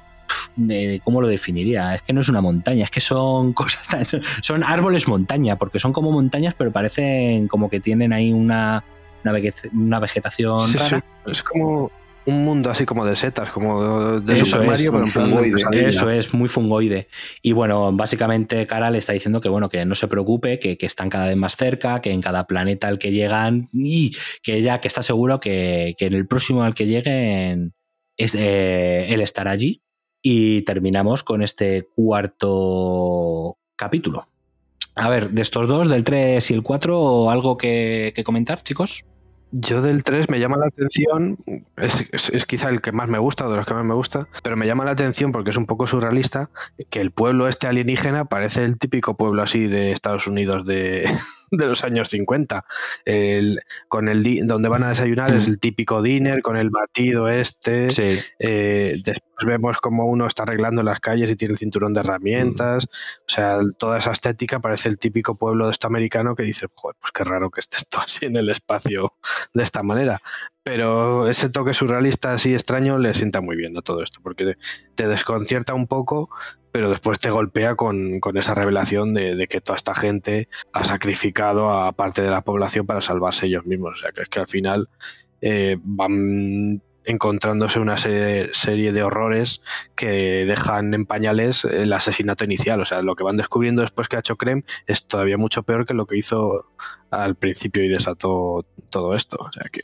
¿Cómo 1.05 1.21
lo 1.21 1.29
definiría? 1.29 1.95
Es 1.95 2.03
que 2.03 2.13
no 2.13 2.23
es 2.23 2.29
una 2.29 2.41
montaña, 2.41 2.85
es 2.85 2.91
que 2.91 3.01
son 3.01 3.53
cosas. 3.55 4.17
Son 4.41 4.65
árboles 4.65 5.07
montaña, 5.07 5.57
porque 5.57 5.79
son 5.79 5.93
como 5.93 6.11
montañas, 6.11 6.55
pero 6.57 6.73
parecen 6.73 7.49
como 7.49 7.69
que 7.69 7.81
tienen 7.81 8.13
ahí 8.13 8.33
una, 8.33 8.83
una, 9.23 10.01
vegetación. 10.01 10.73
rara. 10.73 11.05
Es 11.27 11.43
como 11.43 11.93
un 12.27 12.43
mundo 12.43 12.71
así 12.71 12.85
como 12.85 13.05
de 13.05 13.17
setas, 13.17 13.51
como 13.51 14.21
de 14.21 14.39
Super 14.39 14.67
Mario, 14.67 14.93
pero 14.93 15.05
en 15.05 15.13
plan 15.13 15.75
Eso 15.75 16.11
es, 16.11 16.33
muy 16.33 16.49
fungoide. 16.49 17.09
Y 17.43 17.53
bueno, 17.53 17.93
básicamente 17.93 18.67
Cara 18.67 18.91
le 18.91 18.99
está 18.99 19.13
diciendo 19.13 19.41
que 19.41 19.49
bueno, 19.49 19.69
que 19.69 19.85
no 19.85 19.95
se 19.95 20.09
preocupe, 20.09 20.59
que, 20.59 20.77
están 20.81 21.11
cada 21.11 21.29
vez 21.29 21.37
más 21.37 21.57
cerca, 21.57 22.01
que 22.01 22.11
en 22.11 22.21
cada 22.21 22.47
planeta 22.47 22.89
al 22.89 22.99
que 22.99 23.13
llegan, 23.13 23.65
y 23.73 24.17
que 24.43 24.57
ella 24.57 24.81
que 24.81 24.89
está 24.89 25.03
seguro 25.03 25.41
que, 25.41 25.95
en 25.99 26.15
el 26.15 26.27
próximo 26.27 26.63
al 26.63 26.75
que 26.75 26.87
lleguen 26.87 27.75
es, 28.17 28.35
eh, 28.35 29.07
él 29.09 29.21
estará 29.21 29.51
allí. 29.51 29.83
Y 30.23 30.63
terminamos 30.63 31.23
con 31.23 31.43
este 31.43 31.87
cuarto 31.95 33.59
capítulo. 33.77 34.27
A 34.95 35.11
ver, 35.11 35.31
de 35.31 35.43
estos 35.43 35.69
dos, 35.69 35.89
del 35.89 36.05
3 36.05 36.51
y 36.51 36.55
el 36.55 36.63
4, 36.63 37.31
¿algo 37.31 37.59
que 37.59 38.23
comentar, 38.25 38.63
chicos? 38.63 39.05
Yo 39.57 39.83
del 39.83 40.03
3 40.03 40.31
me 40.31 40.41
llama 40.41 40.57
la 40.57 40.67
atención, 40.67 41.39
es, 41.77 42.45
quizá 42.45 42.71
el 42.71 42.81
que 42.81 42.91
más 42.91 43.09
me 43.09 43.19
gusta, 43.19 43.47
de 43.47 43.55
los 43.55 43.65
que 43.65 43.75
más 43.75 43.85
me 43.85 43.95
gusta, 43.95 44.27
pero 44.43 44.57
me 44.57 44.67
llama 44.67 44.85
la 44.85 44.91
atención 44.91 45.31
porque 45.31 45.51
es 45.51 45.57
un 45.57 45.67
poco 45.67 45.87
surrealista 45.87 46.51
que 46.91 47.01
el 47.01 47.13
pueblo 47.13 47.47
este 47.47 47.69
alienígena 47.69 48.25
parece 48.25 48.65
el 48.65 48.79
típico 48.79 49.17
pueblo 49.17 49.43
así 49.43 49.69
de 49.69 49.93
Estados 49.93 50.27
Unidos 50.27 50.67
de, 50.67 51.09
de 51.53 51.67
los 51.67 51.85
años 51.85 52.09
50. 52.09 52.65
El, 53.05 53.61
con 53.87 54.09
el 54.09 54.45
donde 54.45 54.69
van 54.69 54.83
a 54.83 54.89
desayunar 54.89 55.33
es 55.33 55.47
el 55.47 55.61
típico 55.61 56.03
dinner 56.03 56.43
con 56.43 56.57
el 56.57 56.71
batido 56.71 57.29
este. 57.29 57.87
Eh, 58.41 58.97
después 59.05 59.34
vemos 59.47 59.79
como 59.79 60.07
uno 60.07 60.27
está 60.27 60.45
arreglando 60.45 60.83
las 60.83 61.01
calles 61.01 61.31
y 61.31 61.37
tiene 61.37 61.53
el 61.53 61.59
cinturón 61.59 61.95
de 61.95 62.01
herramientas. 62.01 62.85
O 62.85 63.29
sea, 63.29 63.59
toda 63.79 63.99
esa 63.99 64.13
estética 64.13 64.61
parece 64.61 64.89
el 64.89 64.99
típico 64.99 65.35
pueblo 65.35 65.67
de 65.67 65.73
este 65.73 65.87
americano 65.87 66.35
que 66.35 66.43
dice, 66.43 66.67
joder, 66.75 66.97
pues 67.01 67.13
qué 67.13 67.25
raro 67.25 67.51
que 67.51 67.61
esté 67.61 67.79
esto 67.79 67.99
así 68.01 68.27
en 68.27 68.37
el 68.37 68.49
espacio 68.51 69.15
de 69.53 69.63
esta 69.63 69.83
manera. 69.83 70.21
Pero 70.63 71.29
ese 71.29 71.51
toque 71.51 71.75
surrealista 71.75 72.33
así 72.33 72.55
extraño 72.55 72.99
le 72.99 73.13
sienta 73.13 73.41
muy 73.41 73.57
bien 73.57 73.77
a 73.77 73.83
todo 73.83 74.03
esto, 74.03 74.21
porque 74.23 74.55
te 74.95 75.07
desconcierta 75.07 75.75
un 75.75 75.87
poco, 75.87 76.31
pero 76.73 76.89
después 76.89 77.19
te 77.19 77.31
golpea 77.31 77.75
con, 77.75 78.21
esa 78.35 78.55
revelación 78.55 79.13
de, 79.13 79.47
que 79.47 79.61
toda 79.61 79.77
esta 79.77 79.95
gente 79.95 80.49
ha 80.73 80.85
sacrificado 80.85 81.71
a 81.71 81.93
parte 81.93 82.23
de 82.23 82.31
la 82.31 82.41
población 82.41 82.87
para 82.87 83.03
salvarse 83.03 83.47
ellos 83.47 83.67
mismos. 83.67 83.95
O 83.95 83.97
sea, 83.97 84.13
que 84.13 84.23
es 84.23 84.29
que 84.29 84.41
al 84.41 84.49
final 84.49 84.89
eh, 85.43 85.77
van 85.83 86.81
encontrándose 87.05 87.79
una 87.79 87.97
serie 87.97 88.21
de, 88.21 88.55
serie 88.55 88.93
de 88.93 89.03
horrores 89.03 89.61
que 89.97 90.45
dejan 90.47 90.95
en 90.95 91.07
pañales 91.07 91.65
el 91.65 91.93
asesinato 91.93 92.45
inicial. 92.45 92.81
O 92.81 92.85
sea, 92.85 93.03
lo 93.03 93.15
que 93.17 93.25
van 93.25 93.37
descubriendo 93.37 93.83
después 93.83 94.09
que 94.09 94.17
ha 94.17 94.21
hecho 94.21 94.37
Krem 94.37 94.63
es 94.87 95.07
todavía 95.07 95.37
mucho 95.37 95.63
peor 95.63 95.87
que 95.87 95.95
lo 95.95 96.07
que 96.07 96.17
hizo 96.17 96.67
al 97.11 97.37
principio 97.37 97.85
y 97.85 97.89
desató 97.89 98.67
todo 98.91 99.15
esto. 99.15 99.37
O 99.41 99.53
sea, 99.53 99.65
que, 99.71 99.83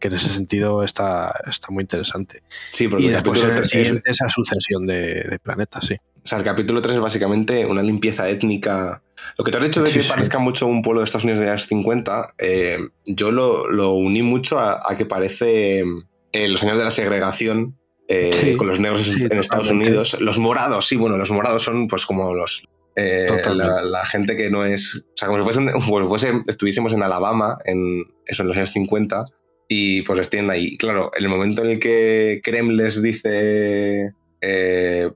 en 0.00 0.14
ese 0.14 0.32
sentido 0.32 0.82
está, 0.82 1.34
está 1.48 1.68
muy 1.70 1.82
interesante. 1.82 2.42
Sí, 2.70 2.88
porque 2.88 3.04
y 3.04 3.08
después 3.08 3.42
el 3.42 3.64
siguiente 3.64 4.10
esa 4.10 4.28
sucesión 4.28 4.86
de, 4.86 5.38
planetas, 5.42 5.86
sí. 5.86 5.94
O 5.94 6.26
sea, 6.26 6.38
el 6.38 6.44
capítulo 6.44 6.80
3 6.80 6.96
es 6.96 7.00
básicamente 7.00 7.66
una 7.66 7.82
limpieza 7.82 8.28
étnica. 8.28 9.02
Lo 9.36 9.44
que 9.44 9.50
te 9.50 9.58
has 9.58 9.64
dicho 9.64 9.82
de 9.82 9.90
que 9.90 10.02
parezca 10.04 10.38
mucho 10.38 10.66
un 10.66 10.82
pueblo 10.82 11.00
de 11.00 11.04
Estados 11.04 11.24
Unidos 11.24 11.40
de 11.40 11.50
los 11.50 11.66
50, 11.66 12.34
eh, 12.38 12.78
yo 13.06 13.32
lo, 13.32 13.94
uní 13.94 14.22
mucho 14.22 14.60
a 14.60 14.94
que 14.96 15.06
parece 15.06 15.84
eh, 16.32 16.48
los 16.48 16.62
años 16.62 16.78
de 16.78 16.84
la 16.84 16.90
segregación 16.90 17.78
eh, 18.08 18.56
con 18.56 18.66
los 18.66 18.80
negros 18.80 19.06
en 19.08 19.38
Estados 19.38 19.70
Unidos. 19.70 20.20
Los 20.20 20.38
morados, 20.38 20.88
sí, 20.88 20.96
bueno, 20.96 21.16
los 21.16 21.30
morados 21.30 21.62
son 21.62 21.88
pues 21.88 22.06
como 22.06 22.34
los... 22.34 22.62
Eh, 22.94 23.26
la, 23.54 24.04
gente 24.04 24.36
que 24.36 24.50
no 24.50 24.64
es... 24.64 24.96
O 24.96 25.16
sea, 25.16 25.28
como 25.28 25.44
si 25.52 26.08
fuese, 26.08 26.32
estuviésemos 26.46 26.92
en 26.92 27.02
Alabama, 27.02 27.58
en 27.64 28.04
eso 28.26 28.42
en 28.42 28.48
los 28.48 28.56
años 28.56 28.72
50, 28.72 29.24
y 29.68 30.02
pues 30.02 30.18
estén 30.20 30.50
ahí. 30.50 30.76
Claro, 30.76 31.10
en 31.16 31.24
el 31.24 31.30
momento 31.30 31.64
en 31.64 31.70
el 31.70 31.78
que 31.78 32.40
Krem 32.42 32.70
les 32.70 33.02
dice... 33.02 34.12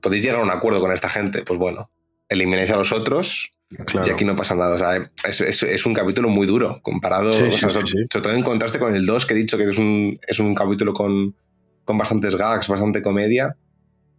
podéis 0.01 0.23
llegar 0.23 0.39
a 0.39 0.43
un 0.43 0.51
acuerdo 0.51 0.79
con 0.79 0.91
esta 0.91 1.09
gente, 1.09 1.43
pues 1.43 1.59
bueno, 1.59 1.91
eliminéis 2.29 2.71
a 2.71 2.77
los 2.77 2.91
otros, 2.91 3.51
Y 3.69 4.09
aquí 4.09 4.23
no 4.23 4.35
pasa 4.35 4.55
nada. 4.55 4.75
O 4.75 4.77
sea, 4.77 5.11
es, 5.27 5.85
un 5.85 5.93
capítulo 5.93 6.29
muy 6.29 6.47
duro 6.47 6.79
comparado, 6.81 7.33
sobre, 7.33 8.05
todo 8.09 8.33
en 8.33 8.43
contraste 8.43 8.79
con 8.79 8.95
el 8.95 9.05
2, 9.05 9.25
que 9.25 9.33
he 9.33 9.37
dicho 9.37 9.57
que 9.57 9.65
es 9.65 9.77
un, 9.77 10.17
es 10.25 10.39
un 10.39 10.55
capítulo 10.55 10.93
con, 10.93 11.35
con 11.83 11.97
bastantes 11.97 12.35
gags, 12.35 12.67
bastante 12.67 13.01
comedia. 13.01 13.57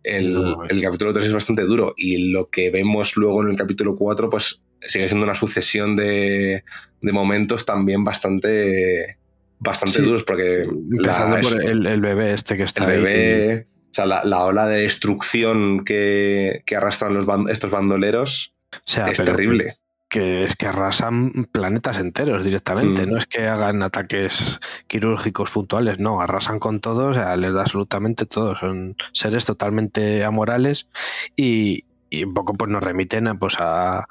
El, 0.02 0.36
el, 0.68 0.82
capítulo 0.82 1.12
3 1.12 1.26
es 1.26 1.32
bastante 1.32 1.62
duro 1.62 1.92
y 1.96 2.30
lo 2.30 2.50
que 2.50 2.70
vemos 2.70 3.16
luego 3.16 3.42
en 3.42 3.50
el 3.50 3.56
capítulo 3.56 3.96
4 3.96 4.30
pues 4.30 4.62
sigue 4.80 5.08
siendo 5.08 5.24
una 5.24 5.34
sucesión 5.34 5.96
de, 5.96 6.62
de 7.02 7.12
momentos 7.12 7.66
también 7.66 8.04
bastante 8.04 9.18
bastante 9.58 10.00
duros 10.00 10.22
porque 10.22 10.62
empezando 10.62 11.40
por 11.40 11.60
el, 11.60 12.00
bebé 12.00 12.32
este 12.32 12.56
que 12.56 12.62
está 12.62 12.84
el 12.84 13.02
bebé 13.02 13.66
o 13.90 13.94
sea 13.94 14.06
la, 14.06 14.24
la, 14.24 14.44
ola 14.44 14.68
de 14.68 14.82
destrucción 14.82 15.84
que, 15.84 16.62
que 16.64 16.76
arrastran 16.76 17.12
los 17.12 17.26
estos 17.50 17.72
bandoleros 17.72 18.54
sea, 18.84 19.06
es 19.06 19.18
terrible. 19.18 19.76
Que, 20.08 20.44
es 20.44 20.56
que 20.56 20.66
arrasan 20.66 21.30
planetas 21.52 21.98
enteros 21.98 22.42
directamente, 22.42 23.06
mm. 23.06 23.10
no 23.10 23.18
es 23.18 23.26
que 23.26 23.46
hagan 23.46 23.82
ataques 23.82 24.58
quirúrgicos 24.86 25.50
puntuales, 25.50 25.98
no, 25.98 26.22
arrasan 26.22 26.58
con 26.58 26.80
todo, 26.80 27.08
o 27.08 27.14
sea, 27.14 27.36
les 27.36 27.52
da 27.52 27.60
absolutamente 27.60 28.24
todo, 28.24 28.56
son 28.56 28.96
seres 29.12 29.44
totalmente 29.44 30.24
amorales 30.24 30.88
y, 31.36 31.84
un 32.24 32.32
poco 32.32 32.54
pues 32.54 32.70
nos 32.70 32.82
remiten 32.82 33.28
a, 33.28 33.38
pues 33.38 33.56
a, 33.58 34.06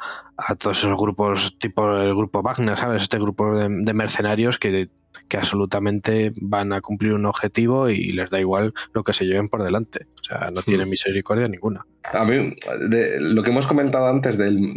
todos 0.60 0.78
esos 0.78 0.95
grupos 0.99 1.58
tipo 1.58 1.97
el 1.97 2.14
grupo 2.14 2.43
Wagner, 2.43 2.78
¿sabes? 2.78 3.01
Este 3.01 3.18
grupo 3.18 3.58
de 3.58 3.93
mercenarios 3.93 4.60
que 4.60 4.89
que 5.28 5.38
absolutamente 5.38 6.32
van 6.36 6.74
a 6.74 6.82
cumplir 6.82 7.13
un 7.13 7.26
objetivo 7.26 7.89
y 7.89 8.11
les 8.11 8.30
da 8.30 8.39
igual 8.39 8.74
lo 8.93 9.03
que 9.03 9.13
se 9.13 9.26
lleven 9.26 9.49
por 9.49 9.63
delante. 9.63 10.07
O 10.20 10.24
sea, 10.24 10.51
no 10.51 10.61
tienen 10.61 10.88
hmm. 10.88 10.91
misericordia 10.91 11.47
ninguna. 11.47 11.86
A 12.03 12.24
mí, 12.24 12.55
de, 12.89 13.20
lo 13.20 13.43
que 13.43 13.49
hemos 13.49 13.68
comentado 13.68 14.07
antes 14.07 14.38
del, 14.38 14.74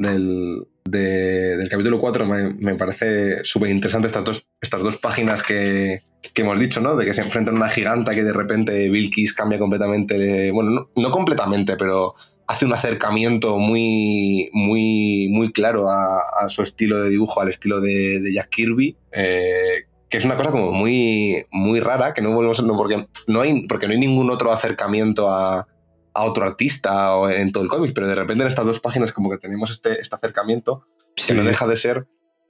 del 0.84 1.68
capítulo 1.68 1.98
4 1.98 2.26
me, 2.26 2.74
parece 2.74 3.44
súper 3.44 3.70
interesante 3.70 4.08
estas 4.08 4.24
dos, 4.24 4.46
estas 4.60 4.82
dos 4.82 4.96
páginas 4.96 5.42
que, 5.42 6.00
hemos 6.34 6.58
dicho, 6.58 6.80
¿no? 6.80 6.96
De 6.96 7.04
que 7.04 7.14
se 7.14 7.20
enfrentan 7.20 7.54
a 7.54 7.58
una 7.58 7.68
giganta 7.68 8.14
que 8.14 8.22
de 8.22 8.32
repente 8.32 8.88
Vilkis 8.88 9.32
cambia 9.34 9.58
completamente, 9.58 10.50
bueno, 10.50 10.90
no, 10.94 11.10
completamente, 11.10 11.76
pero 11.76 12.14
hace 12.46 12.64
un 12.64 12.72
acercamiento 12.72 13.58
muy, 13.58 14.48
muy, 14.52 15.28
muy 15.30 15.52
claro 15.52 15.86
a, 15.88 16.48
su 16.48 16.62
estilo 16.62 17.02
de 17.02 17.10
dibujo, 17.10 17.40
al 17.40 17.48
estilo 17.48 17.80
de, 17.80 18.22
Jack 18.34 18.48
Kirby. 18.48 18.96
Eh, 19.12 19.84
que 20.10 20.18
es 20.18 20.24
una 20.24 20.36
cosa 20.36 20.50
como 20.50 20.72
muy, 20.72 21.44
muy 21.52 21.80
rara, 21.80 22.12
que 22.12 22.20
no 22.20 22.32
volvemos 22.32 22.62
no, 22.62 22.76
porque 22.76 23.06
no 23.28 23.40
hay 23.40 23.66
porque 23.68 23.86
no 23.86 23.92
hay 23.92 24.00
ningún 24.00 24.28
otro 24.30 24.52
acercamiento 24.52 25.28
a, 25.28 25.68
a 26.14 26.24
otro 26.24 26.44
artista 26.44 27.14
o 27.14 27.30
en 27.30 27.52
todo 27.52 27.62
el 27.62 27.70
cómic, 27.70 27.92
pero 27.94 28.08
de 28.08 28.16
repente 28.16 28.42
en 28.42 28.48
estas 28.48 28.66
dos 28.66 28.80
páginas 28.80 29.12
como 29.12 29.30
que 29.30 29.38
tenemos 29.38 29.70
este, 29.70 30.00
este 30.00 30.14
acercamiento 30.16 30.84
que 31.14 31.32
no 31.32 31.44
deja 31.44 31.66
de 31.66 31.76
ser 31.76 32.06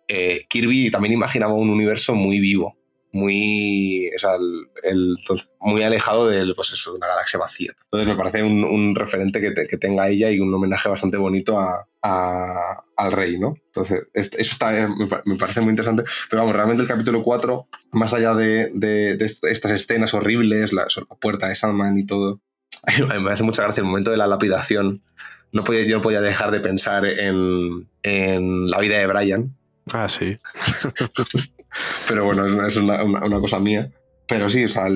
eh, 0.08 0.46
Kirby 0.48 0.90
también 0.90 1.12
imaginaba 1.12 1.54
un 1.54 1.70
universo 1.70 2.14
muy 2.14 2.40
vivo, 2.40 2.76
muy, 3.12 4.10
el, 4.84 5.16
muy 5.60 5.82
alejado 5.82 6.28
del, 6.28 6.54
pues 6.54 6.72
eso, 6.72 6.92
de 6.92 6.98
una 6.98 7.08
galaxia 7.08 7.38
vacía. 7.38 7.72
Entonces 7.84 8.08
me 8.08 8.16
parece 8.16 8.42
un, 8.42 8.94
referente 8.94 9.40
que, 9.40 9.52
que, 9.66 9.76
tenga 9.76 10.08
ella 10.08 10.30
y 10.30 10.40
un 10.40 10.52
homenaje 10.54 10.88
bastante 10.88 11.16
bonito 11.16 11.58
a, 11.58 11.86
al 12.02 13.12
rey, 13.12 13.38
¿no? 13.38 13.54
Entonces 13.66 14.02
eso 14.14 14.36
está, 14.36 14.88
me 15.24 15.36
parece 15.36 15.60
muy 15.60 15.70
interesante. 15.70 16.04
Pero 16.28 16.42
vamos, 16.42 16.54
realmente 16.54 16.82
el 16.82 16.88
capítulo 16.88 17.22
4, 17.22 17.68
más 17.92 18.14
allá 18.14 18.34
de, 18.34 18.70
de, 18.74 19.16
de 19.16 19.24
estas 19.24 19.72
escenas 19.72 20.14
horribles, 20.14 20.72
la, 20.72 20.84
la 20.84 21.16
puerta 21.16 21.48
de 21.48 21.54
Sandman 21.54 21.98
y 21.98 22.06
todo, 22.06 22.40
me 23.20 23.30
hace 23.30 23.42
mucha 23.42 23.62
gracia 23.62 23.80
el 23.80 23.86
momento 23.86 24.10
de 24.10 24.16
la 24.16 24.26
lapidación. 24.26 25.02
No 25.52 25.64
podía, 25.64 25.84
yo 25.84 25.96
no 25.96 26.02
podía 26.02 26.20
dejar 26.20 26.50
de 26.50 26.60
pensar 26.60 27.04
en, 27.04 27.86
la 28.02 28.78
vida 28.78 28.98
de 28.98 29.06
Brian. 29.06 29.56
Ah, 29.92 30.08
sí. 30.08 30.36
Pero 32.08 32.24
bueno, 32.24 32.66
es, 32.66 32.76
una, 32.76 32.98
cosa 33.40 33.58
mía. 33.58 33.90
Pero 34.26 34.48
sí, 34.48 34.64
o 34.64 34.68
sea, 34.68 34.88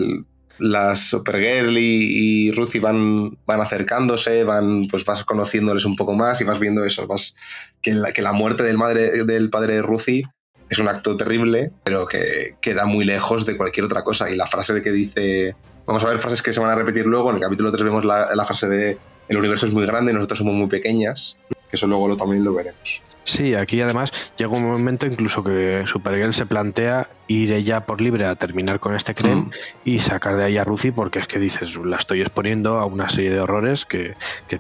las 0.59 1.01
Supergirl 1.01 1.77
y, 1.77 2.49
y 2.49 2.53
Ruthie 2.53 2.81
van, 2.81 3.39
van 3.47 3.61
acercándose, 3.61 4.45
van, 4.45 4.87
pues 4.89 5.05
vas 5.05 5.25
conociéndoles 5.25 5.85
un 5.85 5.97
poco 5.97 6.15
más 6.15 6.41
y 6.41 6.45
vas 6.45 6.59
viendo 6.59 6.85
eso, 6.85 7.07
vas, 7.07 7.35
que, 7.83 7.93
la, 7.93 8.13
que 8.13 8.23
la 8.23 8.33
muerte 8.33 8.63
del, 8.63 8.79
madre, 8.79 9.25
del 9.25 9.51
padre 9.51 9.75
de 9.75 9.83
Ruthie 9.83 10.25
es 10.71 10.79
un 10.79 10.89
acto 10.89 11.17
terrible, 11.17 11.73
pero 11.83 12.07
que 12.07 12.57
queda 12.61 12.85
muy 12.87 13.05
lejos 13.05 13.45
de 13.47 13.57
cualquier 13.57 13.87
otra 13.87 14.03
cosa. 14.03 14.31
Y 14.31 14.37
la 14.37 14.47
frase 14.47 14.73
de 14.73 14.83
que 14.83 14.93
dice 14.93 15.57
Vamos 15.87 16.03
a 16.03 16.09
ver 16.09 16.19
frases 16.19 16.41
que 16.41 16.53
se 16.53 16.61
van 16.61 16.71
a 16.71 16.75
repetir 16.75 17.05
luego. 17.05 17.31
En 17.31 17.37
el 17.37 17.43
capítulo 17.43 17.71
3 17.71 17.85
vemos 17.85 18.05
la, 18.05 18.45
frase 18.45 18.69
de 18.69 18.99
el 19.29 19.37
universo 19.37 19.67
es 19.67 19.73
muy 19.73 19.85
grande 19.87 20.13
y 20.13 20.15
nosotros 20.15 20.39
somos 20.39 20.55
muy 20.55 20.67
pequeñas, 20.67 21.37
que 21.49 21.77
eso 21.77 21.87
luego 21.87 22.09
lo, 22.09 22.17
también 22.17 22.43
lo 22.43 22.55
veremos. 22.55 23.03
Sí, 23.25 23.55
aquí 23.55 23.81
además 23.81 24.13
llega 24.37 24.53
un 24.53 24.67
momento 24.67 25.07
incluso 25.07 25.43
que 25.43 25.85
Supergirl 25.87 26.35
se 26.35 26.47
plantea 26.47 27.09
ir 27.27 27.53
ella 27.53 27.87
por 27.87 28.01
libre 28.01 28.27
a 28.27 28.37
terminar 28.37 28.81
con 28.81 28.95
este 28.95 29.15
creme 29.15 29.43
mm. 29.43 29.51
y 29.85 29.99
sacar 29.99 30.37
de 30.37 30.45
ahí 30.45 30.59
a 30.59 30.65
Ruthie 30.65 30.93
porque 30.93 31.19
es 31.19 31.27
que 31.27 31.39
dices, 31.39 31.75
la 31.77 31.97
estoy 31.97 32.21
exponiendo 32.21 32.79
a 32.79 32.85
una 32.85 33.09
serie 33.09 33.31
de 33.31 33.41
horrores 33.41 33.85
que, 33.85 34.15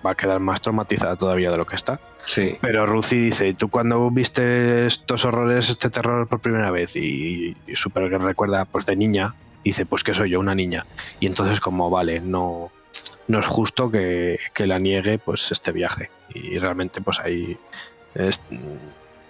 va 0.04 0.12
a 0.12 0.14
quedar 0.14 0.40
más 0.40 0.60
traumatizada 0.60 1.16
todavía 1.16 1.50
de 1.50 1.56
lo 1.56 1.66
que 1.66 1.76
está. 1.76 2.00
Sí. 2.26 2.56
Pero 2.60 2.86
Ruthie 2.86 3.26
dice, 3.26 3.54
¿tú 3.54 3.68
cuando 3.68 4.10
viste 4.10 4.86
estos 4.86 5.24
horrores, 5.24 5.68
este 5.68 5.90
terror 5.90 6.26
por 6.26 6.40
primera 6.40 6.70
vez? 6.70 6.96
Y, 6.96 7.54
y 7.66 7.76
Supergirl 7.76 8.24
recuerda, 8.24 8.64
pues 8.64 8.86
de 8.86 8.96
niña, 8.96 9.34
dice, 9.62 9.86
pues 9.86 10.02
que 10.02 10.14
soy 10.14 10.30
yo, 10.30 10.40
una 10.40 10.54
niña. 10.54 10.86
Y 11.20 11.26
entonces 11.26 11.60
como, 11.60 11.90
vale, 11.90 12.20
no, 12.20 12.72
no 13.26 13.40
es 13.40 13.46
justo 13.46 13.90
que, 13.90 14.38
la 14.58 14.78
niegue 14.78 15.18
pues 15.18 15.50
este 15.50 15.72
viaje. 15.72 16.10
Y 16.34 16.58
realmente 16.58 17.00
pues 17.00 17.20
ahí 17.20 17.56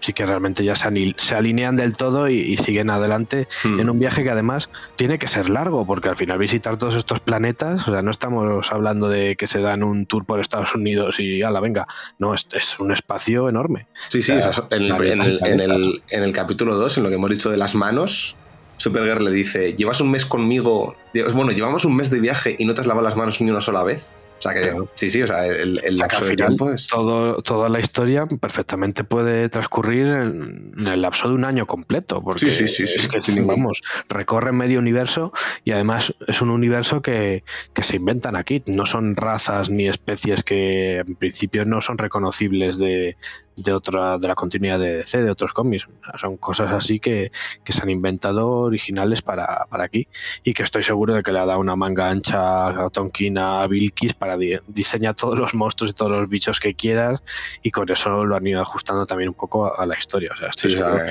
sí 0.05 0.13
que 0.13 0.27
realmente 0.27 0.65
ya 0.65 0.75
se, 0.77 1.35
alinean 1.35 1.77
del 1.77 1.97
todo 1.97 2.29
y, 2.29 2.57
siguen 2.59 2.91
adelante 2.91 3.49
hmm. 3.65 3.81
en 3.81 3.91
un 3.91 3.99
viaje 3.99 4.23
que 4.23 4.31
además 4.31 4.69
tiene 4.97 5.19
que 5.19 5.29
ser 5.29 5.49
largo, 5.49 5.87
porque 5.87 6.11
al 6.11 6.17
final 6.17 6.39
visitar 6.39 6.77
todos 6.77 6.95
estos 6.95 7.21
planetas, 7.21 7.89
o 7.89 7.91
sea, 7.91 8.03
no 8.03 8.11
estamos 8.11 8.71
hablando 8.71 9.09
de 9.09 9.35
que 9.37 9.47
se 9.47 9.61
dan 9.61 9.83
un 9.83 10.05
tour 10.05 10.27
por 10.27 10.41
Estados 10.41 10.75
Unidos 10.75 11.19
y 11.21 11.43
ala, 11.43 11.61
venga, 11.61 11.87
no, 12.19 12.35
es, 12.35 12.47
es 12.53 12.79
un 12.79 12.93
espacio 12.93 13.49
enorme. 13.49 13.87
Sí, 14.09 14.21
sí, 14.21 14.33
en, 14.33 14.39
el, 14.83 15.07
en, 15.07 15.21
el, 15.61 16.03
en, 16.11 16.23
el, 16.23 16.33
capítulo 16.33 16.77
2, 16.77 16.99
en 16.99 17.03
lo 17.03 17.09
que 17.09 17.15
hemos 17.15 17.31
dicho 17.31 17.51
de 17.51 17.57
las 17.57 17.75
manos, 17.75 18.37
Supergirl 18.77 19.25
le 19.25 19.31
dice, 19.31 19.75
llevas 19.75 20.01
un 20.01 20.11
mes 20.11 20.27
conmigo, 20.27 20.95
bueno, 21.33 21.53
llevamos 21.53 21.85
un 21.85 21.97
mes 21.97 22.11
de 22.11 22.21
viaje 22.21 22.57
y 22.59 22.65
no 22.67 22.75
te 22.75 22.83
has 22.83 22.87
lavado 22.87 23.07
las 23.07 23.17
manos 23.17 23.41
ni 23.41 23.51
una 23.51 23.61
sola 23.61 23.83
vez. 23.85 24.13
O 24.45 24.51
sea 24.51 24.61
que 24.61 24.77
sí, 24.95 25.09
sí, 25.09 25.23
o 25.23 25.27
sea, 25.27 25.47
el, 25.47 25.81
el 25.83 25.97
lapso 25.97 26.25
de 26.25 26.37
tiempo 26.37 26.71
es... 26.71 26.87
Todo, 26.87 27.41
toda 27.41 27.71
la 27.71 27.81
historia 27.81 28.27
perfectamente 28.27 29.03
puede 29.03 29.49
transcurrir 29.49 30.07
en, 30.07 30.75
el 30.87 31.01
lapso 31.01 31.29
de 31.29 31.35
un 31.35 31.45
año 31.45 31.67
completo, 31.67 32.23
porque 32.23 32.51
sí, 32.51 32.69
sí, 32.69 32.87
sí, 32.87 32.99
es 32.99 33.09
que, 33.09 33.41
vamos, 33.41 33.81
recorre 34.11 34.53
medio 34.53 34.79
universo 34.79 35.33
y 35.65 35.71
además 35.71 36.15
es 36.27 36.43
un 36.43 36.51
universo 36.51 37.01
que, 37.01 37.43
que, 37.73 37.83
se 37.83 37.97
inventan 37.97 38.37
aquí. 38.37 38.63
No 38.67 38.85
son 38.85 39.17
razas 39.17 39.71
ni 39.71 39.89
especies 39.89 40.43
que 40.43 40.99
en 40.99 41.15
principio 41.17 41.65
no 41.65 41.81
son 41.81 41.97
reconocibles 41.97 42.77
de, 42.77 43.17
de 43.57 43.73
otra 43.73 44.19
de 44.19 44.29
la 44.29 44.35
continuidad 44.35 44.79
de 44.79 44.99
DC, 44.99 45.23
de 45.23 45.31
otros 45.31 45.53
cómics. 45.53 45.87
Son 46.17 46.37
cosas 46.37 46.73
así 46.73 47.01
que, 47.01 47.31
se 47.65 47.83
han 47.83 47.91
inventado 47.91 48.49
originales 48.49 49.23
para, 49.23 49.67
aquí 49.71 50.09
y 50.43 50.55
que 50.55 50.63
estoy 50.63 50.83
seguro 50.83 51.15
de 51.15 51.23
que 51.23 51.33
le 51.33 51.39
ha 51.39 51.47
dado 51.47 51.61
una 51.61 51.77
manga 51.77 52.09
ancha 52.09 52.69
a 52.69 52.91
Tonkin 52.91 53.39
a 53.39 53.67
Vilkis 53.67 54.15
para 54.15 54.37
diseñar 54.37 55.15
todos 55.15 55.39
los 55.39 55.55
monstruos 55.55 55.91
y 55.91 55.95
todos 55.95 56.17
los 56.17 56.29
bichos 56.29 56.61
que 56.61 56.75
quieras 56.75 57.23
y 57.63 57.71
con 57.71 57.91
eso 57.91 58.25
lo 58.25 58.37
han 58.37 58.47
ido 58.47 58.61
ajustando 58.61 59.07
también 59.07 59.29
un 59.29 59.35
poco 59.35 59.79
a, 59.79 59.87
la 59.87 59.97
historia. 59.97 60.31
O 60.33 60.37
sea, 60.37 60.51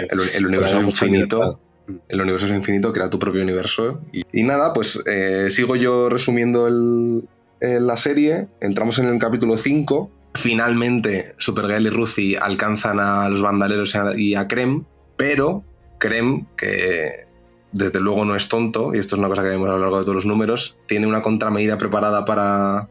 el, 0.10 0.46
universo 0.46 0.80
es 0.80 0.86
infinito. 0.86 1.60
El 2.08 2.22
universo 2.22 2.46
es 2.48 2.54
infinito, 2.54 2.94
crea 2.94 3.10
tu 3.10 3.20
propio 3.20 3.42
universo. 3.42 4.02
Y, 4.12 4.44
nada, 4.44 4.74
pues 4.74 5.00
eh, 5.06 5.48
sigo 5.50 5.76
yo 5.76 6.10
resumiendo 6.10 6.70
la 7.60 7.98
serie. 7.98 8.48
Entramos 8.62 9.00
en 9.00 9.06
el 9.06 9.20
capítulo 9.20 9.58
5 9.58 10.23
Finalmente, 10.36 11.36
Supergirl 11.38 11.86
y 11.86 11.90
Ruthie 11.90 12.38
alcanzan 12.38 13.00
a 13.00 13.30
los 13.30 13.42
bandaleros 13.42 13.94
y 14.18 14.36
a 14.36 14.48
Krem, 14.48 14.84
pero 15.16 15.64
Krem, 16.00 16.48
que 16.58 17.28
desde 17.72 18.00
luego 18.00 18.26
no 18.26 18.36
es 18.36 18.48
tonto, 18.48 18.94
y 18.94 19.00
esto 19.00 19.16
es 19.16 19.20
una 19.20 19.30
cosa 19.30 19.44
que 19.44 19.50
vemos 19.50 19.70
a 19.70 19.74
lo 19.74 19.80
largo 19.80 20.00
de 20.00 20.04
todos 20.04 20.16
los 20.16 20.26
números, 20.26 20.78
tiene 20.88 21.08
una 21.08 21.22
contramedida 21.22 21.78
preparada 21.78 22.26
para, 22.26 22.90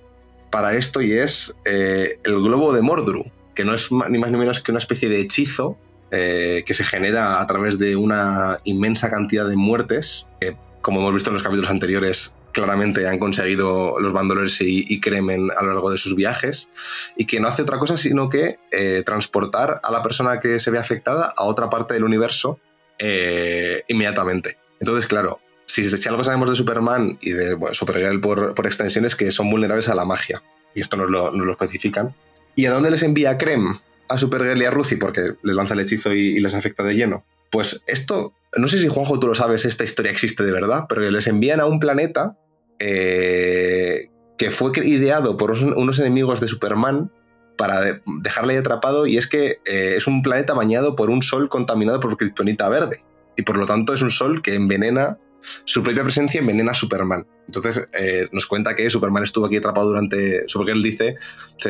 para 0.51 0.74
esto 0.77 1.01
y 1.01 1.12
es 1.12 1.56
eh, 1.64 2.19
el 2.24 2.43
globo 2.43 2.73
de 2.73 2.82
Mordru, 2.82 3.24
que 3.55 3.64
no 3.64 3.74
es 3.74 3.90
ni 3.90 4.19
más 4.19 4.31
ni 4.31 4.39
menos 4.39 4.60
que 4.60 4.70
una 4.70 4.78
especie 4.78 5.09
de 5.09 5.20
hechizo 5.20 5.78
eh, 6.10 6.62
que 6.66 6.74
se 6.74 6.85
genera 6.85 7.40
a 7.40 7.47
través 7.47 7.78
de 7.78 7.97
una 7.97 8.60
inmensa 8.64 9.10
cantidad 9.10 9.48
de 9.48 9.56
muertes, 9.56 10.27
que 10.40 10.56
como 10.81 11.01
hemos 11.01 11.14
visto 11.14 11.31
en 11.31 11.35
los 11.35 11.43
capítulos 11.43 11.70
anteriores 11.70 12.36
claramente 12.53 13.07
han 13.07 13.19
conseguido 13.19 13.99
los 13.99 14.12
bandoleros 14.12 14.61
y, 14.61 15.01
Kremen 15.01 15.51
a 15.57 15.62
lo 15.62 15.73
largo 15.73 15.91
de 15.91 15.99
sus 15.99 16.15
viajes, 16.15 16.69
y 17.16 17.27
que 17.27 17.41
no 17.41 17.49
hace 17.49 17.62
otra 17.62 17.79
cosa 17.79 17.97
sino 17.97 18.29
que 18.29 18.59
eh, 18.70 19.03
transportar 19.05 19.81
a 19.83 19.91
la 19.91 20.03
persona 20.03 20.39
que 20.39 20.59
se 20.59 20.70
ve 20.70 20.79
afectada 20.79 21.33
a 21.37 21.45
otra 21.45 21.69
parte 21.69 21.95
del 21.95 22.05
universo 22.05 22.61
eh, 22.99 23.83
inmediatamente. 23.89 24.59
Entonces, 24.81 25.07
claro, 25.07 25.41
si, 25.66 25.85
si, 25.85 26.09
algo 26.09 26.24
sabemos 26.24 26.51
de 26.51 26.57
Superman 26.57 27.19
y 27.20 27.31
de 27.31 27.57
Supergirl 27.73 28.20
por, 28.20 28.55
por 28.55 28.66
extensión 28.66 29.05
es 29.05 29.16
que 29.16 29.31
son 29.31 29.51
vulnerables 29.51 29.89
a 29.89 29.95
la 29.95 30.05
magia, 30.05 30.43
y 30.74 30.81
esto 30.81 30.97
nos 30.97 31.11
lo, 31.11 31.31
nos 31.33 31.47
lo 31.47 31.53
especifican. 31.53 32.15
¿Y 32.55 32.66
a 32.66 32.73
dónde 32.73 32.91
les 32.91 33.03
envía 33.03 33.39
Krem? 33.39 33.74
A 34.09 34.19
Supergirl 34.19 34.61
y 34.61 34.66
a 34.66 34.70
Ruthie, 34.70 34.99
porque 34.99 35.35
les 35.43 35.57
lanza 35.57 35.74
el 35.74 35.81
hechizo 35.81 36.12
y, 36.12 36.37
y 36.37 36.41
les 36.41 36.55
afecta 36.55 36.83
de 36.83 36.95
lleno. 36.95 37.24
Pues 37.51 37.83
esto, 37.87 38.35
no 38.57 38.69
sé 38.69 38.79
si 38.79 38.89
Juanjo 38.89 39.19
tú 39.19 39.29
lo 39.29 39.35
sabes, 39.35 39.65
esta 39.65 39.85
historia 39.85 40.12
existe 40.12 40.43
de 40.43 40.53
verdad, 40.53 40.85
pero 40.89 41.03
les 41.11 41.27
envían 41.27 41.61
a 41.61 41.66
un 41.66 41.81
planeta 41.81 42.37
eh, 42.84 44.09
que 44.36 44.50
fue 44.50 44.72
ideado 44.84 45.36
por 45.36 45.52
unos 45.52 45.98
enemigos 46.00 46.40
de 46.40 46.48
Superman 46.48 47.12
para 47.56 48.00
dejarle 48.22 48.59
atrapado 48.59 49.06
y 49.06 49.18
es 49.18 49.28
que 49.28 49.60
eh, 49.64 49.94
es 49.96 50.09
un 50.09 50.22
planeta 50.22 50.52
bañado 50.52 50.96
por 50.96 51.09
un 51.09 51.22
sol 51.22 51.48
contaminado 51.48 52.00
por 52.00 52.16
kryptonita 52.16 52.68
verde 52.68 53.04
y 53.36 53.42
por 53.42 53.56
lo 53.56 53.66
tanto 53.66 53.94
es 53.94 54.02
un 54.02 54.10
sol 54.10 54.42
que 54.42 54.54
envenena 54.54 55.18
su 55.64 55.82
propia 55.82 56.02
presencia 56.02 56.40
envenena 56.40 56.72
a 56.72 56.74
Superman. 56.74 57.26
Entonces 57.46 57.88
eh, 57.92 58.28
nos 58.32 58.46
cuenta 58.46 58.74
que 58.74 58.90
Superman 58.90 59.22
estuvo 59.22 59.46
aquí 59.46 59.56
atrapado 59.56 59.88
durante. 59.88 60.44
Porque 60.52 60.72
él 60.72 60.82
dice: 60.82 61.16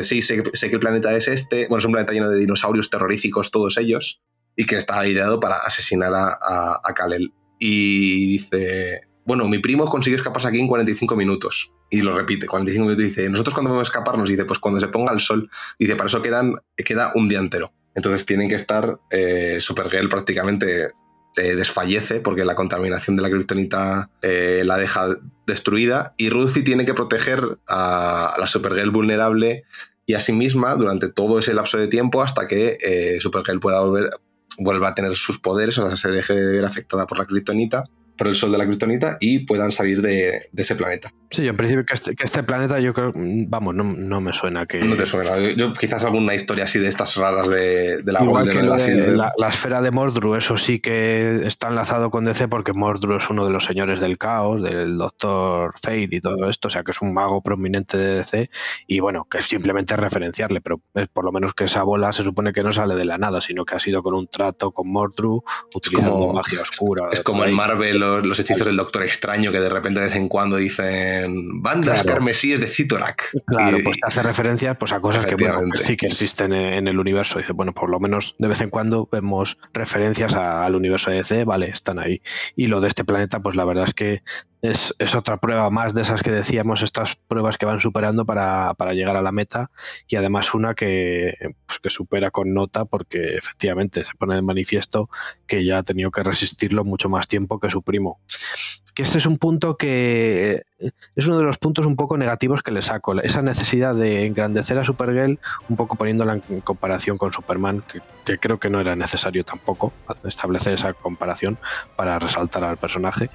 Sí, 0.01 0.21
sé, 0.21 0.43
que 0.43 0.67
el 0.67 0.79
planeta 0.79 1.15
es 1.15 1.27
este. 1.27 1.67
Bueno, 1.67 1.79
es 1.79 1.85
un 1.85 1.91
planeta 1.91 2.13
lleno 2.13 2.29
de 2.29 2.37
dinosaurios 2.37 2.89
terroríficos, 2.89 3.49
todos 3.49 3.77
ellos. 3.77 4.21
Y 4.55 4.65
que 4.65 4.75
está 4.75 5.07
ideado 5.07 5.39
para 5.39 5.57
asesinar 5.57 6.13
a, 6.13 6.37
a, 6.39 6.81
a 6.83 6.93
Kal-El. 6.93 7.33
Y 7.57 8.33
dice: 8.33 9.01
bueno, 9.25 9.47
mi 9.47 9.59
primo 9.59 9.85
consiguió 9.85 10.17
escaparse 10.17 10.47
aquí 10.47 10.59
en 10.59 10.67
45 10.67 11.15
minutos. 11.15 11.71
Y 11.89 12.01
lo 12.01 12.15
repite, 12.17 12.47
45 12.47 12.85
minutos. 12.85 13.03
Dice, 13.03 13.29
nosotros 13.29 13.53
cuando 13.53 13.71
vamos 13.71 13.87
a 13.87 13.89
escaparnos, 13.89 14.29
dice, 14.29 14.45
pues 14.45 14.59
cuando 14.59 14.79
se 14.79 14.87
ponga 14.87 15.13
el 15.13 15.19
sol. 15.19 15.49
Dice, 15.79 15.95
para 15.95 16.07
eso 16.07 16.21
quedan, 16.21 16.55
queda 16.75 17.11
un 17.15 17.29
día 17.29 17.39
entero. 17.39 17.71
Entonces 17.95 18.25
tienen 18.25 18.49
que 18.49 18.55
estar, 18.55 18.99
eh, 19.11 19.57
Supergirl 19.59 20.09
prácticamente 20.09 20.91
eh, 21.35 21.55
desfallece 21.55 22.19
porque 22.19 22.45
la 22.45 22.53
contaminación 22.53 23.15
de 23.15 23.23
la 23.23 23.29
criptonita 23.29 24.11
eh, 24.21 24.61
la 24.63 24.77
deja 24.77 25.17
destruida 25.47 26.13
y 26.15 26.29
Ruthie 26.29 26.61
tiene 26.61 26.85
que 26.85 26.93
proteger 26.93 27.57
a, 27.67 28.35
la 28.37 28.45
Supergirl 28.45 28.91
vulnerable 28.91 29.63
y 30.05 30.13
a 30.13 30.19
sí 30.19 30.31
misma 30.31 30.75
durante 30.75 31.09
todo 31.09 31.39
ese 31.39 31.55
lapso 31.55 31.79
de 31.79 31.87
tiempo 31.87 32.21
hasta 32.21 32.45
que 32.45 32.77
eh, 32.79 33.17
Supergirl 33.19 33.59
pueda 33.59 33.79
volver, 33.79 34.11
vuelva 34.59 34.89
a 34.89 34.93
tener 34.93 35.15
sus 35.15 35.39
poderes, 35.39 35.79
o 35.79 35.95
se 35.95 36.09
deje 36.09 36.33
de 36.33 36.51
ver 36.51 36.65
afectada 36.65 37.07
por 37.07 37.17
la 37.17 37.25
kriptonita 37.25 37.83
por 38.17 38.27
el 38.27 38.35
sol 38.35 38.51
de 38.51 38.57
la 38.57 38.65
kriptonita 38.65 39.17
y 39.19 39.39
puedan 39.39 39.71
salir 39.71 40.01
de, 40.01 40.49
ese 40.55 40.75
planeta. 40.75 41.11
Sí, 41.31 41.43
yo 41.43 41.49
en 41.49 41.57
principio 41.57 41.85
que 41.85 41.93
este, 41.93 42.15
que 42.15 42.23
este, 42.23 42.43
planeta 42.43 42.79
yo 42.79 42.93
creo, 42.93 43.11
vamos, 43.15 43.73
no, 43.73 43.83
no, 43.83 44.21
me 44.21 44.33
suena 44.33 44.65
que... 44.65 44.79
No 44.79 44.95
te 44.95 45.05
suena, 45.05 45.39
yo, 45.39 45.73
quizás 45.73 46.03
alguna 46.03 46.35
historia 46.35 46.65
así 46.65 46.79
de 46.79 46.87
estas 46.87 47.15
raras 47.15 47.49
de, 47.49 48.01
la 48.05 48.23
Igual 48.23 48.49
que 48.49 48.61
la, 48.61 49.33
la, 49.35 49.47
esfera 49.47 49.81
de 49.81 49.89
Mordru, 49.89 50.35
eso 50.35 50.57
sí 50.57 50.79
que 50.79 51.41
está 51.45 51.69
enlazado 51.69 52.11
con 52.11 52.23
DC 52.23 52.47
porque 52.47 52.73
Mordru 52.73 53.17
es 53.17 53.29
uno 53.29 53.45
de 53.45 53.51
los 53.51 53.63
señores 53.63 53.99
del 53.99 54.17
caos, 54.17 54.61
del 54.61 54.97
Doctor 54.97 55.73
Fate 55.81 56.09
y 56.11 56.21
todo 56.21 56.49
esto, 56.49 56.67
o 56.67 56.71
sea 56.71 56.83
que 56.83 56.91
es 56.91 57.01
un 57.01 57.13
mago 57.13 57.41
prominente 57.41 57.97
de 57.97 58.15
DC 58.17 58.49
y 58.87 58.99
bueno, 58.99 59.25
que 59.29 59.41
simplemente 59.41 59.95
referenciarle, 59.95 60.61
pero 60.61 60.81
por 61.11 61.25
lo 61.25 61.31
menos 61.31 61.53
que 61.53 61.65
esa 61.65 61.83
bola 61.83 62.11
se 62.11 62.23
supone 62.23 62.53
que 62.53 62.63
no 62.63 62.71
sale 62.71 62.95
de 62.95 63.05
la 63.05 63.17
nada, 63.17 63.41
sino 63.41 63.65
que 63.65 63.75
ha 63.75 63.79
sido 63.79 64.03
con 64.03 64.13
un 64.13 64.27
trato 64.27 64.71
con 64.71 64.87
Mordru, 64.87 65.43
utilizando 65.73 66.31
magia 66.33 66.61
oscura. 66.61 67.09
Es 67.11 67.21
como 67.21 67.43
en 67.45 67.53
Marvel 67.55 68.02
los, 68.03 68.39
hechizos 68.39 68.65
del 68.65 68.77
Doctor 68.77 69.03
Extraño 69.03 69.51
que 69.51 69.59
de 69.59 69.69
repente 69.69 69.99
de 69.99 70.07
vez 70.07 70.15
en 70.15 70.27
cuando 70.27 70.57
dicen 70.57 71.61
bandas 71.61 72.01
claro. 72.01 72.09
carmesíes 72.09 72.59
de 72.59 72.67
Citorak. 72.67 73.31
Claro, 73.45 73.77
pues 73.83 73.97
te 73.99 74.07
hace 74.07 74.23
referencias 74.23 74.77
pues, 74.77 74.91
a 74.91 74.99
cosas 74.99 75.25
que, 75.25 75.35
sí 75.75 75.95
que 75.95 76.07
existen 76.07 76.53
en 76.53 76.87
el 76.87 76.99
universo. 76.99 77.39
Dice, 77.39 77.53
bueno, 77.53 77.73
por 77.73 77.89
lo 77.89 77.99
menos 77.99 78.35
de 78.37 78.47
vez 78.47 78.61
en 78.61 78.69
cuando 78.69 79.07
vemos 79.11 79.57
referencias 79.73 80.33
al 80.33 80.75
universo 80.75 81.09
de 81.09 81.17
DC, 81.17 81.45
vale, 81.45 81.67
están 81.67 81.99
ahí. 81.99 82.21
Y 82.55 82.67
lo 82.67 82.81
de 82.81 82.87
este 82.87 83.03
planeta, 83.03 83.39
pues 83.39 83.55
la 83.55 83.65
verdad 83.65 83.85
es 83.87 83.93
que 83.93 84.23
es, 84.63 85.13
otra 85.13 85.37
prueba 85.37 85.69
más 85.69 85.93
de 85.93 86.03
esas 86.03 86.23
que 86.23 86.31
decíamos, 86.31 86.81
estas 86.83 87.17
pruebas 87.27 87.57
que 87.57 87.65
van 87.65 87.81
superando 87.81 88.25
para, 88.25 88.73
llegar 88.93 89.17
a 89.17 89.21
la 89.21 89.33
meta. 89.33 89.69
Y 90.07 90.15
además 90.15 90.53
una 90.53 90.73
que, 90.73 91.35
pues, 91.65 91.79
que 91.79 91.89
supera 91.89 92.31
con 92.31 92.53
nota 92.53 92.85
porque 92.85 93.35
efectivamente 93.35 94.05
se 94.05 94.13
pone 94.15 94.35
de 94.35 94.41
manifiesto 94.41 95.09
que 95.47 95.65
ya 95.65 95.79
ha 95.79 95.83
tenido 95.83 96.11
que 96.11 96.23
resistirlo 96.23 96.85
mucho 96.85 97.09
más 97.09 97.27
tiempo 97.27 97.59
que 97.59 97.69
su 97.69 97.81
primo. 97.81 98.21
Que 98.95 99.03
este 99.03 99.17
es 99.17 99.25
un 99.25 99.37
punto 99.37 99.75
que 99.75 100.61
es 101.15 101.27
uno 101.27 101.39
de 101.39 101.43
los 101.43 101.57
puntos 101.57 101.85
un 101.85 101.97
poco 101.97 102.17
negativos 102.17 102.61
que 102.61 102.71
le 102.71 102.81
saco, 102.81 103.19
esa 103.19 103.41
necesidad 103.41 103.95
de 103.95 104.25
engrandecer 104.25 104.77
a 104.77 104.85
Supergirl 104.85 105.39
un 105.67 105.75
poco 105.75 105.97
poniéndola 105.97 106.39
en 106.47 106.61
comparación 106.61 107.17
con 107.17 107.33
Superman, 107.33 107.81
que, 107.81 108.01
que 108.23 108.37
creo 108.37 108.59
que 108.59 108.69
no 108.69 108.79
era 108.79 108.95
necesario 108.95 109.43
tampoco 109.43 109.91
establecer 110.23 110.73
esa 110.73 110.93
comparación 110.93 111.57
para 111.97 112.19
resaltar 112.19 112.63
al 112.63 112.77
personaje, 112.77 113.31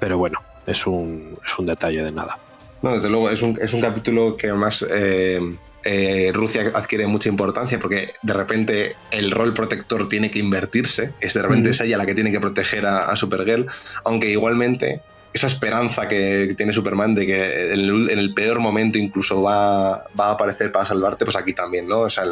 pero 0.00 0.16
bueno, 0.16 0.40
es 0.66 0.86
un, 0.86 1.38
es 1.44 1.58
un 1.58 1.66
detalle 1.66 2.02
de 2.02 2.12
nada. 2.12 2.38
No, 2.82 2.94
desde 2.94 3.08
luego, 3.08 3.30
es 3.30 3.42
un, 3.42 3.58
es 3.60 3.72
un 3.72 3.80
capítulo 3.80 4.36
que 4.36 4.48
además 4.48 4.84
eh, 4.90 5.40
eh, 5.84 6.30
Rusia 6.32 6.72
adquiere 6.74 7.06
mucha 7.06 7.28
importancia 7.28 7.78
porque 7.78 8.12
de 8.22 8.32
repente 8.32 8.96
el 9.10 9.30
rol 9.30 9.54
protector 9.54 10.08
tiene 10.08 10.30
que 10.30 10.40
invertirse, 10.40 11.12
es 11.20 11.34
de 11.34 11.42
repente 11.42 11.70
es 11.70 11.80
ella 11.80 11.96
la 11.96 12.06
que 12.06 12.14
tiene 12.14 12.30
que 12.30 12.40
proteger 12.40 12.86
a, 12.86 13.14
Supergirl, 13.16 13.66
aunque 14.04 14.30
igualmente 14.30 15.00
esa 15.32 15.46
esperanza 15.46 16.08
que 16.08 16.54
tiene 16.56 16.72
Superman 16.72 17.14
de 17.14 17.26
que 17.26 17.72
en 17.72 18.10
el, 18.10 18.34
peor 18.34 18.60
momento 18.60 18.98
incluso 18.98 19.42
va, 19.42 20.04
va, 20.18 20.26
a 20.26 20.30
aparecer 20.32 20.70
para 20.70 20.84
salvarte, 20.84 21.24
pues 21.24 21.36
aquí 21.36 21.54
también, 21.54 21.88
¿no? 21.88 22.00
O 22.00 22.10
sea, 22.10 22.24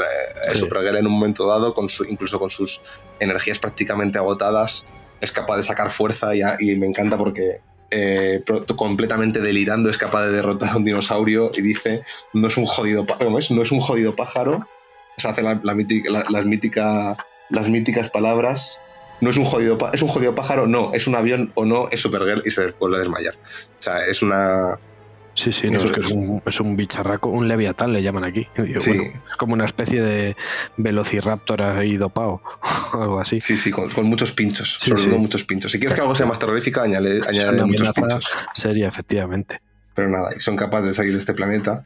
Supergirl 0.53 0.97
en 0.97 1.07
un 1.07 1.13
momento 1.13 1.47
dado, 1.47 1.73
con 1.73 1.89
su, 1.89 2.05
incluso 2.05 2.39
con 2.39 2.51
sus 2.51 2.81
energías 3.19 3.59
prácticamente 3.59 4.19
agotadas, 4.19 4.85
es 5.21 5.33
capaz 5.33 5.57
de 5.57 5.63
sacar 5.63 5.91
fuerza 5.91 6.35
y, 6.35 6.43
y 6.61 6.77
me 6.77 6.87
encanta 6.87 7.17
porque 7.17 7.61
eh, 7.91 8.43
completamente 8.77 9.41
delirando 9.41 9.91
es 9.91 9.99
capaz 9.99 10.27
de 10.27 10.33
derrotar 10.33 10.71
a 10.71 10.77
un 10.77 10.85
dinosaurio 10.85 11.51
y 11.55 11.61
dice 11.61 12.03
no 12.33 12.49
es 12.49 12.57
un 12.57 12.67
jodido 12.67 13.05
pájaro, 13.07 13.31
no 13.31 13.63
es 13.63 13.73
un 13.73 13.81
jodido 13.81 14.15
pájaro, 14.15 14.67
se 15.17 15.29
hace 15.29 15.43
la, 15.43 15.61
las, 15.63 15.77
mítica, 15.77 17.17
las 17.51 17.69
míticas 17.69 18.11
palabras 18.11 18.79
no 19.21 19.31
es 19.31 19.37
un 19.37 19.45
jodido 19.45 19.77
es 19.93 20.03
un 20.03 20.09
jodido 20.09 20.35
pájaro, 20.35 20.67
no, 20.67 20.93
es 20.95 21.07
un 21.07 21.15
avión 21.15 21.53
o 21.55 21.65
no, 21.65 21.89
es 21.91 22.01
Supergirl 22.01 22.43
y 22.45 22.51
se 22.51 22.73
vuelve 22.73 22.97
a 22.97 23.01
desmayar. 23.01 23.35
O 23.35 23.83
sea, 23.83 24.07
es 24.07 24.23
una 24.23 24.79
Sí, 25.35 25.53
sí, 25.53 25.69
es, 25.69 26.61
un, 26.61 26.77
bicharraco, 26.77 27.31
un 27.31 27.49
leviatán 27.49 27.93
le 27.93 28.03
llaman 28.03 28.25
aquí. 28.25 28.49
es 28.57 28.89
como 29.37 29.55
una 29.55 29.65
especie 29.65 30.03
de 30.03 30.37
velociraptor 30.77 31.63
ahí 31.63 31.97
dopado, 31.97 32.43
algo 32.93 33.21
así. 33.21 33.41
Sí, 33.41 33.57
sí, 33.57 33.71
con, 33.71 33.91
muchos 34.07 34.33
pinchos, 34.33 34.77
sobre 34.79 35.03
todo 35.03 35.19
muchos 35.19 35.45
pinchos. 35.45 35.73
Si 35.73 35.79
quieres 35.79 35.95
que 35.95 36.03
algo 36.03 36.15
sea 36.15 36.27
más 36.27 36.39
terrorífico, 36.39 36.81
añade, 36.81 37.21
añade 37.27 37.65
muchos 37.65 37.91
pinchos. 37.95 38.27
Sería, 38.55 38.89
efectivamente. 38.89 39.61
Pero 39.95 40.09
nada, 40.09 40.31
son 40.39 40.57
capaces 40.57 40.89
de 40.89 40.95
salir 40.95 41.13
de 41.13 41.19
este 41.19 41.35
planeta 41.35 41.85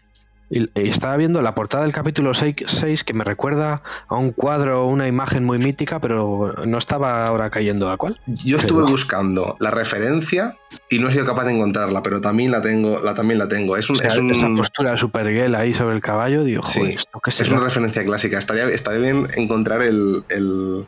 y, 0.50 0.68
estaba 0.74 1.16
viendo 1.16 1.42
la 1.42 1.54
portada 1.54 1.84
del 1.84 1.92
capítulo 1.92 2.32
6, 2.34 3.04
que 3.04 3.14
me 3.14 3.24
recuerda 3.24 3.82
a 4.08 4.16
un 4.16 4.32
cuadro, 4.32 4.86
una 4.86 5.08
imagen 5.08 5.44
muy 5.44 5.58
mítica, 5.58 6.00
pero 6.00 6.54
no 6.66 6.78
estaba 6.78 7.24
ahora 7.24 7.50
cayendo 7.50 7.90
a 7.90 7.96
cuál. 7.96 8.20
Yo 8.26 8.56
estuve 8.58 8.84
buscando 8.84 9.56
la 9.60 9.70
referencia 9.70 10.56
y 10.90 10.98
no 10.98 11.08
he 11.08 11.12
sido 11.12 11.24
capaz 11.24 11.44
de 11.44 11.52
encontrarla, 11.52 12.02
pero 12.02 12.20
también 12.20 12.50
la 12.50 12.60
tengo. 12.60 13.00
La, 13.00 13.14
también 13.14 13.38
la 13.38 13.48
tengo. 13.48 13.76
Es, 13.76 13.88
esa 13.90 14.48
postura 14.54 14.92
de 14.92 14.98
Supergirl 14.98 15.54
ahí 15.54 15.74
sobre 15.74 15.94
el 15.94 16.00
caballo, 16.00 16.44
digo, 16.44 16.62
sí, 16.64 16.96
es 17.26 17.48
una 17.48 17.60
referencia 17.60 18.04
clásica. 18.04 18.38
Estaría, 18.38 18.68
estaría 18.68 19.00
bien 19.00 19.26
encontrar 19.36 19.82
el, 19.82 20.24
el 20.28 20.86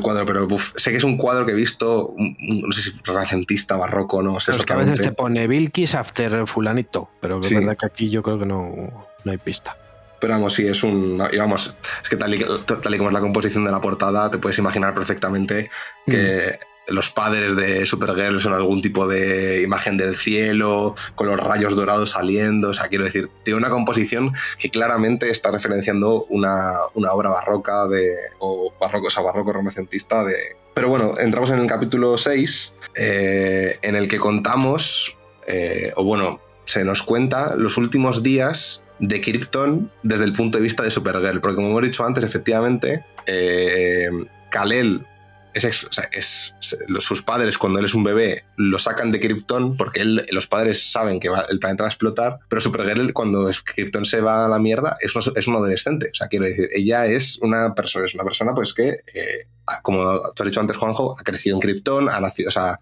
cuadro, 0.00 0.26
pero 0.26 0.48
sé 0.74 0.90
que 0.90 0.96
es 0.96 1.04
un 1.04 1.16
cuadro 1.16 1.44
que 1.44 1.52
he 1.52 1.54
visto, 1.54 2.14
no 2.16 2.72
sé 2.72 2.82
si 2.82 3.00
renacentista, 3.04 3.76
barroco, 3.76 4.22
no 4.22 4.40
sé. 4.40 4.52
Es 4.52 4.64
que 4.64 4.72
a 4.72 4.76
veces 4.76 5.00
te 5.00 5.12
pone 5.12 5.46
Vilkis 5.46 5.94
after 5.94 6.46
fulanito, 6.46 7.10
pero 7.20 7.40
es 7.40 7.52
verdad 7.52 7.76
que 7.76 7.86
aquí 7.86 8.10
yo 8.10 8.22
creo 8.22 8.38
que 8.38 8.46
no, 8.46 9.08
no 9.24 9.32
hay 9.32 9.38
pista. 9.38 9.76
Pero 10.20 10.34
vamos, 10.34 10.54
sí, 10.54 10.64
es 10.66 10.82
un. 10.84 11.20
Y 11.32 11.36
vamos, 11.36 11.74
es 12.00 12.08
que 12.08 12.16
tal 12.16 12.32
y, 12.34 12.44
tal 12.64 12.94
y 12.94 12.98
como 12.98 13.10
es 13.10 13.14
la 13.14 13.20
composición 13.20 13.64
de 13.64 13.72
la 13.72 13.80
portada, 13.80 14.30
te 14.30 14.38
puedes 14.38 14.56
imaginar 14.58 14.94
perfectamente 14.94 15.68
que 16.06 16.58
mm 16.60 16.71
los 16.88 17.10
padres 17.10 17.56
de 17.56 17.86
Supergirl 17.86 18.40
son 18.40 18.54
algún 18.54 18.82
tipo 18.82 19.06
de 19.06 19.62
imagen 19.62 19.96
del 19.96 20.16
cielo, 20.16 20.94
con 21.14 21.28
los 21.28 21.38
rayos 21.38 21.76
dorados 21.76 22.10
saliendo. 22.10 22.70
O 22.70 22.74
sea, 22.74 22.88
quiero 22.88 23.04
decir, 23.04 23.30
tiene 23.44 23.58
una 23.58 23.70
composición 23.70 24.32
que 24.58 24.70
claramente 24.70 25.30
está 25.30 25.50
referenciando 25.50 26.24
una, 26.24 26.72
obra 26.94 27.30
barroca 27.30 27.86
de, 27.86 28.14
o 28.38 28.72
barroco, 28.80 29.06
o 29.06 29.10
sea, 29.10 29.22
barroco 29.22 29.52
renacentista 29.52 30.24
de. 30.24 30.34
Pero 30.74 30.88
bueno, 30.88 31.12
entramos 31.18 31.50
en 31.50 31.58
el 31.58 31.66
capítulo 31.66 32.18
6, 32.18 32.74
eh, 32.96 33.78
en 33.82 33.94
el 33.94 34.08
que 34.08 34.18
contamos, 34.18 35.16
eh, 35.46 35.92
o 35.96 36.04
bueno, 36.04 36.40
se 36.64 36.84
nos 36.84 37.02
cuenta 37.02 37.54
los 37.56 37.76
últimos 37.76 38.22
días 38.22 38.82
de 38.98 39.20
Krypton 39.20 39.90
desde 40.02 40.24
el 40.24 40.32
punto 40.32 40.58
de 40.58 40.64
vista 40.64 40.82
de 40.82 40.90
Supergirl. 40.90 41.40
Porque 41.40 41.56
como 41.56 41.68
hemos 41.68 41.82
dicho 41.82 42.04
antes, 42.04 42.24
efectivamente, 42.24 43.04
eh, 43.26 44.08
Kal-El 44.50 45.06
es, 45.54 46.54
sus 46.98 47.22
padres 47.22 47.58
cuando 47.58 47.78
él 47.78 47.84
es 47.84 47.94
un 47.94 48.04
bebé 48.04 48.44
lo 48.56 48.78
sacan 48.78 49.10
de 49.10 49.20
Krypton 49.20 49.76
porque 49.76 50.04
los 50.04 50.46
padres 50.46 50.90
saben 50.90 51.20
que 51.20 51.28
el 51.48 51.58
planeta 51.58 51.84
va 51.84 51.88
a 51.88 51.92
explotar, 51.92 52.38
pero 52.48 52.60
Supergirl 52.60 53.12
cuando 53.12 53.50
Krypton 53.74 54.04
se 54.04 54.20
va 54.20 54.46
a 54.46 54.48
la 54.48 54.58
mierda 54.58 54.96
es, 55.00 55.12
es 55.36 55.46
un 55.46 55.56
adolescente. 55.56 56.08
O 56.10 56.14
sea, 56.14 56.28
quiero 56.28 56.46
decir, 56.46 56.68
ella 56.74 57.06
es 57.06 57.38
una 57.38 57.74
persona, 57.74 58.06
es 58.06 58.14
una 58.14 58.24
persona 58.24 58.54
pues 58.54 58.72
que, 58.72 58.96
eh, 59.14 59.46
como 59.82 60.20
tú 60.34 60.42
has 60.42 60.46
dicho 60.46 60.60
antes, 60.60 60.76
Juanjo, 60.76 61.16
ha 61.18 61.22
crecido 61.22 61.56
en 61.56 61.60
Krypton, 61.60 62.08
ha 62.08 62.20
nacido, 62.20 62.48
o 62.48 62.52
sea, 62.52 62.80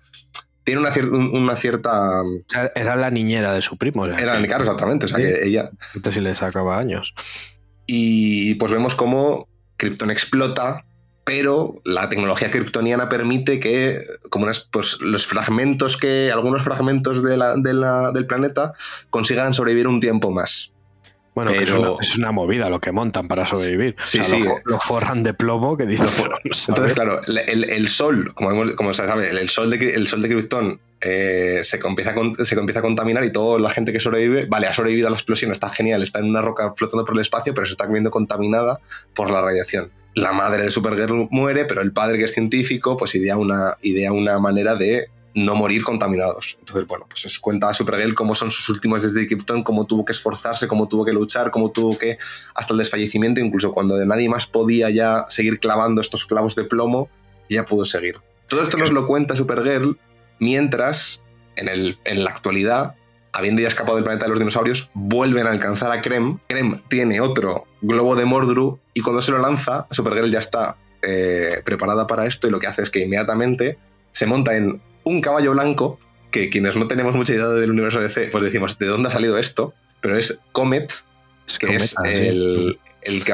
tiene 0.64 0.80
una, 0.80 0.92
una 1.32 1.56
cierta... 1.56 2.22
era 2.74 2.96
la 2.96 3.10
niñera 3.10 3.52
de 3.52 3.62
su 3.62 3.76
primo. 3.76 4.06
era 4.06 4.38
la 4.38 4.46
claro, 4.46 4.64
exactamente. 4.64 5.06
O 5.06 5.08
sea, 5.08 5.18
que 5.18 5.46
ella... 5.46 5.70
Entonces 5.94 6.22
le 6.22 6.34
sacaba 6.34 6.78
años. 6.78 7.14
Y 7.86 8.54
pues 8.54 8.70
vemos 8.70 8.94
cómo 8.94 9.48
Krypton 9.76 10.10
explota 10.10 10.84
pero 11.24 11.80
la 11.84 12.08
tecnología 12.08 12.50
kryptoniana 12.50 13.08
permite 13.08 13.60
que, 13.60 13.98
como 14.30 14.46
pues, 14.70 15.00
los 15.00 15.26
fragmentos 15.26 15.96
que, 15.96 16.30
algunos 16.32 16.62
fragmentos 16.62 17.22
del 17.22 18.26
planeta 18.26 18.72
consigan 19.10 19.54
sobrevivir 19.54 19.86
un 19.86 20.00
tiempo 20.00 20.30
más. 20.30 20.74
Bueno, 21.34 21.52
es, 21.52 22.16
una, 22.16 22.32
movida 22.32 22.68
lo 22.68 22.80
que 22.80 22.90
montan 22.90 23.28
para 23.28 23.46
sobrevivir. 23.46 23.94
Sí, 24.02 24.22
sí. 24.24 24.42
Lo, 24.64 24.80
forran 24.80 25.22
de 25.22 25.32
plomo 25.32 25.76
que 25.76 25.86
dicen. 25.86 26.08
Entonces, 26.68 26.92
claro, 26.92 27.20
el, 27.26 27.88
sol, 27.88 28.34
como, 28.34 28.74
como 28.74 28.92
se 28.92 29.06
sabe, 29.06 29.30
el 29.30 29.48
sol 29.48 29.70
de, 29.70 29.94
el 29.94 30.08
sol 30.08 30.22
de 30.22 30.28
Krypton 30.28 30.80
eh, 31.00 31.60
se, 31.62 31.78
empieza 31.86 32.10
a, 32.10 32.44
se 32.44 32.54
empieza 32.56 32.80
a 32.80 32.82
contaminar 32.82 33.24
y 33.24 33.30
toda 33.30 33.60
la 33.60 33.70
gente 33.70 33.92
que 33.92 34.00
sobrevive, 34.00 34.46
vale, 34.46 34.66
ha 34.66 34.72
sobrevivido 34.72 35.06
a 35.06 35.10
la 35.10 35.16
explosión, 35.16 35.52
está 35.52 35.70
genial, 35.70 36.02
está 36.02 36.18
en 36.18 36.26
una 36.26 36.42
roca 36.42 36.74
flotando 36.76 37.04
por 37.04 37.14
el 37.14 37.22
espacio, 37.22 37.54
pero 37.54 37.64
se 37.64 37.72
está 37.72 37.86
viendo 37.86 38.10
contaminada 38.10 38.80
por 39.14 39.30
la 39.30 39.40
radiación 39.40 39.92
la 40.14 40.32
madre 40.32 40.64
de 40.64 40.70
Supergirl 40.70 41.28
muere, 41.30 41.64
pero 41.64 41.80
el 41.80 41.92
padre 41.92 42.18
que 42.18 42.24
es 42.24 42.32
científico, 42.32 42.96
pues 42.96 43.14
idea 43.14 43.36
una, 43.36 43.76
idea 43.82 44.12
una 44.12 44.38
manera 44.38 44.74
de 44.74 45.08
no 45.34 45.54
morir 45.54 45.84
contaminados. 45.84 46.56
Entonces, 46.58 46.86
bueno, 46.86 47.06
pues 47.08 47.24
es 47.24 47.38
cuenta 47.38 47.68
a 47.68 47.74
Supergirl 47.74 48.14
cómo 48.14 48.34
son 48.34 48.50
sus 48.50 48.68
últimos 48.68 49.02
desde 49.02 49.26
Krypton, 49.26 49.62
cómo 49.62 49.86
tuvo 49.86 50.04
que 50.04 50.12
esforzarse, 50.12 50.66
cómo 50.66 50.88
tuvo 50.88 51.04
que 51.04 51.12
luchar, 51.12 51.50
cómo 51.50 51.70
tuvo 51.70 51.96
que, 51.96 52.18
hasta 52.54 52.72
el 52.72 52.78
desfallecimiento, 52.78 53.40
incluso 53.40 53.70
cuando 53.70 53.96
de 53.96 54.06
nadie 54.06 54.28
más 54.28 54.46
podía 54.46 54.90
ya 54.90 55.24
seguir 55.28 55.60
clavando 55.60 56.00
estos 56.00 56.24
clavos 56.24 56.56
de 56.56 56.64
plomo, 56.64 57.08
ya 57.48 57.64
pudo 57.64 57.84
seguir. 57.84 58.16
Todo 58.48 58.62
esto 58.62 58.76
nos 58.76 58.90
lo 58.90 59.06
cuenta 59.06 59.36
Supergirl 59.36 59.96
mientras, 60.40 61.22
en, 61.56 61.68
el, 61.68 61.98
en 62.04 62.24
la 62.24 62.30
actualidad, 62.30 62.96
habiendo 63.32 63.62
ya 63.62 63.68
escapado 63.68 63.96
del 63.96 64.04
planeta 64.04 64.26
de 64.26 64.30
los 64.30 64.38
dinosaurios, 64.38 64.90
vuelven 64.94 65.46
a 65.46 65.50
alcanzar 65.50 65.92
a 65.92 66.00
Krem. 66.00 66.38
Krem 66.48 66.80
tiene 66.88 67.20
otro 67.20 67.66
globo 67.80 68.16
de 68.16 68.24
Mordru 68.24 68.78
y 68.94 69.00
cuando 69.00 69.22
se 69.22 69.32
lo 69.32 69.38
lanza, 69.38 69.86
Supergirl 69.90 70.30
ya 70.30 70.38
está 70.38 70.76
eh, 71.02 71.62
preparada 71.64 72.06
para 72.06 72.26
esto 72.26 72.48
y 72.48 72.50
lo 72.50 72.58
que 72.58 72.66
hace 72.66 72.82
es 72.82 72.90
que 72.90 73.00
inmediatamente 73.00 73.78
se 74.12 74.26
monta 74.26 74.56
en 74.56 74.80
un 75.04 75.20
caballo 75.20 75.52
blanco, 75.52 75.98
que 76.30 76.50
quienes 76.50 76.76
no 76.76 76.86
tenemos 76.88 77.16
mucha 77.16 77.34
idea 77.34 77.48
del 77.48 77.70
universo 77.70 78.00
de 78.00 78.08
C, 78.08 78.28
pues 78.30 78.44
decimos, 78.44 78.78
¿de 78.78 78.86
dónde 78.86 79.08
ha 79.08 79.12
salido 79.12 79.38
esto? 79.38 79.74
Pero 80.00 80.16
es 80.16 80.40
Comet, 80.52 80.92
que 81.58 81.76
es 81.76 81.94
el, 82.04 83.24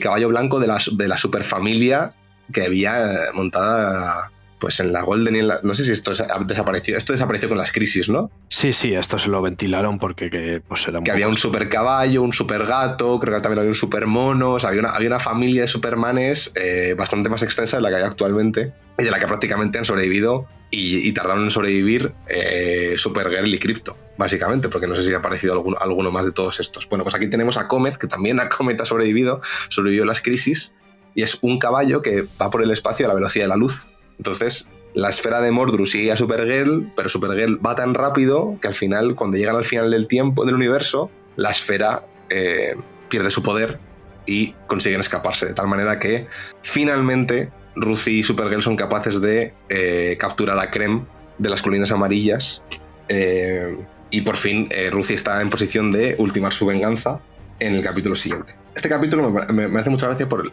caballo 0.00 0.28
blanco 0.28 0.60
de 0.60 0.66
la, 0.66 0.78
de 0.92 1.08
la 1.08 1.16
superfamilia 1.16 2.14
que 2.52 2.62
había 2.62 3.30
montada 3.32 4.30
pues 4.64 4.80
en 4.80 4.94
la 4.94 5.02
Golden 5.02 5.36
y 5.36 5.40
en 5.40 5.48
la, 5.48 5.60
no 5.62 5.74
sé 5.74 5.84
si 5.84 5.92
esto 5.92 6.12
desapareció, 6.46 6.96
esto 6.96 7.12
desapareció 7.12 7.50
con 7.50 7.58
las 7.58 7.70
crisis, 7.70 8.08
¿no? 8.08 8.30
Sí, 8.48 8.72
sí, 8.72 8.94
esto 8.94 9.18
se 9.18 9.28
lo 9.28 9.42
ventilaron 9.42 9.98
porque 9.98 10.30
que, 10.30 10.62
pues 10.66 10.88
era 10.88 11.02
que 11.02 11.10
había 11.10 11.28
un 11.28 11.34
super 11.34 11.68
caballo, 11.68 12.22
un 12.22 12.32
super 12.32 12.64
gato, 12.64 13.18
creo 13.18 13.34
que 13.34 13.42
también 13.42 13.58
había 13.58 13.68
un 13.68 13.74
super 13.74 14.06
mono, 14.06 14.56
había 14.62 14.80
una, 14.80 14.92
había 14.92 15.08
una 15.08 15.18
familia 15.18 15.60
de 15.60 15.68
supermanes 15.68 16.50
eh, 16.56 16.94
bastante 16.96 17.28
más 17.28 17.42
extensa 17.42 17.76
de 17.76 17.82
la 17.82 17.90
que 17.90 17.96
hay 17.96 18.04
actualmente 18.04 18.72
y 18.96 19.04
de 19.04 19.10
la 19.10 19.18
que 19.18 19.26
prácticamente 19.26 19.76
han 19.76 19.84
sobrevivido 19.84 20.48
y, 20.70 21.12
tardaron 21.12 21.44
en 21.44 21.50
sobrevivir 21.50 22.14
eh, 22.26 22.94
Supergirl 22.96 23.54
y 23.54 23.58
Crypto, 23.58 23.98
básicamente, 24.16 24.70
porque 24.70 24.86
no 24.86 24.94
sé 24.94 25.02
si 25.02 25.12
ha 25.12 25.18
aparecido 25.18 25.52
alguno, 25.52 25.76
alguno 25.78 26.10
más 26.10 26.24
de 26.24 26.32
todos 26.32 26.58
estos. 26.58 26.88
Bueno, 26.88 27.04
pues 27.04 27.14
aquí 27.14 27.28
tenemos 27.28 27.58
a 27.58 27.68
Comet, 27.68 27.98
que 27.98 28.06
también 28.06 28.40
a 28.40 28.48
Comet 28.48 28.80
ha 28.80 28.86
sobrevivido, 28.86 29.42
sobrevivió 29.68 30.06
las 30.06 30.22
crisis 30.22 30.72
y 31.14 31.22
es 31.22 31.36
un 31.42 31.58
caballo 31.58 32.00
que 32.00 32.26
va 32.40 32.50
por 32.50 32.62
el 32.62 32.70
espacio 32.70 33.04
a 33.04 33.08
la 33.08 33.14
velocidad 33.14 33.44
de 33.44 33.48
la 33.50 33.56
luz 33.56 33.90
entonces, 34.18 34.68
la 34.94 35.08
esfera 35.08 35.40
de 35.40 35.50
Mordru 35.50 35.86
sigue 35.86 36.12
a 36.12 36.16
Supergirl, 36.16 36.92
pero 36.96 37.08
Supergirl 37.08 37.64
va 37.64 37.74
tan 37.74 37.94
rápido 37.94 38.56
que 38.60 38.68
al 38.68 38.74
final, 38.74 39.14
cuando 39.14 39.36
llegan 39.36 39.56
al 39.56 39.64
final 39.64 39.90
del 39.90 40.06
tiempo 40.06 40.44
del 40.44 40.54
universo, 40.54 41.10
la 41.36 41.50
esfera 41.50 42.02
eh, 42.30 42.76
pierde 43.08 43.30
su 43.30 43.42
poder 43.42 43.78
y 44.26 44.52
consiguen 44.68 45.00
escaparse. 45.00 45.46
De 45.46 45.54
tal 45.54 45.66
manera 45.66 45.98
que 45.98 46.28
finalmente 46.62 47.50
Ruthie 47.74 48.18
y 48.18 48.22
Supergirl 48.22 48.62
son 48.62 48.76
capaces 48.76 49.20
de 49.20 49.52
eh, 49.68 50.16
capturar 50.18 50.58
a 50.58 50.70
Krem 50.70 51.04
de 51.38 51.50
las 51.50 51.60
colinas 51.60 51.90
amarillas. 51.90 52.62
Eh, 53.08 53.76
y 54.10 54.20
por 54.20 54.36
fin 54.36 54.68
Ruthie 54.92 55.16
está 55.16 55.42
en 55.42 55.50
posición 55.50 55.90
de 55.90 56.14
ultimar 56.18 56.52
su 56.52 56.66
venganza 56.66 57.20
en 57.58 57.74
el 57.74 57.82
capítulo 57.82 58.14
siguiente. 58.14 58.54
Este 58.76 58.88
capítulo 58.88 59.28
me, 59.28 59.80
hace 59.80 59.90
mucha 59.90 60.06
gracia 60.06 60.28
por 60.28 60.48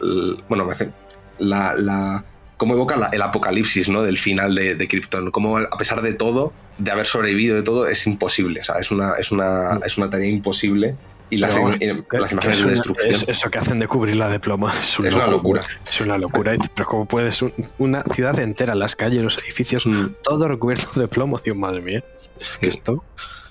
bueno, 0.48 0.66
me 0.66 0.72
hace 0.72 0.90
la 1.38 2.24
cómo 2.62 2.74
evoca 2.74 3.10
el 3.12 3.22
apocalipsis 3.22 3.88
¿no? 3.88 4.02
del 4.02 4.16
final 4.16 4.54
de, 4.54 4.76
de 4.76 4.86
Krypton, 4.86 5.32
cómo 5.32 5.58
a 5.58 5.76
pesar 5.76 6.00
de 6.00 6.12
todo, 6.12 6.52
de 6.78 6.92
haber 6.92 7.06
sobrevivido 7.06 7.56
de 7.56 7.62
todo, 7.64 7.88
es 7.88 8.06
imposible, 8.06 8.60
o 8.60 8.62
sea, 8.62 8.76
es 8.76 8.92
una, 8.92 9.14
es 9.18 9.32
una, 9.32 9.80
es 9.84 9.98
una 9.98 10.08
tarea 10.08 10.28
imposible 10.28 10.94
y 11.28 11.38
las, 11.38 11.56
imágenes 11.56 12.62
de 12.62 12.70
destrucción. 12.70 13.24
eso 13.26 13.50
que 13.50 13.58
hacen 13.58 13.80
de 13.80 13.88
cubrirla 13.88 14.28
de 14.28 14.38
plomo 14.38 14.68
es, 14.80 14.96
una, 14.96 15.26
locura. 15.26 15.60
Es 15.90 16.00
una 16.02 16.18
locura. 16.18 16.54
Pero 16.72 16.88
¿cómo 16.88 17.06
puedes? 17.06 17.42
Una 17.78 18.04
ciudad 18.04 18.38
entera, 18.38 18.76
las 18.76 18.94
calles, 18.94 19.22
los 19.22 19.38
edificios, 19.38 19.84
mm. 19.84 20.18
todo 20.22 20.46
recubierto 20.46 21.00
de 21.00 21.08
plomo. 21.08 21.40
Dios, 21.42 21.56
madre 21.56 21.80
mía. 21.80 22.04
Es 22.38 22.58
que 22.58 22.68
esto. 22.68 23.02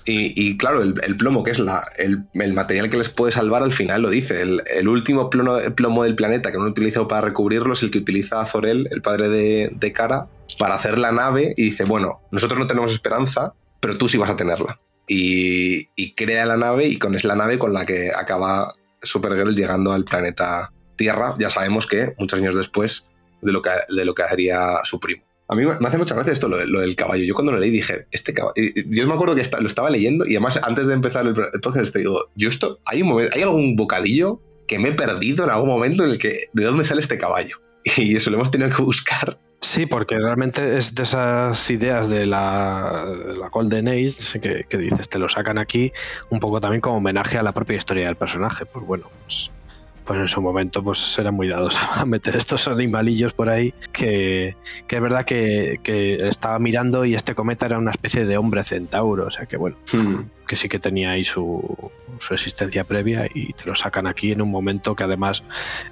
Y, 0.04 0.56
claro, 0.56 0.82
el, 0.82 1.16
plomo, 1.16 1.44
que 1.44 1.52
es 1.52 1.58
la, 1.58 1.86
el, 1.96 2.24
material 2.52 2.90
que 2.90 2.96
les 2.96 3.08
puede 3.08 3.32
salvar, 3.32 3.62
al 3.62 3.72
final 3.72 4.02
lo 4.02 4.10
dice. 4.10 4.40
El, 4.40 4.88
último 4.88 5.30
plomo, 5.30 5.58
plomo, 5.76 6.02
del 6.04 6.16
planeta 6.16 6.50
que 6.50 6.58
no 6.58 6.64
utilizado 6.64 7.06
para 7.06 7.22
recubrirlo 7.22 7.72
es 7.72 7.82
el 7.82 7.90
que 7.90 7.98
utiliza 7.98 8.40
Azorel, 8.40 8.88
el 8.90 9.02
padre 9.02 9.28
de, 9.28 9.92
Kara, 9.92 10.28
para 10.58 10.74
hacer 10.74 10.98
la 10.98 11.12
nave 11.12 11.54
y 11.56 11.64
dice, 11.64 11.84
bueno, 11.84 12.20
nosotros 12.30 12.58
no 12.58 12.66
tenemos 12.66 12.92
esperanza, 12.92 13.54
pero 13.80 13.96
tú 13.96 14.08
sí 14.08 14.18
vas 14.18 14.30
a 14.30 14.36
tenerla. 14.36 14.78
Y, 15.06 15.86
crea 16.14 16.46
la 16.46 16.56
nave 16.56 16.86
y 16.86 16.98
con 16.98 17.14
es 17.14 17.24
la 17.24 17.36
nave 17.36 17.58
con 17.58 17.72
la 17.72 17.86
que 17.86 18.10
acaba 18.14 18.74
Supergirl 19.02 19.54
llegando 19.54 19.92
al 19.92 20.04
planeta 20.04 20.72
Tierra. 20.96 21.34
Ya 21.38 21.50
sabemos 21.50 21.86
que 21.86 22.14
muchos 22.18 22.38
años 22.38 22.54
después 22.54 23.04
de 23.40 23.52
lo 23.52 23.62
que, 23.62 23.70
de 23.88 24.04
lo 24.04 24.14
que 24.14 24.22
haría 24.22 24.78
su 24.84 25.00
primo. 25.00 25.22
A 25.52 25.54
mí 25.54 25.64
me 25.66 25.86
hace 25.86 25.98
mucha 25.98 26.14
gracia 26.14 26.32
esto, 26.32 26.48
lo, 26.48 26.56
del 26.56 26.96
caballo. 26.96 27.24
Yo 27.24 27.34
cuando 27.34 27.52
lo 27.52 27.58
leí 27.58 27.68
dije, 27.68 28.06
este 28.10 28.32
caballo. 28.32 28.54
Yo 28.86 29.06
me 29.06 29.12
acuerdo 29.12 29.34
que 29.34 29.42
lo 29.60 29.66
estaba 29.66 29.90
leyendo 29.90 30.24
y 30.26 30.30
además 30.30 30.58
antes 30.62 30.86
de 30.86 30.94
empezar 30.94 31.26
el, 31.26 31.34
podcast 31.34 31.92
te 31.92 31.98
digo, 31.98 32.30
yo 32.34 32.48
esto, 32.48 32.80
hay, 32.86 33.02
un 33.02 33.08
momento, 33.08 33.36
hay 33.36 33.42
algún 33.42 33.76
bocadillo 33.76 34.40
que 34.66 34.78
me 34.78 34.88
he 34.88 34.92
perdido 34.92 35.44
en 35.44 35.50
algún 35.50 35.68
momento 35.68 36.04
en 36.06 36.12
el 36.12 36.18
que, 36.18 36.44
¿de 36.54 36.64
dónde 36.64 36.86
sale 36.86 37.02
este 37.02 37.18
caballo? 37.18 37.56
Y 37.98 38.16
eso 38.16 38.30
lo 38.30 38.36
hemos 38.36 38.50
tenido 38.50 38.74
que 38.74 38.82
buscar. 38.82 39.38
Sí, 39.60 39.84
porque 39.84 40.18
realmente 40.18 40.78
es 40.78 40.94
de 40.94 41.02
esas 41.02 41.70
ideas 41.70 42.08
de 42.08 42.24
la, 42.24 43.04
Golden 43.52 43.88
Age 43.88 44.40
que, 44.40 44.64
que, 44.66 44.78
dices, 44.78 45.08
te 45.08 45.18
lo 45.18 45.28
sacan 45.28 45.58
aquí 45.58 45.92
un 46.30 46.40
poco 46.40 46.60
también 46.60 46.80
como 46.80 46.96
homenaje 46.96 47.36
a 47.36 47.42
la 47.42 47.52
propia 47.52 47.76
historia 47.76 48.06
del 48.06 48.16
personaje. 48.16 48.64
Pues 48.64 48.86
bueno, 48.86 49.10
pues 49.24 49.50
pues 50.04 50.20
en 50.20 50.28
su 50.28 50.40
momento 50.40 50.82
pues 50.82 51.16
eran 51.18 51.34
muy 51.34 51.48
dados 51.48 51.78
a 51.94 52.04
meter 52.04 52.36
estos 52.36 52.68
animalillos 52.68 53.32
por 53.32 53.48
ahí 53.48 53.74
que, 53.92 54.56
que 54.86 54.96
es 54.96 55.02
verdad 55.02 55.24
que, 55.24 55.80
que, 55.82 56.14
estaba 56.14 56.58
mirando 56.58 57.04
y 57.04 57.14
este 57.14 57.34
cometa 57.34 57.66
era 57.66 57.78
una 57.78 57.90
especie 57.90 58.24
de 58.24 58.36
hombre 58.36 58.64
centauro, 58.64 59.26
o 59.26 59.30
sea 59.30 59.46
que 59.46 59.56
bueno, 59.56 59.76
hmm. 59.92 60.46
que 60.46 60.56
sí 60.56 60.68
que 60.68 60.78
tenía 60.78 61.10
ahí 61.10 61.24
su, 61.24 61.90
su, 62.18 62.34
existencia 62.34 62.84
previa 62.84 63.26
y 63.32 63.52
te 63.52 63.66
lo 63.66 63.74
sacan 63.74 64.06
aquí 64.06 64.32
en 64.32 64.42
un 64.42 64.50
momento 64.50 64.94
que 64.94 65.04
además 65.04 65.44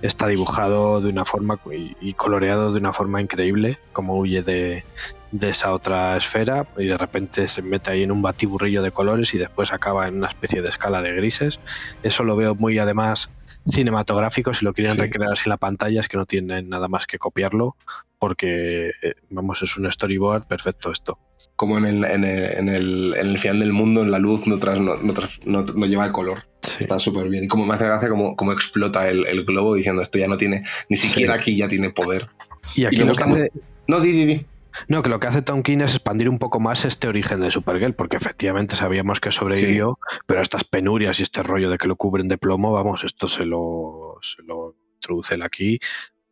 está 0.03 0.27
dibujado 0.27 1.01
de 1.01 1.09
una 1.09 1.25
forma 1.25 1.59
y, 2.01 2.15
coloreado 2.15 2.73
de 2.73 2.81
una 2.81 2.93
forma 2.93 3.21
increíble, 3.21 3.79
como 3.93 4.19
huye 4.19 4.43
de, 4.43 4.85
de 5.33 5.49
esa 5.49 5.73
otra 5.73 6.17
esfera 6.17 6.67
y 6.77 6.87
de 6.87 6.99
repente 6.99 7.49
se 7.49 7.63
mete 7.63 7.91
ahí 7.91 8.03
en 8.03 8.13
un 8.13 8.23
batiburrillo 8.23 8.83
de 8.83 8.91
colores 8.91 9.33
y 9.35 9.39
después 9.39 9.73
acaba 9.73 10.09
en 10.09 10.17
una 10.17 10.29
especie 10.29 10.63
de 10.63 10.69
escala 10.69 11.03
de 11.03 11.13
grises. 11.15 11.61
Eso 12.03 12.25
lo 12.25 12.37
veo 12.37 12.55
muy 12.55 12.79
además 12.79 13.31
cinematográfico, 13.67 14.55
si 14.55 14.65
lo 14.65 14.73
quieren 14.73 14.97
recrear 14.97 15.33
así 15.33 15.43
en 15.47 15.51
la 15.51 15.57
pantalla, 15.57 16.01
es 16.01 16.09
que 16.09 16.17
no 16.17 16.27
tienen 16.27 16.69
nada 16.69 16.89
más 16.89 17.07
que 17.07 17.19
copiarlo, 17.19 17.77
porque, 18.19 18.91
eh, 19.03 19.15
vamos, 19.31 19.63
es 19.63 19.77
un 19.77 19.91
storyboard 19.91 20.47
perfecto 20.47 20.91
esto. 20.93 21.19
Como 21.57 21.79
en 21.79 21.85
el, 21.85 22.05
en 22.05 22.25
el, 22.25 23.15
en 23.15 23.27
el, 23.27 23.39
final 23.39 23.61
del 23.61 23.73
mundo, 23.73 24.03
en 24.03 24.11
la 24.11 24.19
luz, 24.19 24.47
no, 24.47 24.57
no, 24.57 25.65
no, 25.65 25.87
lleva 25.87 26.07
el 26.07 26.13
color. 26.13 26.45
Está 26.79 26.99
súper 26.99 27.29
bien. 27.29 27.45
Y 27.45 27.49
como 27.49 27.67
me 27.67 27.75
hace 27.75 27.85
gracia 27.85 28.09
como, 28.09 28.35
como 28.35 28.53
explota 28.53 29.09
el, 29.09 29.45
globo 29.45 29.75
diciendo 29.75 30.01
esto 30.01 30.19
ya 30.19 30.27
no 30.27 30.37
tiene, 30.37 30.63
ni 30.89 30.97
siquiera 30.97 31.35
aquí 31.35 31.57
ya 31.57 31.69
tiene 31.69 31.91
poder. 31.91 32.29
Y 32.75 32.87
aquí 32.87 32.97
lo 32.97 33.15
que 33.15 33.25
hace... 33.25 33.53
No, 33.87 34.01
di, 34.01 34.13
di, 34.13 34.25
di. 34.25 34.47
No, 34.89 35.03
que 35.03 35.09
lo 35.09 35.21
que 35.21 35.27
hace 35.27 35.43
Tom 35.43 35.63
King 35.63 35.79
es 35.79 35.95
expandir 35.95 36.29
un 36.29 36.39
poco 36.39 36.61
más 36.61 36.85
este 36.85 37.09
origen 37.09 37.41
de 37.41 37.51
Supergirl, 37.51 37.95
porque 37.95 38.17
efectivamente 38.17 38.77
sabíamos 38.77 39.21
que 39.21 39.31
sobrevivió, 39.31 39.99
pero 40.27 40.41
estas 40.41 40.65
penurias 40.65 41.21
y 41.21 41.23
este 41.23 41.43
rollo 41.43 41.71
de 41.71 41.79
que 41.79 41.89
lo 41.89 41.97
cubren 41.97 42.29
de 42.29 42.39
plomo, 42.39 42.73
vamos, 42.73 43.05
esto 43.05 43.29
se 43.29 43.45
lo, 43.45 44.19
se 44.23 44.43
lo 44.43 44.77
introduce 44.95 45.35
él 45.35 45.43
aquí, 45.43 45.79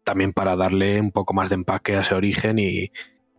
también 0.05 0.33
para 0.33 0.57
darle 0.57 1.01
un 1.01 1.11
poco 1.11 1.35
más 1.35 1.49
de 1.49 1.57
empaque 1.57 1.97
a 1.97 2.01
ese 2.01 2.15
origen 2.15 2.59
y, 2.59 2.91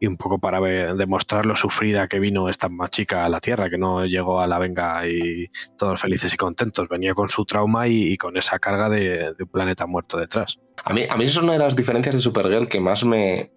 un 0.02 0.16
poco 0.16 0.40
para 0.40 0.62
demostrar 0.94 1.46
lo 1.46 1.58
sufrida 1.58 2.08
que 2.08 2.20
vino 2.20 2.48
esta 2.48 2.70
chica 2.90 3.26
a 3.26 3.30
la 3.30 3.42
Tierra, 3.42 3.70
que 3.70 3.78
no 3.78 4.06
llegó 4.06 4.40
a 4.40 4.48
la 4.48 4.58
venga 4.58 5.06
y 5.06 5.48
todos 5.78 6.00
felices 6.00 6.34
y 6.34 6.38
contentos, 6.38 6.88
venía 6.88 7.14
con 7.14 7.28
su 7.28 7.44
trauma 7.44 7.88
y, 7.88 8.16
con 8.18 8.38
esa 8.38 8.60
carga 8.60 8.88
de, 8.88 9.36
un 9.38 9.48
planeta 9.48 9.88
muerto 9.88 10.18
detrás. 10.18 10.58
A 10.86 10.94
mí, 10.94 11.04
a 11.10 11.18
mí 11.18 11.26
eso 11.26 11.40
es 11.40 11.44
una 11.44 11.54
de 11.54 11.60
las 11.60 11.76
diferencias 11.76 12.16
de 12.16 12.22
Supergirl 12.22 12.70
que 12.70 12.80
más 12.80 13.04
me, 13.04 13.52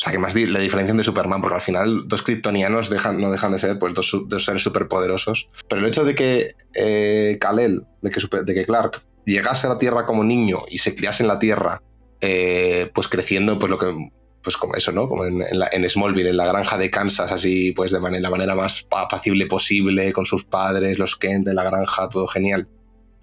o 0.00 0.02
sea, 0.02 0.12
que 0.12 0.18
más 0.18 0.34
la 0.34 0.60
diferencia 0.60 0.94
de 0.94 1.04
Superman, 1.04 1.42
porque 1.42 1.56
al 1.56 1.60
final 1.60 2.08
dos 2.08 2.22
kryptonianos 2.22 2.88
dejan, 2.88 3.20
no 3.20 3.30
dejan 3.30 3.52
de 3.52 3.58
ser 3.58 3.78
pues, 3.78 3.92
dos, 3.92 4.16
dos 4.28 4.46
seres 4.46 4.62
superpoderosos. 4.62 5.50
Pero 5.68 5.82
el 5.82 5.88
hecho 5.88 6.04
de 6.04 6.14
que 6.14 6.54
eh, 6.74 7.36
Kal-El, 7.38 7.82
de 8.00 8.10
que, 8.10 8.20
de 8.42 8.54
que 8.54 8.64
Clark 8.64 9.02
llegase 9.26 9.66
a 9.66 9.70
la 9.70 9.78
Tierra 9.78 10.06
como 10.06 10.24
niño 10.24 10.60
y 10.70 10.78
se 10.78 10.94
criase 10.94 11.22
en 11.22 11.28
la 11.28 11.38
Tierra, 11.38 11.82
eh, 12.22 12.90
pues 12.94 13.08
creciendo, 13.08 13.58
pues 13.58 13.68
lo 13.68 13.76
que 13.76 13.94
pues 14.42 14.56
como 14.56 14.74
eso, 14.74 14.90
¿no? 14.90 15.06
Como 15.06 15.26
en, 15.26 15.42
en, 15.70 15.90
Smallville, 15.90 16.30
en 16.30 16.38
la 16.38 16.46
granja 16.46 16.78
de 16.78 16.88
Kansas, 16.88 17.30
así, 17.30 17.72
pues 17.72 17.90
de 17.90 18.00
manera, 18.00 18.22
la 18.22 18.30
manera 18.30 18.54
más 18.54 18.88
apacible 18.90 19.44
posible, 19.48 20.14
con 20.14 20.24
sus 20.24 20.44
padres, 20.44 20.98
los 20.98 21.14
Kent 21.16 21.46
de 21.46 21.52
la 21.52 21.62
granja, 21.62 22.08
todo 22.08 22.26
genial. 22.26 22.70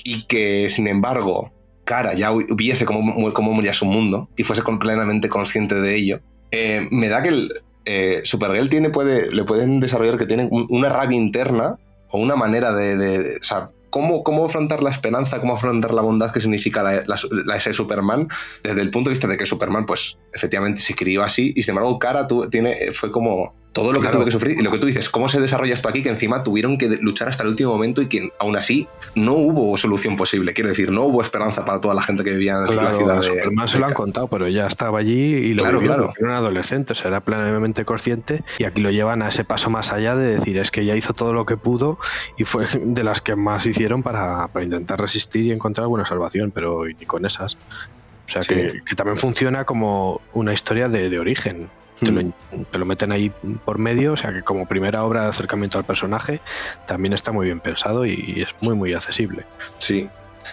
Y 0.03 0.27
que, 0.27 0.69
sin 0.69 0.87
embargo, 0.87 1.51
Cara 1.85 2.13
ya 2.13 2.31
hubiese 2.31 2.85
como, 2.85 3.33
como 3.33 3.53
moría 3.53 3.73
su 3.73 3.85
mundo 3.85 4.29
y 4.37 4.43
fuese 4.43 4.61
plenamente 4.79 5.27
consciente 5.27 5.73
de 5.73 5.95
ello, 5.95 6.21
eh, 6.51 6.87
me 6.91 7.09
da 7.09 7.21
que 7.21 7.29
el, 7.29 7.51
eh, 7.85 8.21
Supergirl 8.25 8.69
tiene, 8.69 8.89
puede, 8.89 9.31
le 9.31 9.43
pueden 9.45 9.79
desarrollar 9.79 10.17
que 10.17 10.25
tiene 10.25 10.49
una 10.51 10.89
rabia 10.89 11.17
interna 11.17 11.77
o 12.11 12.19
una 12.19 12.35
manera 12.35 12.73
de, 12.73 13.37
sea, 13.41 13.69
¿cómo, 13.89 14.23
cómo, 14.23 14.45
afrontar 14.45 14.83
la 14.83 14.89
esperanza, 14.89 15.39
cómo 15.39 15.53
afrontar 15.53 15.93
la 15.93 16.01
bondad 16.01 16.31
que 16.33 16.41
significa 16.41 16.83
la, 16.83 17.03
la, 17.05 17.55
ese 17.55 17.73
Superman 17.73 18.27
desde 18.61 18.81
el 18.81 18.91
punto 18.91 19.09
de 19.09 19.13
vista 19.13 19.27
de 19.27 19.37
que 19.37 19.45
Superman, 19.45 19.85
pues 19.85 20.17
efectivamente 20.33 20.81
se 20.81 20.95
crió 20.95 21.23
así 21.23 21.53
y 21.55 21.61
sin 21.61 21.71
embargo, 21.71 21.97
Cara 21.97 22.27
tiene, 22.51 22.91
fue 22.91 23.09
como 23.09 23.55
todo 23.77 23.93
lo 23.93 24.01
que 24.01 24.07
tuve 24.07 24.25
que 24.25 24.31
sufrir 24.31 24.57
y 24.59 24.63
lo 24.63 24.71
que 24.71 24.79
tú 24.79 24.87
dices, 24.87 25.07
¿cómo 25.07 25.29
se 25.29 25.39
desarrolla 25.39 25.75
esto 25.75 25.87
aquí? 25.87 26.01
Que 26.01 26.09
encima 26.09 26.41
tuvieron 26.41 26.79
que 26.79 26.89
luchar 26.99 27.29
hasta 27.29 27.43
el 27.43 27.49
último 27.49 27.73
momento 27.73 28.01
y 28.01 28.07
que 28.07 28.31
aún 28.39 28.57
así 28.57 28.87
no 29.13 29.33
hubo 29.33 29.77
solución 29.77 30.17
posible. 30.17 30.53
Quiero 30.53 30.71
decir, 30.71 30.91
no 30.91 31.03
hubo 31.03 31.21
esperanza 31.21 31.63
para 31.63 31.79
toda 31.79 31.93
la 31.93 32.01
gente 32.01 32.23
que 32.23 32.31
vivía 32.31 32.53
en 32.53 32.61
la 32.75 32.91
ciudad. 32.91 33.21
De, 33.21 33.67
se 33.67 33.77
lo 33.77 33.85
han 33.85 33.93
contado, 33.93 34.27
pero 34.29 34.47
ya 34.47 34.65
estaba 34.65 34.97
allí 34.97 35.13
y 35.13 35.53
lo 35.53 35.61
claro, 35.61 35.81
claro. 35.81 36.13
era 36.17 36.27
un 36.27 36.33
adolescente, 36.33 36.93
o 36.93 36.95
sea, 36.95 37.09
era 37.09 37.19
plenamente 37.19 37.85
consciente 37.85 38.43
y 38.57 38.63
aquí 38.63 38.81
lo 38.81 38.89
llevan 38.89 39.21
a 39.21 39.27
ese 39.27 39.43
paso 39.43 39.69
más 39.69 39.93
allá 39.93 40.15
de 40.15 40.37
decir, 40.37 40.57
es 40.57 40.71
que 40.71 40.83
ya 40.83 40.95
hizo 40.95 41.13
todo 41.13 41.31
lo 41.33 41.45
que 41.45 41.55
pudo 41.55 41.99
y 42.35 42.45
fue 42.45 42.65
de 42.83 43.03
las 43.03 43.21
que 43.21 43.35
más 43.35 43.67
hicieron 43.67 44.01
para, 44.01 44.49
intentar 44.59 44.99
resistir 44.99 45.45
y 45.45 45.51
encontrar 45.51 45.83
alguna 45.83 46.05
salvación, 46.07 46.49
pero 46.49 46.85
ni 46.85 47.05
con 47.05 47.27
esas. 47.27 47.59
O 48.25 48.29
sea, 48.29 48.41
que, 48.41 48.81
también 48.95 49.19
funciona 49.19 49.65
como 49.65 50.19
una 50.33 50.51
historia 50.51 50.89
de 50.89 51.19
origen 51.19 51.69
Hmm. 51.99 52.31
Te, 52.71 52.77
lo, 52.77 52.85
meten 52.85 53.11
ahí 53.11 53.31
por 53.65 53.79
medio, 53.79 54.13
o 54.13 54.17
sea 54.17 54.31
que 54.31 54.43
como 54.43 54.67
primera 54.67 55.03
obra 55.03 55.23
de 55.23 55.29
acercamiento 55.29 55.79
al 55.79 55.83
personaje 55.83 56.41
también 56.85 57.13
está 57.13 57.31
muy 57.31 57.47
bien 57.47 57.59
pensado 57.59 58.05
y, 58.05 58.41
es 58.41 58.55
muy 58.61 58.75
muy 58.75 58.93
accesible. 58.93 59.45
Sí, 59.79 60.07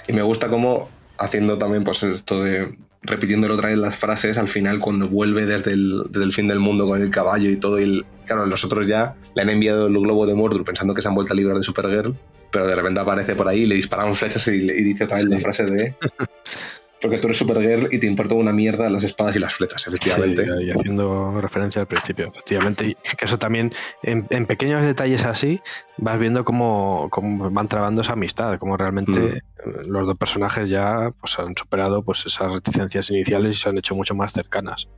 y 0.09 0.13
me 0.13 0.23
gusta 0.23 0.49
como 0.49 0.89
haciendo 1.19 1.59
también 1.59 1.85
pues 1.85 2.03
esto 2.03 2.43
de 2.43 2.75
repitiéndolo 3.03 3.55
otra 3.55 3.69
vez 3.69 3.79
las 3.79 3.95
frases, 3.95 4.39
al 4.39 4.49
final 4.49 4.79
cuando 4.79 5.09
vuelve 5.09 5.45
desde 5.45 5.73
el, 5.73 6.33
fin 6.33 6.49
del 6.49 6.61
mundo 6.61 6.87
con 6.87 7.03
el 7.03 7.11
caballo 7.11 7.51
y 7.51 7.57
todo, 7.57 7.79
y 7.79 8.03
claro, 8.25 8.47
los 8.47 8.65
otros 8.65 8.87
ya 8.87 9.15
le 9.35 9.43
han 9.43 9.51
enviado 9.51 9.89
el 9.89 9.93
globo 9.93 10.27
de 10.27 10.35
Mordor 10.35 10.65
pensando 10.65 10.95
que 10.95 11.03
se 11.03 11.09
han 11.09 11.15
vuelto 11.15 11.35
a 11.35 11.37
librar 11.37 11.59
de 11.59 11.63
Supergirl, 11.63 12.17
pero 12.51 12.67
de 12.67 12.75
repente 12.75 13.01
aparece 13.01 13.35
por 13.35 13.49
ahí, 13.49 13.67
le 13.67 13.75
disparan 13.75 14.15
flechas 14.15 14.49
y, 14.49 14.59
dice 14.61 15.05
otra 15.05 15.19
vez 15.19 15.27
la 15.27 15.39
frase 15.39 15.65
de 15.65 15.95
Porque 17.05 17.19
tú 17.19 17.27
eres 17.27 17.37
Supergirl 17.37 17.93
y 17.93 17.99
te 17.99 18.07
importa 18.07 18.35
una 18.35 18.55
mierda 18.55 18.89
las 18.89 19.05
espadas 19.05 19.37
y 19.37 19.39
las 19.39 19.53
flechas, 19.53 19.87
efectivamente. 19.87 20.47
y 20.63 20.71
haciendo 20.71 21.39
referencia 21.39 21.83
al 21.83 21.87
principio, 21.87 22.29
efectivamente. 22.29 22.87
Y 22.87 22.95
que 22.95 23.27
eso 23.27 23.39
también, 23.39 23.75
en, 24.03 24.47
pequeños 24.47 24.81
detalles 24.81 25.23
así, 25.27 25.61
vas 25.99 26.19
viendo 26.19 26.47
cómo, 26.47 27.09
cómo 27.11 27.51
van 27.51 27.69
trabando 27.69 28.01
esa 28.01 28.15
amistad, 28.15 28.59
cómo 28.59 28.79
realmente 28.79 29.21
mm. 29.21 29.91
los 29.91 30.07
dos 30.07 30.17
personajes 30.17 30.71
ya 30.71 31.13
pues, 31.21 31.39
han 31.39 31.55
superado 31.55 32.03
pues, 32.03 32.25
esas 32.25 32.55
reticencias 32.55 33.11
iniciales 33.11 33.55
y 33.55 33.61
se 33.61 33.69
han 33.69 33.77
hecho 33.77 33.95
mucho 33.95 34.15
más 34.15 34.33
cercanas. 34.33 34.89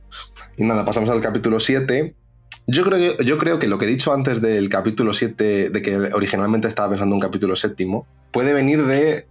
Y 0.55 0.63
nada, 0.63 0.85
pasamos 0.85 1.09
al 1.09 1.19
capítulo 1.19 1.59
7. 1.59 2.15
Yo 2.67 2.85
creo, 2.85 3.17
que, 3.17 3.25
yo 3.25 3.37
creo 3.37 3.59
que 3.59 3.67
lo 3.67 3.77
que 3.77 3.83
he 3.83 3.89
dicho 3.89 4.13
antes 4.13 4.39
del 4.39 4.69
capítulo 4.69 5.11
7, 5.11 5.71
de 5.71 5.81
que 5.81 5.97
originalmente 6.13 6.69
estaba 6.69 6.87
pensando 6.87 7.13
un 7.13 7.21
capítulo 7.21 7.57
séptimo, 7.57 8.07
puede 8.31 8.53
venir 8.53 8.85
de 8.85 9.27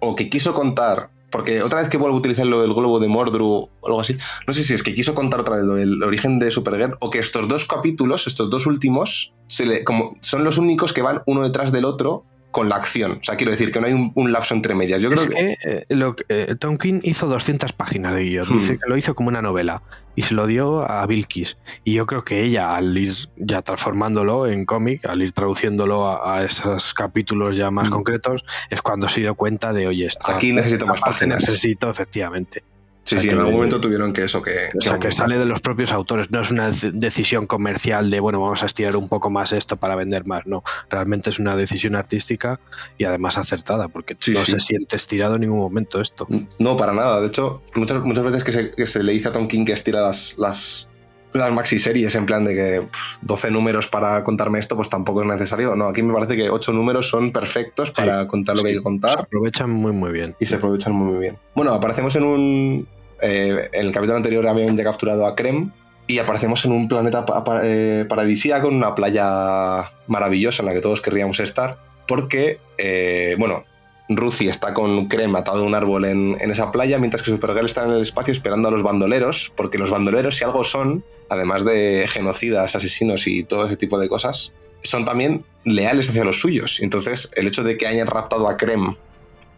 o 0.00 0.16
que 0.16 0.30
quiso 0.30 0.54
contar 0.54 1.10
porque 1.34 1.64
otra 1.64 1.80
vez 1.80 1.88
que 1.88 1.96
vuelvo 1.96 2.14
a 2.14 2.20
utilizar 2.20 2.46
lo 2.46 2.62
del 2.62 2.72
globo 2.72 3.00
de 3.00 3.08
Mordru 3.08 3.44
o 3.48 3.70
algo 3.88 4.00
así, 4.00 4.16
no 4.46 4.52
sé 4.52 4.62
si 4.62 4.72
es 4.72 4.84
que 4.84 4.94
quiso 4.94 5.14
contar 5.14 5.40
otra 5.40 5.56
vez 5.56 5.64
lo 5.64 5.74
del 5.74 6.00
origen 6.04 6.38
de 6.38 6.52
Supergirl 6.52 6.96
o 7.00 7.10
que 7.10 7.18
estos 7.18 7.48
dos 7.48 7.64
capítulos, 7.64 8.28
estos 8.28 8.48
dos 8.50 8.66
últimos, 8.66 9.34
se 9.48 9.66
le, 9.66 9.82
como 9.82 10.16
son 10.20 10.44
los 10.44 10.58
únicos 10.58 10.92
que 10.92 11.02
van 11.02 11.22
uno 11.26 11.42
detrás 11.42 11.72
del 11.72 11.86
otro 11.86 12.24
con 12.54 12.68
la 12.68 12.76
acción. 12.76 13.18
O 13.20 13.24
sea, 13.24 13.34
quiero 13.34 13.50
decir 13.50 13.72
que 13.72 13.80
no 13.80 13.88
hay 13.88 14.12
un, 14.14 14.32
lapso 14.32 14.54
entre 14.54 14.76
medias. 14.76 15.02
Yo 15.02 15.10
creo 15.10 15.26
que, 15.26 15.56
eh, 15.64 15.86
lo, 15.88 16.14
eh, 16.28 16.54
Tom 16.56 16.78
King 16.78 17.00
hizo 17.02 17.26
200 17.26 17.72
páginas 17.72 18.14
de 18.14 18.22
guion. 18.22 18.44
Dice 18.48 18.74
hmm. 18.74 18.78
que 18.78 18.88
lo 18.88 18.96
hizo 18.96 19.16
como 19.16 19.28
una 19.28 19.42
novela 19.42 19.82
y 20.14 20.22
se 20.22 20.34
lo 20.34 20.46
dio 20.46 20.88
a 20.88 21.04
Bilkis. 21.04 21.56
Y 21.82 21.94
yo 21.94 22.06
creo 22.06 22.22
que 22.22 22.44
ella, 22.44 22.76
al 22.76 22.96
ir 22.96 23.12
ya 23.34 23.62
transformándolo 23.62 24.46
en 24.46 24.66
cómic, 24.66 25.04
al 25.06 25.22
ir 25.22 25.32
traduciéndolo 25.32 26.24
a, 26.24 26.44
esos 26.44 26.94
capítulos 26.94 27.56
ya 27.56 27.72
más 27.72 27.88
hmm. 27.88 27.92
concretos, 27.92 28.44
es 28.70 28.80
cuando 28.80 29.08
se 29.08 29.20
dio 29.20 29.34
cuenta 29.34 29.72
de, 29.72 29.88
oye, 29.88 30.08
aquí 30.24 30.52
necesito 30.52 30.86
más 30.86 31.00
páginas. 31.00 31.40
Necesito, 31.40 31.90
efectivamente. 31.90 32.62
Sí, 33.04 33.18
sí, 33.18 33.28
en 33.28 33.38
algún 33.38 33.54
momento 33.54 33.80
tuvieron 33.80 34.12
que 34.12 34.24
eso, 34.24 34.42
que... 34.42 34.70
O 34.78 34.80
sea, 34.80 34.98
que 34.98 35.12
sale 35.12 35.38
de 35.38 35.44
los 35.44 35.60
propios 35.60 35.92
autores, 35.92 36.30
no 36.30 36.40
es 36.40 36.50
una 36.50 36.70
decisión 36.70 37.46
comercial 37.46 38.10
de, 38.10 38.18
bueno, 38.18 38.40
vamos 38.40 38.62
a 38.62 38.66
estirar 38.66 38.96
un 38.96 39.08
poco 39.08 39.28
más 39.28 39.52
esto 39.52 39.76
para 39.76 39.94
vender 39.94 40.26
más, 40.26 40.46
no, 40.46 40.62
realmente 40.88 41.28
es 41.28 41.38
una 41.38 41.54
decisión 41.54 41.96
artística 41.96 42.60
y 42.96 43.04
además 43.04 43.36
acertada, 43.36 43.88
porque 43.88 44.16
no 44.32 44.44
se 44.44 44.58
siente 44.58 44.96
estirado 44.96 45.34
en 45.34 45.42
ningún 45.42 45.58
momento 45.58 46.00
esto. 46.00 46.26
No, 46.58 46.76
para 46.76 46.94
nada, 46.94 47.20
de 47.20 47.26
hecho, 47.26 47.62
muchas, 47.74 48.02
muchas 48.02 48.24
veces 48.24 48.72
que 48.74 48.86
se, 48.86 49.02
le 49.02 49.12
dice 49.12 49.28
a 49.28 49.32
Tom 49.32 49.48
King 49.48 49.66
que 49.66 49.72
estira 49.72 50.00
las, 50.00 50.34
las, 50.38 50.88
las 51.34 51.52
maxi 51.52 51.78
series 51.78 52.14
en 52.14 52.26
plan 52.26 52.44
de 52.44 52.54
que 52.54 52.86
12 53.22 53.50
números 53.50 53.88
para 53.88 54.22
contarme 54.22 54.60
esto, 54.60 54.76
pues 54.76 54.88
tampoco 54.88 55.22
es 55.22 55.26
necesario. 55.26 55.74
No, 55.74 55.86
aquí 55.86 56.02
me 56.02 56.14
parece 56.14 56.36
que 56.36 56.48
8 56.48 56.72
números 56.72 57.08
son 57.08 57.32
perfectos 57.32 57.90
para 57.90 58.26
contar 58.28 58.56
lo 58.56 58.62
que 58.62 58.68
hay 58.68 58.76
que 58.76 58.82
contar. 58.82 59.10
Se 59.10 59.18
aprovechan 59.18 59.70
muy, 59.70 59.92
muy 59.92 60.12
bien. 60.12 60.34
Y 60.38 60.46
se 60.46 60.56
aprovechan 60.56 60.92
muy, 60.92 61.12
muy 61.12 61.20
bien. 61.20 61.38
Bueno, 61.54 61.74
aparecemos 61.74 62.14
en 62.16 62.24
un, 62.24 62.88
eh, 63.20 63.68
en 63.72 63.86
el 63.86 63.92
capítulo 63.92 64.16
anterior 64.16 64.46
habían 64.46 64.76
ya 64.76 64.84
capturado 64.84 65.26
a 65.26 65.34
Krem 65.34 65.70
y 66.06 66.18
aparecemos 66.18 66.64
en 66.64 66.72
un 66.72 66.86
planeta 66.86 67.24
eh, 67.62 68.04
paradisíaco, 68.08 68.68
en 68.68 68.76
una 68.76 68.94
playa 68.94 69.90
maravillosa 70.06 70.62
en 70.62 70.66
la 70.66 70.74
que 70.74 70.80
todos 70.80 71.00
querríamos 71.00 71.40
estar, 71.40 71.78
porque, 72.06 72.58
eh, 72.78 73.34
bueno, 73.38 73.64
Ruthie 74.08 74.50
está 74.50 74.74
con 74.74 75.08
Krem 75.08 75.34
atado 75.34 75.64
un 75.64 75.74
árbol 75.74 76.04
en, 76.04 76.36
esa 76.50 76.70
playa, 76.70 76.98
mientras 76.98 77.22
que 77.22 77.30
Supergirl 77.30 77.66
está 77.66 77.84
en 77.84 77.92
el 77.92 78.02
espacio 78.02 78.32
esperando 78.32 78.68
a 78.68 78.70
los 78.70 78.82
bandoleros, 78.82 79.52
porque 79.56 79.78
los 79.78 79.90
bandoleros, 79.90 80.36
si 80.36 80.44
algo 80.44 80.64
son, 80.64 81.04
además 81.30 81.64
de 81.64 82.06
genocidas, 82.08 82.76
asesinos 82.76 83.26
y 83.26 83.44
todo 83.44 83.66
ese 83.66 83.76
tipo 83.76 83.98
de 83.98 84.08
cosas, 84.08 84.52
son 84.82 85.04
también 85.04 85.44
leales 85.64 86.10
hacia 86.10 86.24
los 86.24 86.38
suyos. 86.38 86.80
Entonces, 86.80 87.30
el 87.34 87.46
hecho 87.46 87.62
de 87.62 87.78
que 87.78 87.86
hayan 87.86 88.06
raptado 88.06 88.48
a 88.48 88.56
Krem 88.56 88.94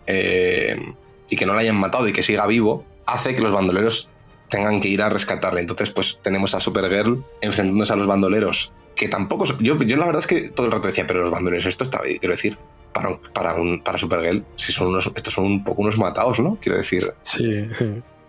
y 0.07 1.37
que 1.37 1.47
no 1.47 1.55
la 1.55 1.61
hayan 1.61 1.77
matado 1.77 2.07
y 2.07 2.13
que 2.13 2.23
siga 2.23 2.47
vivo, 2.47 2.85
hace 3.07 3.35
que 3.35 3.43
los 3.43 3.53
bandoleros 3.53 4.11
tengan 4.49 4.81
que 4.81 4.89
ir 4.89 5.03
a 5.03 5.09
rescatarle. 5.09 5.61
Entonces, 5.61 5.91
pues 5.91 6.21
tenemos 6.23 6.55
a 6.55 6.61
Supergirl 6.61 7.25
enfrentándose 7.41 7.93
a 7.93 7.97
los 7.97 8.07
bandoleros, 8.07 8.73
que 8.95 9.09
tampoco... 9.09 9.45
Yo, 9.59 9.77
yo 9.77 9.97
la 9.97 10.07
verdad 10.07 10.21
es 10.21 10.27
que 10.29 10.51
todo 10.51 10.67
el 10.67 10.73
rato 10.73 10.87
decía, 10.87 11.05
pero 11.09 11.23
los 11.23 11.33
bandoleros, 11.33 11.67
esto 11.67 11.83
está 11.83 11.99
quiero 11.99 12.35
decir, 12.35 12.57
para, 12.97 13.21
para, 13.35 13.55
un, 13.55 13.83
para 13.83 13.99
Supergirl, 13.99 14.45
si 14.57 14.73
son 14.73 14.89
unos, 14.89 15.11
estos 15.15 15.35
son 15.35 15.45
un 15.45 15.65
poco 15.65 15.83
unos 15.83 15.99
matados, 15.99 16.41
¿no? 16.41 16.57
Quiero 16.61 16.79
decir... 16.79 17.13
Sí. 17.23 17.69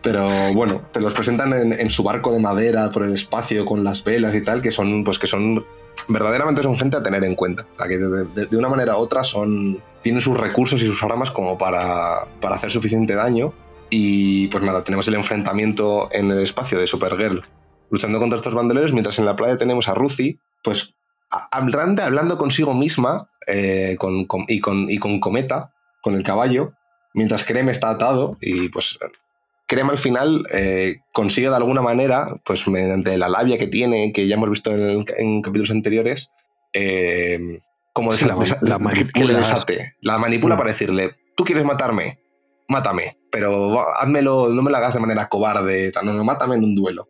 Pero 0.01 0.29
bueno, 0.53 0.83
te 0.91 1.01
los 1.01 1.13
presentan 1.13 1.53
en, 1.53 1.89
su 1.89 2.03
barco 2.03 2.31
de 2.31 2.39
madera 2.39 2.91
por 2.91 3.03
el 3.03 3.13
espacio 3.13 3.65
con 3.65 3.83
las 3.83 4.03
velas 4.03 4.35
y 4.35 4.43
tal, 4.43 4.61
que 4.61 4.71
son, 4.71 5.03
pues 5.03 5.17
que 5.17 5.27
son 5.27 5.65
verdaderamente 6.07 6.61
son 6.61 6.77
gente 6.77 6.97
a 6.97 7.03
tener 7.03 7.23
en 7.25 7.35
cuenta. 7.35 7.65
que 7.87 7.97
de, 7.97 8.57
una 8.57 8.69
manera 8.69 8.95
u 8.95 8.99
otra 8.99 9.23
son, 9.23 9.81
tienen 10.01 10.21
sus 10.21 10.37
recursos 10.37 10.81
y 10.81 10.85
sus 10.85 11.01
armas 11.03 11.31
como 11.31 11.57
para, 11.57 12.27
para 12.39 12.55
hacer 12.55 12.71
suficiente 12.71 13.15
daño 13.15 13.53
y 13.89 14.47
pues 14.47 14.63
nada, 14.63 14.83
tenemos 14.83 15.07
el 15.07 15.15
enfrentamiento 15.15 16.09
en 16.11 16.31
el 16.31 16.39
espacio 16.39 16.77
de 16.79 16.87
Supergirl 16.87 17.43
luchando 17.89 18.19
contra 18.19 18.37
estos 18.37 18.53
bandoleros, 18.53 18.93
mientras 18.93 19.17
en 19.19 19.25
la 19.25 19.35
playa 19.35 19.57
tenemos 19.57 19.87
a 19.87 19.93
Ruthie, 19.93 20.39
pues 20.63 20.93
hablando, 21.29 22.03
hablando 22.03 22.37
consigo 22.37 22.73
misma 22.73 23.29
eh, 23.47 23.95
con, 23.99 24.27
y, 24.47 24.59
con, 24.59 24.89
y 24.89 24.97
con 24.97 25.19
Cometa, 25.19 25.73
con 26.01 26.15
el 26.15 26.23
caballo, 26.23 26.73
mientras 27.13 27.43
Krem 27.43 27.69
está 27.69 27.89
atado 27.89 28.37
y 28.41 28.69
pues 28.69 28.97
Krem 29.67 29.89
al 29.89 29.97
final 29.97 30.43
eh, 30.53 31.01
consigue 31.11 31.49
de 31.49 31.55
alguna 31.55 31.81
manera, 31.81 32.39
pues 32.45 32.67
mediante 32.67 33.17
la 33.17 33.27
labia 33.27 33.57
que 33.57 33.67
tiene, 33.67 34.11
que 34.13 34.27
ya 34.27 34.35
hemos 34.35 34.49
visto 34.49 34.71
en, 34.71 35.41
capítulos 35.41 35.71
anteriores, 35.71 36.31
eh, 36.73 37.59
como 37.91 38.11
decir, 38.11 38.27
la, 38.27 38.35
manipula, 38.35 39.41
la 40.01 40.17
manipula 40.17 40.55
mm. 40.55 40.57
para 40.57 40.71
decirle, 40.71 41.15
tú 41.35 41.43
quieres 41.43 41.65
matarme, 41.65 42.19
mátame, 42.69 43.17
pero 43.31 43.81
házmelo, 43.99 44.49
no 44.49 44.61
me 44.61 44.71
lo 44.71 44.77
hagas 44.77 44.93
de 44.93 44.99
manera 45.01 45.27
cobarde, 45.27 45.91
no, 46.03 46.13
no, 46.13 46.23
mátame 46.23 46.55
en 46.55 46.63
un 46.63 46.75
duelo. 46.75 47.09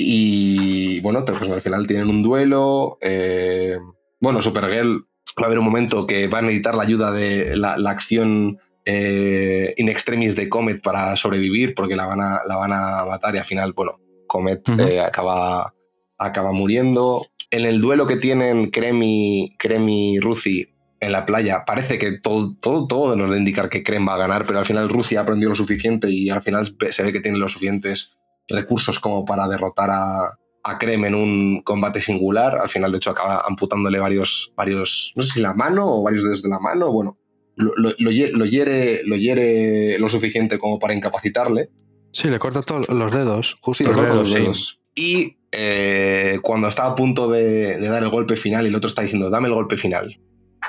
Y 0.00 1.00
bueno, 1.00 1.24
pues 1.24 1.50
al 1.50 1.60
final 1.60 1.86
tienen 1.88 2.08
un 2.08 2.22
duelo. 2.22 2.98
Eh, 3.00 3.76
bueno, 4.20 4.40
Supergirl 4.40 5.06
va 5.38 5.42
a 5.42 5.46
haber 5.46 5.58
un 5.58 5.64
momento 5.64 6.06
que 6.06 6.28
va 6.28 6.38
a 6.38 6.42
necesitar 6.42 6.76
la 6.76 6.84
ayuda 6.84 7.10
de 7.10 7.56
la, 7.56 7.74
acción 7.90 8.58
eh, 8.84 9.74
in 9.76 9.88
extremis 9.88 10.36
de 10.36 10.48
Comet 10.48 10.80
para 10.80 11.16
sobrevivir, 11.16 11.74
porque 11.74 11.96
la 11.96 12.06
van 12.06 12.20
a, 12.20 12.42
la 12.46 12.56
van 12.56 12.72
a 12.72 13.04
matar 13.06 13.34
y 13.34 13.38
al 13.38 13.44
final, 13.44 13.72
bueno, 13.72 13.98
Comet 14.28 14.68
eh, 14.78 15.00
acaba, 15.00 15.74
acaba 16.16 16.52
muriendo. 16.52 17.26
En 17.50 17.64
el 17.64 17.80
duelo 17.80 18.06
que 18.06 18.16
tienen 18.16 18.70
Cremi, 18.70 19.50
Cremi 19.58 20.20
Ruthie 20.20 20.68
en 21.00 21.12
la 21.12 21.26
playa. 21.26 21.64
Parece 21.66 21.98
que 21.98 22.18
todo, 22.18 22.56
todo, 22.60 22.86
todo 22.86 23.16
nos 23.16 23.30
da 23.30 23.36
indicar 23.36 23.68
que 23.68 23.82
Krem 23.82 24.06
va 24.06 24.14
a 24.14 24.18
ganar, 24.18 24.44
pero 24.46 24.58
al 24.58 24.66
final 24.66 24.88
Rusia 24.88 25.20
aprendió 25.20 25.48
lo 25.48 25.54
suficiente 25.54 26.10
y 26.10 26.28
al 26.30 26.42
final 26.42 26.76
se 26.90 27.02
ve 27.02 27.12
que 27.12 27.20
tiene 27.20 27.38
los 27.38 27.52
suficientes 27.52 28.17
recursos 28.48 28.98
como 28.98 29.24
para 29.24 29.48
derrotar 29.48 29.90
a, 29.90 30.38
a 30.64 30.78
Krem 30.78 31.04
en 31.04 31.14
un 31.14 31.62
combate 31.62 32.00
singular. 32.00 32.56
Al 32.56 32.68
final, 32.68 32.90
de 32.90 32.98
hecho, 32.98 33.10
acaba 33.10 33.42
amputándole 33.46 33.98
varios, 33.98 34.52
varios, 34.56 35.12
no 35.16 35.22
sé 35.22 35.34
si 35.34 35.40
la 35.40 35.54
mano 35.54 35.86
o 35.86 36.02
varios 36.02 36.24
dedos 36.24 36.42
de 36.42 36.48
la 36.48 36.58
mano. 36.58 36.92
Bueno, 36.92 37.18
lo, 37.56 37.72
lo, 37.76 37.90
lo, 37.98 38.10
hiere, 38.10 39.02
lo 39.04 39.16
hiere 39.16 39.98
lo 39.98 40.08
suficiente 40.08 40.58
como 40.58 40.78
para 40.78 40.94
incapacitarle. 40.94 41.70
Sí, 42.12 42.28
le 42.28 42.38
corta 42.38 42.62
todos 42.62 42.88
los 42.88 43.12
dedos, 43.12 43.56
justo 43.60 43.84
sí, 43.84 43.88
le 43.88 43.94
corta 43.94 44.14
los 44.14 44.32
dedos. 44.32 44.80
Y 44.94 45.36
eh, 45.52 46.38
cuando 46.42 46.68
está 46.68 46.86
a 46.86 46.94
punto 46.94 47.30
de, 47.30 47.78
de, 47.78 47.88
dar 47.88 48.02
el 48.02 48.08
golpe 48.08 48.36
final 48.36 48.64
y 48.64 48.68
el 48.68 48.74
otro 48.74 48.88
está 48.88 49.02
diciendo, 49.02 49.30
dame 49.30 49.48
el 49.48 49.54
golpe 49.54 49.76
final 49.76 50.18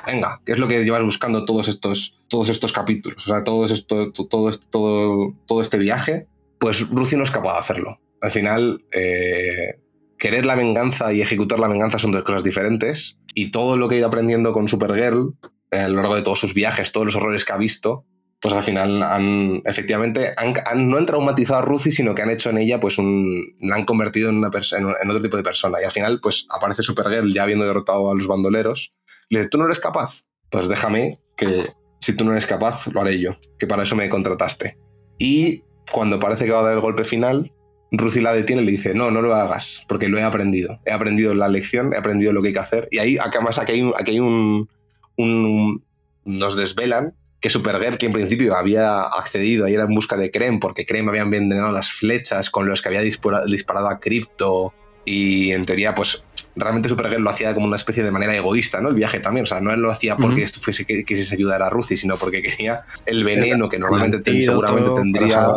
venga, 0.06 0.42
¿qué 0.46 0.54
es 0.54 0.60
lo 0.60 0.68
que 0.68 0.84
llevas 0.84 1.04
buscando 1.04 1.46
todos 1.46 1.68
estos, 1.68 2.18
todos 2.28 2.50
estos 2.50 2.72
capítulos? 2.72 3.24
O 3.26 3.28
sea, 3.28 3.44
todo, 3.44 3.66
esto, 3.66 4.12
todo, 4.12 4.52
todo, 4.70 5.34
todo 5.48 5.62
este 5.62 5.78
viaje, 5.78 6.28
pues 6.60 6.90
Rucio 6.90 7.18
no 7.18 7.24
es 7.24 7.32
capaz 7.32 7.54
de 7.54 7.60
hacerlo. 7.60 8.00
Al 8.22 8.32
final, 8.32 8.86
eh, 8.92 9.80
querer 10.18 10.46
la 10.46 10.56
venganza 10.56 11.14
y 11.14 11.22
ejecutar 11.22 11.60
la 11.60 11.68
venganza 11.68 12.00
son 12.00 12.12
dos 12.12 12.24
cosas 12.24 12.44
diferentes. 12.44 13.18
Y 13.34 13.52
todo 13.52 13.78
lo 13.78 13.88
que 13.88 13.96
ha 13.96 13.98
ido 14.00 14.08
aprendiendo 14.08 14.52
con 14.54 14.68
Supergirl 14.68 15.36
a 15.72 15.88
lo 15.88 15.98
largo 15.98 16.16
de 16.16 16.24
todos 16.24 16.40
sus 16.40 16.54
viajes, 16.54 16.92
todos 16.92 17.06
los 17.06 17.16
horrores 17.16 17.46
que 17.46 17.54
ha 17.54 17.58
visto, 17.58 18.06
pues 18.42 18.54
al 18.54 18.64
final 18.64 19.04
han, 19.04 19.62
efectivamente, 19.66 20.34
han, 20.38 20.90
no 20.90 20.98
han 20.98 21.06
traumatizado 21.06 21.60
a 21.60 21.62
Ruthie, 21.62 21.92
sino 21.92 22.16
que 22.16 22.22
han 22.22 22.30
hecho 22.30 22.50
en 22.50 22.58
ella, 22.58 22.80
pues 22.80 22.98
la 22.98 23.76
han 23.76 23.86
convertido 23.86 24.30
en, 24.30 24.38
una 24.38 24.50
en 24.50 25.10
otro 25.10 25.22
tipo 25.22 25.38
de 25.38 25.44
persona. 25.44 25.80
Y 25.82 25.86
al 25.86 25.92
final, 25.92 26.20
pues 26.22 26.46
aparece 26.50 26.84
Supergirl 26.84 27.34
ya 27.34 27.44
habiendo 27.44 27.66
derrotado 27.66 28.10
a 28.10 28.16
los 28.16 28.28
bandoleros. 28.28 28.94
Y 29.30 29.36
le 29.36 29.42
dice, 29.42 29.50
¿tú 29.50 29.58
no 29.58 29.66
eres 29.66 29.80
capaz? 29.80 30.24
Pues 30.50 30.68
déjame 30.68 31.20
que 31.36 31.68
si 32.02 32.16
tú 32.16 32.24
no 32.24 32.32
eres 32.32 32.46
capaz, 32.46 32.88
lo 32.88 33.02
haré 33.02 33.20
yo, 33.20 33.36
que 33.58 33.68
para 33.68 33.84
eso 33.84 33.96
me 33.96 34.10
contrataste. 34.10 34.78
Y 35.20 35.64
cuando 35.92 36.20
parece 36.20 36.46
que 36.46 36.52
va 36.52 36.60
a 36.60 36.64
dar 36.64 36.74
el 36.74 36.80
golpe 36.80 37.04
final, 37.04 37.52
Ruthie 37.92 38.22
la 38.22 38.34
detiene 38.34 38.62
y 38.62 38.66
le 38.66 38.72
dice, 38.72 38.94
no, 38.94 39.12
no 39.12 39.22
lo 39.22 39.34
hagas, 39.34 39.86
porque 39.88 40.08
lo 40.08 40.18
he 40.18 40.24
aprendido. 40.24 40.80
He 40.86 40.92
aprendido 40.92 41.34
la 41.34 41.48
lección, 41.48 41.94
he 41.94 41.98
aprendido 41.98 42.34
lo 42.34 42.42
que 42.42 42.50
hay 42.50 42.54
que 42.54 42.60
hacer. 42.60 42.88
Y 42.92 43.00
ahí, 43.00 43.18
además, 43.18 43.58
aquí 43.58 43.74
hay 43.74 43.92
aquí 43.98 44.12
hay 44.12 44.20
un, 44.20 44.70
un 45.18 45.84
nos 46.26 46.56
desvelan 46.56 47.16
que 47.42 47.50
Supergirl, 47.50 47.98
que 47.98 48.06
en 48.06 48.12
principio 48.12 48.56
había 48.56 49.02
accedido 49.02 49.66
a 49.66 49.70
ir 49.70 49.80
en 49.80 49.96
busca 49.96 50.18
de 50.18 50.30
Krem, 50.30 50.60
porque 50.60 50.86
Krem 50.86 51.08
había 51.08 51.22
envenenado 51.22 51.72
las 51.72 51.90
flechas 51.90 52.50
con 52.50 52.68
los 52.68 52.82
que 52.82 52.90
había 52.90 53.02
disparado 53.02 53.88
a 53.88 54.00
Crypto, 54.00 54.74
y 55.06 55.52
en 55.52 55.66
teoría, 55.66 55.96
pues 55.96 56.24
realmente 56.56 56.90
Supergirl 56.90 57.24
lo 57.24 57.30
hacía 57.30 57.54
como 57.54 57.68
una 57.68 57.76
especie 57.76 58.04
de 58.04 58.12
manera 58.12 58.36
egoísta, 58.36 58.82
¿no? 58.82 58.90
El 58.90 58.96
viaje 58.96 59.20
también, 59.20 59.44
o 59.44 59.48
sea, 59.48 59.62
no 59.62 59.72
él 59.72 59.80
lo 59.80 59.92
hacía 59.92 60.18
porque 60.18 60.44
esto 60.44 60.60
fuese 60.60 60.86
que 60.86 61.04
quisiese 61.04 61.36
ayudar 61.36 61.62
a 61.62 61.70
Ruthie, 61.70 61.98
sino 61.98 62.18
porque 62.18 62.42
quería 62.42 62.82
el 63.06 63.24
veneno 63.24 63.70
que 63.70 63.80
normalmente 63.80 64.42
seguramente 64.42 64.92
tendría 64.96 65.48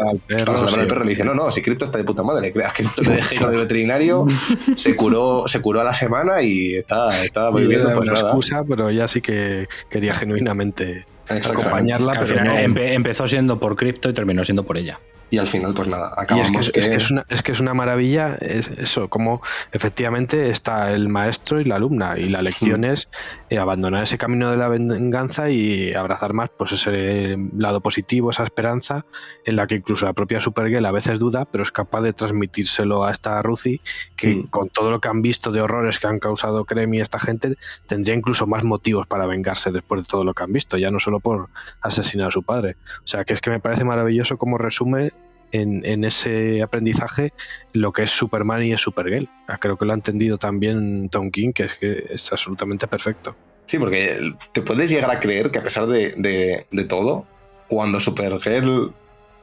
para 0.44 0.58
salvar 0.58 0.80
al 0.80 0.86
perro. 0.86 1.04
Le 1.04 1.10
dice, 1.10 1.24
no, 1.24 1.34
no, 1.34 1.50
si 1.50 1.62
Crypto 1.62 1.86
está 1.86 1.98
de 1.98 2.04
puta 2.04 2.22
madre, 2.22 2.52
creas 2.52 2.72
que 2.72 2.82
esto 2.82 3.02
le 3.02 3.16
dejé 3.16 3.44
de 3.44 3.56
veterinario, 3.56 4.24
se 4.76 4.94
curó, 4.94 5.44
se 5.46 5.60
curó 5.60 5.80
a 5.80 5.84
la 5.84 5.94
semana 5.94 6.42
y 6.42 6.74
está, 6.76 7.24
estaba 7.24 7.56
viviendo 7.56 7.92
pues 7.92 8.08
una 8.08 8.20
excusa, 8.20 8.62
pero 8.68 8.88
ella 8.88 9.08
sí 9.08 9.20
que 9.20 9.68
quería 9.88 10.14
genuinamente 10.14 11.06
acompañarla. 11.28 12.12
Pero 12.12 12.22
al 12.22 12.28
final 12.28 12.78
empezó 12.78 13.26
siendo 13.26 13.58
por 13.58 13.76
cripto 13.76 14.08
y 14.08 14.12
terminó 14.12 14.44
siendo 14.44 14.64
por 14.64 14.78
ella 14.78 14.98
y 15.32 15.38
al 15.38 15.46
final 15.46 15.72
pues 15.72 15.88
nada, 15.88 16.12
acabamos 16.14 16.68
es 16.68 16.72
que, 16.72 16.80
Es, 16.80 16.88
que 16.90 16.96
es, 16.96 17.10
una, 17.10 17.24
es 17.30 17.42
que 17.42 17.52
es 17.52 17.60
una 17.60 17.72
maravilla 17.72 18.34
eso, 18.34 19.08
como 19.08 19.40
efectivamente 19.72 20.50
está 20.50 20.92
el 20.92 21.08
maestro 21.08 21.58
y 21.58 21.64
la 21.64 21.76
alumna 21.76 22.18
y 22.18 22.28
la 22.28 22.42
lección 22.42 22.84
es 22.84 23.08
eh, 23.48 23.56
abandonar 23.56 24.04
ese 24.04 24.18
camino 24.18 24.50
de 24.50 24.58
la 24.58 24.68
venganza 24.68 25.48
y 25.48 25.94
abrazar 25.94 26.34
más 26.34 26.50
pues 26.50 26.72
ese 26.72 27.38
lado 27.56 27.80
positivo, 27.80 28.28
esa 28.28 28.44
esperanza 28.44 29.06
en 29.46 29.56
la 29.56 29.66
que 29.66 29.76
incluso 29.76 30.04
la 30.04 30.12
propia 30.12 30.38
Supergirl 30.38 30.84
a 30.84 30.92
veces 30.92 31.18
duda, 31.18 31.46
pero 31.46 31.62
es 31.62 31.72
capaz 31.72 32.02
de 32.02 32.12
transmitírselo 32.12 33.02
a 33.06 33.10
esta 33.10 33.40
Ruthie 33.40 33.80
que 34.16 34.44
con 34.50 34.68
todo 34.68 34.90
lo 34.90 35.00
que 35.00 35.08
han 35.08 35.22
visto 35.22 35.50
de 35.50 35.62
horrores 35.62 35.98
que 35.98 36.08
han 36.08 36.18
causado 36.18 36.66
Cremi 36.66 36.98
y 36.98 37.00
esta 37.00 37.18
gente 37.18 37.56
tendría 37.86 38.14
incluso 38.14 38.46
más 38.46 38.64
motivos 38.64 39.06
para 39.06 39.24
vengarse 39.24 39.70
después 39.70 40.02
de 40.02 40.06
todo 40.06 40.24
lo 40.24 40.34
que 40.34 40.42
han 40.42 40.52
visto, 40.52 40.76
ya 40.76 40.90
no 40.90 40.98
solo 40.98 41.20
por 41.20 41.48
asesinar 41.80 42.28
a 42.28 42.30
su 42.30 42.42
padre. 42.42 42.76
O 42.98 43.06
sea, 43.06 43.24
que 43.24 43.32
es 43.32 43.40
que 43.40 43.48
me 43.48 43.60
parece 43.60 43.84
maravilloso 43.84 44.36
como 44.36 44.58
resume 44.58 45.10
en, 45.52 46.04
ese 46.04 46.62
aprendizaje 46.62 47.32
lo 47.72 47.92
que 47.92 48.04
es 48.04 48.10
Superman 48.10 48.64
y 48.64 48.72
es 48.72 48.80
Supergirl. 48.80 49.28
Ah, 49.46 49.58
creo 49.58 49.76
que 49.76 49.84
lo 49.84 49.92
ha 49.92 49.94
entendido 49.94 50.38
también 50.38 51.08
Tom 51.10 51.30
King, 51.30 51.52
que 51.52 51.64
es 51.64 51.74
que 51.74 52.06
es 52.10 52.32
absolutamente 52.32 52.86
perfecto. 52.86 53.36
Sí, 53.66 53.78
porque 53.78 54.34
te 54.52 54.62
puedes 54.62 54.90
llegar 54.90 55.10
a 55.10 55.20
creer 55.20 55.50
que 55.50 55.58
a 55.58 55.62
pesar 55.62 55.86
de, 55.86 56.66
todo, 56.88 57.26
cuando 57.68 58.00
Supergirl 58.00 58.92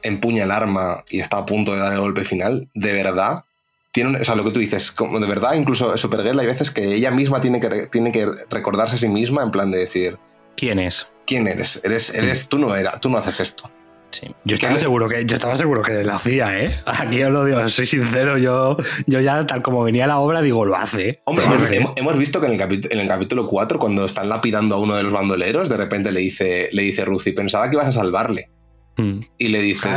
empuña 0.02 0.44
el 0.44 0.50
arma 0.50 1.04
y 1.08 1.20
está 1.20 1.38
a 1.38 1.46
punto 1.46 1.72
de 1.72 1.78
dar 1.78 1.92
el 1.92 2.00
golpe 2.00 2.24
final, 2.24 2.68
de 2.74 2.92
verdad, 2.92 3.44
tiene, 3.92 4.20
o 4.20 4.24
sea, 4.24 4.34
lo 4.34 4.44
que 4.44 4.50
tú 4.50 4.60
dices, 4.60 4.90
como 4.90 5.18
de 5.20 5.26
verdad, 5.26 5.54
incluso 5.54 5.96
Supergirl 5.96 6.38
hay 6.38 6.46
veces 6.46 6.70
que 6.70 6.94
ella 6.94 7.10
misma 7.10 7.40
tiene 7.40 7.60
que, 7.60 7.86
tiene 7.86 8.12
que 8.12 8.28
recordarse 8.50 8.96
a 8.96 8.98
sí 8.98 9.08
misma 9.08 9.42
en 9.42 9.50
plan 9.50 9.70
de 9.70 9.78
decir... 9.78 10.18
¿Quién 10.56 10.78
es? 10.78 11.06
¿Quién 11.26 11.46
eres? 11.46 11.80
Eres, 11.84 12.12
eres 12.14 12.48
tú 12.48 12.58
no 12.58 12.74
era, 12.76 13.00
tú 13.00 13.08
no 13.08 13.18
haces 13.18 13.40
esto. 13.40 13.70
Yo 14.44 14.56
estaba, 14.56 14.76
seguro 14.76 15.08
que, 15.08 15.24
yo 15.24 15.36
estaba 15.36 15.56
seguro 15.56 15.82
que 15.82 16.02
lo 16.04 16.14
hacía, 16.14 16.58
¿eh? 16.58 16.80
Aquí 16.86 17.22
os 17.22 17.32
lo 17.32 17.44
digo, 17.44 17.68
soy 17.68 17.86
sincero, 17.86 18.38
yo, 18.38 18.76
yo 19.06 19.20
ya 19.20 19.46
tal 19.46 19.62
como 19.62 19.82
venía 19.82 20.06
la 20.06 20.18
obra, 20.18 20.40
digo, 20.42 20.64
lo 20.64 20.76
hace. 20.76 21.20
Hombre, 21.24 21.44
Hemos, 21.96 22.18
visto 22.18 22.40
que 22.40 22.46
en 22.46 22.60
el, 22.60 22.80
en 22.90 22.98
el, 22.98 23.08
capítulo 23.08 23.46
4, 23.46 23.78
cuando 23.78 24.04
están 24.04 24.28
lapidando 24.28 24.76
a 24.76 24.80
uno 24.80 24.94
de 24.96 25.02
los 25.02 25.12
bandoleros, 25.12 25.68
de 25.68 25.76
repente 25.76 26.12
le 26.12 26.20
dice, 26.20 26.68
le 26.72 26.82
dice 26.82 27.04
Ruthie, 27.04 27.32
pensaba 27.32 27.68
que 27.68 27.76
ibas 27.76 27.88
a 27.88 27.92
salvarle. 27.92 28.50
Hmm. 28.96 29.20
Y, 29.38 29.48
le 29.48 29.60
dice, 29.62 29.88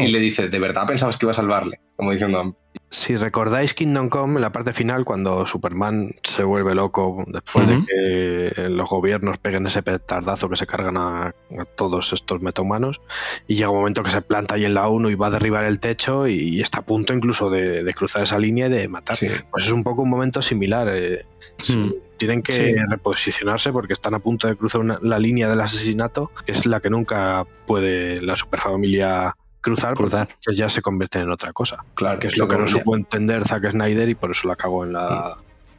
y 0.00 0.08
le 0.08 0.18
dice, 0.18 0.48
¿de 0.48 0.58
verdad 0.58 0.86
pensabas 0.86 1.16
que 1.16 1.26
iba 1.26 1.32
a 1.32 1.34
salvarle? 1.34 1.80
Como 1.96 2.12
diciendo, 2.12 2.56
si 2.90 3.16
recordáis 3.16 3.74
Kingdom 3.74 4.08
Come, 4.08 4.36
en 4.36 4.40
la 4.40 4.50
parte 4.50 4.72
final, 4.72 5.04
cuando 5.04 5.46
Superman 5.46 6.14
se 6.22 6.42
vuelve 6.42 6.74
loco 6.74 7.22
después 7.26 7.68
de 7.68 7.84
que 7.86 8.68
los 8.70 8.88
gobiernos 8.88 9.36
peguen 9.38 9.66
ese 9.66 9.82
petardazo 9.82 10.48
que 10.48 10.56
se 10.56 10.66
cargan 10.66 10.96
a, 10.96 11.34
todos 11.76 12.12
estos 12.14 12.40
metahumanos, 12.40 13.02
y 13.46 13.56
llega 13.56 13.68
un 13.68 13.78
momento 13.78 14.02
que 14.02 14.10
se 14.10 14.22
planta 14.22 14.54
ahí 14.54 14.64
en 14.64 14.72
la 14.72 14.88
1 14.88 15.10
y 15.10 15.14
va 15.16 15.26
a 15.26 15.30
derribar 15.30 15.66
el 15.66 15.80
techo 15.80 16.26
y, 16.26 16.60
está 16.60 16.78
a 16.80 16.82
punto 16.82 17.12
incluso 17.12 17.50
de, 17.50 17.92
cruzar 17.94 18.22
esa 18.22 18.38
línea 18.38 18.68
y 18.68 18.70
de 18.70 18.88
matar. 18.88 19.18
Pues 19.50 19.64
es 19.64 19.70
un 19.70 19.84
poco 19.84 20.02
un 20.02 20.10
momento 20.10 20.40
similar. 20.40 20.88
Eh, 20.90 21.24
hmm. 21.68 21.90
Tienen 22.16 22.42
que 22.42 22.74
reposicionarse 22.88 23.70
porque 23.70 23.92
están 23.92 24.14
a 24.14 24.18
punto 24.18 24.48
de 24.48 24.56
cruzar 24.56 24.82
la 25.02 25.18
línea 25.18 25.48
del 25.48 25.60
asesinato, 25.60 26.32
que 26.44 26.52
es 26.52 26.66
la 26.66 26.80
que 26.80 26.90
nunca 26.90 27.46
puede 27.66 28.20
la 28.22 28.34
superfamilia 28.34 29.36
cruzar, 29.68 29.94
cruzar. 29.94 30.28
Pues 30.44 30.56
ya 30.56 30.68
se 30.68 30.82
convierte 30.82 31.18
en 31.18 31.30
otra 31.30 31.52
cosa. 31.52 31.84
Claro, 31.94 32.18
que 32.18 32.28
es 32.28 32.38
lo 32.38 32.48
que 32.48 32.56
no 32.56 32.66
supo 32.66 32.96
entender 32.96 33.46
Zack 33.46 33.70
Snyder 33.70 34.08
y 34.08 34.14
por 34.14 34.30
eso 34.30 34.48
la 34.48 34.56
cago 34.56 34.84
en, 34.84 34.92
la, 34.92 35.36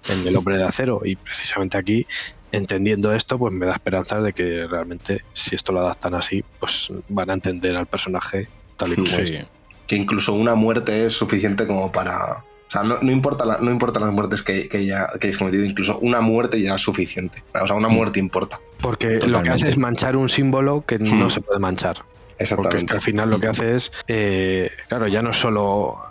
mm. 0.08 0.12
en 0.12 0.28
El 0.28 0.38
Hombre 0.38 0.58
de 0.58 0.64
Acero. 0.64 1.02
Y 1.04 1.16
precisamente 1.16 1.78
aquí, 1.78 2.06
entendiendo 2.52 3.14
esto, 3.14 3.38
pues 3.38 3.54
me 3.54 3.66
da 3.66 3.74
esperanza 3.74 4.22
de 4.22 4.34
que 4.34 4.68
realmente, 4.68 5.24
si 5.34 5.56
esto 5.56 5.72
lo 5.72 5.82
adaptan 5.82 6.14
así, 6.16 6.44
pues 6.60 6.90
van 7.10 7.30
a 7.30 7.34
entender 7.34 7.76
al 7.76 7.86
personaje 7.86 8.48
tal 8.78 8.94
y 8.94 8.96
como 8.96 9.08
es. 9.08 9.48
Que 9.88 9.96
incluso 9.96 10.34
una 10.34 10.54
muerte 10.54 11.06
es 11.06 11.14
suficiente 11.14 11.66
como 11.66 11.92
para. 11.92 12.44
O 12.68 12.72
sea, 12.72 12.84
no, 12.84 13.12
importa, 13.12 13.58
no 13.60 13.72
importa 13.72 14.00
las 14.00 14.14
muertes 14.14 14.44
que, 14.44 14.70
que, 14.70 14.86
ya, 14.86 15.08
que 15.20 15.28
hayas 15.28 15.40
cometido, 15.40 15.66
incluso 15.66 15.98
una 16.00 16.22
muerte 16.22 16.62
ya 16.62 16.76
es 16.76 16.82
suficiente. 16.82 17.44
O 17.60 17.66
sea, 17.66 17.76
una 17.76 17.90
mm. 17.90 17.94
muerte 17.94 18.20
importa. 18.20 18.60
Porque 18.80 19.18
lo 19.18 19.42
que 19.42 19.50
hace 19.50 19.72
es 19.72 19.78
manchar 19.78 20.16
un 20.16 20.30
símbolo 20.30 20.86
que 20.86 21.00
no 21.00 21.26
mm. 21.26 21.30
se 21.32 21.42
puede 21.42 21.60
manchar. 21.60 22.04
Exactamente. 22.40 22.86
Porque 22.86 22.96
al 22.96 23.02
final 23.02 23.30
lo 23.30 23.40
que 23.40 23.48
hace 23.48 23.76
es, 23.76 23.92
eh, 24.08 24.72
claro, 24.88 25.08
ya 25.08 25.22
no 25.22 25.34
solo 25.34 26.09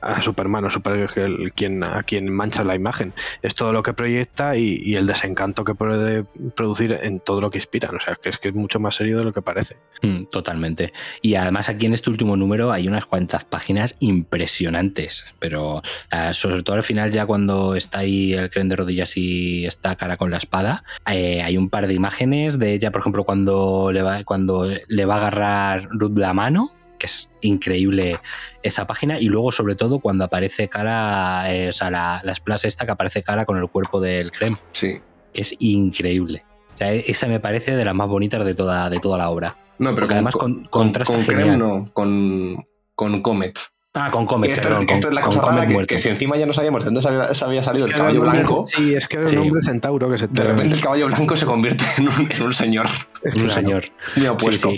a 0.00 0.22
Superman 0.22 0.64
o 0.64 0.70
Supergirl 0.70 1.52
quien, 1.52 1.84
a 1.84 2.02
quien 2.02 2.32
mancha 2.32 2.64
la 2.64 2.74
imagen. 2.74 3.12
Es 3.42 3.54
todo 3.54 3.72
lo 3.72 3.82
que 3.82 3.92
proyecta 3.92 4.56
y, 4.56 4.94
el 4.94 5.06
desencanto 5.06 5.64
que 5.64 5.74
puede 5.74 6.24
producir 6.56 6.98
en 7.00 7.20
todo 7.20 7.40
lo 7.40 7.50
que 7.50 7.58
inspiran. 7.58 7.94
O 7.96 8.00
sea, 8.00 8.16
que 8.16 8.28
es 8.28 8.38
que 8.38 8.48
es 8.48 8.54
mucho 8.54 8.80
más 8.80 8.96
serio 8.96 9.18
de 9.18 9.24
lo 9.24 9.32
que 9.32 9.42
parece. 9.42 9.76
Mm, 10.02 10.24
totalmente. 10.24 10.92
Y 11.22 11.34
además 11.34 11.68
aquí 11.68 11.86
en 11.86 11.94
este 11.94 12.10
último 12.10 12.36
número 12.36 12.72
hay 12.72 12.88
unas 12.88 13.06
cuantas 13.06 13.44
páginas 13.44 13.94
impresionantes, 14.00 15.24
pero 15.38 15.82
ah, 16.10 16.32
sobre 16.32 16.62
todo 16.62 16.76
al 16.76 16.82
final 16.82 17.12
ya 17.12 17.26
cuando 17.26 17.74
está 17.74 18.00
ahí 18.00 18.32
el 18.32 18.50
creen 18.50 18.68
de 18.68 18.76
rodillas 18.76 19.16
y 19.16 19.66
está 19.66 19.96
cara 19.96 20.16
con 20.16 20.30
la 20.30 20.38
espada, 20.38 20.84
eh, 21.10 21.42
hay 21.42 21.56
un 21.56 21.70
par 21.70 21.86
de 21.86 21.94
imágenes 21.94 22.58
de 22.58 22.74
ella, 22.74 22.90
por 22.90 23.00
ejemplo, 23.00 23.24
cuando 23.24 23.90
le 23.92 24.02
va, 24.02 24.24
cuando 24.24 24.66
le 24.88 25.04
va 25.04 25.14
a 25.14 25.18
agarrar 25.18 25.88
Ruth 25.90 26.18
la 26.18 26.32
mano 26.32 26.72
que 27.00 27.06
es 27.06 27.30
increíble 27.40 28.18
esa 28.62 28.86
página. 28.86 29.18
Y 29.18 29.24
luego, 29.24 29.50
sobre 29.50 29.74
todo, 29.74 29.98
cuando 29.98 30.24
aparece 30.24 30.68
cara, 30.68 31.52
eh, 31.52 31.70
o 31.70 31.72
sea, 31.72 31.90
la, 31.90 32.20
la 32.22 32.34
splash 32.34 32.66
esta 32.66 32.84
que 32.84 32.92
aparece 32.92 33.24
cara 33.24 33.44
con 33.44 33.58
el 33.58 33.68
cuerpo 33.68 34.00
del 34.00 34.30
creme. 34.30 34.58
Sí. 34.70 35.00
Que 35.32 35.42
es 35.42 35.56
increíble. 35.58 36.44
O 36.74 36.76
sea, 36.76 36.92
e, 36.92 37.10
esa 37.10 37.26
me 37.26 37.40
parece 37.40 37.74
de 37.74 37.84
las 37.84 37.94
más 37.94 38.08
bonitas 38.08 38.44
de 38.44 38.54
toda, 38.54 38.88
de 38.88 39.00
toda 39.00 39.18
la 39.18 39.30
obra. 39.30 39.56
No, 39.78 39.94
pero 39.94 40.06
además 40.10 40.34
con, 40.34 40.64
con, 40.66 40.92
con 40.92 41.24
Creme 41.24 41.56
no, 41.56 41.90
con, 41.92 42.64
con 42.94 43.22
Comet. 43.22 43.58
Ah, 43.94 44.10
con 44.10 44.24
Comet, 44.24 44.52
esto, 44.52 44.78
esto 44.78 45.08
es 45.08 45.14
la 45.14 45.20
cosa 45.20 45.40
rara 45.40 45.66
que, 45.66 45.98
si 45.98 46.10
encima 46.10 46.36
ya 46.36 46.46
no 46.46 46.52
sabíamos 46.52 46.84
de 46.84 46.90
dónde 46.90 47.00
se 47.02 47.44
había, 47.44 47.64
salido 47.64 47.86
el 47.86 47.94
caballo 47.94 48.20
blanco. 48.20 48.64
Sí, 48.66 48.94
es 48.94 49.08
que 49.08 49.16
era 49.16 49.28
un 49.30 49.38
hombre 49.38 49.60
centauro 49.62 50.08
que 50.08 50.18
se 50.18 50.28
De 50.28 50.44
repente 50.44 50.76
el 50.76 50.80
caballo 50.80 51.06
blanco 51.06 51.36
se 51.36 51.44
convierte 51.44 51.84
en 51.96 52.08
un, 52.08 52.30
en 52.30 52.42
un 52.42 52.52
señor. 52.52 52.86
Es 53.24 53.34
un 53.36 53.50
señor. 53.50 53.84
Muy 54.16 54.26
opuesto. 54.28 54.70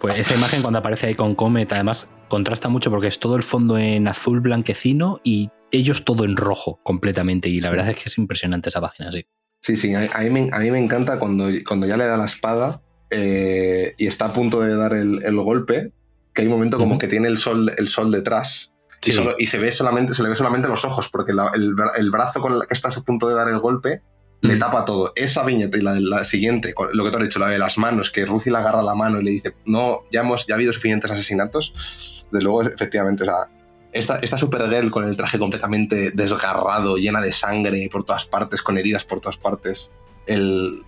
Pues 0.00 0.16
esa 0.16 0.34
imagen 0.34 0.62
cuando 0.62 0.78
aparece 0.78 1.08
ahí 1.08 1.14
con 1.14 1.34
Comet, 1.34 1.72
además 1.72 2.08
contrasta 2.28 2.68
mucho 2.68 2.90
porque 2.90 3.08
es 3.08 3.18
todo 3.18 3.36
el 3.36 3.42
fondo 3.42 3.78
en 3.78 4.06
azul 4.06 4.40
blanquecino 4.40 5.20
y 5.24 5.50
ellos 5.70 6.04
todo 6.04 6.24
en 6.24 6.36
rojo 6.36 6.80
completamente. 6.82 7.48
Y 7.48 7.60
la 7.60 7.70
verdad 7.70 7.90
es 7.90 7.96
que 7.96 8.04
es 8.06 8.18
impresionante 8.18 8.68
esa 8.68 8.80
página, 8.80 9.10
sí. 9.10 9.26
Sí, 9.60 9.76
sí, 9.76 9.92
a, 9.92 10.00
mí, 10.20 10.30
me, 10.30 10.48
a 10.52 10.60
mí 10.60 10.70
me 10.70 10.78
encanta 10.78 11.18
cuando, 11.18 11.48
cuando 11.66 11.86
ya 11.86 11.96
le 11.96 12.06
da 12.06 12.16
la 12.16 12.26
espada 12.26 12.80
eh, 13.10 13.94
y 13.98 14.06
está 14.06 14.26
a 14.26 14.32
punto 14.32 14.60
de 14.60 14.76
dar 14.76 14.92
el, 14.92 15.36
golpe, 15.40 15.92
que 16.32 16.42
hay 16.42 16.46
un 16.46 16.54
momento 16.54 16.78
como 16.78 16.96
que 16.98 17.08
tiene 17.08 17.26
el 17.26 17.38
sol, 17.38 17.72
el 17.76 17.88
sol 17.88 18.12
detrás. 18.12 18.72
Y, 19.04 19.46
se, 19.46 19.58
ve 19.58 19.72
solamente, 19.72 20.14
se 20.14 20.22
le 20.22 20.28
ve 20.28 20.36
solamente 20.36 20.68
los 20.68 20.84
ojos, 20.84 21.08
porque 21.08 21.32
el, 21.32 21.74
el, 21.96 22.10
brazo 22.10 22.40
con 22.40 22.54
el 22.54 22.60
que 22.68 22.74
estás 22.74 22.96
a 22.96 23.02
punto 23.02 23.28
de 23.28 23.34
dar 23.34 23.48
el 23.48 23.58
golpe 23.58 24.02
le 24.40 24.56
mm. 24.56 24.58
tapa 24.58 24.84
todo. 24.84 25.12
Esa 25.16 25.42
viñeta 25.44 25.76
y 25.76 25.82
la, 25.82 25.98
la, 25.98 26.24
siguiente, 26.24 26.74
lo 26.92 27.04
que 27.04 27.10
te 27.10 27.16
has 27.16 27.22
dicho, 27.22 27.38
la 27.38 27.48
de 27.48 27.58
las 27.58 27.78
manos, 27.78 28.10
que 28.10 28.24
Ruthie 28.24 28.52
le 28.52 28.58
agarra 28.58 28.82
la 28.82 28.94
mano 28.94 29.20
y 29.20 29.24
le 29.24 29.30
dice, 29.30 29.54
no, 29.64 30.02
ya, 30.10 30.20
hemos, 30.20 30.46
ya 30.46 30.54
ha 30.54 30.56
habido 30.56 30.72
suficientes 30.72 31.10
asesinatos. 31.10 32.26
De 32.30 32.42
luego, 32.42 32.62
efectivamente, 32.62 33.22
o 33.22 33.26
sea, 33.26 33.48
esta, 33.92 34.18
esta 34.18 34.36
Supergirl 34.36 34.90
con 34.90 35.04
el 35.04 35.16
traje 35.16 35.38
completamente 35.38 36.10
desgarrado, 36.12 36.96
llena 36.96 37.20
de 37.20 37.32
sangre 37.32 37.88
por 37.90 38.04
todas 38.04 38.26
partes, 38.26 38.62
con 38.62 38.78
heridas 38.78 39.04
por 39.04 39.20
todas 39.20 39.38
partes. 39.38 39.90
El, 40.26 40.82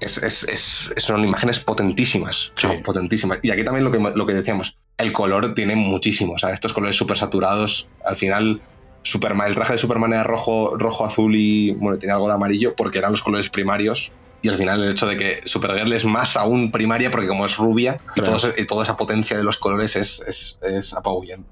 es, 0.00 0.18
es, 0.18 0.44
es, 0.44 0.92
son 0.96 1.24
imágenes 1.24 1.60
potentísimas. 1.60 2.52
potentísimas. 2.84 3.38
Y 3.42 3.50
aquí 3.50 3.64
también 3.64 3.84
lo 3.84 3.92
que, 3.92 3.98
lo 3.98 4.26
que 4.26 4.32
decíamos, 4.32 4.76
el 4.98 5.12
color 5.12 5.54
tiene 5.54 5.76
muchísimo. 5.76 6.34
O 6.34 6.38
sea, 6.38 6.50
estos 6.50 6.72
colores 6.72 6.96
súper 6.96 7.16
saturados, 7.16 7.88
al 8.04 8.16
final 8.16 8.60
Superman, 9.02 9.48
el 9.48 9.54
traje 9.54 9.74
de 9.74 9.78
Superman 9.78 10.12
era 10.12 10.24
rojo, 10.24 10.76
rojo, 10.76 11.04
azul 11.04 11.34
y 11.34 11.72
bueno, 11.72 11.98
tiene 11.98 12.12
algo 12.12 12.28
de 12.28 12.34
amarillo 12.34 12.74
porque 12.76 12.98
eran 12.98 13.12
los 13.12 13.22
colores 13.22 13.48
primarios. 13.48 14.12
Y 14.42 14.48
al 14.48 14.56
final 14.56 14.82
el 14.82 14.92
hecho 14.92 15.06
de 15.06 15.16
que 15.18 15.40
Supergirl 15.44 15.92
es 15.92 16.04
más 16.06 16.36
aún 16.36 16.70
primaria 16.70 17.10
porque 17.10 17.28
como 17.28 17.44
es 17.44 17.56
rubia 17.58 18.00
y, 18.16 18.22
toda 18.64 18.84
esa 18.84 18.96
potencia 18.96 19.36
de 19.36 19.44
los 19.44 19.58
colores 19.58 19.96
es, 19.96 20.20
es, 20.26 20.58
es 20.62 20.94
apabullante. 20.94 21.46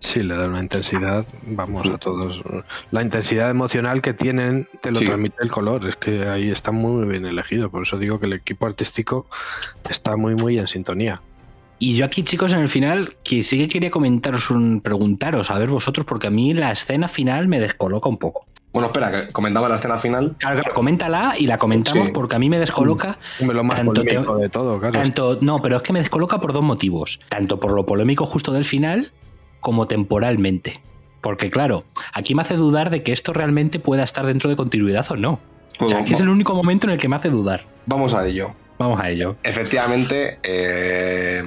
Sí, 0.00 0.22
le 0.22 0.36
da 0.36 0.46
una 0.46 0.60
intensidad, 0.60 1.26
vamos 1.42 1.88
a 1.88 1.98
todos. 1.98 2.44
La 2.92 3.02
intensidad 3.02 3.50
emocional 3.50 4.00
que 4.00 4.14
tienen 4.14 4.68
te 4.80 4.92
lo 4.92 5.00
transmite 5.00 5.36
el 5.40 5.50
color, 5.50 5.88
es 5.88 5.96
que 5.96 6.28
ahí 6.28 6.50
está 6.50 6.70
muy 6.70 7.06
bien 7.06 7.26
elegido, 7.26 7.68
por 7.70 7.82
eso 7.82 7.98
digo 7.98 8.20
que 8.20 8.26
el 8.26 8.34
equipo 8.34 8.66
artístico 8.66 9.26
está 9.90 10.16
muy, 10.16 10.36
muy 10.36 10.58
en 10.58 10.68
sintonía. 10.68 11.20
Y 11.78 11.94
yo 11.94 12.04
aquí, 12.04 12.24
chicos, 12.24 12.52
en 12.52 12.58
el 12.58 12.68
final, 12.68 13.14
que 13.22 13.42
sí 13.42 13.58
que 13.58 13.68
quería 13.68 13.90
comentaros, 13.90 14.50
un, 14.50 14.80
preguntaros, 14.80 15.50
a 15.50 15.58
ver 15.58 15.68
vosotros, 15.68 16.04
porque 16.06 16.26
a 16.26 16.30
mí 16.30 16.52
la 16.52 16.72
escena 16.72 17.06
final 17.06 17.46
me 17.46 17.60
descoloca 17.60 18.08
un 18.08 18.18
poco. 18.18 18.46
Bueno, 18.72 18.88
espera, 18.88 19.10
que 19.10 19.32
comentaba 19.32 19.68
la 19.68 19.76
escena 19.76 19.98
final. 19.98 20.36
Claro, 20.38 20.60
claro, 20.60 20.74
coméntala 20.74 21.34
y 21.38 21.46
la 21.46 21.56
comentamos 21.56 22.10
porque 22.10 22.36
a 22.36 22.38
mí 22.38 22.50
me 22.50 22.58
descoloca. 22.58 23.18
Mm, 23.40 23.50
lo 23.50 23.64
más 23.64 23.80
polémico 23.80 24.36
de 24.36 24.48
todo, 24.48 24.78
claro. 24.78 24.92
Tanto, 24.92 25.38
no, 25.40 25.58
pero 25.58 25.76
es 25.76 25.82
que 25.82 25.92
me 25.92 26.00
descoloca 26.00 26.40
por 26.40 26.52
dos 26.52 26.62
motivos. 26.62 27.20
Tanto 27.28 27.60
por 27.60 27.72
lo 27.72 27.86
polémico 27.86 28.26
justo 28.26 28.52
del 28.52 28.64
final, 28.64 29.12
como 29.60 29.86
temporalmente. 29.86 30.82
Porque 31.20 31.48
claro, 31.50 31.84
aquí 32.12 32.34
me 32.34 32.42
hace 32.42 32.56
dudar 32.56 32.90
de 32.90 33.02
que 33.02 33.12
esto 33.12 33.32
realmente 33.32 33.80
pueda 33.80 34.04
estar 34.04 34.26
dentro 34.26 34.50
de 34.50 34.56
continuidad 34.56 35.06
o 35.10 35.16
no. 35.16 35.40
O 35.80 35.88
sea, 35.88 36.00
aquí 36.00 36.14
es 36.14 36.20
el 36.20 36.28
único 36.28 36.54
momento 36.54 36.86
en 36.86 36.92
el 36.92 36.98
que 36.98 37.08
me 37.08 37.16
hace 37.16 37.30
dudar. 37.30 37.62
Vamos 37.86 38.12
a 38.12 38.26
ello. 38.26 38.54
Vamos 38.78 39.00
a 39.00 39.08
ello. 39.08 39.36
Efectivamente, 39.42 40.38
eh, 40.42 41.42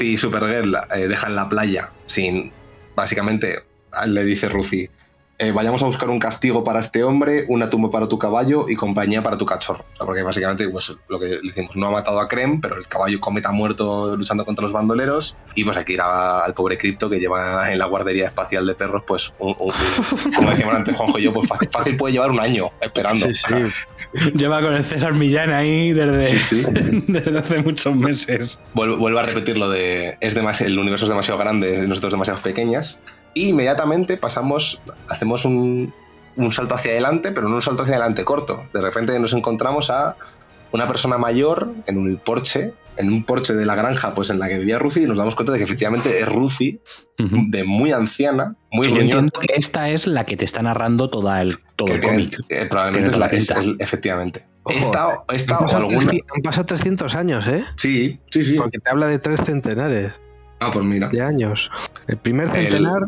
y 0.00 0.16
Supergirl 0.16 0.76
eh, 0.94 1.08
dejan 1.08 1.34
la 1.34 1.48
playa 1.48 1.90
sin. 2.06 2.52
Básicamente, 2.94 3.60
le 4.06 4.24
dice 4.24 4.48
Ruthie: 4.48 4.90
eh, 5.42 5.50
vayamos 5.50 5.82
a 5.82 5.86
buscar 5.86 6.08
un 6.08 6.20
castigo 6.20 6.62
para 6.62 6.78
este 6.78 7.02
hombre, 7.02 7.46
una 7.48 7.68
tumba 7.68 7.90
para 7.90 8.08
tu 8.08 8.16
caballo 8.16 8.68
y 8.68 8.76
compañía 8.76 9.24
para 9.24 9.36
tu 9.36 9.44
cachorro. 9.44 9.84
porque 9.98 10.22
básicamente, 10.22 10.68
pues 10.68 10.94
lo 11.08 11.18
que 11.18 11.26
le 11.26 11.40
decimos, 11.42 11.74
no 11.74 11.88
ha 11.88 11.90
matado 11.90 12.20
a 12.20 12.28
Krem, 12.28 12.60
pero 12.60 12.76
el 12.76 12.86
caballo 12.86 13.18
cometa 13.18 13.50
muerto 13.50 14.14
luchando 14.16 14.44
contra 14.44 14.62
los 14.62 14.72
bandoleros. 14.72 15.36
Y 15.56 15.64
pues 15.64 15.76
hay 15.76 15.84
que 15.84 15.94
ir 15.94 16.00
al 16.00 16.54
pobre 16.54 16.78
Crypto 16.78 17.10
que 17.10 17.18
lleva 17.18 17.72
en 17.72 17.80
la 17.80 17.86
guardería 17.86 18.26
espacial 18.26 18.64
de 18.68 18.76
perros, 18.76 19.02
pues, 19.04 19.34
como 19.38 20.50
decíamos 20.50 20.76
antes 20.76 20.96
Juanjo 20.96 21.18
y 21.18 21.24
yo, 21.24 21.32
pues 21.32 21.48
fácil, 21.48 21.96
puede 21.96 22.12
llevar 22.12 22.30
un 22.30 22.38
año 22.38 22.70
esperando. 22.80 23.26
Sí, 23.26 23.34
sí. 23.34 24.30
lleva 24.36 24.62
con 24.62 24.76
el 24.76 24.84
César 24.84 25.12
Millán 25.14 25.50
ahí 25.50 25.92
desde, 25.92 27.02
desde 27.08 27.36
hace 27.36 27.58
muchos 27.58 27.96
meses. 27.96 28.60
Vuelvo, 28.74 29.18
a 29.18 29.22
repetir 29.24 29.58
lo 29.58 29.68
de 29.68 30.16
es 30.20 30.60
el 30.60 30.78
universo 30.78 31.06
es 31.06 31.08
demasiado 31.08 31.40
grande, 31.40 31.84
nosotros 31.88 32.12
demasiado 32.12 32.40
pequeñas. 32.42 33.00
Y 33.34 33.48
inmediatamente 33.48 34.16
pasamos, 34.16 34.80
hacemos 35.08 35.44
un, 35.44 35.92
salto 36.50 36.74
hacia 36.74 36.92
adelante, 36.92 37.32
pero 37.32 37.48
no 37.48 37.56
un 37.56 37.62
salto 37.62 37.82
hacia 37.82 37.96
adelante 37.96 38.24
corto. 38.24 38.62
De 38.72 38.80
repente 38.80 39.18
nos 39.18 39.32
encontramos 39.32 39.90
a 39.90 40.16
una 40.72 40.86
persona 40.86 41.18
mayor 41.18 41.72
en 41.86 41.98
un 41.98 42.16
porche, 42.16 42.72
en 42.96 43.08
un 43.08 43.24
porche 43.24 43.54
de 43.54 43.66
la 43.66 43.74
granja 43.74 44.14
pues 44.14 44.30
en 44.30 44.38
la 44.38 44.48
que 44.48 44.58
vivía 44.58 44.78
Ruthie 44.78 45.02
y 45.02 45.06
nos 45.06 45.18
damos 45.18 45.34
cuenta 45.34 45.52
de 45.52 45.58
que 45.58 45.64
efectivamente 45.64 46.20
es 46.20 46.26
Ruthie, 46.26 46.80
de 47.18 47.64
muy 47.64 47.92
anciana, 47.92 48.56
muy 48.70 48.86
Yo 48.86 48.96
entiendo 48.96 49.40
que 49.40 49.54
esta 49.54 49.88
es 49.90 50.06
la 50.06 50.24
que 50.24 50.36
te 50.36 50.44
está 50.44 50.62
narrando 50.62 51.08
toda 51.08 51.40
el, 51.42 51.58
todo 51.76 51.94
el 51.94 52.00
cómic. 52.00 52.38
Eh, 52.48 52.66
probablemente 52.66 53.10
es 53.10 53.18
la, 53.18 53.26
es, 53.26 53.52
efectivamente. 53.78 54.44
Ojo, 54.64 54.76
esta, 55.32 55.56
han, 55.56 55.62
pasado 55.62 55.88
han 55.88 56.42
pasado 56.42 56.66
300 56.66 57.14
años, 57.14 57.46
¿eh? 57.48 57.64
Sí, 57.76 58.20
sí, 58.30 58.44
sí. 58.44 58.54
Porque 58.54 58.78
te 58.78 58.90
habla 58.90 59.06
de 59.06 59.18
tres 59.18 59.40
centenares. 59.44 60.20
Ah, 60.62 60.70
pues 60.72 60.84
mira. 60.84 61.08
De 61.08 61.20
años. 61.20 61.70
El 62.06 62.18
primer 62.18 62.50
centenar 62.50 63.02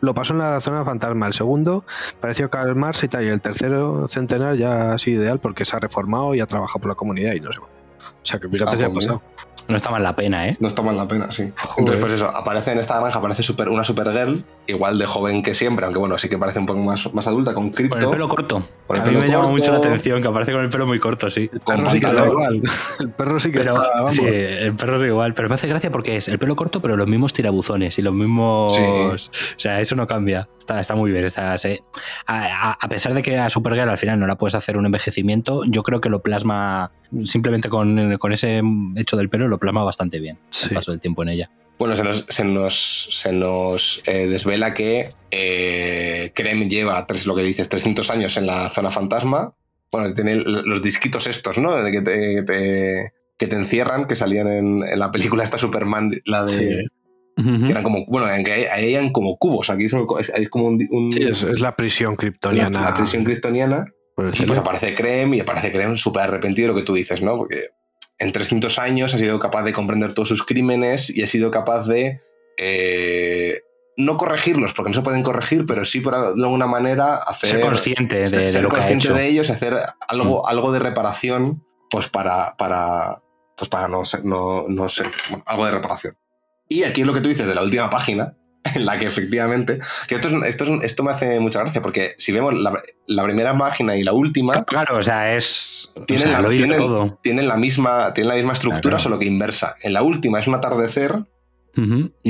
lo 0.00 0.14
pasó 0.14 0.32
en 0.32 0.38
la 0.38 0.60
zona 0.60 0.84
fantasma. 0.84 1.26
El 1.26 1.32
segundo 1.32 1.84
pareció 2.20 2.48
calmarse 2.48 3.06
y 3.06 3.08
tal. 3.08 3.24
Y 3.24 3.28
el 3.28 3.40
tercero 3.40 4.06
centenar 4.08 4.56
ya 4.56 4.92
ha 4.92 4.98
sido 4.98 5.22
ideal 5.22 5.40
porque 5.40 5.64
se 5.64 5.76
ha 5.76 5.80
reformado 5.80 6.34
y 6.34 6.40
ha 6.40 6.46
trabajado 6.46 6.80
por 6.80 6.88
la 6.90 6.94
comunidad 6.94 7.34
y 7.34 7.40
no 7.40 7.52
sé. 7.52 7.58
O 7.60 8.24
sea 8.24 8.38
que 8.38 8.48
fíjate, 8.48 8.70
ah, 8.74 8.78
se 8.78 8.84
ha 8.84 8.90
pues 8.90 9.06
pasado. 9.06 9.22
No 9.68 9.76
está 9.76 9.90
mal 9.90 10.02
la 10.02 10.14
pena, 10.14 10.48
¿eh? 10.48 10.56
No 10.60 10.68
está 10.68 10.82
mal 10.82 10.96
la 10.96 11.06
pena, 11.06 11.30
sí. 11.30 11.44
Entonces, 11.76 12.00
pues 12.00 12.12
eso, 12.14 12.26
aparece 12.26 12.72
en 12.72 12.78
esta 12.78 12.98
granja, 12.98 13.18
aparece 13.18 13.42
super, 13.42 13.68
una 13.68 13.84
Supergirl, 13.84 14.42
igual 14.66 14.98
de 14.98 15.06
joven 15.06 15.42
que 15.42 15.54
siempre, 15.54 15.84
aunque 15.84 15.98
bueno, 15.98 16.18
sí 16.18 16.28
que 16.28 16.38
parece 16.38 16.58
un 16.58 16.66
poco 16.66 16.80
más, 16.80 17.12
más 17.14 17.26
adulta, 17.26 17.54
con 17.54 17.70
cripto. 17.70 17.96
Con 17.96 18.04
el 18.04 18.10
pelo 18.10 18.28
corto. 18.28 18.62
Con 18.86 18.96
el 18.96 19.02
a 19.02 19.04
mí 19.10 19.16
me 19.16 19.28
llama 19.28 19.48
mucho 19.48 19.72
la 19.72 19.78
atención 19.78 20.20
que 20.20 20.28
aparece 20.28 20.52
con 20.52 20.62
el 20.62 20.68
pelo 20.68 20.86
muy 20.86 20.98
corto, 20.98 21.30
sí. 21.30 21.48
El 21.52 21.60
perro 21.60 21.90
sí 21.90 22.00
que 22.00 22.06
está 22.06 22.26
igual. 22.26 22.62
El 23.00 23.10
perro 23.10 23.40
sí 23.40 23.50
que 23.50 23.60
está, 23.60 24.08
Sí, 24.08 24.22
el 24.24 24.74
perro 24.74 25.00
es 25.00 25.08
igual, 25.08 25.34
pero 25.34 25.48
me 25.48 25.54
hace 25.54 25.68
gracia 25.68 25.90
porque 25.90 26.16
es 26.16 26.28
el 26.28 26.38
pelo 26.38 26.56
corto, 26.56 26.80
pero 26.80 26.96
los 26.96 27.06
mismos 27.06 27.32
tirabuzones 27.32 27.98
y 27.98 28.02
los 28.02 28.12
mismos... 28.12 28.76
O 28.78 29.16
sea, 29.56 29.80
eso 29.80 29.94
no 29.94 30.06
cambia. 30.06 30.48
Está, 30.58 30.80
está 30.80 30.94
muy 30.94 31.12
bien. 31.12 31.24
Está, 31.24 31.54
a, 32.26 32.72
a, 32.72 32.88
pesar 32.88 33.14
de 33.14 33.22
que 33.22 33.38
a 33.38 33.48
Supergirl 33.48 33.88
al 33.88 33.98
final 33.98 34.18
no 34.18 34.26
la 34.26 34.36
puedes 34.36 34.54
hacer 34.54 34.76
un 34.76 34.86
envejecimiento, 34.86 35.62
yo 35.64 35.82
creo 35.82 36.00
que 36.00 36.08
lo 36.08 36.22
plasma 36.22 36.90
simplemente 37.24 37.68
con, 37.68 38.16
con 38.18 38.32
ese 38.32 38.62
hecho 38.96 39.16
del 39.16 39.28
pelo, 39.28 39.48
lo 39.52 39.58
plasma 39.58 39.84
bastante 39.84 40.18
bien 40.18 40.38
el 40.64 40.70
paso 40.70 40.90
del 40.90 41.00
tiempo 41.00 41.22
en 41.22 41.28
ella. 41.28 41.50
Bueno, 41.78 41.96
se 41.96 42.44
nos, 42.44 43.06
se 43.08 43.32
nos, 43.32 44.02
eh, 44.06 44.28
desvela 44.28 44.72
que 44.72 45.10
eh, 45.32 46.30
Krem 46.34 46.68
lleva, 46.68 47.04
tres, 47.06 47.26
lo 47.26 47.34
que 47.34 47.42
dices, 47.42 47.68
300 47.68 48.08
años 48.10 48.36
en 48.36 48.46
la 48.46 48.68
zona 48.68 48.90
fantasma. 48.90 49.54
Bueno, 49.90 50.14
tiene 50.14 50.36
los 50.36 50.80
disquitos 50.80 51.26
estos, 51.26 51.58
¿no? 51.58 51.74
Que 51.90 52.00
te, 52.00 52.44
que 53.36 53.46
te 53.48 53.56
encierran, 53.56 54.06
que 54.06 54.14
salían 54.14 54.48
en, 54.48 54.98
la 54.98 55.10
película 55.10 55.42
esta 55.42 55.58
Superman, 55.58 56.12
la 56.24 56.44
de... 56.44 56.86
Que 57.34 57.70
eran 57.70 57.82
como, 57.82 58.06
bueno, 58.06 58.30
en 58.32 58.44
que 58.44 58.68
ahí 58.68 58.94
eran 58.94 59.10
como 59.10 59.36
cubos, 59.36 59.68
aquí 59.68 59.86
es, 59.86 60.48
como 60.50 60.66
un... 60.66 61.10
sí, 61.10 61.22
es, 61.24 61.60
la 61.60 61.74
prisión 61.74 62.14
kryptoniana. 62.14 62.82
La, 62.82 62.94
prisión 62.94 63.24
kryptoniana. 63.24 63.86
Pues, 64.14 64.40
y 64.40 64.44
pues 64.44 64.58
aparece 64.58 64.94
Krem 64.94 65.34
y 65.34 65.40
aparece 65.40 65.72
Krem 65.72 65.96
súper 65.96 66.22
arrepentido 66.22 66.68
de 66.68 66.74
lo 66.74 66.78
que 66.78 66.84
tú 66.84 66.94
dices, 66.94 67.22
¿no? 67.22 67.38
Porque 67.38 67.70
en 68.22 68.32
300 68.32 68.78
años 68.78 69.14
ha 69.14 69.18
sido 69.18 69.38
capaz 69.38 69.64
de 69.64 69.72
comprender 69.72 70.14
todos 70.14 70.28
sus 70.28 70.44
crímenes 70.44 71.10
y 71.10 71.22
ha 71.22 71.26
sido 71.26 71.50
capaz 71.50 71.86
de 71.86 72.20
eh, 72.56 73.60
no 73.96 74.16
corregirlos, 74.16 74.72
porque 74.72 74.90
no 74.90 74.94
se 74.94 75.02
pueden 75.02 75.22
corregir, 75.22 75.66
pero 75.66 75.84
sí 75.84 76.00
por 76.00 76.14
alguna 76.14 76.66
manera 76.66 77.16
hacer. 77.16 77.50
Ser 77.50 77.60
consciente 77.60 78.24
de, 78.24 78.62
lo 78.62 78.68
consciente 78.68 79.08
que 79.08 79.14
ha 79.14 79.16
de 79.16 79.28
ellos 79.28 79.48
y 79.48 79.52
hacer 79.52 79.76
algo, 80.08 80.42
mm. 80.42 80.46
algo 80.46 80.72
de 80.72 80.78
reparación, 80.78 81.64
pues 81.90 82.08
para. 82.08 82.56
para 82.56 83.22
pues 83.54 83.68
para 83.68 83.86
no, 83.86 84.02
no, 84.24 84.64
no 84.66 84.88
sé, 84.88 85.04
algo 85.44 85.66
de 85.66 85.72
reparación. 85.72 86.16
Y 86.68 86.84
aquí 86.84 87.02
es 87.02 87.06
lo 87.06 87.12
que 87.12 87.20
tú 87.20 87.28
dices 87.28 87.46
de 87.46 87.54
la 87.54 87.62
última 87.62 87.90
página, 87.90 88.34
en 88.74 88.86
la 88.86 88.98
que 88.98 89.06
efectivamente. 89.06 89.78
Que 90.08 90.16
esto, 90.16 90.28
esto, 90.44 90.82
esto, 90.82 91.02
me 91.02 91.12
hace 91.12 91.40
mucha 91.40 91.60
gracia, 91.60 91.82
porque 91.82 92.14
si 92.18 92.32
vemos 92.32 92.54
la, 92.54 93.24
primera 93.24 93.56
página 93.56 93.96
y 93.96 94.02
la 94.02 94.12
última. 94.12 94.64
Claro, 94.64 94.98
o 94.98 95.02
sea, 95.02 95.34
es. 95.36 95.90
Tienen, 96.06 96.32
la, 96.32 96.48
tienen, 97.22 97.48
la, 97.48 97.56
misma, 97.56 98.12
tienen 98.14 98.28
la 98.28 98.34
misma 98.36 98.52
estructura, 98.52 98.98
solo 98.98 99.18
que 99.18 99.26
inversa. 99.26 99.74
En 99.82 99.92
la 99.92 100.02
última 100.02 100.40
es 100.40 100.46
un 100.46 100.54
atardecer. 100.54 101.24
Y, 101.74 101.80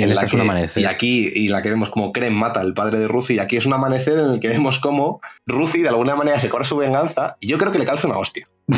en 0.02 0.14
la 0.14 0.22
es 0.22 0.32
un 0.32 0.40
amanecer. 0.42 0.84
Y 0.84 0.86
aquí, 0.86 1.28
y 1.34 1.48
la 1.48 1.62
que 1.62 1.70
vemos 1.70 1.90
como 1.90 2.12
Krem 2.12 2.32
mata 2.32 2.60
al 2.60 2.74
padre 2.74 2.98
de 3.00 3.08
Ruthie, 3.08 3.36
y 3.36 3.38
aquí 3.40 3.56
es 3.56 3.66
un 3.66 3.72
amanecer 3.72 4.18
en 4.18 4.30
el 4.30 4.40
que 4.40 4.48
vemos 4.48 4.78
como 4.78 5.20
Ruthie 5.46 5.82
de 5.82 5.88
alguna 5.88 6.14
manera 6.14 6.40
se 6.40 6.48
corre 6.48 6.64
su 6.64 6.76
venganza, 6.76 7.36
y 7.40 7.48
yo 7.48 7.58
creo 7.58 7.72
que 7.72 7.80
le 7.80 7.84
calza 7.84 8.06
una 8.06 8.18
hostia. 8.18 8.48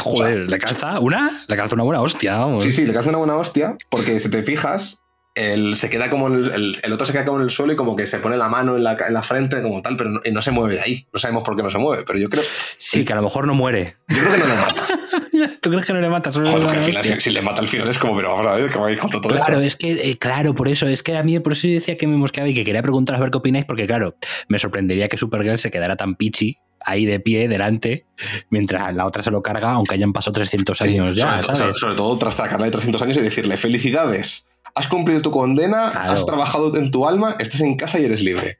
Joder, 0.00 0.50
¿le 0.50 0.58
calza 0.58 0.98
una? 0.98 1.44
Le 1.46 1.56
calza 1.56 1.76
una 1.76 1.84
buena 1.84 2.00
hostia, 2.00 2.46
Sí, 2.58 2.72
sí, 2.72 2.84
le 2.84 2.92
calza 2.92 3.10
una 3.10 3.18
buena 3.18 3.36
hostia, 3.36 3.76
porque 3.88 4.18
si 4.18 4.28
te 4.28 4.42
fijas, 4.42 5.00
el, 5.36 5.76
se 5.76 5.90
queda 5.90 6.08
como 6.10 6.28
el, 6.28 6.78
el, 6.82 6.92
otro 6.92 7.06
se 7.06 7.12
queda 7.12 7.24
como 7.24 7.38
en 7.38 7.44
el 7.44 7.50
suelo 7.50 7.72
y 7.72 7.76
como 7.76 7.94
que 7.94 8.06
se 8.06 8.18
pone 8.18 8.36
la 8.36 8.48
mano 8.48 8.76
en 8.76 8.84
la, 8.84 8.96
en 9.06 9.14
la 9.14 9.22
frente 9.22 9.62
como 9.62 9.82
tal, 9.82 9.96
pero 9.96 10.10
no, 10.10 10.20
no, 10.30 10.42
se 10.42 10.50
mueve 10.50 10.74
de 10.74 10.80
ahí. 10.80 11.06
No 11.12 11.18
sabemos 11.18 11.44
por 11.44 11.56
qué 11.56 11.62
no 11.62 11.70
se 11.70 11.78
mueve, 11.78 12.04
pero 12.06 12.18
yo 12.18 12.28
creo... 12.28 12.42
Sí, 12.78 13.04
que 13.04 13.12
a 13.12 13.16
lo 13.16 13.22
mejor 13.22 13.46
no 13.46 13.54
muere. 13.54 13.96
Yo 14.08 14.16
creo 14.16 14.32
que 14.32 14.38
no 14.38 14.46
le 14.46 14.54
mata. 14.54 14.86
¿Tú 15.60 15.70
crees 15.70 15.86
que 15.86 15.92
no 15.92 16.00
le 16.00 16.08
mata? 16.08 16.32
Solo 16.32 16.50
Joder, 16.50 16.70
al 16.70 16.82
final, 16.82 17.20
si, 17.20 17.30
le 17.30 17.42
mata 17.42 17.60
al 17.60 17.68
final 17.68 17.88
es 17.88 17.98
como, 17.98 18.16
pero 18.16 18.34
vamos 18.34 18.46
a 18.46 18.54
ver, 18.56 18.70
que 18.70 18.92
ir 18.92 18.98
con 18.98 19.10
todo 19.10 19.28
Claro, 19.28 19.60
es 19.60 19.76
que, 19.76 19.92
eh, 19.92 20.18
claro, 20.18 20.54
por 20.54 20.68
eso, 20.68 20.86
es 20.86 21.02
que 21.02 21.16
a 21.16 21.22
mí 21.22 21.38
por 21.40 21.52
eso 21.52 21.68
yo 21.68 21.74
decía 21.74 21.96
que 21.96 22.06
me 22.06 22.16
mosqueaba 22.16 22.48
y 22.48 22.54
que 22.54 22.64
quería 22.64 22.82
preguntaros 22.82 23.20
a 23.20 23.22
ver 23.22 23.30
qué 23.30 23.38
opináis, 23.38 23.66
porque 23.66 23.86
claro, 23.86 24.16
me 24.48 24.58
sorprendería 24.58 25.08
que 25.08 25.16
Supergirl 25.16 25.58
se 25.58 25.70
quedara 25.70 25.96
tan 25.96 26.14
pichi 26.14 26.56
ahí 26.80 27.04
de 27.04 27.20
pie, 27.20 27.48
delante, 27.48 28.06
mientras 28.48 28.94
la 28.94 29.06
otra 29.06 29.22
se 29.22 29.30
lo 29.30 29.42
carga, 29.42 29.72
aunque 29.72 29.94
hayan 29.94 30.12
pasado 30.12 30.32
300 30.34 30.80
años 30.82 31.16
ya, 31.16 31.42
sobre, 31.42 31.58
¿sabes? 31.58 31.78
Sobre, 31.78 31.96
todo 31.96 32.16
tras 32.16 32.36
sacarla 32.36 32.66
de 32.66 32.72
300 32.72 33.02
años 33.02 33.16
y 33.16 33.20
decirle, 33.20 33.56
felicidades, 33.56 34.46
has 34.76 34.86
cumplido 34.88 35.22
tu 35.22 35.30
condena, 35.30 35.88
has 35.88 36.24
trabajado 36.26 36.76
en 36.76 36.90
tu 36.90 37.08
alma, 37.08 37.36
estás 37.40 37.62
en 37.62 37.76
casa 37.76 37.98
y 37.98 38.04
eres 38.04 38.20
libre. 38.22 38.58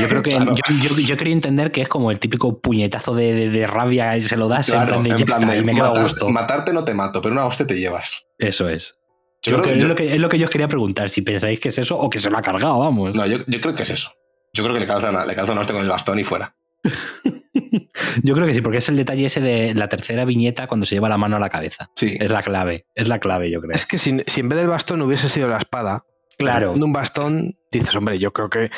yo 0.00 0.08
creo 0.08 0.22
que 0.22 0.30
yo, 1.06 1.16
quería 1.16 1.32
entender 1.32 1.70
que 1.70 1.82
es 1.82 1.88
como 1.88 2.10
el 2.10 2.18
típico 2.18 2.58
puñetazo 2.58 3.14
de, 3.14 3.66
rabia 3.66 4.16
y 4.16 4.22
se 4.22 4.36
lo 4.36 4.48
das 4.48 4.68
en 4.68 4.84
plan 4.84 5.02
de, 5.04 5.58
y 5.58 5.62
me 5.62 5.74
queda 5.74 5.88
gusto. 6.00 6.28
Matarte 6.28 6.72
no 6.72 6.84
te 6.84 6.94
mato, 6.94 7.22
pero 7.22 7.32
una 7.32 7.46
hostia 7.46 7.66
te 7.66 7.78
llevas. 7.78 8.26
Eso 8.38 8.68
es. 8.68 8.96
es, 9.42 9.52
lo 9.52 9.62
que, 9.62 9.72
es, 10.14 10.18
lo 10.18 10.28
que, 10.28 10.38
yo 10.38 10.46
os 10.46 10.50
quería 10.50 10.68
preguntar, 10.68 11.08
si 11.10 11.22
pensáis 11.22 11.60
que 11.60 11.68
es 11.68 11.78
eso 11.78 11.96
o 11.96 12.10
que 12.10 12.18
se 12.18 12.28
lo 12.28 12.36
ha 12.36 12.42
cargado, 12.42 12.80
vamos. 12.80 13.14
No, 13.14 13.24
yo, 13.24 13.38
yo 13.46 13.60
creo 13.60 13.74
que 13.74 13.84
es 13.84 13.90
eso. 13.90 14.10
Yo 14.52 14.64
creo 14.64 14.74
que 14.74 14.80
le 14.80 14.86
calza, 14.86 15.10
una, 15.10 15.24
le 15.24 15.34
calza 15.36 15.52
una 15.52 15.60
hostia 15.60 15.74
con 15.74 15.84
el 15.84 15.88
bastón 15.88 16.18
y 16.18 16.24
fuera. 16.24 16.56
Yo 18.22 18.34
creo 18.34 18.46
que 18.46 18.54
sí, 18.54 18.60
porque 18.60 18.78
es 18.78 18.88
el 18.88 18.96
detalle 18.96 19.26
ese 19.26 19.40
de 19.40 19.74
la 19.74 19.88
tercera 19.88 20.24
viñeta 20.24 20.66
cuando 20.66 20.86
se 20.86 20.94
lleva 20.94 21.08
la 21.08 21.18
mano 21.18 21.36
a 21.36 21.40
la 21.40 21.50
cabeza. 21.50 21.90
Sí. 21.96 22.16
Es 22.18 22.30
la 22.30 22.42
clave, 22.42 22.86
es 22.94 23.08
la 23.08 23.18
clave, 23.18 23.50
yo 23.50 23.60
creo. 23.60 23.74
Es 23.74 23.86
que 23.86 23.98
si, 23.98 24.10
en 24.10 24.48
vez 24.48 24.58
del 24.58 24.68
bastón 24.68 25.02
hubiese 25.02 25.28
sido 25.28 25.48
la 25.48 25.58
espada, 25.58 26.04
claro. 26.38 26.72
un 26.72 26.92
bastón, 26.92 27.56
dices, 27.70 27.94
hombre, 27.94 28.18
yo 28.18 28.32
creo 28.32 28.48
que, 28.48 28.70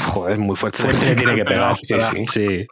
joder, 0.00 0.38
muy 0.38 0.56
fuerte. 0.56 0.82
Fuerte 0.82 1.14
tiene 1.14 1.34
que 1.34 1.44
pegar. 1.44 1.76
Sí, 1.82 1.96
sí. 2.28 2.66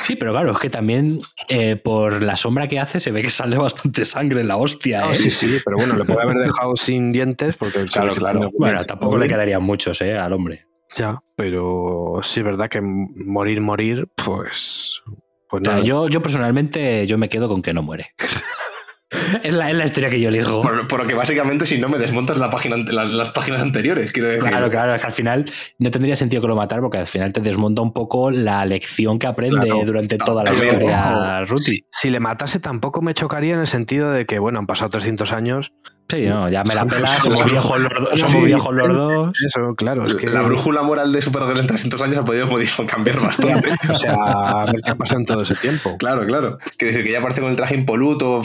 sí. 0.00 0.16
pero 0.16 0.32
claro, 0.32 0.52
es 0.52 0.58
que 0.58 0.70
también 0.70 1.18
eh, 1.48 1.76
por 1.76 2.22
la 2.22 2.36
sombra 2.36 2.68
que 2.68 2.78
hace 2.78 3.00
se 3.00 3.10
ve 3.10 3.22
que 3.22 3.30
sale 3.30 3.56
bastante 3.58 4.04
sangre 4.04 4.40
en 4.40 4.48
la 4.48 4.56
hostia. 4.56 5.10
¿eh? 5.10 5.16
sí, 5.16 5.30
sí, 5.30 5.60
pero 5.64 5.76
bueno, 5.76 5.96
le 5.96 6.04
puede 6.04 6.22
haber 6.22 6.38
dejado 6.38 6.76
sin 6.76 7.12
dientes 7.12 7.56
porque 7.56 7.84
claro, 7.84 8.12
claro. 8.12 8.50
Bueno, 8.58 8.80
tampoco 8.80 9.18
le 9.18 9.28
quedarían 9.28 9.62
muchos 9.62 10.00
¿eh? 10.02 10.16
al 10.16 10.32
hombre. 10.32 10.69
Ya, 10.96 11.20
pero 11.36 12.20
sí 12.22 12.40
es 12.40 12.44
verdad 12.44 12.68
que 12.68 12.80
morir, 12.80 13.60
morir, 13.60 14.08
pues. 14.16 15.00
pues 15.48 15.62
nada. 15.62 15.80
yo, 15.80 16.08
yo 16.08 16.20
personalmente 16.20 17.06
yo 17.06 17.16
me 17.18 17.28
quedo 17.28 17.48
con 17.48 17.62
que 17.62 17.72
no 17.72 17.82
muere. 17.82 18.14
es, 19.42 19.54
la, 19.54 19.70
es 19.70 19.76
la 19.76 19.86
historia 19.86 20.10
que 20.10 20.20
yo 20.20 20.28
elijo. 20.28 20.60
Por, 20.60 20.86
porque 20.86 21.14
básicamente 21.14 21.66
si 21.66 21.78
no 21.78 21.88
me 21.88 21.98
desmontas 21.98 22.38
la 22.38 22.50
página, 22.50 22.76
las, 22.76 23.30
páginas 23.30 23.60
anteriores, 23.62 24.12
quiero 24.12 24.28
decir. 24.28 24.48
Claro, 24.48 24.68
claro, 24.70 24.94
es 24.94 25.00
que 25.00 25.06
al 25.06 25.12
final 25.12 25.44
no 25.78 25.90
tendría 25.90 26.16
sentido 26.16 26.42
que 26.42 26.48
lo 26.48 26.56
matar 26.56 26.80
porque 26.80 26.98
al 26.98 27.06
final 27.06 27.32
te 27.32 27.40
desmonta 27.40 27.82
un 27.82 27.92
poco 27.92 28.30
la 28.30 28.64
lección 28.64 29.18
que 29.18 29.26
aprende 29.26 29.68
durante 29.84 30.18
toda 30.18 30.44
la 30.44 30.54
historia, 30.54 31.44
Ruti. 31.44 31.84
Si 31.90 32.10
le 32.10 32.20
matase 32.20 32.60
tampoco 32.60 33.02
me 33.02 33.14
chocaría 33.14 33.54
en 33.54 33.60
el 33.60 33.66
sentido 33.66 34.10
de 34.10 34.26
que, 34.26 34.38
bueno, 34.38 34.58
han 34.58 34.66
pasado 34.66 34.90
300 34.90 35.32
años 35.32 35.72
Sí, 36.10 36.26
no, 36.26 36.48
ya 36.48 36.62
me 36.64 36.74
la 36.74 36.84
pelas, 36.86 37.18
somos 37.18 37.50
viejos 37.50 37.80
los 37.80 37.92
dos. 37.92 38.20
Somos 38.20 38.44
viejos 38.44 38.74
los 38.74 38.88
dos. 38.88 39.42
Eso, 39.44 39.60
claro. 39.76 40.06
Es 40.06 40.14
que... 40.14 40.26
La 40.26 40.42
brújula 40.42 40.82
moral 40.82 41.12
de 41.12 41.22
Supergirl 41.22 41.60
en 41.60 41.66
300 41.66 42.02
años 42.02 42.18
ha 42.18 42.24
podido 42.24 42.48
cambiar 42.86 43.20
bastante. 43.20 43.70
o 43.90 43.94
sea, 43.94 44.14
a 44.14 44.64
ver 44.66 44.80
qué 44.84 44.90
ha 44.92 44.94
pasado 44.96 45.20
en 45.20 45.26
todo 45.26 45.42
ese 45.42 45.54
tiempo. 45.56 45.96
Claro, 45.98 46.26
claro. 46.26 46.58
Quiere 46.76 46.92
decir 46.92 47.06
que 47.06 47.12
ya 47.12 47.22
parece 47.22 47.40
con 47.40 47.50
el 47.50 47.56
traje 47.56 47.74
impoluto. 47.74 48.42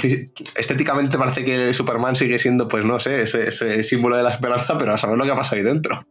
Estéticamente 0.58 1.18
parece 1.18 1.44
que 1.44 1.74
Superman 1.74 2.16
sigue 2.16 2.40
siendo, 2.40 2.68
pues 2.68 2.86
no 2.86 3.00
sé, 3.00 3.24
ese, 3.24 3.84
símbolo 3.84 4.18
de 4.18 4.24
la 4.24 4.30
esperanza, 4.30 4.78
pero 4.78 4.94
a 4.94 4.98
saber 4.98 5.18
lo 5.18 5.26
que 5.26 5.32
ha 5.32 5.36
pasado 5.36 5.58
ahí 5.58 5.64
dentro. 5.64 6.06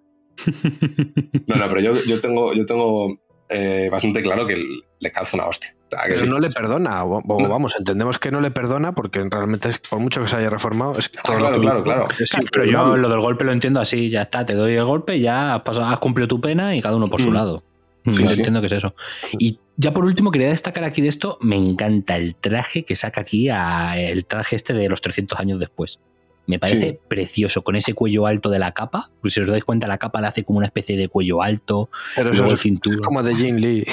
No, 1.46 1.56
no, 1.56 1.68
pero 1.68 1.80
yo, 1.80 1.92
yo 2.06 2.20
tengo, 2.20 2.52
yo 2.52 2.66
tengo 2.66 3.08
eh, 3.48 3.88
bastante 3.90 4.22
claro 4.22 4.46
que 4.46 4.56
le 5.00 5.12
calza 5.12 5.36
una 5.36 5.46
hostia. 5.46 5.74
Pero 6.06 6.26
no 6.26 6.38
le 6.38 6.50
perdona, 6.50 7.04
o, 7.04 7.22
vamos, 7.48 7.74
entendemos 7.78 8.18
que 8.18 8.30
no 8.30 8.40
le 8.40 8.50
perdona 8.50 8.94
porque 8.94 9.24
realmente 9.30 9.68
es, 9.68 9.78
por 9.78 9.98
mucho 9.98 10.22
que 10.22 10.28
se 10.28 10.36
haya 10.36 10.50
reformado, 10.50 10.98
es 10.98 11.10
ah, 11.18 11.34
claro, 11.36 11.60
claro, 11.60 11.82
claro, 11.82 12.08
pero 12.52 12.64
yo 12.64 12.96
lo 12.96 13.08
del 13.08 13.20
golpe 13.20 13.44
lo 13.44 13.52
entiendo 13.52 13.80
así, 13.80 14.08
ya 14.08 14.22
está, 14.22 14.44
te 14.44 14.56
doy 14.56 14.74
el 14.74 14.84
golpe, 14.84 15.20
ya 15.20 15.54
has, 15.56 15.98
cumplido 15.98 16.28
tu 16.28 16.40
pena 16.40 16.74
y 16.76 16.82
cada 16.82 16.96
uno 16.96 17.08
por 17.08 17.20
su 17.20 17.30
mm. 17.30 17.34
lado. 17.34 17.64
Sí, 18.12 18.22
entiendo 18.22 18.60
que 18.60 18.66
es 18.66 18.72
eso. 18.72 18.94
Y 19.38 19.58
ya 19.76 19.94
por 19.94 20.04
último, 20.04 20.30
quería 20.30 20.48
destacar 20.48 20.84
aquí 20.84 21.00
de 21.00 21.08
esto, 21.08 21.38
me 21.40 21.56
encanta 21.56 22.16
el 22.16 22.34
traje 22.34 22.84
que 22.84 22.96
saca 22.96 23.22
aquí, 23.22 23.48
a 23.48 23.98
el 23.98 24.26
traje 24.26 24.56
este 24.56 24.74
de 24.74 24.88
los 24.88 25.00
300 25.00 25.40
años 25.40 25.58
después. 25.58 26.00
Me 26.46 26.58
parece 26.58 27.00
precioso, 27.08 27.62
con 27.62 27.74
ese 27.76 27.94
cuello 27.94 28.26
alto 28.26 28.50
de 28.50 28.58
la 28.58 28.72
capa. 28.72 29.10
Pues 29.20 29.34
si 29.34 29.40
os 29.40 29.48
dais 29.48 29.64
cuenta, 29.64 29.86
la 29.86 29.98
capa 29.98 30.20
la 30.20 30.28
hace 30.28 30.44
como 30.44 30.58
una 30.58 30.66
especie 30.66 30.96
de 30.96 31.08
cuello 31.08 31.42
alto, 31.42 31.88
Pero 32.14 32.32
luego 32.32 32.50
el 32.50 32.58
cinturón. 32.58 33.00
como 33.00 33.22
de 33.22 33.34
Jin 33.34 33.60
Lee. 33.60 33.86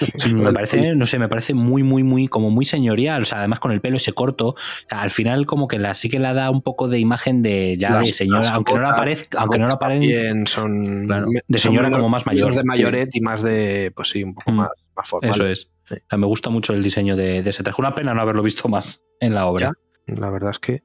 me 0.32 0.52
parece, 0.52 0.94
no 0.94 1.06
sé, 1.06 1.18
me 1.18 1.28
parece 1.28 1.52
muy, 1.52 1.82
muy, 1.82 2.02
muy, 2.02 2.28
como 2.28 2.50
muy 2.50 2.64
señorial. 2.64 3.22
O 3.22 3.24
sea, 3.24 3.38
además 3.38 3.60
con 3.60 3.72
el 3.72 3.80
pelo 3.80 3.96
ese 3.96 4.12
corto, 4.12 4.54
al 4.90 5.10
final 5.10 5.46
como 5.46 5.68
que 5.68 5.78
la, 5.78 5.94
sí 5.94 6.08
que 6.08 6.18
la 6.18 6.32
da 6.32 6.50
un 6.50 6.62
poco 6.62 6.88
de 6.88 6.98
imagen 6.98 7.42
de 7.42 7.76
ya 7.76 8.00
de 8.00 8.12
señora, 8.12 8.48
aunque 8.50 8.72
no 8.72 8.80
la 8.80 8.90
aparezca, 8.90 9.40
aunque 9.40 9.58
no 9.58 9.66
la 9.66 9.74
aparezca. 9.74 10.46
son 10.46 11.06
de 11.06 11.58
señora 11.58 11.90
como 11.90 12.08
más 12.08 12.26
mayor. 12.26 12.54
de 12.54 12.64
mayoret 12.64 13.14
y 13.14 13.20
más 13.20 13.42
de, 13.42 13.92
pues 13.94 14.08
sí, 14.08 14.24
un 14.24 14.34
poco 14.34 14.52
mm. 14.52 14.56
más, 14.56 14.70
más 14.96 15.08
formal. 15.08 15.32
Eso 15.32 15.46
es. 15.46 15.68
me 16.16 16.26
gusta 16.26 16.50
mucho 16.50 16.72
el 16.72 16.82
diseño 16.82 17.16
de, 17.16 17.40
ese 17.40 17.62
traje. 17.62 17.80
Una 17.80 17.94
pena 17.94 18.14
no 18.14 18.22
haberlo 18.22 18.42
visto 18.42 18.68
más 18.68 19.04
en 19.20 19.34
la 19.34 19.46
obra. 19.46 19.72
La 20.06 20.30
verdad 20.30 20.50
es 20.50 20.58
que 20.58 20.82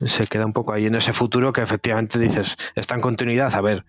se 0.00 0.24
queda 0.24 0.46
un 0.46 0.52
poco 0.52 0.72
ahí 0.72 0.86
en 0.86 0.94
ese 0.94 1.12
futuro 1.12 1.52
que 1.52 1.60
efectivamente 1.60 2.18
dices, 2.18 2.56
está 2.74 2.94
en 2.94 3.00
continuidad. 3.00 3.54
A 3.54 3.60
ver, 3.60 3.84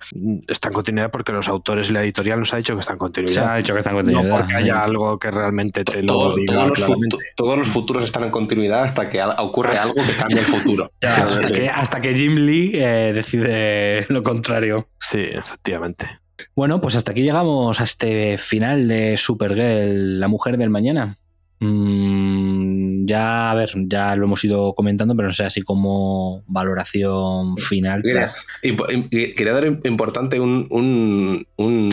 está 0.47 0.69
en 0.69 0.73
continuidad 0.73 1.11
porque 1.11 1.31
los 1.31 1.47
autores 1.47 1.89
y 1.89 1.93
la 1.93 2.03
editorial 2.03 2.39
nos 2.39 2.53
ha 2.53 2.57
dicho 2.57 2.73
que 2.73 2.79
está 2.79 2.93
en 2.93 2.99
continuidad. 2.99 3.33
Se 3.33 3.39
ha 3.39 3.55
dicho 3.55 3.73
que 3.73 3.79
está 3.79 3.91
en 3.91 3.97
continuidad. 3.97 4.29
No 4.29 4.37
porque 4.37 4.55
haya 4.55 4.81
algo 4.81 5.19
que 5.19 5.31
realmente 5.31 5.83
te 5.83 6.03
lo 6.03 6.35
diga 6.35 6.71
todos, 6.73 6.79
los 6.79 6.99
todos 7.35 7.57
los 7.57 7.67
futuros 7.67 8.03
están 8.03 8.23
en 8.23 8.31
continuidad 8.31 8.83
hasta 8.83 9.07
que 9.07 9.21
ocurre 9.23 9.77
algo 9.77 9.95
que 9.95 10.15
cambia 10.15 10.39
el 10.39 10.45
futuro. 10.45 10.91
hasta, 11.73 12.01
que, 12.01 12.15
Jim 12.15 12.35
Lee 12.35 12.71
eh, 12.73 13.11
decide 13.13 14.05
lo 14.09 14.23
contrario. 14.23 14.89
Sí, 14.99 15.19
efectivamente. 15.19 16.07
Bueno, 16.55 16.81
pues 16.81 16.95
hasta 16.95 17.11
aquí 17.11 17.21
llegamos 17.21 17.79
a 17.79 17.83
este 17.83 18.37
final 18.37 18.87
de 18.87 19.17
Supergirl, 19.17 20.19
la 20.19 20.27
mujer 20.27 20.57
del 20.57 20.69
mañana. 20.69 21.15
Mm, 21.61 23.05
ya, 23.05 23.51
a 23.51 23.55
ver, 23.55 23.71
ya 23.87 24.15
lo 24.15 24.25
hemos 24.25 24.43
ido 24.43 24.73
comentando, 24.75 25.15
pero 25.15 25.27
no 25.27 25.33
sé, 25.33 25.43
así 25.43 25.61
como 25.61 26.43
valoración 26.47 27.57
final. 27.57 28.01
quería 28.01 29.53
dar 29.53 29.65
importante 29.65 30.39
un, 30.39 31.45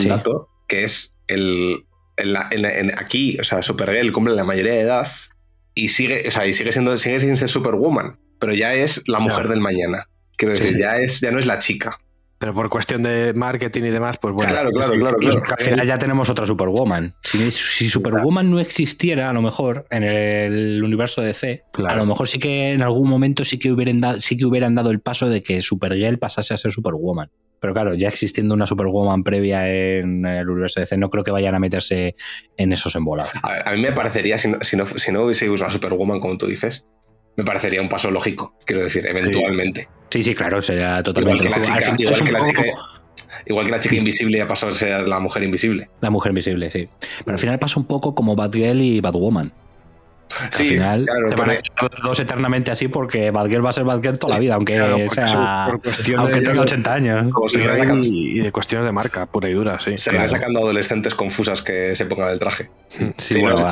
dato 0.07 0.49
que 0.67 0.83
es 0.83 1.15
el, 1.27 1.85
aquí, 2.97 3.37
o 3.39 3.43
sea, 3.43 3.61
Supergirl 3.61 4.11
cumple 4.11 4.35
la 4.35 4.45
mayoría 4.45 4.73
de 4.73 4.81
edad 4.81 5.07
y 5.73 5.89
sigue, 5.89 6.23
o 6.27 6.31
sea, 6.31 6.45
y 6.45 6.53
sigue 6.53 6.71
siendo, 6.71 6.95
sigue 6.97 7.19
sin 7.19 7.35
ser 7.35 7.49
Superwoman, 7.49 8.19
pero 8.39 8.53
ya 8.53 8.73
es 8.73 9.07
la 9.07 9.19
mujer 9.19 9.49
del 9.49 9.59
mañana. 9.59 10.07
Quiero 10.37 10.53
decir, 10.53 10.77
ya, 10.77 10.97
es, 10.97 11.19
ya 11.19 11.31
no 11.31 11.39
es 11.39 11.45
la 11.45 11.59
chica. 11.59 11.99
Pero 12.39 12.53
por 12.53 12.69
cuestión 12.69 13.01
de 13.01 13.33
marketing 13.33 13.83
y 13.83 13.89
demás, 13.89 14.17
pues 14.21 14.33
bueno. 14.35 14.51
Claro, 14.51 14.69
claro, 14.71 14.93
claro. 14.93 15.17
claro. 15.17 15.41
Al 15.57 15.63
final 15.63 15.87
ya 15.87 15.97
tenemos 15.97 16.29
otra 16.29 16.45
Superwoman. 16.45 17.15
Si, 17.21 17.89
Superwoman 17.89 18.51
no 18.51 18.59
existiera, 18.59 19.29
a 19.29 19.33
lo 19.33 19.41
mejor, 19.41 19.87
en 19.89 20.03
el 20.03 20.83
universo 20.83 21.21
de 21.21 21.27
DC, 21.27 21.63
a 21.87 21.95
lo 21.95 22.05
mejor 22.05 22.27
sí 22.27 22.37
que 22.37 22.73
en 22.73 22.83
algún 22.83 23.09
momento 23.09 23.43
sí 23.43 23.57
que, 23.57 23.71
hubieran 23.71 24.01
dado, 24.01 24.19
sí 24.19 24.37
que 24.37 24.45
hubieran 24.45 24.75
dado 24.75 24.91
el 24.91 24.99
paso 24.99 25.29
de 25.29 25.41
que 25.41 25.61
Supergirl 25.61 26.19
pasase 26.19 26.53
a 26.53 26.57
ser 26.57 26.71
Superwoman. 26.71 27.31
Pero 27.59 27.73
claro, 27.73 27.95
ya 27.95 28.07
existiendo 28.07 28.53
una 28.53 28.67
Superwoman 28.67 29.23
previa 29.23 29.67
en 29.67 30.23
el 30.25 30.47
universo 30.47 30.79
de 30.79 30.83
DC, 30.83 30.97
no 30.97 31.09
creo 31.09 31.23
que 31.23 31.31
vayan 31.31 31.55
a 31.55 31.59
meterse 31.59 32.15
en 32.55 32.71
esos 32.71 32.95
embolados. 32.95 33.31
A, 33.41 33.71
mí 33.71 33.81
me 33.81 33.91
parecería, 33.93 34.37
si 34.37 34.49
no, 34.49 34.57
si 34.61 34.77
no, 34.77 34.85
si 34.85 35.11
no 35.11 35.23
hubiese 35.23 35.47
Superwoman, 35.47 36.19
como 36.19 36.37
tú 36.37 36.45
dices, 36.45 36.85
me 37.37 37.43
parecería 37.43 37.81
un 37.81 37.87
paso 37.87 38.11
lógico, 38.11 38.55
quiero 38.65 38.83
decir, 38.83 39.05
eventualmente. 39.07 39.87
Sí, 40.09 40.23
sí, 40.23 40.33
claro, 40.33 40.61
sería 40.61 41.01
totalmente 41.03 41.45
igual 41.45 41.61
que 41.61 41.69
la 41.69 41.79
chica, 41.79 41.95
igual 41.97 42.23
que 42.23 42.31
la 42.31 42.43
chica, 42.43 42.63
igual 43.45 43.65
que 43.65 43.71
la 43.71 43.79
chica 43.79 43.95
invisible 43.95 44.41
ha 44.41 44.47
pasado 44.47 44.71
a 44.71 44.75
ser 44.75 45.07
la 45.07 45.19
mujer 45.19 45.43
invisible. 45.43 45.89
La 46.01 46.09
mujer 46.09 46.31
invisible, 46.31 46.71
sí. 46.71 46.89
Pero 47.23 47.35
al 47.35 47.39
final 47.39 47.59
pasa 47.59 47.79
un 47.79 47.85
poco 47.85 48.15
como 48.15 48.35
Batgirl 48.35 48.81
y 48.81 48.99
Batwoman. 48.99 49.53
Sí, 50.51 50.63
al 50.63 50.69
final 50.69 51.05
claro, 51.05 51.29
se 51.29 51.35
van 51.35 51.49
a 51.49 51.83
los 51.83 52.01
dos 52.03 52.19
eternamente 52.19 52.71
así 52.71 52.87
porque 52.87 53.31
Batgirl 53.31 53.65
va 53.65 53.69
a 53.69 53.73
ser 53.73 53.83
Batgirl 53.83 54.19
toda 54.19 54.35
la 54.35 54.39
vida, 54.39 54.55
aunque, 54.55 54.75
sea, 55.09 55.65
aunque 56.17 56.41
tenga 56.41 56.61
80 56.61 56.93
años. 56.93 57.27
y, 58.03 58.39
de 58.39 58.51
cuestiones 58.51 58.85
de 58.85 58.91
marca, 58.91 59.25
pura 59.25 59.49
y 59.49 59.53
dura, 59.53 59.79
sí. 59.79 59.97
Se 59.97 60.09
claro. 60.09 60.27
sacando 60.29 60.59
adolescentes 60.59 61.15
confusas 61.15 61.61
que 61.61 61.95
se 61.95 62.05
pongan 62.05 62.31
el 62.31 62.39
traje. 62.39 62.69
Sí, 63.17 63.39
bueno, 63.39 63.65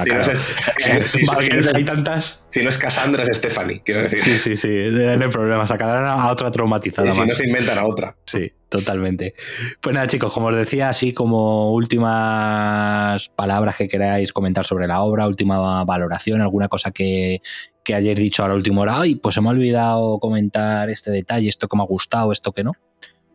hay 1.73 1.83
tantas. 1.85 2.43
Si 2.47 2.61
no 2.61 2.69
es 2.69 2.77
Cassandra, 2.77 3.23
es 3.23 3.37
Stephanie, 3.37 3.81
quiero 3.83 4.01
decir. 4.01 4.19
Sí, 4.19 4.39
sí, 4.39 4.55
sí, 4.55 4.67
no 4.91 5.11
hay 5.11 5.29
problema, 5.29 5.65
sacarán 5.65 6.05
a 6.05 6.31
otra 6.31 6.51
traumatizada. 6.51 7.07
Y 7.07 7.11
si 7.11 7.21
no 7.21 7.35
se 7.35 7.47
inventan 7.47 7.77
a 7.77 7.85
otra. 7.85 8.15
Sí, 8.25 8.51
totalmente. 8.77 9.35
Pues 9.81 9.93
nada, 9.93 10.07
chicos, 10.07 10.33
como 10.33 10.47
os 10.47 10.55
decía, 10.55 10.89
así 10.89 11.13
como 11.13 11.71
últimas 11.71 13.29
palabras 13.29 13.75
que 13.77 13.87
queráis 13.87 14.33
comentar 14.33 14.65
sobre 14.65 14.87
la 14.87 15.01
obra, 15.01 15.27
última 15.27 15.83
valoración, 15.85 16.41
alguna 16.41 16.67
cosa 16.67 16.91
que, 16.91 17.41
que 17.83 17.93
hayáis 17.93 18.17
dicho 18.17 18.43
a 18.43 18.47
la 18.47 18.55
última 18.55 18.81
hora, 18.81 18.99
ay, 18.99 19.15
pues 19.15 19.35
se 19.35 19.41
me 19.41 19.47
ha 19.47 19.51
olvidado 19.51 20.19
comentar 20.19 20.89
este 20.89 21.11
detalle, 21.11 21.49
esto 21.49 21.67
que 21.67 21.77
me 21.77 21.83
ha 21.83 21.87
gustado, 21.87 22.31
esto 22.31 22.51
que 22.51 22.63
no. 22.63 22.73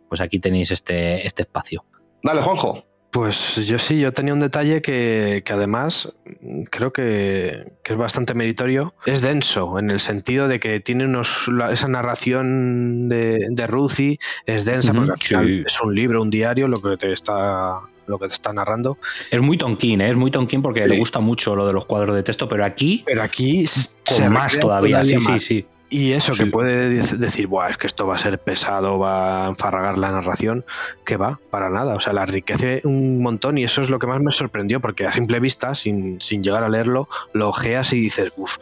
Pues 0.09 0.21
aquí 0.21 0.39
tenéis 0.41 0.71
este, 0.71 1.27
este 1.27 1.43
espacio. 1.43 1.85
Dale, 2.23 2.43
Juanjo. 2.43 2.90
Pues 3.11 3.57
yo 3.66 3.78
sí, 3.78 3.99
yo 3.99 4.12
tenía 4.12 4.32
un 4.32 4.41
detalle 4.41 4.82
que, 4.82 5.43
además 5.51 6.12
creo 6.70 6.93
que, 6.93 7.73
es 7.85 7.97
bastante 7.97 8.35
meritorio. 8.35 8.95
Es 9.05 9.20
denso, 9.20 9.78
en 9.78 9.91
el 9.91 9.99
sentido 9.99 10.47
de 10.47 10.61
que 10.61 10.78
tiene 10.78 11.05
unos, 11.05 11.49
esa 11.70 11.89
narración 11.89 13.09
de, 13.09 13.47
de 13.51 13.66
Ruthie 13.66 14.19
es 14.47 14.65
densa, 14.65 14.93
porque 14.93 15.65
es 15.66 15.81
un 15.81 15.95
libro, 15.95 16.23
un 16.23 16.31
diario, 16.31 16.69
lo 16.69 16.77
que 16.77 16.97
te 16.97 17.12
está 17.12 17.81
lo 18.07 18.19
que 18.19 18.27
te 18.27 18.35
está 18.35 18.53
narrando. 18.53 18.99
Es 19.31 19.41
muy 19.41 19.57
tonquín, 19.57 20.01
¿eh? 20.01 20.11
es 20.11 20.16
muy 20.16 20.31
tonquín 20.31 20.62
porque 20.62 20.87
le 20.87 20.99
gusta 20.99 21.20
mucho 21.20 21.55
lo 21.55 21.66
de 21.66 21.73
los 21.73 21.87
cuadros 21.87 22.15
de 22.16 22.23
texto, 22.23 22.49
pero 22.49 22.65
aquí. 22.65 23.03
Pero 23.07 23.23
aquí 23.23 23.65
con 24.05 24.32
más 24.32 24.59
todavía, 24.59 25.05
sí, 25.05 25.19
sí, 25.20 25.39
sí. 25.39 25.66
Y 25.93 26.12
eso 26.12 26.33
que 26.35 26.47
puede 26.47 26.89
decir, 26.89 27.49
Buah, 27.49 27.71
es 27.71 27.77
que 27.77 27.89
esto 27.89 28.07
va 28.07 28.15
a 28.15 28.19
ser 28.19 28.39
pesado, 28.39 29.01
va 29.01 29.47
a 29.47 29.49
enfarragar 29.49 29.99
la 29.99 30.12
narración, 30.12 30.65
que 31.05 31.17
va, 31.17 31.41
para 31.51 31.69
nada. 31.69 31.95
O 31.97 32.01
sea, 32.01 32.12
la 32.12 32.23
enriquece 32.23 32.81
un 32.85 33.21
montón 33.21 33.59
y 33.59 33.65
eso 33.65 33.83
es 33.83 33.91
lo 33.91 33.99
que 33.99 34.07
más 34.07 34.21
me 34.21 34.31
sorprendió, 34.31 34.81
porque 34.81 35.05
a 35.07 35.12
simple 35.12 35.41
vista, 35.41 35.75
sin, 35.75 36.21
sin 36.21 36.45
llegar 36.45 36.62
a 36.62 36.69
leerlo, 36.69 37.09
lo 37.35 37.49
ojeas 37.49 37.93
y 37.93 38.01
dices, 38.01 38.33
uff, 38.37 38.59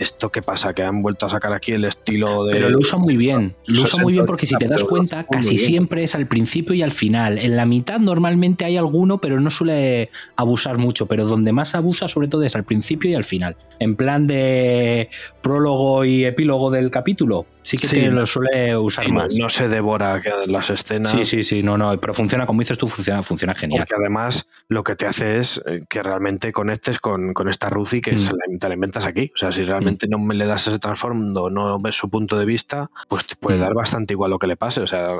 ¿esto 0.00 0.30
qué 0.30 0.40
pasa? 0.40 0.72
Que 0.72 0.82
han 0.82 1.02
vuelto 1.02 1.26
a 1.26 1.28
sacar 1.28 1.52
aquí 1.52 1.72
el 1.72 1.84
estilo 1.84 2.44
de... 2.46 2.54
Pero 2.54 2.70
lo 2.70 2.78
usa 2.78 2.98
muy 2.98 3.16
bien, 3.16 3.54
lo 3.66 3.82
usa 3.82 4.02
muy 4.02 4.14
bien 4.14 4.24
porque 4.24 4.46
si 4.46 4.56
te 4.56 4.66
das 4.66 4.82
cuenta, 4.84 5.24
casi 5.30 5.58
siempre 5.58 6.02
es 6.02 6.14
al 6.14 6.26
principio 6.26 6.74
y 6.74 6.82
al 6.82 6.90
final. 6.90 7.38
En 7.38 7.56
la 7.56 7.66
mitad 7.66 8.00
normalmente 8.00 8.64
hay 8.64 8.78
alguno, 8.78 9.20
pero 9.20 9.38
no 9.40 9.50
suele 9.50 10.10
abusar 10.36 10.78
mucho, 10.78 11.06
pero 11.06 11.26
donde 11.26 11.52
más 11.52 11.74
abusa 11.74 12.08
sobre 12.08 12.28
todo 12.28 12.42
es 12.42 12.56
al 12.56 12.64
principio 12.64 13.10
y 13.10 13.14
al 13.14 13.24
final. 13.24 13.56
En 13.78 13.94
plan 13.94 14.26
de 14.26 15.10
prólogo 15.42 16.04
y 16.04 16.24
epílogo 16.24 16.70
del 16.70 16.90
capítulo, 16.90 17.46
sí 17.62 17.76
que 17.76 17.88
te 17.88 18.10
lo 18.10 18.26
suele 18.26 18.76
usar 18.76 19.08
más. 19.10 19.34
No, 19.36 19.48
se 19.48 19.68
devora 19.68 20.20
las 20.46 20.70
escenas. 20.70 21.12
Sí, 21.12 21.24
sí, 21.24 21.42
sí, 21.42 21.62
no, 21.62 21.76
no, 21.76 21.98
pero 22.00 22.14
funciona, 22.14 22.46
como 22.46 22.60
dices 22.60 22.78
tú, 22.78 22.86
funciona, 22.86 23.22
funciona 23.22 23.54
genial. 23.54 23.80
Porque 23.80 23.94
además 23.94 24.46
lo 24.68 24.84
que 24.84 24.96
te 24.96 25.06
hace 25.06 25.38
es 25.38 25.60
eh, 25.66 25.82
que 25.88 26.02
realmente 26.02 26.52
conectes 26.52 26.98
con, 26.98 27.34
esta 27.48 27.68
Ruthie 27.68 28.00
que 28.00 28.12
mm. 28.12 28.58
te 28.58 28.68
la 28.68 28.74
inventas 28.74 29.04
aquí. 29.04 29.30
O 29.34 29.38
sea, 29.38 29.52
si 29.52 29.64
realmente 29.64 30.06
mm. 30.06 30.10
no 30.10 30.18
me 30.18 30.34
le 30.34 30.46
das 30.46 30.66
ese 30.66 30.78
transformando, 30.78 31.50
no 31.50 31.78
ves 31.78 31.96
su 31.96 32.10
punto 32.10 32.38
de 32.38 32.44
vista, 32.44 32.90
pues 33.08 33.26
te 33.26 33.36
puede 33.36 33.58
mm. 33.58 33.60
dar 33.60 33.74
bastante 33.74 34.14
igual 34.14 34.30
lo 34.30 34.38
que 34.38 34.46
le 34.46 34.56
pase. 34.56 34.80
O 34.80 34.86
sea, 34.86 35.18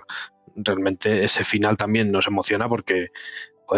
realmente 0.56 1.24
ese 1.24 1.44
final 1.44 1.76
también 1.76 2.08
nos 2.08 2.26
emociona 2.26 2.68
porque 2.68 3.08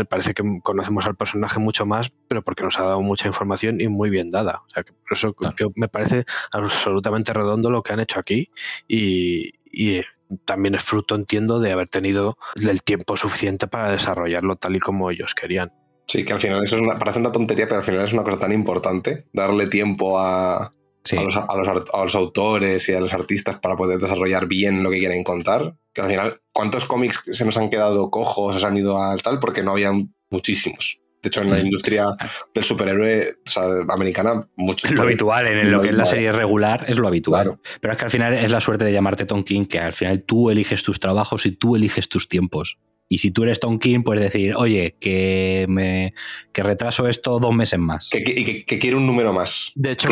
parece 0.08 0.34
que 0.34 0.42
conocemos 0.62 1.06
al 1.06 1.16
personaje 1.16 1.58
mucho 1.58 1.86
más, 1.86 2.12
pero 2.28 2.42
porque 2.42 2.64
nos 2.64 2.78
ha 2.78 2.84
dado 2.84 3.02
mucha 3.02 3.28
información 3.28 3.80
y 3.80 3.88
muy 3.88 4.10
bien 4.10 4.30
dada. 4.30 4.62
O 4.66 4.70
sea, 4.72 4.82
que 4.82 4.92
por 4.92 5.12
eso 5.12 5.34
me 5.76 5.88
parece 5.88 6.24
absolutamente 6.52 7.32
redondo 7.32 7.70
lo 7.70 7.82
que 7.82 7.92
han 7.92 8.00
hecho 8.00 8.18
aquí 8.18 8.50
y, 8.88 9.52
también 10.46 10.74
es 10.74 10.82
fruto, 10.82 11.14
entiendo, 11.14 11.60
de 11.60 11.72
haber 11.72 11.88
tenido 11.88 12.38
el 12.54 12.82
tiempo 12.82 13.18
suficiente 13.18 13.66
para 13.66 13.92
desarrollarlo 13.92 14.56
tal 14.56 14.76
y 14.76 14.80
como 14.80 15.10
ellos 15.10 15.34
querían. 15.34 15.72
Sí, 16.06 16.24
que 16.24 16.32
al 16.32 16.40
final 16.40 16.62
eso 16.62 16.76
es 16.76 16.82
parece 16.98 17.20
una 17.20 17.32
tontería, 17.32 17.66
pero 17.66 17.78
al 17.78 17.82
final 17.82 18.04
es 18.04 18.12
una 18.14 18.24
cosa 18.24 18.38
tan 18.38 18.52
importante, 18.52 19.26
darle 19.32 19.68
tiempo 19.68 20.18
a, 20.18 20.72
a, 21.10 21.22
los, 21.22 21.36
a, 21.36 22.02
los, 22.02 22.14
autores 22.14 22.88
y 22.88 22.94
a 22.94 23.00
los 23.00 23.12
artistas 23.12 23.58
para 23.58 23.76
poder 23.76 23.98
desarrollar 23.98 24.46
bien 24.46 24.82
lo 24.82 24.90
que 24.90 24.98
quieren 24.98 25.24
contar, 25.24 25.74
que 25.92 26.00
al 26.00 26.08
final, 26.08 26.40
¿cuántos 26.52 26.84
cómics 26.84 27.22
se 27.32 27.44
nos 27.44 27.56
han 27.56 27.70
quedado 27.70 28.10
cojos, 28.10 28.60
se 28.60 28.66
han 28.66 28.76
ido 28.76 29.02
al 29.02 29.22
tal? 29.22 29.40
Porque 29.40 29.62
no 29.62 29.72
habían 29.72 30.14
muchísimos. 30.30 31.00
De 31.22 31.28
hecho, 31.28 31.42
en 31.42 31.50
la 31.50 31.56
mm. 31.56 31.66
industria 31.66 32.06
del 32.52 32.64
superhéroe 32.64 33.36
americana, 33.88 34.48
mucho. 34.56 34.92
Lo 34.92 35.02
habitual, 35.02 35.46
en 35.46 35.70
lo, 35.70 35.80
que 35.80 35.90
es 35.90 35.96
la 35.96 36.04
serie 36.04 36.32
regular, 36.32 36.84
es 36.88 36.98
lo 36.98 37.06
habitual. 37.06 37.58
Pero 37.80 37.92
es 37.92 37.98
que 37.98 38.04
al 38.04 38.10
final 38.10 38.34
es 38.34 38.50
la 38.50 38.60
suerte 38.60 38.84
de 38.84 38.92
llamarte 38.92 39.24
Tom 39.24 39.44
King, 39.44 39.66
que 39.66 39.78
al 39.78 39.92
final 39.92 40.24
tú 40.24 40.50
eliges 40.50 40.82
tus 40.82 40.98
trabajos 40.98 41.46
y 41.46 41.52
tú 41.52 41.76
eliges 41.76 42.08
tus 42.08 42.28
tiempos. 42.28 42.78
Y 43.12 43.18
si 43.18 43.30
tú 43.30 43.42
eres 43.42 43.60
Tom 43.60 43.78
King, 43.78 44.04
puedes 44.04 44.24
decir, 44.24 44.54
oye, 44.56 44.96
que 44.98 45.66
me 45.68 46.14
que 46.50 46.62
retraso 46.62 47.06
esto 47.08 47.38
dos 47.38 47.54
meses 47.54 47.78
más. 47.78 48.08
Que, 48.08 48.22
que, 48.22 48.64
que 48.64 48.78
quiere 48.78 48.96
un 48.96 49.06
número 49.06 49.34
más. 49.34 49.70
De 49.74 49.92
hecho, 49.92 50.08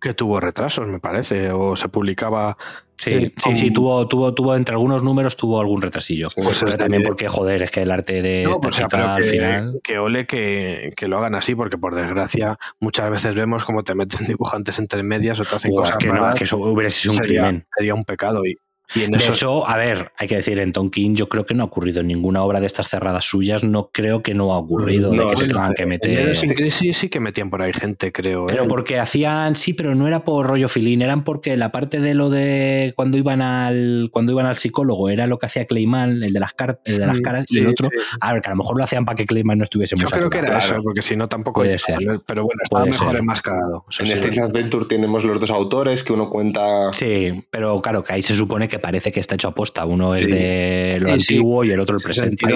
que, 0.00 0.14
tuvo, 0.14 0.40
retrasos, 0.40 0.88
me 0.88 1.00
parece, 1.00 1.52
o 1.52 1.76
se 1.76 1.90
publicaba. 1.90 2.56
Sí, 2.96 3.30
sí, 3.36 3.54
sí, 3.54 3.70
tuvo, 3.70 4.08
tuvo, 4.08 4.32
tuvo 4.32 4.56
entre 4.56 4.74
algunos 4.74 5.02
números, 5.02 5.36
tuvo 5.36 5.60
algún 5.60 5.82
retrasillo. 5.82 6.28
Pues 6.34 6.64
también 6.78 7.02
porque, 7.02 7.28
joder, 7.28 7.60
es 7.60 7.70
que 7.70 7.82
el 7.82 7.90
arte 7.90 8.22
de 8.22 8.44
no, 8.44 8.58
pues 8.58 8.80
al 8.80 9.22
final. 9.22 9.78
Que 9.84 9.98
ole 9.98 10.26
que, 10.26 10.94
lo 11.02 11.18
hagan 11.18 11.34
así, 11.34 11.54
porque 11.54 11.76
por 11.76 11.94
desgracia 11.94 12.58
muchas 12.78 13.10
veces 13.10 13.34
vemos 13.34 13.64
como 13.64 13.84
te 13.84 13.94
meten 13.94 14.26
dibujantes 14.26 14.78
entre 14.78 15.02
medias 15.02 15.38
o 15.40 15.44
te 15.44 15.56
hacen 15.56 15.74
cosas 15.74 15.98
que 15.98 16.06
no, 16.08 16.32
que 16.32 16.44
eso 16.44 16.56
hubiera 16.56 16.88
sido 16.88 17.12
un 17.12 17.20
crimen. 17.20 17.66
Sería 17.76 17.92
un 17.92 18.06
pecado. 18.06 18.46
Y, 18.46 18.56
y 18.94 19.02
en 19.04 19.14
eso, 19.14 19.68
a 19.68 19.76
ver, 19.76 20.12
hay 20.16 20.26
que 20.26 20.36
decir, 20.36 20.58
en 20.58 20.72
Tonkin 20.72 21.14
yo 21.14 21.28
creo 21.28 21.46
que 21.46 21.54
no 21.54 21.62
ha 21.62 21.66
ocurrido 21.66 22.00
en 22.00 22.08
ninguna 22.08 22.42
obra 22.42 22.60
de 22.60 22.66
estas 22.66 22.88
cerradas 22.88 23.24
suyas, 23.24 23.62
no 23.62 23.90
creo 23.92 24.22
que 24.22 24.34
no 24.34 24.52
ha 24.52 24.58
ocurrido 24.58 25.10
de 25.10 25.18
que 25.30 25.36
se 25.36 25.48
tengan 25.48 25.74
que 25.74 25.86
meter. 25.86 26.36
Sin 26.36 26.54
crisis 26.54 26.96
sí 26.96 27.08
que 27.08 27.20
metían 27.20 27.50
por 27.50 27.62
ahí 27.62 27.72
gente, 27.72 28.12
creo. 28.12 28.46
Pero 28.46 28.64
¿eh? 28.64 28.68
porque 28.68 28.98
hacían, 28.98 29.54
sí, 29.54 29.74
pero 29.74 29.94
no 29.94 30.06
era 30.06 30.24
por 30.24 30.46
rollo 30.46 30.68
filín, 30.68 31.02
eran 31.02 31.24
porque 31.24 31.56
la 31.56 31.70
parte 31.70 32.00
de 32.00 32.14
lo 32.14 32.30
de 32.30 32.92
cuando 32.96 33.16
iban 33.18 33.42
al 33.42 34.08
cuando 34.12 34.32
iban 34.32 34.46
al 34.46 34.56
psicólogo 34.56 35.08
era 35.08 35.26
lo 35.26 35.38
que 35.38 35.46
hacía 35.46 35.66
Clayman, 35.66 36.22
el 36.22 36.32
de 36.32 36.40
las, 36.40 36.54
el 36.84 36.98
de 36.98 37.06
las 37.06 37.20
caras, 37.20 37.44
y 37.48 37.58
el 37.58 37.68
otro, 37.68 37.90
a 38.20 38.32
ver, 38.32 38.42
que 38.42 38.48
a 38.48 38.50
lo 38.52 38.56
mejor 38.56 38.76
lo 38.76 38.84
hacían 38.84 39.04
para 39.04 39.16
que 39.16 39.26
Clayman 39.26 39.58
no 39.58 39.64
estuviese 39.64 39.96
Yo 39.96 40.06
creo 40.06 40.30
que 40.30 40.38
era 40.38 40.58
eso, 40.58 40.76
porque 40.82 41.02
si 41.02 41.16
no 41.16 41.28
tampoco 41.28 41.60
puede 41.60 41.78
ser. 41.78 41.98
Pero 42.26 42.44
bueno, 42.44 42.60
estaba 42.62 42.84
mejor 42.86 43.16
enmascarado. 43.16 43.84
en 44.00 44.06
este 44.06 44.40
Adventure 44.40 44.86
tenemos 44.86 45.24
los 45.24 45.38
dos 45.38 45.50
autores 45.50 46.02
que 46.02 46.12
uno 46.12 46.28
cuenta. 46.28 46.92
Sí, 46.92 47.46
pero 47.50 47.80
claro, 47.80 48.02
que 48.02 48.14
ahí 48.14 48.22
se 48.22 48.34
supone 48.34 48.68
que 48.68 48.79
parece 48.80 49.12
que 49.12 49.20
está 49.20 49.34
hecho 49.34 49.48
a 49.48 49.84
uno 49.84 50.14
es 50.14 50.26
de 50.26 50.98
lo 51.00 51.12
antiguo 51.12 51.64
y 51.64 51.70
el 51.70 51.80
otro 51.80 51.96
el 51.96 52.02
presente. 52.02 52.46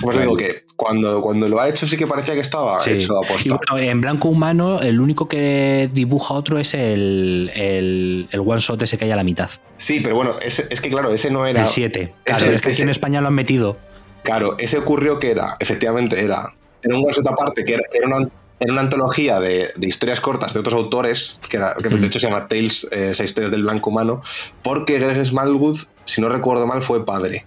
pues 0.00 0.18
digo 0.18 0.36
que 0.36 0.62
cuando, 0.76 1.20
cuando 1.20 1.48
lo 1.48 1.60
ha 1.60 1.68
hecho 1.68 1.86
sí 1.86 1.96
que 1.96 2.06
parecía 2.06 2.34
que 2.34 2.40
estaba 2.40 2.76
hecho 2.86 3.16
a 3.16 3.22
posta. 3.22 3.58
en 3.78 4.00
blanco 4.00 4.28
humano, 4.28 4.80
el 4.80 5.00
único 5.00 5.28
que 5.28 5.88
dibuja 5.92 6.34
otro 6.34 6.58
es 6.58 6.74
el, 6.74 7.50
el, 7.54 8.28
el 8.30 8.40
one 8.40 8.60
shot 8.60 8.82
ese 8.82 8.96
que 8.96 9.06
hay 9.06 9.10
a 9.10 9.16
la 9.16 9.24
mitad. 9.24 9.50
Sí, 9.76 10.00
pero 10.00 10.16
bueno, 10.16 10.36
es, 10.42 10.60
es 10.60 10.80
que 10.80 10.90
claro, 10.90 11.12
ese 11.12 11.30
no 11.30 11.46
era. 11.46 11.62
El 11.62 11.66
7. 11.66 12.14
Claro, 12.24 12.52
es 12.52 12.60
que 12.60 12.82
en 12.82 12.88
España 12.88 13.20
lo 13.20 13.28
han 13.28 13.34
metido. 13.34 13.76
Claro, 14.22 14.56
ese 14.58 14.78
ocurrió 14.78 15.18
que 15.18 15.30
era, 15.30 15.54
efectivamente, 15.58 16.22
era. 16.22 16.54
Era 16.82 16.96
un 16.96 17.04
one 17.04 17.12
shot 17.12 17.26
aparte, 17.26 17.64
que 17.64 17.74
era, 17.74 18.06
una, 18.06 18.28
una 18.60 18.80
antología 18.80 19.38
de, 19.40 19.70
de, 19.76 19.86
historias 19.86 20.20
cortas 20.20 20.52
de 20.52 20.60
otros 20.60 20.74
autores, 20.74 21.38
que, 21.48 21.58
que 21.82 21.88
de 21.88 22.06
hecho 22.06 22.18
se 22.18 22.28
llama 22.28 22.48
Tales, 22.48 22.86
eh, 22.90 23.12
seis 23.14 23.30
historias 23.30 23.50
del 23.50 23.62
blanco 23.62 23.90
humano, 23.90 24.20
porque 24.62 24.98
Greg 24.98 25.24
Smallwood 25.24 25.78
si 26.08 26.20
no 26.20 26.28
recuerdo 26.28 26.66
mal, 26.66 26.80
fue 26.82 27.04
padre. 27.04 27.44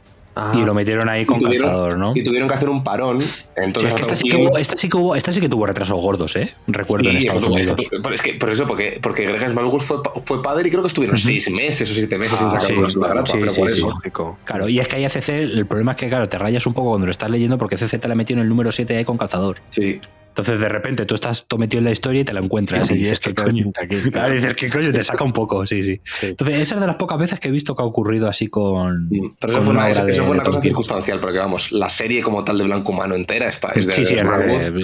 y 0.54 0.62
lo 0.64 0.74
metieron 0.74 1.10
ahí 1.10 1.26
con 1.26 1.40
calzador, 1.40 1.98
¿no? 1.98 2.14
Y 2.16 2.24
tuvieron 2.24 2.48
que 2.48 2.54
hacer 2.54 2.70
un 2.70 2.84
parón. 2.84 3.20
Entonces, 3.58 3.94
esta, 4.00 4.16
sí 4.16 4.30
que 4.30 4.38
hubo, 4.38 5.16
esta, 5.16 5.32
sí 5.32 5.42
que 5.42 5.50
tuvo 5.50 5.66
retrasos 5.66 6.00
gordos, 6.00 6.36
¿eh? 6.36 6.54
Recuerdo 6.68 7.10
en 7.10 7.18
Estados 7.18 7.44
Unidos. 7.44 7.76
es 8.14 8.22
que, 8.22 8.36
por 8.36 8.50
eso, 8.52 8.68
porque, 8.68 9.00
porque 9.02 9.26
Greg 9.26 9.52
Smallwood 9.52 9.82
fue, 9.82 9.98
fue 10.24 10.44
padre 10.44 10.68
y 10.68 10.72
creo 10.72 10.84
que 10.84 10.88
estuvieron 10.88 11.18
seis 11.18 11.50
meses 11.50 11.90
o 11.90 11.94
siete 11.94 12.18
meses 12.18 12.38
sin 12.38 12.48
ah, 12.48 12.60
sacar 12.60 12.68
sí, 12.68 13.00
grapa, 13.00 13.26
sí, 13.26 13.38
pero 13.40 13.54
por 13.54 13.70
eso. 13.70 14.38
Claro, 14.46 14.70
y 14.70 14.80
es 14.80 14.88
que 14.88 14.98
ahí 14.98 15.06
a 15.06 15.10
CC, 15.10 15.42
el 15.42 15.66
problema 15.66 15.92
es 15.92 15.98
que, 15.98 16.08
claro, 16.08 16.30
te 16.30 16.38
rayas 16.38 16.66
un 16.68 16.74
poco 16.74 16.90
cuando 16.90 17.08
lo 17.08 17.12
estás 17.12 17.30
leyendo 17.30 17.58
porque 17.58 17.78
CC 17.78 17.98
te 17.98 18.08
la 18.08 18.16
metió 18.16 18.36
en 18.36 18.44
el 18.44 18.50
número 18.50 18.72
7 18.72 18.96
ahí 18.96 19.06
con 19.06 19.18
calzador. 19.18 19.58
Sí. 19.70 20.00
Entonces 20.32 20.62
de 20.62 20.70
repente 20.70 21.06
tú 21.06 21.16
estás 21.16 21.46
todo 21.46 21.60
metido 21.60 21.80
en 21.80 21.86
la 21.86 21.92
historia 21.92 22.22
y 22.22 22.24
te 22.24 22.32
la 22.32 22.40
encuentras. 22.40 22.90
Y, 22.90 22.94
dices, 22.94 23.20
¿qué 23.20 23.36
coño? 23.36 23.70
Claro, 24.12 24.34
dices, 24.34 24.54
¿qué 24.56 24.70
coño? 24.70 24.90
Te 24.90 25.04
saca 25.04 25.26
un 25.26 25.34
poco, 25.34 25.68
sí, 25.68 25.84
sí, 25.84 26.02
Entonces 26.22 26.58
esa 26.60 26.76
es 26.76 26.82
de 26.82 26.88
las 26.88 26.96
pocas 26.96 27.20
veces 27.20 27.38
que 27.38 27.50
he 27.50 27.52
visto 27.52 27.76
que 27.76 27.84
ha 27.84 27.86
ocurrido 27.86 28.30
así 28.30 28.48
con. 28.48 29.08
Mm, 29.10 29.36
pero 29.42 29.54
eso 29.54 29.62
fue 29.62 29.74
una, 29.74 29.90
eso, 29.90 30.24
fue 30.24 30.32
una 30.32 30.44
cosa 30.44 30.62
circunstancial, 30.62 31.20
porque 31.20 31.38
vamos, 31.38 31.74
la 31.74 31.90
serie 31.90 32.22
como 32.22 32.46
tal 32.46 32.60
de 32.60 32.64
Blanco 32.64 32.94
Humano 32.94 33.14
entera 33.16 33.50
está. 33.50 33.74
Es 33.74 33.88
de 33.88 33.94
sí, 33.94 34.06
sí, 34.06 34.16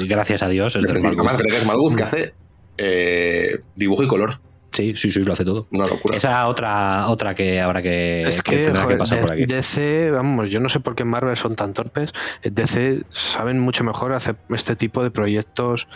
gracias 0.05 0.43
a 0.43 0.49
Dios. 0.49 0.75
Es 0.75 0.83
de, 0.83 0.93
de 0.93 1.07
Además, 1.07 1.37
Greg 1.37 1.65
Malguz 1.65 1.95
que 1.95 2.03
hace 2.03 2.33
eh, 2.77 3.59
dibujo 3.73 4.03
y 4.03 4.07
color. 4.07 4.39
Sí, 4.77 4.95
sí, 4.95 5.09
sí, 5.09 5.23
lo 5.23 5.33
hace 5.33 5.43
todo. 5.43 5.67
Una 5.71 5.87
locura. 5.87 6.17
Esa 6.17 6.47
otra, 6.47 7.07
otra 7.07 7.33
que 7.33 7.59
habrá 7.59 7.81
que, 7.81 8.21
es 8.27 8.43
que, 8.43 8.69
pasar 8.95 9.21
por 9.21 9.31
aquí. 9.31 9.47
DC, 9.47 10.11
vamos, 10.11 10.51
yo 10.51 10.59
no 10.59 10.69
sé 10.69 10.79
por 10.79 10.93
qué 10.93 11.03
Marvel 11.03 11.35
son 11.35 11.55
tan 11.55 11.73
torpes. 11.73 12.13
DC 12.43 13.01
saben 13.09 13.57
mucho 13.57 13.83
mejor 13.83 14.13
hacer 14.13 14.35
este 14.49 14.75
tipo 14.75 15.01
de 15.01 15.09
proyectos 15.09 15.87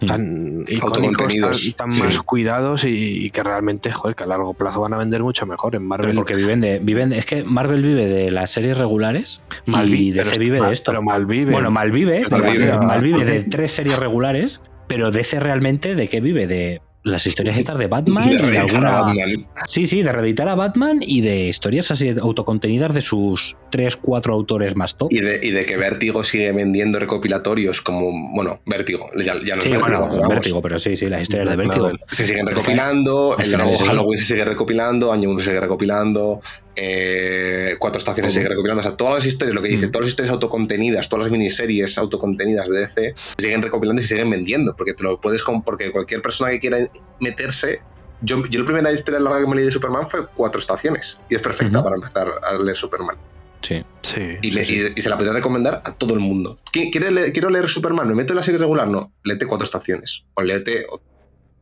mm. 0.00 0.06
tan 0.06 0.64
icónicos, 0.68 1.34
tan, 1.76 1.90
tan 1.90 1.98
más 1.98 2.22
cuidados 2.22 2.84
y, 2.84 3.28
que 3.30 3.42
realmente, 3.42 3.90
joder, 3.90 4.14
que 4.14 4.22
a 4.22 4.26
largo 4.28 4.54
plazo 4.54 4.80
van 4.80 4.94
a 4.94 4.96
vender 4.96 5.24
mucho 5.24 5.44
mejor 5.44 5.74
en 5.74 5.82
Marvel. 5.82 6.14
porque 6.14 6.36
viven 6.36 6.60
de, 6.60 6.78
viven, 6.78 7.12
es 7.12 7.26
que 7.26 7.42
Marvel 7.42 7.82
vive 7.82 8.06
de 8.06 8.30
las 8.30 8.52
series 8.52 8.78
regulares 8.78 9.40
y 9.66 10.12
DC 10.12 10.38
vive 10.38 10.60
de 10.60 10.72
esto. 10.72 10.92
Pero 10.92 11.02
mal 11.02 11.26
vive. 11.26 11.50
Bueno, 11.50 11.72
mal 11.72 11.90
vive, 11.90 12.24
mal 12.28 13.00
vive 13.00 13.24
de 13.24 13.42
tres 13.42 13.72
series 13.72 13.98
regulares, 13.98 14.62
pero 14.86 15.10
DC 15.10 15.40
realmente 15.40 15.96
de 15.96 16.06
qué 16.06 16.20
vive 16.20 16.46
de 16.46 16.80
las 17.02 17.26
historias 17.26 17.56
estas 17.56 17.78
de 17.78 17.86
Batman 17.86 18.30
y 18.30 18.36
de 18.36 18.58
alguna. 18.58 19.14
Sí, 19.66 19.86
sí, 19.86 20.02
de 20.02 20.12
reeditar 20.12 20.48
a 20.48 20.54
Batman 20.54 21.00
y 21.00 21.22
de 21.22 21.48
historias 21.48 21.90
así 21.90 22.10
autocontenidas 22.20 22.94
de 22.94 23.00
sus 23.00 23.56
tres, 23.70 23.96
cuatro 23.96 24.34
autores 24.34 24.76
más 24.76 24.96
top. 24.96 25.12
Y 25.12 25.20
de, 25.20 25.40
y 25.42 25.50
de 25.50 25.64
que 25.64 25.76
Vértigo 25.76 26.22
sigue 26.22 26.52
vendiendo 26.52 26.98
recopilatorios 26.98 27.80
como. 27.80 28.10
Bueno, 28.34 28.60
Vértigo, 28.66 29.06
ya, 29.16 29.34
ya 29.44 29.56
no 29.56 29.62
sí, 29.62 29.70
es 29.70 29.76
Vértigo. 29.76 30.08
Bueno, 30.08 30.28
Vértigo, 30.28 30.62
pero 30.62 30.78
sí, 30.78 30.96
sí, 30.96 31.08
las 31.08 31.22
historias 31.22 31.50
de 31.50 31.56
Vértigo. 31.56 31.90
Se 32.08 32.26
siguen 32.26 32.46
recopilando, 32.46 33.36
el 33.38 33.52
nuevo 33.52 33.76
Halloween 33.78 34.18
se 34.18 34.26
sigue 34.26 34.44
recopilando, 34.44 35.12
Año 35.12 35.30
1 35.30 35.38
se 35.38 35.44
sigue 35.46 35.60
recopilando, 35.60 36.42
eh, 36.76 37.74
Cuatro 37.78 37.98
Estaciones 37.98 38.34
sigue 38.34 38.48
recopilando. 38.48 38.80
O 38.80 38.82
sea, 38.82 38.96
todas 38.96 39.14
las 39.14 39.26
historias, 39.26 39.54
lo 39.54 39.62
que 39.62 39.68
dice, 39.68 39.86
mm. 39.86 39.90
todas 39.90 40.04
las 40.06 40.10
historias 40.10 40.32
autocontenidas, 40.32 41.08
todas 41.08 41.26
las 41.26 41.32
miniseries 41.32 41.98
autocontenidas 41.98 42.68
de 42.68 42.78
DC 42.80 43.14
siguen 43.38 43.62
recopilando 43.62 44.00
y 44.00 44.04
se 44.06 44.14
siguen 44.14 44.30
vendiendo, 44.30 44.74
porque 44.76 44.94
te 44.94 45.02
lo 45.02 45.20
puedes. 45.20 45.42
Porque 45.64 45.90
cualquier 45.90 46.22
persona 46.22 46.50
que 46.50 46.60
quiera 46.60 46.78
meterse 47.20 47.80
yo, 48.22 48.44
yo, 48.46 48.60
la 48.60 48.66
primera 48.66 48.92
historia 48.92 49.18
larga 49.18 49.40
que 49.40 49.46
me 49.46 49.56
leí 49.56 49.64
de 49.64 49.72
Superman 49.72 50.06
fue 50.08 50.26
Cuatro 50.34 50.60
Estaciones 50.60 51.18
y 51.28 51.36
es 51.36 51.40
perfecta 51.40 51.82
para 51.82 51.96
empezar 51.96 52.30
a 52.42 52.52
leer 52.54 52.76
Superman. 52.76 53.16
Sí, 53.62 53.84
sí. 54.02 54.38
Y, 54.42 54.52
se 55.02 55.08
la 55.08 55.16
podría 55.16 55.34
recomendar 55.34 55.82
a 55.84 55.94
todo 55.94 56.14
el 56.14 56.20
mundo. 56.20 56.58
¿Quiere 56.72 57.10
leer, 57.10 57.32
quiero 57.32 57.50
leer 57.50 57.68
Superman, 57.68 58.08
¿me 58.08 58.14
meto 58.14 58.32
en 58.32 58.38
la 58.38 58.42
serie 58.42 58.58
regular? 58.58 58.88
No, 58.88 59.12
léete 59.24 59.46
Cuatro 59.46 59.64
Estaciones. 59.64 60.24
O 60.34 60.42
léete 60.42 60.86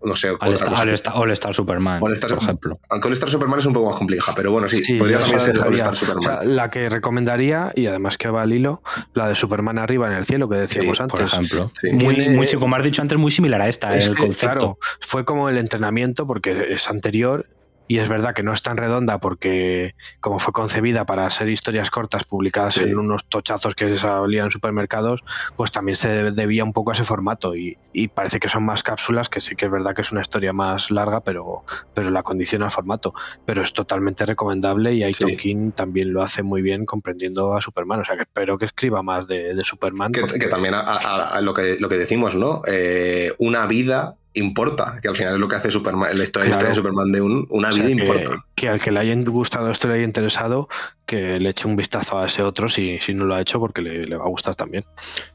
no 0.02 0.14
sé, 0.14 0.30
All 0.30 0.54
Star, 0.54 1.14
All, 1.14 1.30
Star, 1.32 1.54
Superman, 1.54 2.00
por 2.00 2.12
ejemplo. 2.12 2.78
Aunque 2.90 3.08
All 3.08 3.14
Star 3.14 3.30
Superman 3.30 3.58
es 3.58 3.66
un 3.66 3.72
poco 3.72 3.90
más 3.90 3.98
compleja, 3.98 4.32
pero 4.34 4.52
bueno, 4.52 4.68
sí, 4.68 4.94
podría 4.94 5.18
también 5.18 5.40
ser 5.40 5.58
All 5.58 5.74
Star 5.74 5.96
Superman. 5.96 6.56
la 6.56 6.70
que 6.70 6.88
recomendaría, 6.88 7.72
y 7.74 7.86
además 7.86 8.16
que 8.16 8.28
va 8.28 8.42
al 8.42 8.52
hilo, 8.52 8.82
la 9.14 9.28
de 9.28 9.34
Superman 9.34 9.78
arriba 9.78 10.08
en 10.08 10.14
el 10.14 10.24
cielo 10.24 10.48
que 10.48 10.56
decíamos 10.56 11.00
antes. 11.00 11.18
Por 11.18 11.26
ejemplo. 11.26 11.72
Muy, 11.92 12.28
muy, 12.28 12.46
como 12.54 12.76
has 12.76 12.84
dicho 12.84 13.02
antes, 13.02 13.18
muy 13.18 13.30
similar 13.30 13.60
a 13.60 13.68
esta, 13.68 13.96
el 13.96 14.16
concepto. 14.16 14.78
fue 15.00 15.24
como 15.24 15.48
el 15.48 15.58
entrenamiento, 15.58 16.26
porque 16.26 16.72
es 16.72 16.88
anterior 16.88 17.46
y 17.88 17.98
es 17.98 18.08
verdad 18.08 18.34
que 18.34 18.42
no 18.42 18.52
es 18.52 18.62
tan 18.62 18.76
redonda 18.76 19.18
porque 19.18 19.94
como 20.20 20.38
fue 20.38 20.52
concebida 20.52 21.06
para 21.06 21.28
ser 21.30 21.48
historias 21.48 21.90
cortas 21.90 22.24
publicadas 22.24 22.76
en 22.76 22.98
unos 22.98 23.28
tochazos 23.28 23.74
que 23.74 23.88
se 23.88 23.96
salían 23.96 24.44
en 24.44 24.50
supermercados, 24.50 25.24
pues 25.56 25.72
también 25.72 25.96
se 25.96 26.30
debía 26.30 26.64
un 26.64 26.74
poco 26.74 26.90
a 26.90 26.94
ese 26.94 27.04
formato 27.04 27.56
y, 27.56 27.78
parece 28.14 28.38
que 28.38 28.48
son 28.48 28.64
más 28.64 28.82
cápsulas, 28.82 29.28
que 29.28 29.40
sí 29.40 29.56
que 29.56 29.66
es 29.66 29.72
verdad 29.72 29.94
que 29.94 30.02
es 30.02 30.12
una 30.12 30.20
historia 30.20 30.52
más 30.52 30.90
larga, 30.90 31.20
pero, 31.20 31.64
pero 31.94 32.10
la 32.10 32.22
condiciona 32.22 32.66
al 32.66 32.70
formato. 32.70 33.12
Pero 33.44 33.62
es 33.62 33.72
totalmente 33.72 34.24
recomendable 34.24 34.94
y 34.94 35.02
Aiton 35.02 35.36
King 35.36 35.72
también 35.72 36.12
lo 36.12 36.22
hace 36.22 36.42
muy 36.42 36.62
bien 36.62 36.84
comprendiendo 36.84 37.54
a 37.54 37.60
Superman. 37.60 38.00
O 38.00 38.04
sea 38.04 38.16
que 38.16 38.22
espero 38.22 38.58
que 38.58 38.66
escriba 38.66 39.02
más 39.02 39.26
de, 39.26 39.58
Superman. 39.64 40.12
Que, 40.12 40.46
también 40.46 40.74
a, 40.74 41.40
lo, 41.40 41.54
que, 41.54 41.76
lo 41.80 41.88
que 41.88 41.96
decimos, 41.96 42.34
¿no? 42.34 42.62
Eh, 42.66 43.32
una 43.38 43.66
vida 43.66 44.16
importa, 44.38 44.98
que 45.02 45.08
al 45.08 45.16
final 45.16 45.34
es 45.34 45.40
lo 45.40 45.48
que 45.48 45.56
hace 45.56 45.70
Superman, 45.70 46.16
la 46.16 46.22
historia, 46.22 46.56
de 46.56 46.74
Superman 46.74 47.12
de 47.12 47.20
un, 47.20 47.46
una 47.50 47.70
vida 47.70 47.90
importa. 47.90 48.44
Que 48.54 48.68
al 48.68 48.80
que 48.80 48.90
le 48.90 49.00
haya 49.00 49.14
gustado 49.26 49.70
esto, 49.70 49.88
le 49.88 49.94
haya 49.94 50.04
interesado, 50.04 50.68
que 51.06 51.38
le 51.38 51.50
eche 51.50 51.66
un 51.66 51.76
vistazo 51.76 52.18
a 52.18 52.26
ese 52.26 52.42
otro 52.42 52.68
si, 52.68 52.98
si 53.00 53.14
no 53.14 53.24
lo 53.24 53.34
ha 53.34 53.40
hecho, 53.40 53.58
porque 53.60 53.82
le, 53.82 54.16
va 54.16 54.24
a 54.24 54.28
gustar 54.28 54.54
también. 54.54 54.84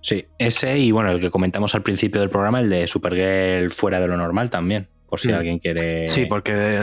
Sí, 0.01 0.25
ese 0.37 0.77
y 0.77 0.91
bueno, 0.91 1.11
el 1.11 1.19
que 1.19 1.29
comentamos 1.29 1.75
al 1.75 1.83
principio 1.83 2.21
del 2.21 2.29
programa, 2.29 2.59
el 2.59 2.69
de 2.69 2.87
Supergirl 2.87 3.71
fuera 3.71 3.99
de 3.99 4.07
lo 4.07 4.17
normal 4.17 4.49
también 4.49 4.87
por 5.13 5.19
si 5.19 5.27
mm. 5.27 5.35
alguien 5.35 5.59
quiere. 5.59 6.09
Sí, 6.09 6.25
porque 6.25 6.79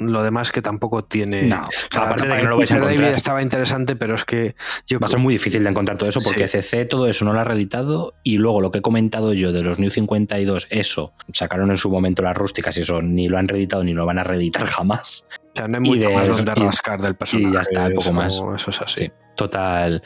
lo 0.00 0.22
demás 0.22 0.52
que 0.52 0.60
tampoco 0.60 1.04
tiene. 1.04 1.44
No, 1.44 1.66
aparte 1.94 2.28
de 2.28 2.36
que 2.36 2.42
no 2.42 2.50
lo 2.50 2.58
vais 2.58 2.70
a 2.70 2.76
encontrar. 2.76 3.14
estaba 3.14 3.40
interesante, 3.40 3.96
pero 3.96 4.14
es 4.14 4.26
que. 4.26 4.54
Yo 4.86 4.98
Va 5.00 5.06
a 5.06 5.08
ser 5.08 5.20
muy 5.20 5.32
difícil 5.32 5.64
de 5.64 5.70
encontrar 5.70 5.96
todo 5.96 6.10
eso 6.10 6.20
porque 6.22 6.48
CC 6.48 6.84
todo 6.84 7.08
eso 7.08 7.24
no 7.24 7.32
lo 7.32 7.40
ha 7.40 7.44
reeditado 7.44 8.12
y 8.22 8.36
luego 8.36 8.60
lo 8.60 8.70
que 8.70 8.80
he 8.80 8.82
comentado 8.82 9.32
yo 9.32 9.52
de 9.52 9.62
los 9.62 9.78
New 9.78 9.88
52, 9.88 10.66
eso, 10.68 11.14
sacaron 11.32 11.70
en 11.70 11.78
su 11.78 11.88
momento 11.88 12.20
las 12.20 12.36
rústicas 12.36 12.76
y 12.76 12.82
eso 12.82 13.00
ni 13.00 13.26
lo 13.30 13.38
han 13.38 13.48
reeditado 13.48 13.82
ni 13.82 13.94
lo 13.94 14.04
van 14.04 14.18
a 14.18 14.22
reeditar 14.22 14.66
jamás. 14.66 15.26
O 15.32 15.56
sea, 15.56 15.66
no 15.66 15.78
hay 15.78 15.82
mucho 15.82 16.10
más 16.10 16.28
donde 16.28 16.54
rascar 16.54 17.00
del 17.00 17.14
personaje. 17.14 17.48
Y 17.48 17.54
ya 17.54 17.62
está, 17.62 17.86
un 17.86 17.94
poco 17.94 18.12
más. 18.12 18.34
Eso 18.34 18.68
es 18.68 18.80
así. 18.82 19.10
total. 19.34 20.02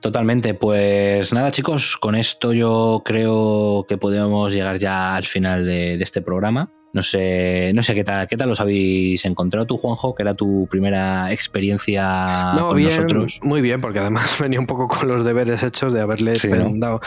Totalmente, 0.00 0.54
pues 0.54 1.32
nada 1.32 1.50
chicos, 1.50 1.96
con 1.96 2.14
esto 2.14 2.52
yo 2.52 3.02
creo 3.04 3.86
que 3.88 3.98
podemos 3.98 4.52
llegar 4.52 4.78
ya 4.78 5.16
al 5.16 5.24
final 5.24 5.66
de 5.66 5.94
este 5.94 6.22
programa. 6.22 6.70
No 6.92 7.02
sé, 7.02 7.72
no 7.74 7.82
sé 7.82 7.94
qué 7.94 8.04
tal, 8.04 8.26
qué 8.28 8.36
tal 8.36 8.48
los 8.48 8.60
habéis 8.60 9.24
encontrado 9.24 9.66
tú, 9.66 9.78
Juanjo, 9.78 10.14
que 10.14 10.22
era 10.22 10.34
tu 10.34 10.66
primera 10.70 11.32
experiencia 11.32 12.52
no, 12.54 12.68
con 12.68 12.82
nosotros. 12.82 13.40
Muy 13.42 13.62
bien, 13.62 13.80
porque 13.80 13.98
además 13.98 14.24
venía 14.40 14.60
un 14.60 14.66
poco 14.66 14.88
con 14.88 15.08
los 15.08 15.24
deberes 15.24 15.62
hechos 15.62 15.92
de 15.94 16.00
haberle 16.00 16.34
dado 16.74 17.00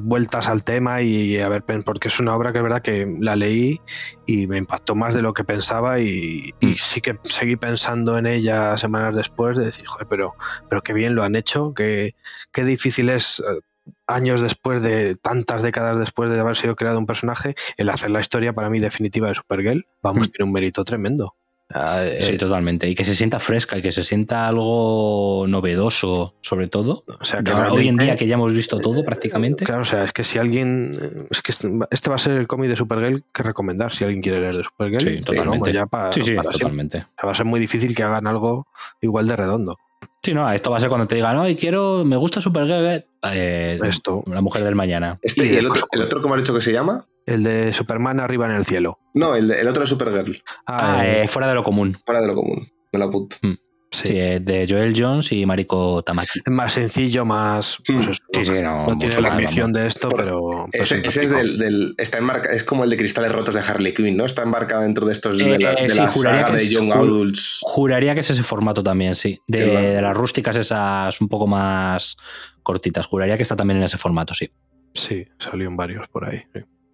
vueltas 0.00 0.48
al 0.48 0.62
tema 0.62 1.00
y 1.02 1.38
a 1.38 1.48
ver, 1.48 1.64
porque 1.84 2.08
es 2.08 2.20
una 2.20 2.34
obra 2.34 2.52
que 2.52 2.58
es 2.58 2.62
verdad 2.62 2.82
que 2.82 3.16
la 3.20 3.36
leí 3.36 3.80
y 4.26 4.46
me 4.46 4.58
impactó 4.58 4.94
más 4.94 5.14
de 5.14 5.22
lo 5.22 5.32
que 5.32 5.44
pensaba 5.44 6.00
y, 6.00 6.52
mm. 6.60 6.72
sí 6.72 7.00
que 7.00 7.18
seguí 7.22 7.56
pensando 7.56 8.18
en 8.18 8.26
ella 8.26 8.76
semanas 8.76 9.16
después 9.16 9.56
de 9.56 9.66
decir, 9.66 9.86
joder, 9.86 10.06
pero, 10.08 10.34
pero 10.68 10.82
qué 10.82 10.92
bien 10.92 11.14
lo 11.14 11.24
han 11.24 11.34
hecho, 11.34 11.72
qué, 11.74 12.14
qué 12.52 12.64
difícil 12.64 13.08
es 13.08 13.40
eh, 13.40 13.60
años 14.08 14.40
después 14.40 14.82
de 14.82 15.14
tantas 15.14 15.62
décadas 15.62 15.98
después 15.98 16.30
de 16.30 16.40
haber 16.40 16.56
sido 16.56 16.74
creado 16.74 16.98
un 16.98 17.06
personaje, 17.06 17.54
el 17.76 17.90
hacer 17.90 18.10
la 18.10 18.20
historia 18.20 18.52
para 18.52 18.70
mí 18.70 18.80
definitiva 18.80 19.28
de 19.28 19.34
Supergirl, 19.36 19.86
vamos, 20.02 20.28
hmm. 20.28 20.30
tiene 20.30 20.44
un 20.46 20.52
mérito 20.52 20.82
tremendo. 20.82 21.34
Ah, 21.74 22.02
sí, 22.18 22.32
eh, 22.32 22.38
totalmente. 22.38 22.88
Y 22.88 22.94
que 22.94 23.04
se 23.04 23.14
sienta 23.14 23.38
fresca 23.38 23.76
y 23.76 23.82
que 23.82 23.92
se 23.92 24.02
sienta 24.02 24.48
algo 24.48 25.44
novedoso, 25.46 26.34
sobre 26.40 26.68
todo. 26.68 27.04
O 27.20 27.24
sea, 27.26 27.42
que 27.42 27.52
hoy 27.52 27.88
en 27.88 27.98
día 27.98 28.16
que 28.16 28.26
ya 28.26 28.34
hemos 28.34 28.54
visto 28.54 28.78
todo 28.78 29.04
prácticamente. 29.04 29.66
Claro, 29.66 29.82
o 29.82 29.84
sea, 29.84 30.04
es 30.04 30.12
que 30.14 30.24
si 30.24 30.38
alguien. 30.38 30.92
Es 31.30 31.42
que 31.42 31.52
este 31.52 32.10
va 32.10 32.16
a 32.16 32.18
ser 32.18 32.32
el 32.32 32.46
cómic 32.46 32.70
de 32.70 32.76
Supergirl 32.76 33.22
que 33.34 33.42
recomendar 33.42 33.92
si 33.92 34.04
alguien 34.04 34.22
quiere 34.22 34.40
leer 34.40 34.56
de 34.56 34.64
Supergirl. 34.64 35.02
Sí, 35.02 35.20
totalmente. 35.20 35.70
Ya 35.70 35.84
para, 35.84 36.10
sí, 36.10 36.22
sí, 36.22 36.34
totalmente. 36.36 37.04
va 37.22 37.32
a 37.32 37.34
ser 37.34 37.44
muy 37.44 37.60
difícil 37.60 37.94
que 37.94 38.02
hagan 38.02 38.26
algo 38.26 38.66
igual 39.02 39.28
de 39.28 39.36
redondo. 39.36 39.76
Sí, 40.22 40.34
no, 40.34 40.50
esto 40.50 40.70
va 40.70 40.78
a 40.78 40.80
ser 40.80 40.88
cuando 40.88 41.06
te 41.06 41.14
digan, 41.14 41.36
no, 41.36 41.48
y 41.48 41.56
quiero, 41.56 42.04
me 42.04 42.16
gusta 42.16 42.40
Supergirl, 42.40 43.04
eh, 43.32 43.78
esto. 43.84 44.24
La 44.26 44.40
mujer 44.40 44.64
del 44.64 44.74
mañana. 44.74 45.18
Este, 45.22 45.46
¿Y, 45.46 45.56
el, 45.56 45.66
otro, 45.66 45.86
el 45.92 46.02
otro, 46.02 46.20
cómo 46.20 46.34
has 46.34 46.40
dicho 46.40 46.54
que 46.54 46.60
se 46.60 46.72
llama? 46.72 47.06
El 47.24 47.44
de 47.44 47.72
Superman 47.72 48.20
arriba 48.20 48.46
en 48.46 48.52
el 48.52 48.64
cielo. 48.64 48.98
No, 49.14 49.34
el, 49.34 49.50
el 49.50 49.68
otro 49.68 49.82
de 49.82 49.86
Supergirl. 49.86 50.42
Ah, 50.66 51.02
eh, 51.06 51.28
fuera 51.28 51.46
de 51.46 51.54
lo 51.54 51.62
común. 51.62 51.94
Fuera 52.04 52.20
de 52.20 52.26
lo 52.26 52.34
común. 52.34 52.66
Me 52.92 52.98
lo 52.98 53.04
apunto. 53.04 53.36
Hmm. 53.42 53.54
Sí. 53.90 54.12
de 54.12 54.66
Joel 54.68 54.92
Jones 54.94 55.32
y 55.32 55.46
Mariko 55.46 56.02
Tamaki. 56.02 56.40
Es 56.44 56.52
más 56.52 56.74
sencillo, 56.74 57.24
más. 57.24 57.78
Pues 57.86 58.06
hmm. 58.06 58.12
sí, 58.34 58.44
sí, 58.44 58.62
no, 58.62 58.98
tiene 58.98 59.20
la 59.20 59.32
ambición 59.32 59.72
de 59.72 59.86
esto, 59.86 60.08
pero. 60.10 60.66
ese, 60.72 61.00
es 61.06 61.30
del, 61.30 61.94
está 61.96 62.18
enmarca, 62.18 62.52
es 62.52 62.64
como 62.64 62.84
el 62.84 62.90
de 62.90 62.96
cristales 62.96 63.32
rotos 63.32 63.54
de 63.54 63.60
Harley 63.60 63.94
Quinn, 63.94 64.16
¿no? 64.16 64.26
Está 64.26 64.42
embarcado 64.42 64.82
dentro 64.82 65.06
de 65.06 65.12
estos 65.12 65.38
de 65.38 65.58
la, 65.58 65.72
eh, 65.72 65.88
saga 65.88 66.50
de 66.50 66.68
Young 66.68 66.92
Adults. 66.92 67.60
Juraría 67.62 68.14
que 68.14 68.20
es 68.20 68.30
ese 68.30 68.42
formato 68.42 68.82
también, 68.82 69.14
sí. 69.14 69.40
De, 69.46 70.00
las 70.02 70.16
rústicas 70.16 70.56
esas 70.56 71.20
un 71.20 71.28
poco 71.28 71.46
más 71.46 72.16
cortitas. 72.62 73.06
Juraría 73.06 73.36
que 73.36 73.42
está 73.42 73.56
también 73.56 73.78
en 73.78 73.84
ese 73.84 73.96
formato, 73.96 74.34
sí. 74.34 74.50
Sí, 74.92 75.26
salieron 75.38 75.76
varios 75.76 76.08
por 76.08 76.28
ahí. 76.28 76.42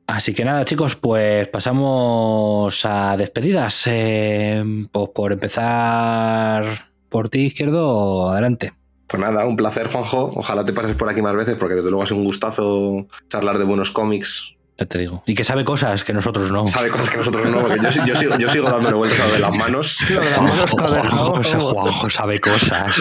Así 0.07 0.35
que 0.35 0.45
nada, 0.45 0.65
chicos, 0.65 0.97
pues 0.97 1.49
pasamos 1.49 2.85
a 2.85 3.17
despedidas. 3.17 3.85
Eh, 3.87 4.63
pues 4.93 5.09
por 5.15 5.33
empezar 5.33 6.65
por 7.09 7.29
ti, 7.29 7.47
izquierdo, 7.47 8.31
adelante. 8.31 8.73
Pues 9.07 9.21
nada, 9.21 9.47
un 9.47 9.57
placer, 9.57 9.89
Juanjo. 9.89 10.33
Ojalá 10.35 10.65
te 10.65 10.73
pases 10.73 10.97
por 10.97 11.09
aquí 11.09 11.23
más 11.23 11.35
veces, 11.35 11.57
porque 11.59 11.75
desde 11.77 11.89
luego 11.91 12.03
ha 12.03 12.07
sido 12.07 12.19
un 12.19 12.25
gustazo 12.25 13.07
charlar 13.29 13.59
de 13.59 13.65
buenos 13.65 13.91
cómics 13.91 14.54
ya 14.77 14.87
te 14.87 14.99
digo. 14.99 15.23
Y 15.27 15.35
que 15.35 15.45
sabe 15.45 15.65
cosas 15.65 16.03
que 16.03 16.13
nosotros 16.13 16.51
no. 16.51 16.67
Sabe 16.67 16.91
cosas 16.91 17.09
que 17.11 17.19
nosotros 17.19 17.47
no, 17.49 17.61
porque 17.61 17.81
yo, 17.81 18.05
yo, 18.05 18.17
sigo, 18.17 18.37
yo 18.37 18.49
sigo 18.51 18.69
dándole 18.69 18.97
vueltas 18.97 19.33
de 19.33 19.39
las 19.39 19.57
manos. 19.57 19.99
Juanjo, 20.71 22.11
sabe 22.11 22.39
cosas. 22.41 22.93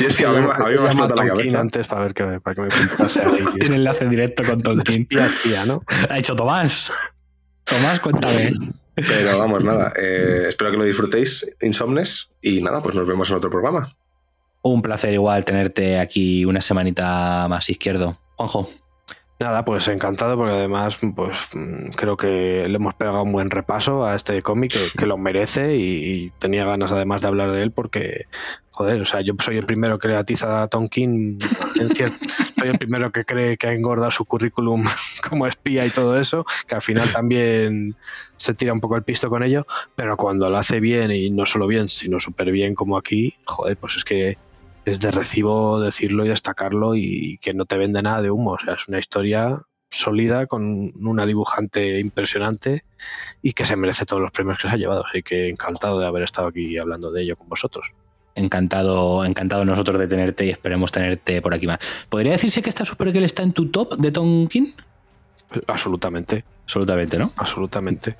yo 0.00 0.10
sí, 0.10 0.24
a 0.24 0.30
mí, 0.30 0.38
a 0.38 0.58
mí 0.68 0.74
me 0.78 0.86
explota 0.86 1.14
la 1.14 1.26
cabeza. 1.28 1.60
antes 1.60 1.86
para 1.86 2.02
ver 2.02 2.14
que 2.14 2.24
me, 2.24 2.40
para 2.40 2.54
que 2.56 2.62
me 2.62 2.68
pintase 2.68 3.20
ahí. 3.20 3.44
Tiene 3.60 3.76
enlace 3.76 4.08
directo 4.08 4.42
con 4.42 4.60
Tonkin. 4.60 5.06
¿no? 5.66 5.82
Ha 6.10 6.14
dicho 6.14 6.34
Tomás. 6.34 6.90
Tomás, 7.64 8.00
cuéntame. 8.00 8.52
Pero 8.94 9.38
vamos, 9.38 9.62
nada. 9.62 9.92
Eh, 9.96 10.46
espero 10.48 10.72
que 10.72 10.76
lo 10.76 10.84
disfrutéis, 10.84 11.46
Insomnes. 11.62 12.30
Y 12.40 12.60
nada, 12.60 12.82
pues 12.82 12.96
nos 12.96 13.06
vemos 13.06 13.30
en 13.30 13.36
otro 13.36 13.48
programa. 13.48 13.88
Un 14.62 14.82
placer 14.82 15.12
igual 15.12 15.44
tenerte 15.44 15.98
aquí 15.98 16.44
una 16.44 16.60
semanita 16.60 17.46
más 17.48 17.70
izquierdo. 17.70 18.18
Juanjo. 18.36 18.68
Nada, 19.42 19.64
pues 19.64 19.88
encantado 19.88 20.36
porque 20.36 20.54
además 20.54 20.98
pues 21.16 21.36
creo 21.96 22.16
que 22.16 22.64
le 22.68 22.76
hemos 22.76 22.94
pegado 22.94 23.24
un 23.24 23.32
buen 23.32 23.50
repaso 23.50 24.06
a 24.06 24.14
este 24.14 24.40
cómic 24.40 24.72
que, 24.96 25.04
lo 25.04 25.18
merece 25.18 25.74
y, 25.76 26.30
tenía 26.38 26.64
ganas 26.64 26.92
además 26.92 27.22
de 27.22 27.28
hablar 27.28 27.50
de 27.50 27.64
él 27.64 27.72
porque, 27.72 28.26
joder, 28.70 29.02
o 29.02 29.04
sea, 29.04 29.20
yo 29.20 29.34
soy 29.40 29.56
el 29.56 29.66
primero 29.66 29.98
que 29.98 30.06
le 30.06 30.14
atiza 30.14 30.62
a 30.62 30.68
Tonkin, 30.68 31.40
soy 31.74 32.68
el 32.68 32.78
primero 32.78 33.10
que 33.10 33.24
cree 33.24 33.56
que 33.56 33.66
ha 33.66 33.72
engordado 33.72 34.12
su 34.12 34.26
currículum 34.26 34.84
como 35.28 35.48
espía 35.48 35.84
y 35.86 35.90
todo 35.90 36.20
eso, 36.20 36.46
que 36.68 36.76
al 36.76 36.82
final 36.82 37.12
también 37.12 37.96
se 38.36 38.54
tira 38.54 38.72
un 38.72 38.80
poco 38.80 38.94
el 38.94 39.02
pisto 39.02 39.28
con 39.28 39.42
ello, 39.42 39.66
pero 39.96 40.16
cuando 40.16 40.48
lo 40.50 40.56
hace 40.56 40.78
bien 40.78 41.10
y 41.10 41.30
no 41.30 41.46
solo 41.46 41.66
bien, 41.66 41.88
sino 41.88 42.20
súper 42.20 42.52
bien 42.52 42.76
como 42.76 42.96
aquí, 42.96 43.34
joder, 43.44 43.76
pues 43.76 43.96
es 43.96 44.04
que 44.04 44.38
es 44.84 45.00
de 45.00 45.10
recibo 45.10 45.80
decirlo 45.80 46.24
y 46.24 46.28
destacarlo 46.28 46.94
y 46.94 47.38
que 47.40 47.54
no 47.54 47.64
te 47.64 47.76
vende 47.76 48.02
nada 48.02 48.22
de 48.22 48.30
humo. 48.30 48.52
O 48.52 48.58
sea, 48.58 48.74
es 48.74 48.88
una 48.88 48.98
historia 48.98 49.62
sólida 49.92 50.46
con 50.46 50.92
una 51.06 51.26
dibujante 51.26 52.00
impresionante 52.00 52.84
y 53.42 53.52
que 53.52 53.66
se 53.66 53.76
merece 53.76 54.06
todos 54.06 54.22
los 54.22 54.32
premios 54.32 54.58
que 54.58 54.68
se 54.68 54.74
ha 54.74 54.78
llevado. 54.78 55.04
Así 55.06 55.22
que 55.22 55.48
encantado 55.48 56.00
de 56.00 56.06
haber 56.06 56.22
estado 56.22 56.48
aquí 56.48 56.78
hablando 56.78 57.12
de 57.12 57.22
ello 57.22 57.36
con 57.36 57.48
vosotros. 57.48 57.92
Encantado, 58.34 59.24
encantado 59.24 59.64
nosotros 59.64 60.00
de 60.00 60.08
tenerte 60.08 60.46
y 60.46 60.50
esperemos 60.50 60.90
tenerte 60.90 61.42
por 61.42 61.52
aquí 61.54 61.66
más. 61.66 61.78
¿Podría 62.08 62.32
decirse 62.32 62.62
que 62.62 62.70
esta 62.70 62.84
Supergirl 62.84 63.24
está 63.24 63.42
en 63.42 63.52
tu 63.52 63.70
top 63.70 63.96
de 63.98 64.10
Tonkin? 64.10 64.74
Absolutamente. 65.66 66.44
Absolutamente, 66.64 67.18
¿no? 67.18 67.32
Absolutamente. 67.36 68.16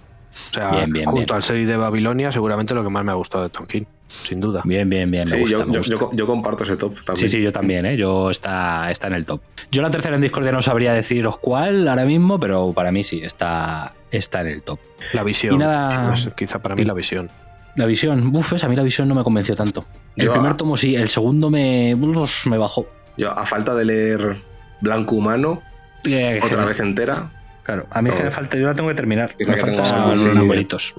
O 0.50 0.54
sea, 0.54 0.86
junto 1.06 1.34
al 1.34 1.42
serie 1.42 1.66
de 1.66 1.76
Babilonia, 1.76 2.30
seguramente 2.30 2.74
lo 2.74 2.82
que 2.82 2.90
más 2.90 3.04
me 3.04 3.12
ha 3.12 3.14
gustado 3.14 3.44
de 3.44 3.50
Tonkin, 3.50 3.86
sin 4.24 4.40
duda. 4.40 4.62
Bien, 4.64 4.88
bien, 4.88 5.10
bien. 5.10 5.24
yo, 5.24 6.26
comparto 6.26 6.64
ese 6.64 6.76
top 6.76 6.94
también. 7.04 7.28
Sí, 7.28 7.36
sí, 7.36 7.42
yo 7.42 7.52
también, 7.52 7.86
¿eh? 7.86 7.96
Yo 7.96 8.30
está, 8.30 8.90
está 8.90 9.06
en 9.08 9.14
el 9.14 9.26
top. 9.26 9.40
Yo 9.70 9.82
la 9.82 9.90
tercera 9.90 10.14
en 10.14 10.20
Discord 10.20 10.50
no 10.50 10.62
sabría 10.62 10.92
deciros 10.92 11.38
cuál 11.38 11.88
ahora 11.88 12.04
mismo, 12.04 12.38
pero 12.38 12.72
para 12.72 12.92
mí 12.92 13.04
sí, 13.04 13.20
está, 13.22 13.94
está 14.10 14.42
en 14.42 14.48
el 14.48 14.62
top. 14.62 14.78
La 15.12 15.22
visión. 15.22 15.54
Y 15.54 15.58
nada... 15.58 16.14
quizá 16.36 16.60
para 16.60 16.74
mí 16.74 16.84
la 16.84 16.94
visión. 16.94 17.30
La 17.74 17.86
visión, 17.86 18.34
uff, 18.36 18.52
a 18.62 18.68
mí 18.68 18.76
la 18.76 18.82
visión 18.82 19.08
no 19.08 19.14
me 19.14 19.24
convenció 19.24 19.54
tanto. 19.54 19.84
El 20.16 20.30
primer 20.30 20.56
tomo 20.56 20.76
sí, 20.76 20.94
el 20.94 21.08
segundo 21.08 21.50
me, 21.50 21.96
me 21.96 22.58
bajó. 22.58 22.86
Yo, 23.16 23.30
a 23.30 23.46
falta 23.46 23.74
de 23.74 23.84
leer 23.84 24.36
Blanco 24.80 25.14
Humano, 25.14 25.62
eh, 26.04 26.40
otra 26.42 26.64
vez 26.66 26.80
entera, 26.80 27.30
Claro, 27.62 27.86
a 27.90 28.02
mí 28.02 28.10
es 28.10 28.16
que 28.16 28.24
me 28.24 28.30
falta, 28.30 28.56
yo 28.56 28.66
la 28.66 28.74
tengo 28.74 28.88
que 28.88 28.96
terminar. 28.96 29.34
Me 29.38 29.56
faltan 29.56 29.86
sí, 29.86 29.92
unos 29.94 30.94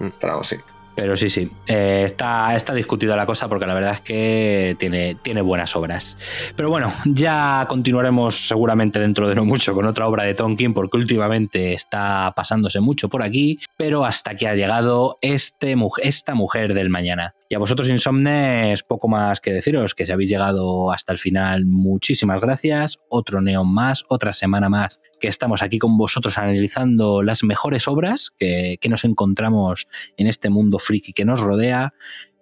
sí. 0.47 0.55
Pero 0.95 1.17
sí. 1.17 1.29
Sí, 1.33 1.49
eh, 1.65 2.03
está, 2.05 2.55
está 2.55 2.75
discutida 2.75 3.15
la 3.15 3.25
cosa 3.25 3.47
porque 3.47 3.65
la 3.65 3.73
verdad 3.73 3.93
es 3.93 4.01
que 4.01 4.75
tiene, 4.77 5.15
tiene 5.15 5.41
buenas 5.41 5.75
obras. 5.75 6.17
Pero 6.55 6.69
bueno, 6.69 6.93
ya 7.05 7.65
continuaremos 7.67 8.47
seguramente 8.47 8.99
dentro 8.99 9.27
de 9.27 9.33
no 9.33 9.45
mucho 9.45 9.73
con 9.73 9.85
otra 9.85 10.07
obra 10.07 10.23
de 10.23 10.35
Tonkin 10.35 10.75
porque 10.75 10.97
últimamente 10.97 11.73
está 11.73 12.33
pasándose 12.35 12.79
mucho 12.81 13.09
por 13.09 13.23
aquí. 13.23 13.59
Pero 13.77 14.05
hasta 14.05 14.35
que 14.35 14.47
ha 14.47 14.53
llegado 14.53 15.17
este, 15.21 15.75
esta 16.03 16.35
mujer 16.35 16.75
del 16.75 16.91
mañana. 16.91 17.33
Y 17.53 17.55
a 17.55 17.59
vosotros, 17.59 17.87
insomnes, 17.87 18.81
poco 18.81 19.07
más 19.07 19.39
que 19.39 19.53
deciros, 19.53 19.93
que 19.93 20.07
si 20.07 20.11
habéis 20.11 20.31
llegado 20.31 20.91
hasta 20.91 21.13
el 21.13 21.19
final, 21.19 21.67
muchísimas 21.67 22.41
gracias. 22.41 22.97
Otro 23.09 23.41
neón 23.41 23.71
más, 23.71 24.05
otra 24.09 24.33
semana 24.33 24.69
más 24.69 25.01
que 25.19 25.27
estamos 25.27 25.61
aquí 25.61 25.77
con 25.77 25.95
vosotros 25.95 26.39
analizando 26.39 27.21
las 27.21 27.43
mejores 27.43 27.87
obras 27.87 28.31
que, 28.39 28.79
que 28.81 28.89
nos 28.89 29.03
encontramos 29.03 29.87
en 30.17 30.25
este 30.25 30.49
mundo 30.49 30.79
friki 30.79 31.13
que 31.13 31.25
nos 31.25 31.41
rodea. 31.41 31.93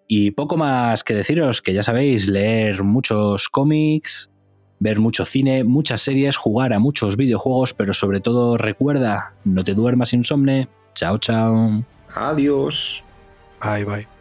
Y 0.08 0.32
poco 0.32 0.56
más 0.56 1.04
que 1.04 1.14
deciros, 1.14 1.62
que 1.62 1.74
ya 1.74 1.84
sabéis, 1.84 2.30
leer 2.30 2.82
muchos 2.82 3.50
cómics, 3.50 4.32
ver 4.80 5.02
mucho 5.02 5.26
cine, 5.26 5.66
muchas 5.66 6.04
series, 6.04 6.38
jugar 6.38 6.72
a 6.72 6.80
muchos 6.80 7.18
videojuegos, 7.18 7.74
pero 7.74 7.94
sobre 7.94 8.22
todo 8.22 8.56
recuerda, 8.56 9.34
no 9.44 9.66
te 9.66 9.74
duermas 9.74 10.14
insomne. 10.14 10.70
Chao, 10.96 11.18
chao. 11.18 11.84
Adiós. 12.16 13.04
Bye, 13.62 13.84
bye. 13.84 14.21